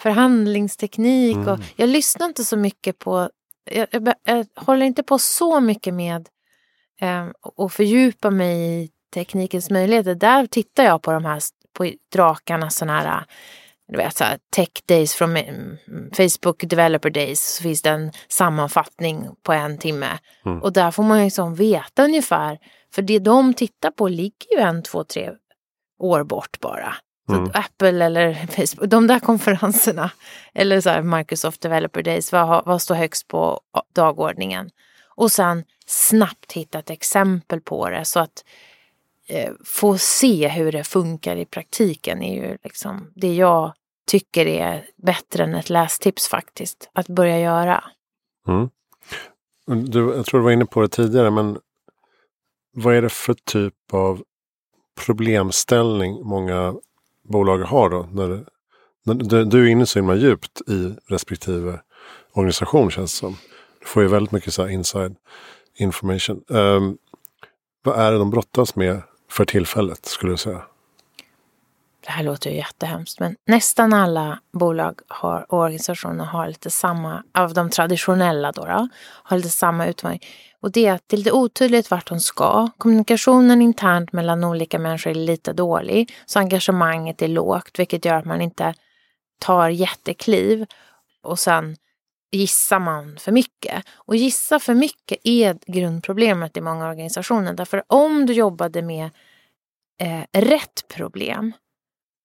förhandlingsteknik. 0.01 1.35
Mm. 1.35 1.47
Och 1.47 1.59
jag 1.75 1.89
lyssnar 1.89 2.27
inte 2.27 2.45
så 2.45 2.57
mycket 2.57 2.99
på, 2.99 3.29
jag, 3.71 3.87
jag, 3.91 4.13
jag 4.23 4.47
håller 4.55 4.85
inte 4.85 5.03
på 5.03 5.19
så 5.19 5.59
mycket 5.59 5.93
med 5.93 6.29
eh, 7.01 7.27
och 7.41 7.71
fördjupa 7.71 8.29
mig 8.29 8.83
i 8.83 8.89
teknikens 9.13 9.69
möjligheter. 9.69 10.15
Där 10.15 10.45
tittar 10.45 10.83
jag 10.83 11.01
på 11.01 11.11
de 11.11 11.25
här 11.25 11.41
på 11.73 11.91
drakarna 12.11 12.69
sådana 12.69 12.99
här 12.99 13.25
du 13.87 13.97
vet, 13.97 14.17
så 14.17 14.23
här, 14.23 14.39
Tech 14.55 14.69
Days 14.85 15.13
från 15.13 15.37
Facebook 16.13 16.63
Developer 16.63 17.09
Days 17.09 17.55
så 17.55 17.63
finns 17.63 17.81
det 17.81 17.89
en 17.89 18.11
sammanfattning 18.27 19.29
på 19.43 19.53
en 19.53 19.77
timme. 19.77 20.19
Mm. 20.45 20.61
Och 20.61 20.73
där 20.73 20.91
får 20.91 21.03
man 21.03 21.23
liksom 21.23 21.55
veta 21.55 22.03
ungefär 22.03 22.59
För 22.93 23.01
det 23.01 23.19
de 23.19 23.53
tittar 23.53 23.91
på 23.91 24.07
ligger 24.07 24.57
ju 24.57 24.59
en, 24.59 24.83
två, 24.83 25.03
tre 25.03 25.31
år 25.99 26.23
bort 26.23 26.59
bara. 26.59 26.95
Så 27.27 27.33
Mm. 27.33 27.51
Apple 27.53 28.05
eller 28.05 28.33
Facebook, 28.33 28.89
de 28.89 29.07
där 29.07 29.19
konferenserna, 29.19 30.11
eller 30.53 30.81
så 30.81 30.89
här 30.89 31.01
Microsoft 31.01 31.61
Developer 31.61 32.03
Days, 32.03 32.31
vad, 32.31 32.65
vad 32.65 32.81
står 32.81 32.95
högst 32.95 33.27
på 33.27 33.59
dagordningen? 33.95 34.69
Och 35.15 35.31
sen 35.31 35.63
snabbt 35.85 36.51
hitta 36.51 36.79
ett 36.79 36.89
exempel 36.89 37.61
på 37.61 37.89
det 37.89 38.05
så 38.05 38.19
att 38.19 38.43
Eh, 39.27 39.51
få 39.65 39.97
se 39.97 40.47
hur 40.47 40.71
det 40.71 40.83
funkar 40.83 41.35
i 41.35 41.45
praktiken 41.45 42.21
är 42.21 42.35
ju 42.35 42.57
liksom 42.63 43.11
det 43.15 43.35
jag 43.35 43.73
tycker 44.07 44.45
är 44.45 44.85
bättre 44.95 45.43
än 45.43 45.55
ett 45.55 45.69
lästips 45.69 46.27
faktiskt, 46.27 46.89
att 46.93 47.07
börja 47.07 47.39
göra. 47.39 47.83
Mm. 48.47 48.69
Du, 49.65 49.99
jag 49.99 50.25
tror 50.25 50.39
du 50.39 50.43
var 50.43 50.51
inne 50.51 50.65
på 50.65 50.81
det 50.81 50.87
tidigare, 50.87 51.31
men 51.31 51.59
vad 52.73 52.95
är 52.95 53.01
det 53.01 53.09
för 53.09 53.33
typ 53.33 53.93
av 53.93 54.23
problemställning 55.05 56.21
många 56.23 56.75
bolag 57.23 57.57
har 57.57 57.89
då? 57.89 58.07
När, 58.11 58.45
när 59.03 59.13
du, 59.13 59.45
du 59.45 59.67
är 59.67 59.71
inne 59.71 59.85
så 59.85 59.99
himla 59.99 60.15
djupt 60.15 60.61
i 60.67 60.95
respektive 61.07 61.79
organisation 62.33 62.91
känns 62.91 63.13
det 63.13 63.17
som. 63.17 63.37
Du 63.79 63.85
får 63.85 64.03
ju 64.03 64.09
väldigt 64.09 64.31
mycket 64.31 64.53
så 64.53 64.61
här 64.61 64.69
inside 64.69 65.15
information. 65.75 66.43
Um, 66.47 66.97
vad 67.83 67.99
är 67.99 68.11
det 68.11 68.17
de 68.17 68.29
brottas 68.29 68.75
med 68.75 69.01
för 69.33 69.45
tillfället 69.45 70.05
skulle 70.05 70.31
du 70.31 70.37
säga? 70.37 70.61
Det 72.05 72.11
här 72.11 72.23
låter 72.23 72.49
ju 72.49 72.55
jättehemskt, 72.55 73.19
men 73.19 73.35
nästan 73.47 73.93
alla 73.93 74.39
bolag 74.51 74.99
har, 75.07 75.45
och 75.49 75.59
organisationer 75.59 76.25
har 76.25 76.47
lite 76.47 76.69
samma, 76.69 77.23
av 77.33 77.53
de 77.53 77.69
traditionella 77.69 78.51
då, 78.51 78.65
då 78.65 78.87
har 79.01 79.37
lite 79.37 79.49
samma 79.49 79.87
utmaning. 79.87 80.19
Och 80.61 80.71
det 80.71 80.87
är 80.87 80.93
att 80.93 81.03
det 81.07 81.15
är 81.15 81.17
lite 81.17 81.31
otydligt 81.31 81.91
vart 81.91 82.09
de 82.09 82.19
ska. 82.19 82.69
Kommunikationen 82.77 83.61
internt 83.61 84.13
mellan 84.13 84.43
olika 84.43 84.79
människor 84.79 85.11
är 85.11 85.15
lite 85.15 85.53
dålig. 85.53 86.13
Så 86.25 86.39
engagemanget 86.39 87.21
är 87.21 87.27
lågt, 87.27 87.79
vilket 87.79 88.05
gör 88.05 88.15
att 88.15 88.25
man 88.25 88.41
inte 88.41 88.73
tar 89.39 89.69
jättekliv. 89.69 90.65
Och 91.23 91.39
sen 91.39 91.75
gissar 92.33 92.79
man 92.79 93.17
för 93.19 93.31
mycket. 93.31 93.85
Och 93.95 94.15
gissa 94.15 94.59
för 94.59 94.73
mycket 94.73 95.17
är 95.23 95.57
grundproblemet 95.67 96.57
i 96.57 96.61
många 96.61 96.89
organisationer. 96.89 97.53
Därför 97.53 97.83
om 97.87 98.25
du 98.25 98.33
jobbade 98.33 98.81
med 98.81 99.09
eh, 100.01 100.41
rätt 100.41 100.87
problem 100.87 101.51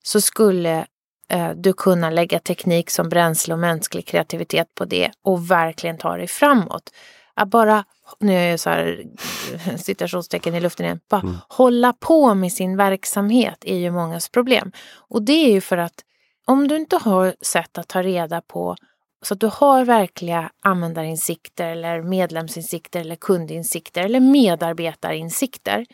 så 0.04 0.20
skulle 0.20 0.86
eh, 1.28 1.50
du 1.50 1.72
kunna 1.72 2.10
lägga 2.10 2.38
teknik 2.38 2.90
som 2.90 3.08
bränsle 3.08 3.54
och 3.54 3.60
mänsklig 3.60 4.06
kreativitet 4.06 4.74
på 4.74 4.84
det 4.84 5.10
och 5.22 5.50
verkligen 5.50 5.98
ta 5.98 6.16
dig 6.16 6.26
framåt. 6.26 6.90
Att 7.34 7.48
bara, 7.48 7.84
nu 8.20 8.34
är 8.34 8.50
jag 8.50 8.60
så 8.60 8.70
här 8.70 9.04
citationstecken 9.76 10.54
i 10.54 10.60
luften 10.60 10.86
igen, 10.86 11.00
bara 11.10 11.20
Mm. 11.20 11.36
hålla 11.48 11.92
på 11.92 12.34
med 12.34 12.52
sin 12.52 12.76
verksamhet 12.76 13.58
är 13.60 13.76
ju 13.76 13.90
mångas 13.90 14.28
problem. 14.28 14.72
Och 14.94 15.22
det 15.22 15.32
är 15.32 15.52
ju 15.52 15.60
för 15.60 15.76
att 15.76 16.04
om 16.46 16.68
du 16.68 16.76
inte 16.76 16.96
har 16.96 17.34
sätt 17.40 17.78
att 17.78 17.88
ta 17.88 18.02
reda 18.02 18.40
på 18.40 18.76
så 19.22 19.34
att 19.34 19.40
du 19.40 19.50
har 19.52 19.84
verkliga 19.84 20.50
användarinsikter 20.60 21.68
eller 21.68 22.02
medlemsinsikter 22.02 23.00
eller 23.00 23.16
kundinsikter 23.16 24.02
eller 24.04 24.20
medarbetarinsikter 24.20 25.86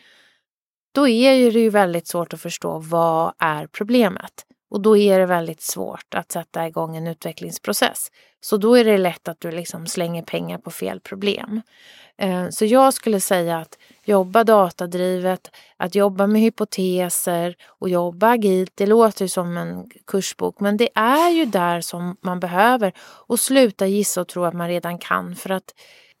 då 0.95 1.07
är 1.07 1.51
det 1.51 1.59
ju 1.59 1.69
väldigt 1.69 2.07
svårt 2.07 2.33
att 2.33 2.41
förstå 2.41 2.79
vad 2.79 3.33
är 3.39 3.67
problemet. 3.67 4.45
Och 4.69 4.81
då 4.81 4.97
är 4.97 5.19
det 5.19 5.25
väldigt 5.25 5.61
svårt 5.61 6.15
att 6.15 6.31
sätta 6.31 6.67
igång 6.67 6.95
en 6.95 7.07
utvecklingsprocess. 7.07 8.11
Så 8.41 8.57
då 8.57 8.75
är 8.75 8.83
det 8.83 8.97
lätt 8.97 9.27
att 9.27 9.39
du 9.39 9.51
liksom 9.51 9.87
slänger 9.87 10.23
pengar 10.23 10.57
på 10.57 10.71
fel 10.71 10.99
problem. 10.99 11.61
Eh, 12.17 12.49
så 12.49 12.65
jag 12.65 12.93
skulle 12.93 13.19
säga 13.19 13.57
att 13.57 13.77
jobba 14.05 14.43
datadrivet, 14.43 15.51
att 15.77 15.95
jobba 15.95 16.27
med 16.27 16.41
hypoteser 16.41 17.55
och 17.65 17.89
jobba 17.89 18.29
agilt. 18.29 18.71
Det 18.75 18.85
låter 18.85 19.25
ju 19.25 19.29
som 19.29 19.57
en 19.57 19.89
kursbok, 20.07 20.59
men 20.59 20.77
det 20.77 20.89
är 20.95 21.29
ju 21.29 21.45
där 21.45 21.81
som 21.81 22.17
man 22.21 22.39
behöver. 22.39 22.93
Och 22.99 23.39
sluta 23.39 23.87
gissa 23.87 24.21
och 24.21 24.27
tro 24.27 24.43
att 24.43 24.53
man 24.53 24.67
redan 24.67 24.97
kan. 24.97 25.35
För 25.35 25.49
att 25.49 25.73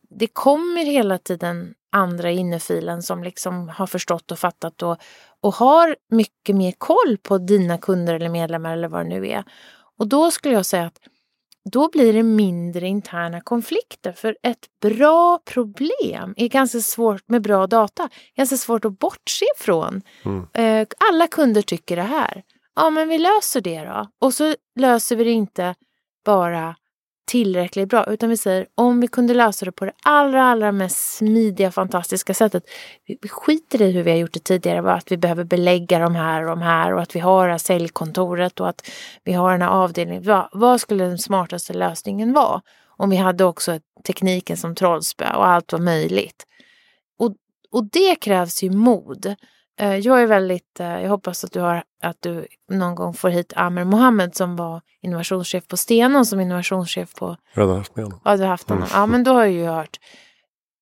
det 0.09 0.27
kommer 0.27 0.85
hela 0.85 1.17
tiden 1.17 1.73
andra 1.95 2.31
innefilen 2.31 3.03
som 3.03 3.23
liksom 3.23 3.69
har 3.69 3.87
förstått 3.87 4.31
och 4.31 4.39
fattat 4.39 4.83
och, 4.83 4.97
och 5.41 5.53
har 5.53 5.95
mycket 6.09 6.55
mer 6.55 6.73
koll 6.77 7.17
på 7.23 7.37
dina 7.37 7.77
kunder 7.77 8.13
eller 8.13 8.29
medlemmar 8.29 8.73
eller 8.73 8.87
vad 8.87 9.05
det 9.05 9.09
nu 9.09 9.27
är. 9.27 9.43
Och 9.97 10.07
då 10.07 10.31
skulle 10.31 10.53
jag 10.53 10.65
säga 10.65 10.85
att 10.85 10.99
då 11.71 11.89
blir 11.89 12.13
det 12.13 12.23
mindre 12.23 12.87
interna 12.87 13.41
konflikter. 13.41 14.11
För 14.11 14.37
ett 14.43 14.65
bra 14.81 15.39
problem 15.45 16.33
är 16.37 16.47
ganska 16.47 16.79
svårt 16.79 17.23
med 17.27 17.41
bra 17.41 17.67
data. 17.67 18.09
Ganska 18.37 18.57
svårt 18.57 18.85
att 18.85 18.99
bortse 18.99 19.45
från. 19.57 20.01
Mm. 20.25 20.47
Eh, 20.53 20.87
Alla 21.11 21.27
kunder 21.27 21.61
tycker 21.61 21.95
det 21.95 22.01
här. 22.01 22.43
Ja, 22.75 22.89
men 22.89 23.09
vi 23.09 23.17
löser 23.17 23.61
det 23.61 23.83
då. 23.85 24.07
Och 24.21 24.33
så 24.33 24.55
löser 24.79 25.15
vi 25.15 25.23
det 25.23 25.31
inte 25.31 25.75
bara 26.25 26.75
tillräckligt 27.25 27.89
bra, 27.89 28.05
utan 28.05 28.29
vi 28.29 28.37
säger 28.37 28.67
om 28.75 29.01
vi 29.01 29.07
kunde 29.07 29.33
lösa 29.33 29.65
det 29.65 29.71
på 29.71 29.85
det 29.85 29.91
allra, 30.03 30.43
allra 30.43 30.71
mest 30.71 31.15
smidiga, 31.17 31.71
fantastiska 31.71 32.33
sättet. 32.33 32.63
Vi, 33.05 33.29
skiter 33.29 33.81
i 33.81 33.91
hur 33.91 34.03
vi 34.03 34.11
har 34.11 34.17
gjort 34.17 34.33
det 34.33 34.43
tidigare, 34.43 34.81
bara 34.81 34.93
att 34.93 35.11
vi 35.11 35.17
behöver 35.17 35.43
belägga 35.43 35.99
de 35.99 36.15
här 36.15 36.41
och 36.41 36.49
de 36.49 36.61
här 36.61 36.93
och 36.93 37.01
att 37.01 37.15
vi 37.15 37.19
har 37.19 37.45
det 37.45 37.53
här 37.53 37.57
säljkontoret 37.57 38.59
och 38.59 38.69
att 38.69 38.89
vi 39.23 39.33
har 39.33 39.51
den 39.51 39.61
här 39.61 39.69
avdelningen. 39.69 40.23
Vad, 40.23 40.49
vad 40.51 40.81
skulle 40.81 41.03
den 41.03 41.17
smartaste 41.17 41.73
lösningen 41.73 42.33
vara? 42.33 42.61
Om 42.97 43.09
vi 43.09 43.15
hade 43.15 43.43
också 43.43 43.79
tekniken 44.07 44.57
som 44.57 44.75
trollspö 44.75 45.33
och 45.33 45.47
allt 45.47 45.71
var 45.71 45.79
möjligt. 45.79 46.45
Och, 47.19 47.35
och 47.71 47.89
det 47.91 48.15
krävs 48.15 48.63
ju 48.63 48.71
mod. 48.71 49.35
Eh, 49.79 49.95
Jag 49.97 50.21
är 50.21 50.27
väldigt, 50.27 50.79
eh, 50.79 51.01
jag 51.01 51.09
hoppas 51.09 51.43
att 51.43 51.51
du, 51.51 51.59
har, 51.59 51.83
att 52.03 52.17
du 52.21 52.47
någon 52.71 52.95
gång 52.95 53.13
får 53.13 53.29
hit 53.29 53.53
Amer 53.55 53.83
Mohammed 53.83 54.35
som 54.35 54.55
var 54.55 54.81
innovationschef 55.01 55.67
på 55.67 55.77
Stenon 55.77 56.25
som 56.25 56.39
innovationschef 56.39 57.13
på, 57.15 57.37
Jag 57.53 57.61
har 57.61 57.67
redan 57.67 57.77
haft 57.77 57.95
med 57.95 58.05
honom. 58.05 58.19
ja 58.25 58.35
du 58.37 58.41
har 58.43 58.49
haft 58.49 58.69
honom, 58.69 58.83
Mm. 58.83 58.99
ja 58.99 59.05
men 59.05 59.23
då 59.23 59.33
har 59.33 59.41
jag 59.43 59.51
ju 59.51 59.65
hört, 59.65 59.97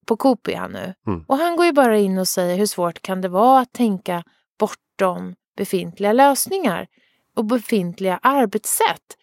på 0.05 0.17
Coop 0.17 0.47
är 0.47 0.55
han 0.55 0.71
nu. 0.71 0.93
Mm. 1.07 1.25
Och 1.27 1.37
han 1.37 1.55
går 1.55 1.65
ju 1.65 1.71
bara 1.71 1.97
in 1.97 2.17
och 2.17 2.27
säger 2.27 2.57
hur 2.57 2.65
svårt 2.65 3.01
kan 3.01 3.21
det 3.21 3.27
vara 3.29 3.59
att 3.59 3.73
tänka 3.73 4.23
bortom 4.59 5.35
befintliga 5.57 6.13
lösningar 6.13 6.87
och 7.35 7.45
befintliga 7.45 8.19
arbetssätt. 8.21 9.17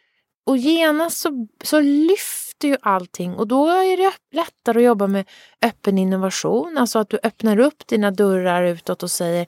Och 0.47 0.57
genast 0.57 1.19
så, 1.19 1.47
så 1.65 1.81
lyfter 1.81 2.50
ju 2.69 2.77
allting. 2.83 3.35
Och 3.35 3.49
då 3.49 3.69
är 3.69 3.97
det 3.97 4.13
lättare 4.37 4.79
att 4.79 4.85
jobba 4.85 5.07
med 5.07 5.29
öppen 5.63 5.99
innovation, 5.99 6.79
alltså 6.79 6.99
att 6.99 7.09
du 7.09 7.19
öppnar 7.23 7.59
upp 7.59 7.87
dina 7.87 8.11
dörrar 8.11 8.65
utåt 8.65 9.03
och 9.03 9.11
säger 9.11 9.47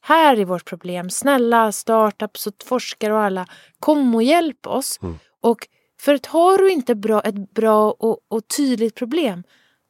här 0.00 0.36
är 0.36 0.44
vårt 0.44 0.64
problem, 0.64 1.10
snälla 1.10 1.72
startups 1.72 2.46
och 2.46 2.54
forskare 2.64 3.12
och 3.12 3.20
alla, 3.20 3.46
kom 3.78 4.14
och 4.14 4.22
hjälp 4.22 4.66
oss. 4.66 4.98
Mm. 5.02 5.18
Och 5.40 5.68
för 6.00 6.14
att 6.14 6.26
har 6.26 6.58
du 6.58 6.72
inte 6.72 6.94
bra, 6.94 7.20
ett 7.20 7.54
bra 7.54 7.90
och, 7.90 8.18
och 8.28 8.48
tydligt 8.56 8.94
problem, 8.94 9.42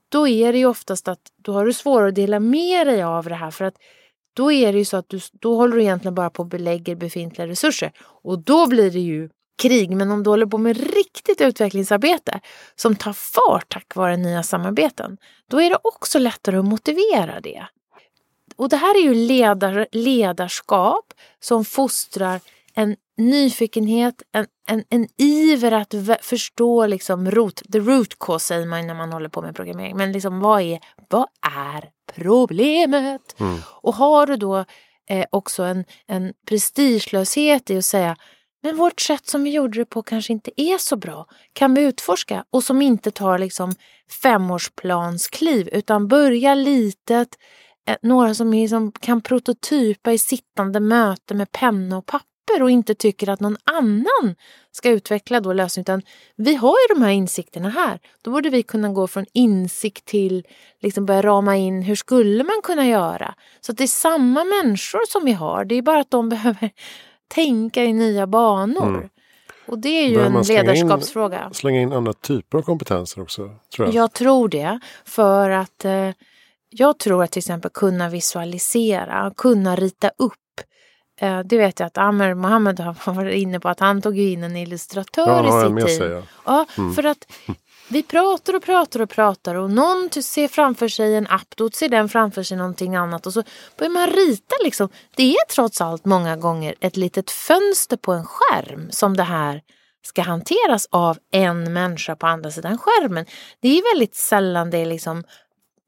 då 0.08 0.28
är 0.28 0.52
det 0.52 0.58
ju 0.58 0.66
oftast 0.66 1.08
att 1.08 1.20
då 1.36 1.52
har 1.52 1.66
du 1.66 1.72
svårare 1.72 2.08
att 2.08 2.14
dela 2.14 2.40
med 2.40 2.86
dig 2.86 3.02
av 3.02 3.24
det 3.24 3.34
här. 3.34 3.50
För 3.50 3.64
att 3.64 3.74
då 4.34 4.52
är 4.52 4.72
det 4.72 4.78
ju 4.78 4.84
så 4.84 4.96
att 4.96 5.08
du, 5.08 5.20
då 5.32 5.56
håller 5.56 5.76
du 5.76 5.82
egentligen 5.82 6.14
bara 6.14 6.30
på 6.30 6.42
och 6.42 6.48
belägger 6.48 6.94
befintliga 6.94 7.46
resurser. 7.46 7.92
Och 8.00 8.38
då 8.38 8.66
blir 8.66 8.90
det 8.90 9.00
ju 9.00 9.28
krig. 9.58 9.90
Men 9.90 10.10
om 10.10 10.22
du 10.22 10.30
håller 10.30 10.46
på 10.46 10.58
med 10.58 10.76
riktigt 10.94 11.40
utvecklingsarbete 11.40 12.40
som 12.76 12.96
tar 12.96 13.12
fart 13.12 13.68
tack 13.68 13.94
vare 13.94 14.16
nya 14.16 14.42
samarbeten, 14.42 15.18
då 15.50 15.60
är 15.60 15.70
det 15.70 15.78
också 15.82 16.18
lättare 16.18 16.56
att 16.56 16.64
motivera 16.64 17.40
det. 17.40 17.66
Och 18.56 18.68
det 18.68 18.76
här 18.76 18.94
är 18.94 19.02
ju 19.02 19.14
ledar, 19.14 19.86
ledarskap 19.92 21.14
som 21.40 21.64
fostrar 21.64 22.40
en 22.74 22.96
nyfikenhet, 23.16 24.22
en, 24.32 24.46
en, 24.68 24.84
en 24.90 25.08
iver 25.16 25.72
att 25.72 25.94
förstå 26.20 26.86
liksom 26.86 27.30
root, 27.30 27.62
the 27.72 27.78
root 27.78 28.18
cause 28.18 28.46
säger 28.46 28.66
man 28.66 28.86
när 28.86 28.94
man 28.94 29.12
håller 29.12 29.28
på 29.28 29.42
med 29.42 29.56
programmering. 29.56 29.96
Men 29.96 30.12
liksom 30.12 30.40
vad 30.40 30.60
är, 30.60 30.80
vad 31.08 31.26
är 31.70 31.90
problemet? 32.14 33.40
Mm. 33.40 33.58
Och 33.66 33.94
har 33.94 34.26
du 34.26 34.36
då 34.36 34.64
eh, 35.08 35.26
också 35.30 35.62
en, 35.62 35.84
en 36.06 36.32
prestigelöshet 36.46 37.70
i 37.70 37.78
att 37.78 37.84
säga 37.84 38.16
men 38.62 38.76
vårt 38.76 39.00
sätt 39.00 39.26
som 39.26 39.44
vi 39.44 39.50
gjorde 39.50 39.78
det 39.78 39.84
på 39.84 40.02
kanske 40.02 40.32
inte 40.32 40.50
är 40.56 40.78
så 40.78 40.96
bra. 40.96 41.26
Kan 41.52 41.74
vi 41.74 41.82
utforska? 41.82 42.44
Och 42.50 42.64
som 42.64 42.82
inte 42.82 43.10
tar 43.10 43.38
liksom 43.38 43.74
femårsplanskliv 44.22 45.68
utan 45.72 46.08
börja 46.08 46.54
litet. 46.54 47.38
Eh, 47.88 47.96
några 48.02 48.34
som 48.34 48.52
liksom 48.52 48.92
kan 48.92 49.20
prototypa 49.20 50.12
i 50.12 50.18
sittande 50.18 50.80
möte 50.80 51.34
med 51.34 51.52
penna 51.52 51.98
och 51.98 52.06
papper 52.06 52.62
och 52.62 52.70
inte 52.70 52.94
tycker 52.94 53.28
att 53.28 53.40
någon 53.40 53.56
annan 53.64 54.34
ska 54.72 54.90
utveckla 54.90 55.40
då 55.40 55.52
lösningen. 55.52 55.84
Utan 55.84 56.02
vi 56.36 56.54
har 56.54 56.76
ju 56.88 56.94
de 56.94 57.02
här 57.02 57.10
insikterna 57.10 57.70
här. 57.70 58.00
Då 58.22 58.30
borde 58.30 58.50
vi 58.50 58.62
kunna 58.62 58.88
gå 58.88 59.06
från 59.06 59.26
insikt 59.32 60.04
till 60.04 60.46
liksom 60.80 61.06
börja 61.06 61.22
rama 61.22 61.56
in 61.56 61.82
hur 61.82 61.94
skulle 61.94 62.44
man 62.44 62.60
kunna 62.62 62.86
göra. 62.86 63.34
Så 63.60 63.72
att 63.72 63.78
det 63.78 63.84
är 63.84 63.88
samma 63.88 64.44
människor 64.44 65.00
som 65.08 65.24
vi 65.24 65.32
har. 65.32 65.64
Det 65.64 65.74
är 65.74 65.82
bara 65.82 66.00
att 66.00 66.10
de 66.10 66.28
behöver 66.28 66.70
tänka 67.34 67.84
i 67.84 67.92
nya 67.92 68.26
banor. 68.26 68.88
Mm. 68.88 69.08
Och 69.66 69.78
det 69.78 69.88
är 69.88 70.08
ju 70.08 70.16
Behöver 70.16 70.38
en 70.38 70.44
slänga 70.44 70.60
in- 70.60 70.66
ledarskapsfråga. 70.66 71.50
Slänga 71.52 71.80
in 71.80 71.92
andra 71.92 72.12
typer 72.12 72.58
av 72.58 72.62
kompetenser 72.62 73.22
också. 73.22 73.50
Tror 73.76 73.88
jag. 73.88 73.94
Jag 73.94 74.12
tror 74.12 74.48
det. 74.48 74.80
För 75.04 75.50
att 75.50 75.84
eh, 75.84 76.10
jag 76.70 76.98
tror 76.98 77.22
att 77.24 77.30
till 77.30 77.40
exempel 77.40 77.70
kunna 77.74 78.08
visualisera, 78.08 79.32
kunna 79.36 79.76
rita 79.76 80.10
upp. 80.18 80.32
Eh, 81.20 81.40
det 81.40 81.58
vet 81.58 81.80
jag 81.80 81.86
att 81.86 81.98
Amer 81.98 82.34
Mohammed 82.34 82.80
har 82.80 83.12
varit 83.14 83.34
inne 83.34 83.60
på 83.60 83.68
att 83.68 83.80
han 83.80 84.02
tog 84.02 84.18
in 84.18 84.44
en 84.44 84.56
illustratör 84.56 85.44
Ja, 85.44 85.78
i 85.78 85.82
sig, 85.82 85.98
team. 85.98 86.10
ja. 86.12 86.22
Ja, 86.46 86.66
för 86.94 87.06
att 87.06 87.26
vi 87.88 88.02
pratar 88.02 88.54
och 88.54 88.62
pratar 88.62 89.00
och 89.00 89.10
pratar 89.10 89.54
och 89.54 89.70
någon 89.70 90.10
ser 90.10 90.48
framför 90.48 90.88
sig 90.88 91.16
en 91.16 91.26
app, 91.26 91.56
då 91.56 91.70
ser 91.70 91.88
den 91.88 92.08
framför 92.08 92.42
sig 92.42 92.56
någonting 92.56 92.96
annat 92.96 93.26
och 93.26 93.32
så 93.32 93.42
börjar 93.78 93.90
man 93.90 94.10
rita 94.10 94.54
liksom. 94.64 94.88
Det 95.16 95.32
är 95.32 95.46
trots 95.54 95.80
allt 95.80 96.04
många 96.04 96.36
gånger 96.36 96.74
ett 96.80 96.96
litet 96.96 97.30
fönster 97.30 97.96
på 97.96 98.12
en 98.12 98.24
skärm 98.24 98.90
som 98.90 99.16
det 99.16 99.22
här 99.22 99.62
ska 100.04 100.22
hanteras 100.22 100.88
av 100.90 101.18
en 101.32 101.72
människa 101.72 102.16
på 102.16 102.26
andra 102.26 102.50
sidan 102.50 102.78
skärmen. 102.78 103.26
Det 103.60 103.68
är 103.68 103.94
väldigt 103.94 104.14
sällan 104.14 104.70
det 104.70 104.78
är 104.78 104.86
liksom 104.86 105.24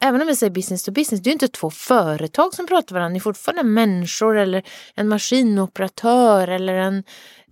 Även 0.05 0.21
om 0.21 0.27
vi 0.27 0.37
säger 0.37 0.51
business 0.51 0.85
to 0.85 0.93
business, 0.93 1.21
det 1.23 1.29
är 1.29 1.31
ju 1.31 1.33
inte 1.33 1.49
två 1.49 1.71
företag 1.71 2.55
som 2.55 2.67
pratar 2.67 2.95
med 2.95 3.01
varandra. 3.01 3.15
Det 3.15 3.19
är 3.19 3.21
fortfarande 3.21 3.63
människor 3.63 4.39
eller 4.39 4.63
en 4.95 5.09
maskinoperatör 5.09 6.49
eller 6.49 6.75
en, 6.75 7.05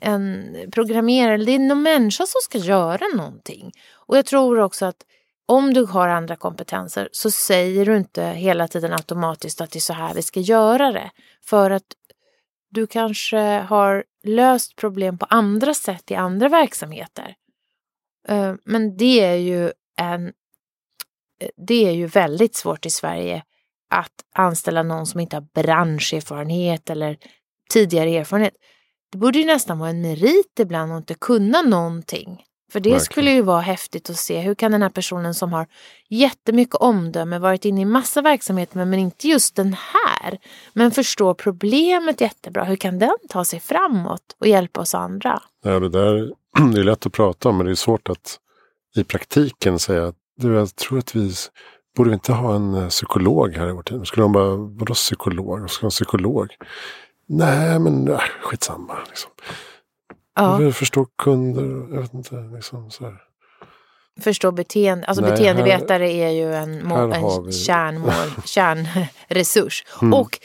en 0.02 0.56
programmerare. 0.72 1.36
Det 1.36 1.52
är 1.52 1.58
någon 1.58 1.82
människa 1.82 2.26
som 2.26 2.40
ska 2.42 2.58
göra 2.58 3.06
någonting. 3.16 3.72
Och 3.92 4.16
jag 4.16 4.26
tror 4.26 4.58
också 4.58 4.86
att 4.86 5.04
om 5.46 5.74
du 5.74 5.84
har 5.84 6.08
andra 6.08 6.36
kompetenser 6.36 7.08
så 7.12 7.30
säger 7.30 7.86
du 7.86 7.96
inte 7.96 8.24
hela 8.24 8.68
tiden 8.68 8.92
automatiskt 8.92 9.60
att 9.60 9.70
det 9.70 9.78
är 9.78 9.80
så 9.80 9.92
här 9.92 10.14
vi 10.14 10.22
ska 10.22 10.40
göra 10.40 10.92
det. 10.92 11.10
För 11.44 11.70
att 11.70 11.86
du 12.70 12.86
kanske 12.86 13.38
har 13.58 14.04
löst 14.24 14.76
problem 14.76 15.18
på 15.18 15.26
andra 15.30 15.74
sätt 15.74 16.10
i 16.10 16.14
andra 16.14 16.48
verksamheter. 16.48 17.34
Eh, 18.28 18.54
men 18.64 18.96
det 18.96 19.20
är 19.20 19.34
ju 19.34 19.72
en 19.96 20.32
det 21.56 21.88
är 21.88 21.92
ju 21.92 22.06
väldigt 22.06 22.54
svårt 22.54 22.86
i 22.86 22.90
Sverige 22.90 23.42
att 23.90 24.24
anställa 24.34 24.82
någon 24.82 25.06
som 25.06 25.20
inte 25.20 25.36
har 25.36 25.46
branscherfarenhet 25.62 26.90
eller 26.90 27.18
tidigare 27.70 28.10
erfarenhet. 28.10 28.54
Det 29.12 29.18
borde 29.18 29.38
ju 29.38 29.44
nästan 29.44 29.78
vara 29.78 29.90
en 29.90 30.00
merit 30.00 30.58
ibland 30.60 30.92
att 30.92 30.98
inte 30.98 31.14
kunna 31.14 31.62
någonting. 31.62 32.44
För 32.72 32.80
det 32.80 32.90
Verkligen. 32.90 33.00
skulle 33.00 33.30
ju 33.30 33.42
vara 33.42 33.60
häftigt 33.60 34.10
att 34.10 34.16
se 34.16 34.40
hur 34.40 34.54
kan 34.54 34.72
den 34.72 34.82
här 34.82 34.88
personen 34.88 35.34
som 35.34 35.52
har 35.52 35.66
jättemycket 36.08 36.74
omdöme, 36.74 37.38
varit 37.38 37.64
inne 37.64 37.80
i 37.80 37.84
massa 37.84 38.22
verksamheter 38.22 38.84
men 38.84 38.94
inte 38.94 39.28
just 39.28 39.56
den 39.56 39.76
här, 39.78 40.38
men 40.72 40.90
förstår 40.90 41.34
problemet 41.34 42.20
jättebra, 42.20 42.64
hur 42.64 42.76
kan 42.76 42.98
den 42.98 43.16
ta 43.28 43.44
sig 43.44 43.60
framåt 43.60 44.36
och 44.40 44.46
hjälpa 44.46 44.80
oss 44.80 44.94
andra? 44.94 45.42
Ja, 45.64 45.80
det 45.80 45.88
där 45.88 46.32
det 46.74 46.80
är 46.80 46.84
lätt 46.84 47.06
att 47.06 47.12
prata 47.12 47.48
om 47.48 47.56
men 47.56 47.66
det 47.66 47.72
är 47.72 47.76
svårt 47.76 48.08
att 48.08 48.38
i 48.96 49.04
praktiken 49.04 49.78
säga 49.78 50.06
att 50.06 50.16
du, 50.36 50.54
jag 50.54 50.76
tror 50.76 50.98
att 50.98 51.16
vi 51.16 51.32
borde 51.96 52.10
vi 52.10 52.14
inte 52.14 52.32
ha 52.32 52.54
en 52.54 52.88
psykolog 52.88 53.56
här 53.56 53.68
i 53.68 53.72
vårt 53.72 53.88
team? 53.88 54.04
Skulle 54.04 54.24
de 54.24 54.32
bara, 54.32 54.56
vadå 54.56 54.94
psykolog? 54.94 55.70
Ska 55.70 55.82
ha 55.82 55.86
en 55.86 55.90
psykolog? 55.90 56.48
Nej, 57.32 57.78
men 57.78 58.08
äh, 58.08 58.18
skitsamma. 58.18 58.98
Liksom. 59.08 59.30
Ja. 60.34 60.72
Förstå 60.72 61.06
kunder, 61.18 61.94
jag 61.94 62.02
vet 62.02 62.14
inte. 62.14 62.34
Liksom, 62.34 62.90
så 62.90 63.04
här. 63.04 63.16
förstå 64.20 64.52
beteende. 64.52 65.06
Alltså 65.06 65.22
Nej, 65.22 65.30
beteendevetare 65.30 66.12
är 66.12 66.30
ju 66.30 66.54
en, 66.54 66.86
här 66.86 67.12
en 67.12 67.52
kärnmål, 67.52 68.12
kärnresurs. 68.44 69.84
Mm. 70.02 70.14
Och 70.14 70.38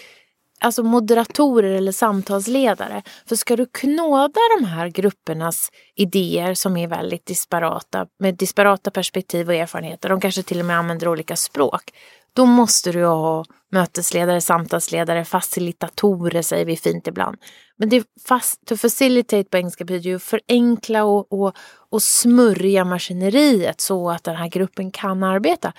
alltså 0.59 0.83
moderatorer 0.83 1.71
eller 1.71 1.91
samtalsledare. 1.91 3.03
För 3.25 3.35
ska 3.35 3.55
du 3.55 3.65
knåda 3.65 4.39
de 4.59 4.65
här 4.65 4.88
gruppernas 4.88 5.71
idéer 5.95 6.53
som 6.53 6.77
är 6.77 6.88
väldigt 6.88 7.25
disparata, 7.25 8.07
med 8.19 8.35
disparata 8.35 8.91
perspektiv 8.91 9.47
och 9.47 9.55
erfarenheter, 9.55 10.09
de 10.09 10.19
kanske 10.19 10.43
till 10.43 10.59
och 10.59 10.65
med 10.65 10.77
använder 10.77 11.07
olika 11.07 11.35
språk. 11.35 11.91
Då 12.33 12.45
måste 12.45 12.91
du 12.91 13.05
ha 13.05 13.45
mötesledare, 13.72 14.41
samtalsledare, 14.41 15.26
facilitatorer 15.26 16.41
säger 16.41 16.65
vi 16.65 16.78
fint 16.78 17.07
ibland. 17.07 17.38
Men 17.78 17.89
det 17.89 18.05
fast, 18.28 18.65
to 18.65 18.78
facilitate 18.78 19.43
på 19.43 19.57
engelska 19.57 19.86
betyder 19.86 20.09
ju 20.09 20.20
förenkla 20.20 21.03
och, 21.03 21.34
och, 21.34 21.55
och 21.89 22.01
smörja 22.01 22.86
maskineriet 22.86 23.82
så 23.82 24.09
att 24.09 24.24
den 24.24 24.36
här 24.36 24.47
gruppen 24.47 24.91
kan 24.91 25.24
arbeta. 25.24 25.74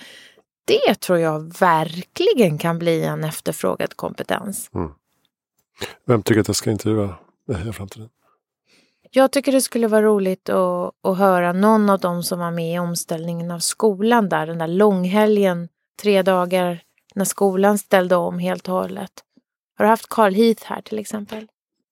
Det 0.65 0.95
tror 0.95 1.19
jag 1.19 1.59
verkligen 1.59 2.57
kan 2.57 2.79
bli 2.79 3.03
en 3.03 3.23
efterfrågad 3.23 3.95
kompetens. 3.95 4.69
Vem 6.05 6.23
tycker 6.23 6.41
att 6.41 6.47
jag 6.47 6.55
ska 6.55 6.71
intervjua 6.71 7.15
i 7.69 7.73
framtiden? 7.73 8.09
Jag 9.11 9.31
tycker 9.31 9.51
det 9.51 9.61
skulle 9.61 9.87
vara 9.87 10.01
roligt 10.01 10.49
att, 10.49 10.91
att 11.03 11.17
höra 11.17 11.53
någon 11.53 11.89
av 11.89 11.99
dem 11.99 12.23
som 12.23 12.39
var 12.39 12.51
med 12.51 12.75
i 12.75 12.79
omställningen 12.79 13.51
av 13.51 13.59
skolan 13.59 14.29
där, 14.29 14.47
den 14.47 14.57
där 14.57 14.67
långhelgen, 14.67 15.69
tre 16.01 16.21
dagar 16.21 16.81
när 17.19 17.25
skolan 17.25 17.77
ställde 17.77 18.15
om 18.15 18.39
helt 18.39 18.67
och 18.67 18.73
hållet. 18.73 19.11
Har 19.77 19.85
du 19.85 19.89
haft 19.89 20.09
Carl 20.09 20.33
Heath 20.33 20.63
här 20.65 20.81
till 20.81 20.99
exempel? 20.99 21.47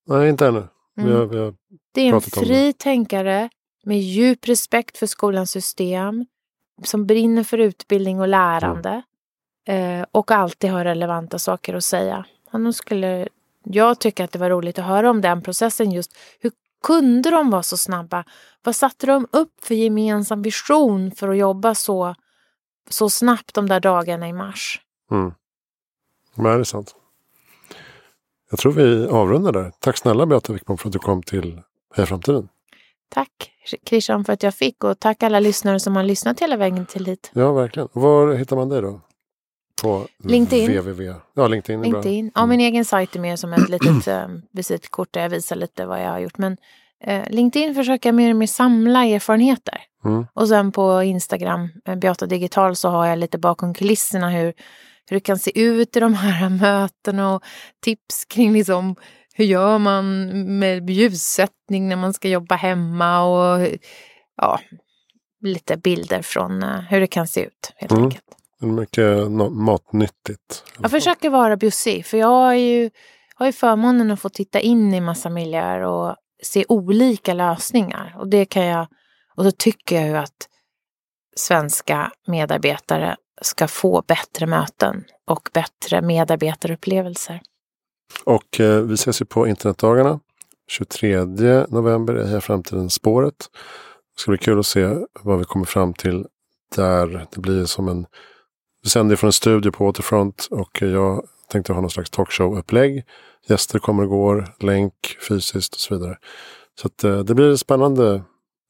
Nej, 0.07 0.29
inte 0.29 0.47
ännu. 0.47 0.67
Vi 0.95 1.01
Mm. 1.03 1.15
har, 1.15 1.25
vi 1.25 1.37
har, 1.37 1.53
Det 1.93 2.01
är 2.01 2.13
en 2.13 2.21
fri 2.21 2.73
tänkare 2.73 3.49
med 3.83 3.99
djup 3.99 4.47
respekt 4.47 4.97
för 4.97 5.05
skolans 5.05 5.51
system, 5.51 6.25
som 6.83 7.05
brinner 7.07 7.43
för 7.43 7.57
utbildning 7.57 8.19
och 8.19 8.27
lärande 8.27 9.01
eh, 9.67 10.05
och 10.11 10.31
alltid 10.31 10.69
har 10.71 10.83
relevanta 10.83 11.39
saker 11.39 11.73
att 11.73 11.83
säga. 11.83 12.25
Han 12.49 12.73
skulle 12.73 13.27
jag 13.63 13.99
tycker 13.99 14.23
att 14.23 14.31
det 14.31 14.39
var 14.39 14.49
roligt 14.49 14.79
att 14.79 14.85
höra 14.85 15.09
om 15.09 15.21
den 15.21 15.41
processen 15.41 15.91
just. 15.91 16.17
Hur 16.39 16.51
kunde 16.83 17.31
de 17.31 17.49
vara 17.49 17.63
så 17.63 17.77
snabba? 17.77 18.23
Vad 18.63 18.75
satte 18.75 19.05
de 19.07 19.27
upp 19.31 19.53
för 19.65 19.75
gemensam 19.75 20.41
vision 20.41 21.11
för 21.11 21.29
att 21.29 21.37
jobba 21.37 21.75
så, 21.75 22.15
så 22.89 23.09
snabbt 23.09 23.53
de 23.53 23.67
där 23.69 23.79
dagarna 23.79 24.27
i 24.27 24.33
mars? 24.33 24.81
Mm. 25.11 25.33
Men 26.35 26.53
det 26.53 26.59
är 26.59 26.63
sant. 26.63 26.95
Jag 28.49 28.59
tror 28.59 28.71
vi 28.71 29.07
avrundar 29.07 29.51
där. 29.51 29.71
Tack 29.79 29.97
snälla 29.97 30.25
Beata 30.25 30.53
Wickbom 30.53 30.77
för 30.77 30.89
att 30.89 30.93
du 30.93 30.99
kom 30.99 31.23
till 31.23 31.61
Heja 31.95 32.05
Framtiden. 32.05 32.49
Tack 33.09 33.51
Christian 33.85 34.25
för 34.25 34.33
att 34.33 34.43
jag 34.43 34.55
fick 34.55 34.83
och 34.83 34.99
tack 34.99 35.23
alla 35.23 35.39
lyssnare 35.39 35.79
som 35.79 35.95
har 35.95 36.03
lyssnat 36.03 36.39
hela 36.39 36.57
vägen 36.57 36.85
till 36.85 37.05
hit. 37.05 37.31
Ja, 37.33 37.53
verkligen. 37.53 37.89
Var 37.93 38.33
hittar 38.33 38.55
man 38.55 38.69
dig 38.69 38.81
då? 38.81 39.01
På 39.81 40.07
LinkedIn. 40.23 40.71
www. 40.71 41.13
Ja, 41.33 41.47
LinkedIn 41.47 41.79
är 41.79 41.89
bra. 41.89 42.01
LinkedIn. 42.01 42.31
Ja, 42.35 42.45
min 42.45 42.59
egen 42.59 42.85
sajt 42.85 43.15
är 43.15 43.19
mer 43.19 43.35
som 43.35 43.53
ett 43.53 43.69
litet 43.69 44.07
eh, 44.07 44.27
visitkort 44.51 45.13
där 45.13 45.21
jag 45.21 45.29
visar 45.29 45.55
lite 45.55 45.85
vad 45.85 46.03
jag 46.03 46.09
har 46.09 46.19
gjort. 46.19 46.37
Men 46.37 46.57
eh, 47.03 47.29
LinkedIn 47.29 47.75
försöker 47.75 48.09
jag 48.09 48.15
mer 48.15 48.29
och 48.29 48.35
mer 48.35 48.47
samla 48.47 49.05
erfarenheter. 49.05 49.81
Mm. 50.05 50.25
Och 50.33 50.47
sen 50.47 50.71
på 50.71 51.03
Instagram, 51.03 51.69
eh, 51.85 51.95
Beata 51.95 52.25
Digital, 52.25 52.75
så 52.75 52.89
har 52.89 53.05
jag 53.05 53.19
lite 53.19 53.37
bakom 53.37 53.73
kulisserna 53.73 54.29
hur, 54.29 54.53
hur 55.09 55.15
det 55.15 55.19
kan 55.21 55.39
se 55.39 55.59
ut 55.61 55.97
i 55.97 55.99
de 55.99 56.13
här 56.13 56.49
mötena 56.49 57.33
och 57.35 57.43
tips 57.83 58.25
kring 58.25 58.53
liksom 58.53 58.95
hur 59.33 59.45
gör 59.45 59.77
man 59.77 60.27
med 60.59 60.89
ljussättning 60.89 61.87
när 61.89 61.95
man 61.95 62.13
ska 62.13 62.27
jobba 62.27 62.55
hemma 62.55 63.21
och 63.21 63.67
ja, 64.37 64.59
lite 65.43 65.77
bilder 65.77 66.21
från 66.21 66.63
eh, 66.63 66.79
hur 66.79 66.99
det 66.99 67.07
kan 67.07 67.27
se 67.27 67.41
ut 67.45 67.73
helt 67.75 67.91
Mm. 67.91 68.03
enkelt. 68.03 68.23
Mycket 68.61 69.31
matnyttigt. 69.51 70.63
Jag 70.81 70.91
försöker 70.91 71.29
vara 71.29 71.57
bjussig 71.57 72.05
för 72.05 72.17
jag 72.17 72.27
har 72.27 72.53
ju, 72.53 72.89
har 73.35 73.45
ju 73.45 73.51
förmånen 73.51 74.11
att 74.11 74.21
få 74.21 74.29
titta 74.29 74.59
in 74.59 74.93
i 74.93 75.01
massa 75.01 75.29
miljöer 75.29 75.81
och 75.81 76.15
se 76.43 76.65
olika 76.69 77.33
lösningar. 77.33 78.15
Och 78.19 78.27
det 78.27 78.45
kan 78.45 78.65
jag, 78.65 78.87
och 79.35 79.43
då 79.43 79.51
tycker 79.51 79.95
jag 79.95 80.07
ju 80.07 80.17
att 80.17 80.47
svenska 81.37 82.11
medarbetare 82.27 83.15
ska 83.41 83.67
få 83.67 84.03
bättre 84.07 84.45
möten 84.45 85.03
och 85.27 85.49
bättre 85.53 86.01
medarbetarupplevelser. 86.01 87.41
Och 88.23 88.59
eh, 88.59 88.81
vi 88.81 88.93
ses 88.93 89.21
ju 89.21 89.25
på 89.25 89.47
internetdagarna. 89.47 90.19
23 90.67 91.25
november 91.69 92.13
är 92.13 92.25
Heja 92.25 92.41
Framtiden 92.41 92.89
spåret. 92.89 93.37
Det 94.15 94.21
ska 94.21 94.31
bli 94.31 94.37
kul 94.37 94.59
att 94.59 94.65
se 94.65 94.97
vad 95.21 95.39
vi 95.39 95.45
kommer 95.45 95.65
fram 95.65 95.93
till 95.93 96.25
där. 96.75 97.27
Det 97.31 97.41
blir 97.41 97.65
som 97.65 97.87
en... 97.87 98.05
Vi 98.83 98.89
sänder 98.89 99.15
från 99.15 99.27
en 99.27 99.33
studio 99.33 99.71
på 99.71 99.85
Waterfront 99.85 100.47
och 100.51 100.81
jag 100.81 101.25
tänkte 101.49 101.73
ha 101.73 101.81
någon 101.81 101.89
slags 101.89 102.09
talkshow-upplägg. 102.09 103.03
Gäster 103.47 103.79
kommer 103.79 104.03
och 104.03 104.09
går, 104.09 104.55
länk 104.59 105.17
fysiskt 105.29 105.73
och 105.73 105.79
så 105.79 105.97
vidare. 105.97 106.17
Så 106.81 106.87
att, 106.87 107.03
eh, 107.03 107.19
det 107.19 107.35
blir 107.35 107.55
spännande 107.55 108.23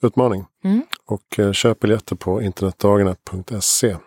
utmaning. 0.04 0.46
Mm. 0.64 0.82
Och 1.06 1.40
eh, 1.40 1.52
köp 1.52 1.80
biljetter 1.80 2.16
på 2.16 2.42
internetdagarna.se. 2.42 3.98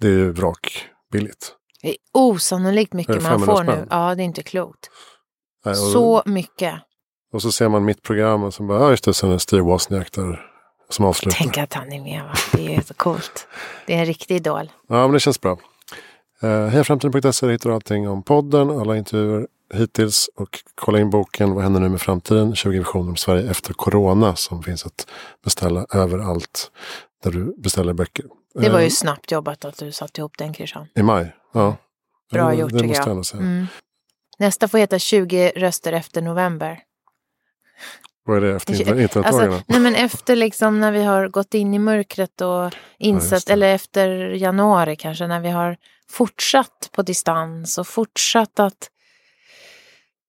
Det 0.00 0.06
är 0.06 0.12
ju 0.12 0.32
vrakbilligt. 0.32 1.52
Det 1.82 1.88
är 1.88 1.96
osannolikt 2.12 2.92
Är 2.92 2.96
mycket 2.96 3.14
det 3.14 3.20
man 3.22 3.30
500 3.40 3.54
får 3.56 3.64
nu. 3.64 3.72
spänn? 3.72 3.88
Ja, 3.90 4.14
det 4.14 4.22
är 4.22 4.24
inte 4.24 4.42
klokt. 4.42 4.90
Nej, 5.64 5.74
Så 5.74 6.22
mycket. 6.26 6.74
Och 7.32 7.42
så 7.42 7.52
ser 7.52 7.68
man 7.68 7.84
mitt 7.84 8.02
program 8.02 8.42
och 8.42 8.54
så 8.54 8.62
bara, 8.62 8.80
ja 8.80 8.90
just 8.90 9.04
det, 9.04 9.14
sen 9.14 9.30
är 9.32 9.38
Steve 9.38 9.62
Wozniak 9.62 10.12
där 10.12 10.50
som 10.88 11.04
avslutar. 11.04 11.38
Tänk 11.38 11.58
att 11.58 11.72
han 11.74 11.92
är 11.92 12.00
med, 12.00 12.22
va? 12.24 12.32
Det 12.52 12.74
är 12.74 12.80
så 12.80 12.94
coolt. 12.94 13.46
Det 13.86 13.94
är 13.94 13.98
en 13.98 14.06
riktig 14.06 14.36
idol. 14.36 14.72
Ja, 14.88 14.94
men 15.02 15.12
det 15.12 15.20
känns 15.20 15.40
bra. 15.40 15.58
Uh, 16.44 16.66
Hejaframtiden.se 16.66 17.50
hittar 17.50 17.70
du 17.70 17.74
allting 17.74 18.08
om 18.08 18.22
podden, 18.22 18.70
alla 18.70 18.96
intervjuer 18.96 19.46
hittills 19.74 20.30
och 20.36 20.58
kolla 20.74 20.98
in 21.00 21.10
boken 21.10 21.54
Vad 21.54 21.62
händer 21.62 21.80
nu 21.80 21.88
med 21.88 22.00
framtiden? 22.00 22.54
20 22.54 22.78
visioner 22.78 23.10
om 23.10 23.16
Sverige 23.16 23.50
efter 23.50 23.72
corona 23.72 24.36
som 24.36 24.62
finns 24.62 24.86
att 24.86 25.06
beställa 25.44 25.86
överallt 25.92 26.70
där 27.24 27.30
du 27.30 27.54
beställer 27.58 27.92
böcker. 27.92 28.24
Det 28.54 28.68
var 28.68 28.78
ju 28.80 28.86
Eh, 28.86 28.90
snabbt 28.90 29.30
jobbat 29.30 29.64
att 29.64 29.78
du 29.78 29.92
satte 29.92 30.20
ihop 30.20 30.38
den 30.38 30.54
Christian. 30.54 30.86
I 30.94 31.02
maj, 31.02 31.34
ja. 31.52 31.76
Bra 32.32 32.48
det, 32.48 32.54
gjort, 32.54 32.72
det 32.72 32.78
tycker 32.78 32.94
jag. 33.06 33.08
jag. 33.16 33.34
Mm. 33.34 33.66
Nästa 34.38 34.68
får 34.68 34.78
heta 34.78 34.98
20 34.98 35.52
röster 35.56 35.92
efter 35.92 36.22
november. 36.22 36.80
Vad 38.24 38.36
är 38.36 38.40
det 38.40 38.56
efter 38.56 38.72
Alltså, 38.78 38.94
inter- 38.94 39.02
internetdagarna? 39.02 39.62
nej 39.66 39.80
men 39.80 39.94
efter 39.94 40.36
liksom 40.36 40.80
när 40.80 40.92
vi 40.92 41.02
har 41.04 41.28
gått 41.28 41.54
in 41.54 41.74
i 41.74 41.78
mörkret 41.78 42.40
och 42.40 42.74
insett, 42.98 43.46
det. 43.46 43.52
eller 43.52 43.74
efter 43.74 44.08
januari 44.30 44.96
kanske, 44.96 45.26
när 45.26 45.40
vi 45.40 45.50
har 45.50 45.76
fortsatt 46.10 46.90
på 46.92 47.02
distans 47.02 47.78
och 47.78 47.86
fortsatt 47.88 48.60
att 48.60 48.88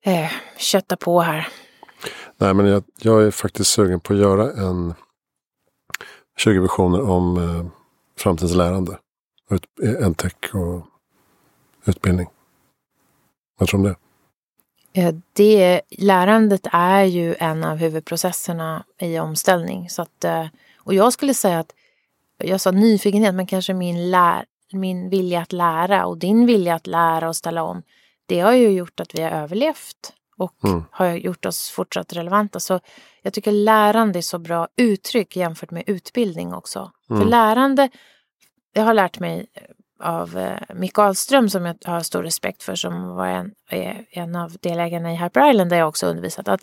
eh, 0.05 0.31
kötta 0.57 0.97
på 0.97 1.21
här. 1.21 1.47
Nej, 2.37 2.53
men 2.53 2.65
jag, 2.65 2.83
jag 3.01 3.23
är 3.23 3.31
faktiskt 3.31 3.69
sugen 3.71 3.99
på 3.99 4.13
att 4.13 4.19
göra 4.19 4.51
en 4.51 4.93
20 6.37 6.59
visioner 6.59 7.09
om 7.09 7.37
eh, 7.37 7.65
framtidens 8.17 8.55
lärande. 8.55 8.97
Ut, 9.49 10.17
tech 10.17 10.55
och 10.55 10.85
utbildning. 11.85 12.27
Vad 13.57 13.69
tror 13.69 13.83
du 13.83 13.87
om 13.87 13.95
det? 14.93 15.01
Eh, 15.01 15.15
Det, 15.33 15.81
lärandet 15.89 16.67
är 16.71 17.03
ju 17.03 17.35
en 17.39 17.63
av 17.63 17.77
huvudprocesserna 17.77 18.83
i 18.99 19.19
omställning. 19.19 19.89
Så 19.89 20.01
att, 20.01 20.23
eh, 20.23 20.47
och 20.77 20.93
jag 20.93 21.13
skulle 21.13 21.33
säga 21.33 21.59
att, 21.59 21.73
jag 22.37 22.61
sa 22.61 22.71
nyfikenhet, 22.71 23.35
men 23.35 23.47
kanske 23.47 23.73
min, 23.73 24.11
lär, 24.11 24.45
min 24.73 25.09
vilja 25.09 25.41
att 25.41 25.53
lära 25.53 26.05
och 26.05 26.17
din 26.17 26.45
vilja 26.45 26.75
att 26.75 26.87
lära 26.87 27.27
och 27.27 27.35
ställa 27.35 27.63
om. 27.63 27.83
Det 28.25 28.39
har 28.39 28.53
ju 28.53 28.69
gjort 28.69 28.99
att 28.99 29.15
vi 29.15 29.21
har 29.21 29.29
överlevt 29.29 30.13
och 30.37 30.63
Mm. 30.63 30.83
har 30.91 31.13
gjort 31.13 31.45
oss 31.45 31.69
fortsatt 31.69 32.13
relevanta. 32.13 32.59
Så 32.59 32.79
jag 33.21 33.33
tycker 33.33 33.51
lärande 33.51 34.19
är 34.19 34.21
så 34.21 34.39
bra 34.39 34.67
uttryck 34.77 35.35
jämfört 35.35 35.71
med 35.71 35.83
utbildning 35.87 36.53
också. 36.53 36.91
För 37.07 37.15
Mm. 37.15 37.27
lärande, 37.27 37.89
jag 38.73 38.83
har 38.83 38.93
lärt 38.93 39.19
mig 39.19 39.47
av 40.03 40.37
eh, 40.37 40.75
Micke 40.75 40.99
Ahlström 40.99 41.49
som 41.49 41.65
jag 41.65 41.77
har 41.85 42.01
stor 42.01 42.23
respekt 42.23 42.63
för 42.63 42.75
som 42.75 43.15
var 43.15 43.27
en, 43.27 43.51
är 43.69 44.05
en 44.09 44.35
av 44.35 44.51
delägarna 44.61 45.13
i 45.13 45.15
Hyper 45.15 45.49
Island 45.49 45.69
där 45.69 45.77
jag 45.77 45.87
också 45.87 46.05
undervisat 46.07 46.47
att 46.47 46.61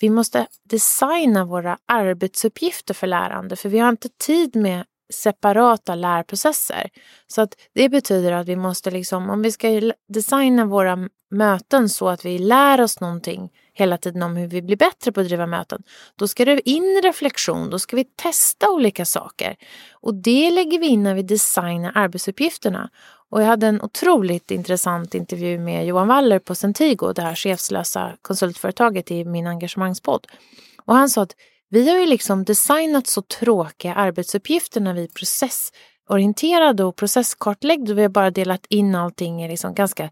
vi 0.00 0.10
måste 0.10 0.46
designa 0.64 1.44
våra 1.44 1.78
arbetsuppgifter 1.86 2.94
för 2.94 3.06
lärande 3.06 3.56
för 3.56 3.68
vi 3.68 3.78
har 3.78 3.88
inte 3.88 4.08
tid 4.08 4.56
med 4.56 4.84
separata 5.10 5.94
lärprocesser. 5.94 6.90
Så 7.26 7.42
att 7.42 7.54
det 7.74 7.88
betyder 7.88 8.32
att 8.32 8.48
vi 8.48 8.56
måste 8.56 8.90
liksom, 8.90 9.30
om 9.30 9.42
vi 9.42 9.52
ska 9.52 9.92
designa 10.08 10.64
våra 10.64 11.08
möten 11.30 11.88
så 11.88 12.08
att 12.08 12.24
vi 12.24 12.38
lär 12.38 12.80
oss 12.80 13.00
någonting 13.00 13.50
hela 13.72 13.98
tiden 13.98 14.22
om 14.22 14.36
hur 14.36 14.46
vi 14.46 14.62
blir 14.62 14.76
bättre 14.76 15.12
på 15.12 15.20
att 15.20 15.26
driva 15.26 15.46
möten, 15.46 15.82
då 16.16 16.28
ska 16.28 16.44
det 16.44 16.70
in 16.70 17.00
reflektion, 17.02 17.70
då 17.70 17.78
ska 17.78 17.96
vi 17.96 18.04
testa 18.04 18.70
olika 18.70 19.04
saker. 19.04 19.56
Och 19.92 20.14
det 20.14 20.50
lägger 20.50 20.78
vi 20.78 20.86
in 20.86 21.02
när 21.02 21.14
vi 21.14 21.22
designar 21.22 21.92
arbetsuppgifterna. 21.94 22.90
Och 23.30 23.42
jag 23.42 23.46
hade 23.46 23.66
en 23.66 23.82
otroligt 23.82 24.50
intressant 24.50 25.14
intervju 25.14 25.58
med 25.58 25.86
Johan 25.86 26.08
Waller 26.08 26.38
på 26.38 26.54
Centigo, 26.54 27.12
det 27.12 27.22
här 27.22 27.34
chefslösa 27.34 28.16
konsultföretaget 28.22 29.10
i 29.10 29.24
min 29.24 29.46
engagemangspodd. 29.46 30.26
Och 30.84 30.94
han 30.94 31.10
sa 31.10 31.22
att 31.22 31.34
vi 31.70 31.90
har 31.90 31.98
ju 31.98 32.06
liksom 32.06 32.44
designat 32.44 33.06
så 33.06 33.22
tråkiga 33.22 33.94
arbetsuppgifter 33.94 34.80
när 34.80 34.94
vi 34.94 35.04
är 35.04 35.08
processorienterade 35.08 36.84
och 36.84 36.96
processkartlagda. 36.96 37.94
Vi 37.94 38.02
har 38.02 38.08
bara 38.08 38.30
delat 38.30 38.66
in 38.68 38.94
allting 38.94 39.44
i 39.44 39.48
liksom 39.48 39.74
ganska, 39.74 40.10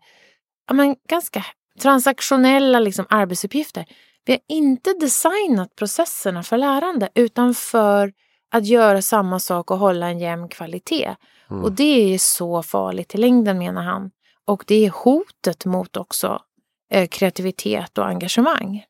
ja 0.69 0.75
men 0.75 0.97
ganska 1.09 1.45
transaktionella 1.83 2.81
liksom 2.81 3.07
arbetsuppgifter. 3.09 3.85
Vi 4.25 4.33
har 4.33 4.41
inte 4.49 4.93
designat 5.01 5.77
processerna 5.77 6.43
för 6.43 6.59
lärande 6.59 7.09
utan 7.15 7.55
för 7.55 8.13
att 8.51 8.67
göra 8.67 9.03
samma 9.03 9.41
sak 9.41 9.71
och 9.71 9.79
hålla 9.79 10.09
en 10.09 10.19
jämn 10.19 10.49
kvalitet. 10.49 11.17
Mm. 11.51 11.65
Och 11.65 11.73
det 11.73 12.15
är 12.15 12.19
så 12.19 12.63
farligt 12.63 13.15
i 13.15 13.19
längden 13.19 13.59
menar 13.59 13.83
han. 13.83 14.11
Och 14.45 14.65
det 14.67 14.87
är 14.87 14.91
hotet 14.91 15.65
mot 15.65 15.97
också 15.97 16.43
eh, 16.91 17.09
kreativitet 17.09 17.99
och 17.99 18.07
engagemang. 18.07 18.85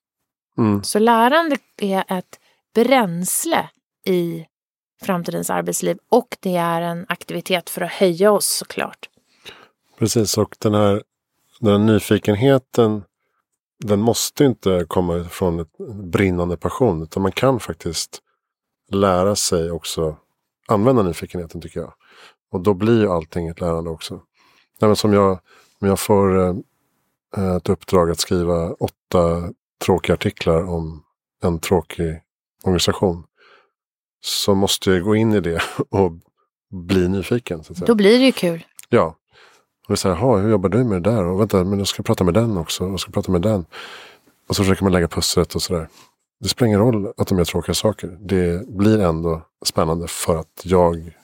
Mm. 0.59 0.83
Så 0.83 0.99
lärande 0.99 1.57
är 1.77 2.05
ett 2.09 2.39
bränsle 2.75 3.71
i 4.07 4.47
framtidens 5.03 5.51
arbetsliv 5.51 5.99
och 6.09 6.37
det 6.41 6.57
är 6.57 6.83
en 6.83 7.07
aktivitet 7.09 7.71
för 7.71 7.81
att 7.81 7.93
höja 7.93 8.33
oss 8.33 8.49
såklart. 8.49 9.09
Precis, 9.99 10.39
och 10.39 10.57
den 10.59 10.75
här, 10.75 11.03
den 11.61 11.73
här 11.73 11.79
nyfikenheten 11.79 13.03
den 13.85 14.01
måste 14.01 14.45
inte 14.45 14.85
komma 14.89 15.25
från 15.25 15.61
ett 15.61 15.77
brinnande 16.13 16.57
passion 16.57 17.03
utan 17.03 17.23
man 17.23 17.33
kan 17.33 17.61
faktiskt 17.61 18.23
lära 18.91 19.37
sig 19.37 19.71
också 19.71 20.17
använda 20.69 21.03
nyfikenheten 21.03 21.61
tycker 21.61 21.81
jag. 21.81 21.93
Och 22.53 22.61
då 22.61 22.75
blir 22.75 23.01
ju 23.01 23.09
allting 23.09 23.49
ett 23.49 23.61
lärande 23.61 23.91
också. 23.91 24.21
Nej, 24.81 24.97
som 24.97 25.13
jag, 25.13 25.31
om 25.81 25.89
jag 25.89 26.01
får 26.01 26.39
eh, 27.37 27.57
ett 27.57 27.69
uppdrag 27.69 28.11
att 28.11 28.21
skriva 28.21 28.73
åtta 28.73 29.53
tråkiga 29.85 30.15
artiklar 30.15 30.69
om 30.69 31.05
en 31.43 31.59
tråkig 31.59 32.21
organisation. 32.69 33.25
Så 34.25 34.55
måste 34.55 34.91
jag 34.91 35.03
gå 35.03 35.17
in 35.17 35.33
i 35.33 35.41
det 35.41 35.63
och 35.91 36.13
bli 36.71 37.09
nyfiken. 37.09 37.65
Så 37.65 37.73
att 37.73 37.79
säga. 37.79 37.87
Då 37.87 37.95
blir 37.95 38.19
det 38.19 38.25
ju 38.25 38.33
kul. 38.33 38.65
Ja. 38.89 39.15
Och 39.89 39.99
så 39.99 40.09
här, 40.09 40.17
"Jaha, 40.17 40.39
hur 40.39 40.51
jobbar 40.51 40.69
du 40.69 40.85
med 40.85 41.03
det 41.03 41.11
där? 41.11 41.25
Och 41.25 41.41
vänta, 41.41 41.65
men 41.65 41.79
jag 41.79 41.89
ska 41.89 42.03
prata 42.03 42.25
med 42.25 42.35
den 42.35 42.57
också. 42.57 42.85
Och 42.85 42.93
jag 42.93 43.01
ska 43.01 43.11
prata 43.13 43.33
med 43.33 43.43
den. 43.43 43.65
Och 44.49 44.57
så 44.57 44.63
försöker 44.63 44.83
man 44.83 44.93
lägga 44.93 45.09
pusslet 45.09 45.55
och 45.55 45.63
sådär. 45.63 45.89
Det 46.41 46.49
spelar 46.49 46.67
ingen 46.67 46.81
roll 46.81 47.13
att 47.17 47.29
de 47.29 47.39
gör 47.39 47.45
tråkiga 47.45 47.75
saker. 47.75 48.19
Det 48.21 48.69
blir 48.69 49.01
ändå 49.01 49.43
spännande 49.65 50.09
för 50.09 50.37
att 50.37 50.61
jag 50.63 51.15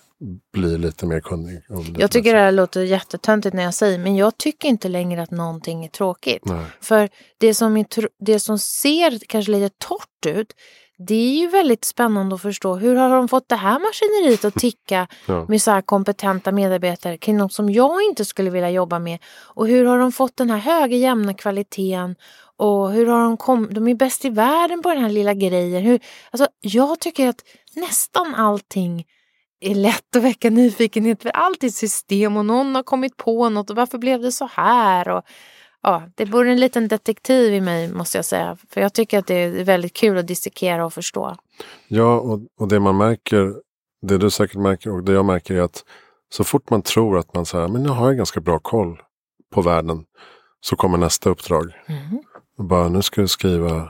blir 0.53 0.79
lite 0.79 1.07
mer 1.07 1.21
kunnig. 1.21 1.61
lite 1.69 2.01
Jag 2.01 2.11
tycker 2.11 2.31
mer 2.31 2.39
det 2.39 2.45
här 2.45 2.53
låter 2.53 2.83
jättetöntigt 2.83 3.55
när 3.55 3.63
jag 3.63 3.75
säger 3.75 3.99
men 3.99 4.17
jag 4.17 4.39
tycker 4.39 4.69
inte 4.69 4.89
längre 4.89 5.23
att 5.23 5.31
någonting 5.31 5.85
är 5.85 5.89
tråkigt. 5.89 6.45
Nej. 6.45 6.65
För 6.81 7.09
det 7.39 7.55
som, 7.55 7.77
är, 7.77 7.87
det 8.19 8.41
som 8.41 8.59
ser 8.59 9.19
kanske 9.29 9.53
lite 9.53 9.75
torrt 9.79 10.27
ut 10.27 10.53
det 11.07 11.15
är 11.15 11.41
ju 11.41 11.47
väldigt 11.47 11.85
spännande 11.85 12.35
att 12.35 12.43
förstå 12.43 12.75
hur 12.75 12.97
har 12.97 13.11
de 13.11 13.29
fått 13.29 13.49
det 13.49 13.57
här 13.57 13.79
maskineriet 13.79 14.45
att 14.45 14.55
ticka 14.55 15.07
Ja. 15.27 15.45
med 15.49 15.63
så 15.63 15.71
här 15.71 15.81
kompetenta 15.83 16.53
medarbetare 16.53 17.19
kring 17.19 17.37
något 17.37 17.53
som 17.53 17.71
jag 17.71 18.03
inte 18.03 18.25
skulle 18.25 18.51
vilja 18.51 18.71
jobba 18.71 18.99
med. 18.99 19.19
Och 19.43 19.67
hur 19.67 19.85
har 19.85 19.99
de 19.99 20.13
fått 20.13 20.37
den 20.37 20.51
här 20.51 20.59
höga 20.59 20.97
jämna 20.97 21.35
kvaliteten 21.35 22.17
och 22.57 22.93
hur 22.93 23.07
har 23.07 23.25
de 23.25 23.37
kommit, 23.37 23.75
de 23.75 23.89
är 23.89 23.95
bäst 23.95 24.25
i 24.25 24.31
världen 24.31 24.83
på 24.83 24.89
den 24.89 25.03
här 25.03 25.11
lilla 25.11 25.35
grejen. 25.35 25.83
Hur, 25.83 26.01
alltså, 26.31 26.49
jag 26.61 27.01
tycker 27.01 27.29
att 27.29 27.41
nästan 27.77 28.35
allting 28.35 29.05
är 29.61 29.75
lätt 29.75 30.17
att 30.17 30.23
väcka 30.23 30.51
nyfikenhet 30.51 31.23
för 31.23 31.31
allt 31.31 31.65
är 31.65 31.69
system 31.69 32.37
och 32.37 32.47
någon 32.47 32.75
har 32.75 32.83
kommit 32.83 33.17
på 33.17 33.49
något 33.49 33.71
och 33.71 33.77
varför 33.77 33.99
blev 33.99 34.21
det 34.21 34.33
så 34.33 34.49
här? 34.53 35.09
Och, 35.09 35.23
ja, 35.85 36.03
det 36.15 36.27
bor 36.27 36.47
en 36.47 36.61
liten 36.61 36.89
detektiv 36.89 37.55
i 37.55 37.61
mig 37.61 37.93
måste 37.93 38.19
jag 38.19 38.25
säga. 38.25 38.57
För 38.71 38.81
jag 38.81 38.93
tycker 38.93 39.19
att 39.19 39.27
det 39.27 39.35
är 39.35 39.65
väldigt 39.65 39.93
kul 39.95 40.19
att 40.19 40.27
dissekera 40.27 40.87
och 40.87 40.93
förstå. 40.95 41.37
Ja, 41.89 42.21
och, 42.21 42.41
och 42.61 42.69
det 42.69 42.81
man 42.81 42.97
märker, 42.97 43.55
det 44.03 44.19
du 44.19 44.31
säkert 44.31 44.57
märker 44.57 44.91
och 44.93 45.05
det 45.05 45.13
jag 45.13 45.25
märker 45.25 45.55
är 45.55 45.61
att 45.63 45.85
så 46.33 46.45
fort 46.45 46.71
man 46.71 46.83
tror 46.83 47.19
att 47.19 47.35
man 47.35 47.47
säger, 47.47 47.69
men 47.69 47.83
nu 47.83 47.89
har 47.89 48.07
jag 48.07 48.17
ganska 48.17 48.41
bra 48.41 48.59
koll 48.59 49.03
på 49.55 49.63
världen. 49.63 50.05
Så 50.61 50.77
kommer 50.77 50.99
nästa 50.99 51.31
uppdrag. 51.31 51.73
Mhm. 51.89 52.23
Och 52.59 52.65
bara, 52.65 52.89
nu 52.89 53.03
ska 53.03 53.21
du 53.21 53.29
skriva 53.29 53.89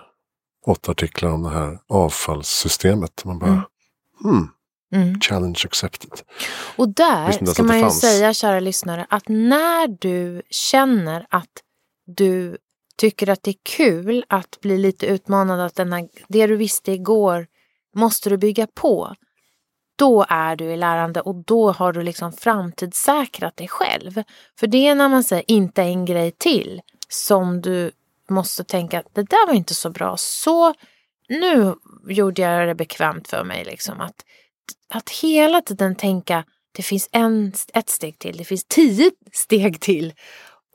åtta 0.67 0.91
artiklar 0.93 1.31
om 1.31 1.43
det 1.43 1.49
här 1.51 1.79
avfallssystemet. 1.89 3.25
Man 3.25 3.39
bara, 3.39 3.51
Mm. 3.51 3.63
hmm, 4.23 4.49
Mm. 4.95 5.21
challenge 5.21 5.61
accepted. 5.65 6.11
Och 6.77 6.89
där 6.89 7.47
ska 7.47 7.63
man 7.63 7.81
ju 7.81 7.91
säga, 7.91 8.35
kära 8.35 8.61
lyssnare, 8.61 9.07
att 9.11 9.29
när 9.29 9.89
du 10.01 10.43
känner 10.51 11.27
att 11.31 11.49
du 12.07 12.59
tycker 12.97 13.31
att 13.31 13.43
det 13.43 13.51
är 13.51 13.57
kul 13.63 14.25
att 14.29 14.61
bli 14.61 14.79
lite 14.79 15.07
utmanad, 15.07 15.61
att 15.61 15.75
denna, 15.75 16.09
det 16.29 16.47
du 16.47 16.57
visste 16.57 16.93
igår 16.93 17.47
måste 17.95 18.31
du 18.31 18.37
bygga 18.37 18.67
på. 18.67 19.15
Då 19.97 20.27
är 20.29 20.57
du 20.57 20.65
i 20.65 20.77
lärande 20.77 21.21
och 21.21 21.35
då 21.35 21.73
har 21.73 21.93
du 21.93 22.03
liksom 22.03 22.33
framtidssäkrat 22.33 23.57
dig 23.57 23.69
själv. 23.69 24.23
För 24.59 24.67
det 24.67 24.87
är 24.87 24.95
när 24.95 25.09
man 25.09 25.25
säger 25.25 25.45
inte 25.51 25.83
en 25.83 26.05
grej 26.05 26.31
till 26.31 26.83
som 27.09 27.61
du 27.61 27.91
måste 28.29 28.65
tänka 28.65 28.99
att 28.99 29.15
det 29.15 29.23
där 29.23 29.47
var 29.47 29.55
inte 29.55 29.75
så 29.75 29.91
bra. 29.91 30.17
Så 30.17 30.75
nu 31.29 31.75
gjorde 32.09 32.43
jag 32.43 32.69
det 32.69 32.75
bekvämt 32.75 33.29
för 33.29 33.45
mig. 33.45 33.65
Liksom. 33.65 34.01
Att, 34.01 34.25
att 34.89 35.11
hela 35.11 35.61
tiden 35.61 35.97
tänka 35.97 36.45
det 36.77 36.83
finns 36.83 37.09
en, 37.13 37.53
ett 37.75 37.89
steg 37.89 38.19
till, 38.19 38.37
det 38.37 38.45
finns 38.45 38.65
tio 38.65 39.11
steg 39.33 39.81
till. 39.81 40.13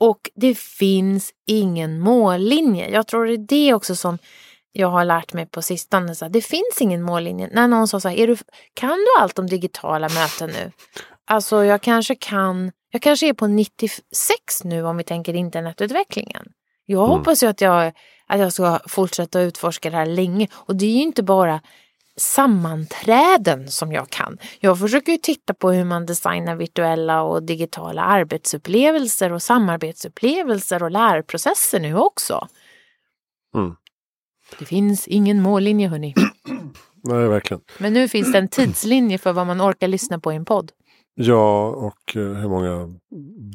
Och 0.00 0.30
det 0.34 0.58
finns 0.58 1.30
ingen 1.46 2.00
mållinje. 2.00 2.90
Jag 2.90 3.06
tror 3.06 3.26
det 3.26 3.32
är 3.32 3.38
det 3.38 3.74
också 3.74 3.96
som 3.96 4.18
jag 4.72 4.88
har 4.88 5.04
lärt 5.04 5.32
mig 5.32 5.46
på 5.46 5.62
sistone. 5.62 6.14
Så 6.14 6.28
det 6.28 6.40
finns 6.42 6.80
ingen 6.80 7.02
mållinje. 7.02 7.48
När 7.52 7.68
någon 7.68 7.88
sa 7.88 8.00
så 8.00 8.08
här, 8.08 8.16
är 8.16 8.26
du, 8.26 8.36
kan 8.74 8.90
du 8.90 9.06
allt 9.20 9.38
om 9.38 9.46
digitala 9.46 10.08
möten 10.08 10.50
nu? 10.50 10.72
Alltså 11.26 11.64
jag 11.64 11.82
kanske 11.82 12.14
kan, 12.14 12.72
jag 12.90 13.02
kanske 13.02 13.28
är 13.28 13.32
på 13.32 13.46
96 13.46 14.64
nu 14.64 14.84
om 14.84 14.96
vi 14.96 15.04
tänker 15.04 15.34
internetutvecklingen. 15.34 16.46
Jag 16.86 17.04
Mm. 17.04 17.18
hoppas 17.18 17.42
ju 17.42 17.46
att 17.46 17.60
jag, 17.60 17.92
att 18.26 18.40
jag 18.40 18.52
ska 18.52 18.78
fortsätta 18.86 19.40
utforska 19.40 19.90
det 19.90 19.96
här 19.96 20.06
länge. 20.06 20.48
Och 20.52 20.76
det 20.76 20.86
är 20.86 20.90
ju 20.90 21.02
inte 21.02 21.22
bara 21.22 21.60
sammanträden 22.16 23.68
som 23.68 23.92
jag 23.92 24.10
kan. 24.10 24.38
Jag 24.60 24.78
försöker 24.78 25.12
ju 25.12 25.18
titta 25.18 25.54
på 25.54 25.70
hur 25.70 25.84
man 25.84 26.06
designar 26.06 26.56
virtuella 26.56 27.22
och 27.22 27.42
digitala 27.42 28.02
arbetsupplevelser 28.02 29.32
och 29.32 29.42
samarbetsupplevelser 29.42 30.82
och 30.82 30.90
lärprocesser 30.90 31.80
nu 31.80 31.96
också. 31.96 32.48
Mm. 33.54 33.76
Det 34.58 34.64
finns 34.64 35.08
ingen 35.08 35.42
mållinje 35.42 35.88
hörni. 35.88 36.14
Nej, 37.02 37.28
verkligen. 37.28 37.60
Men 37.78 37.92
nu 37.92 38.08
finns 38.08 38.32
det 38.32 38.38
en 38.38 38.48
tidslinje 38.48 39.18
för 39.18 39.32
vad 39.32 39.46
man 39.46 39.60
orkar 39.60 39.88
lyssna 39.88 40.18
på 40.18 40.32
i 40.32 40.36
en 40.36 40.44
podd. 40.44 40.72
Ja, 41.14 41.68
och 41.68 42.16
eh, 42.16 42.22
hur 42.22 42.48
många 42.48 42.94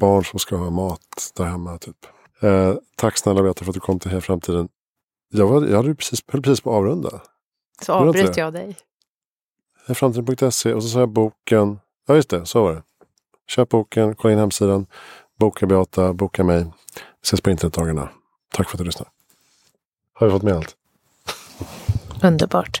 barn 0.00 0.24
som 0.24 0.38
ska 0.38 0.56
ha 0.56 0.70
mat 0.70 1.32
där 1.36 1.44
hemma. 1.44 1.78
Typ. 1.78 1.96
Eh, 2.40 2.74
tack 2.96 3.18
snälla 3.18 3.42
Beta 3.42 3.64
för 3.64 3.70
att 3.70 3.74
du 3.74 3.80
kom 3.80 3.98
till 3.98 4.10
Hela 4.10 4.20
Framtiden. 4.20 4.68
Jag, 5.32 5.46
var, 5.46 5.66
jag 5.66 5.76
hade 5.76 5.94
precis, 5.94 6.20
höll 6.28 6.42
precis 6.42 6.60
på 6.60 6.70
att 6.70 6.76
avrunda. 6.76 7.20
Så 7.82 7.92
avbryter 7.92 8.40
jag 8.40 8.52
dig. 8.52 8.76
Framtiden.se 9.88 10.74
och 10.74 10.82
så 10.82 10.88
sa 10.88 10.98
jag 10.98 11.08
boken. 11.08 11.78
Ja 12.06 12.14
just 12.14 12.30
det, 12.30 12.46
så 12.46 12.62
var 12.62 12.74
det. 12.74 12.82
Köp 13.48 13.68
boken, 13.68 14.14
kolla 14.14 14.32
in 14.32 14.38
hemsidan. 14.38 14.86
Boka 15.38 15.66
Beata, 15.66 16.12
boka 16.12 16.44
mig. 16.44 16.64
Vi 16.64 16.70
ses 17.22 17.40
på 17.40 17.50
internetdagarna. 17.50 18.08
Tack 18.52 18.68
för 18.68 18.76
att 18.76 18.78
du 18.78 18.84
lyssnade. 18.84 19.10
Har 20.12 20.26
vi 20.26 20.32
fått 20.32 20.42
med 20.42 20.56
allt? 20.56 20.76
Underbart. 22.22 22.78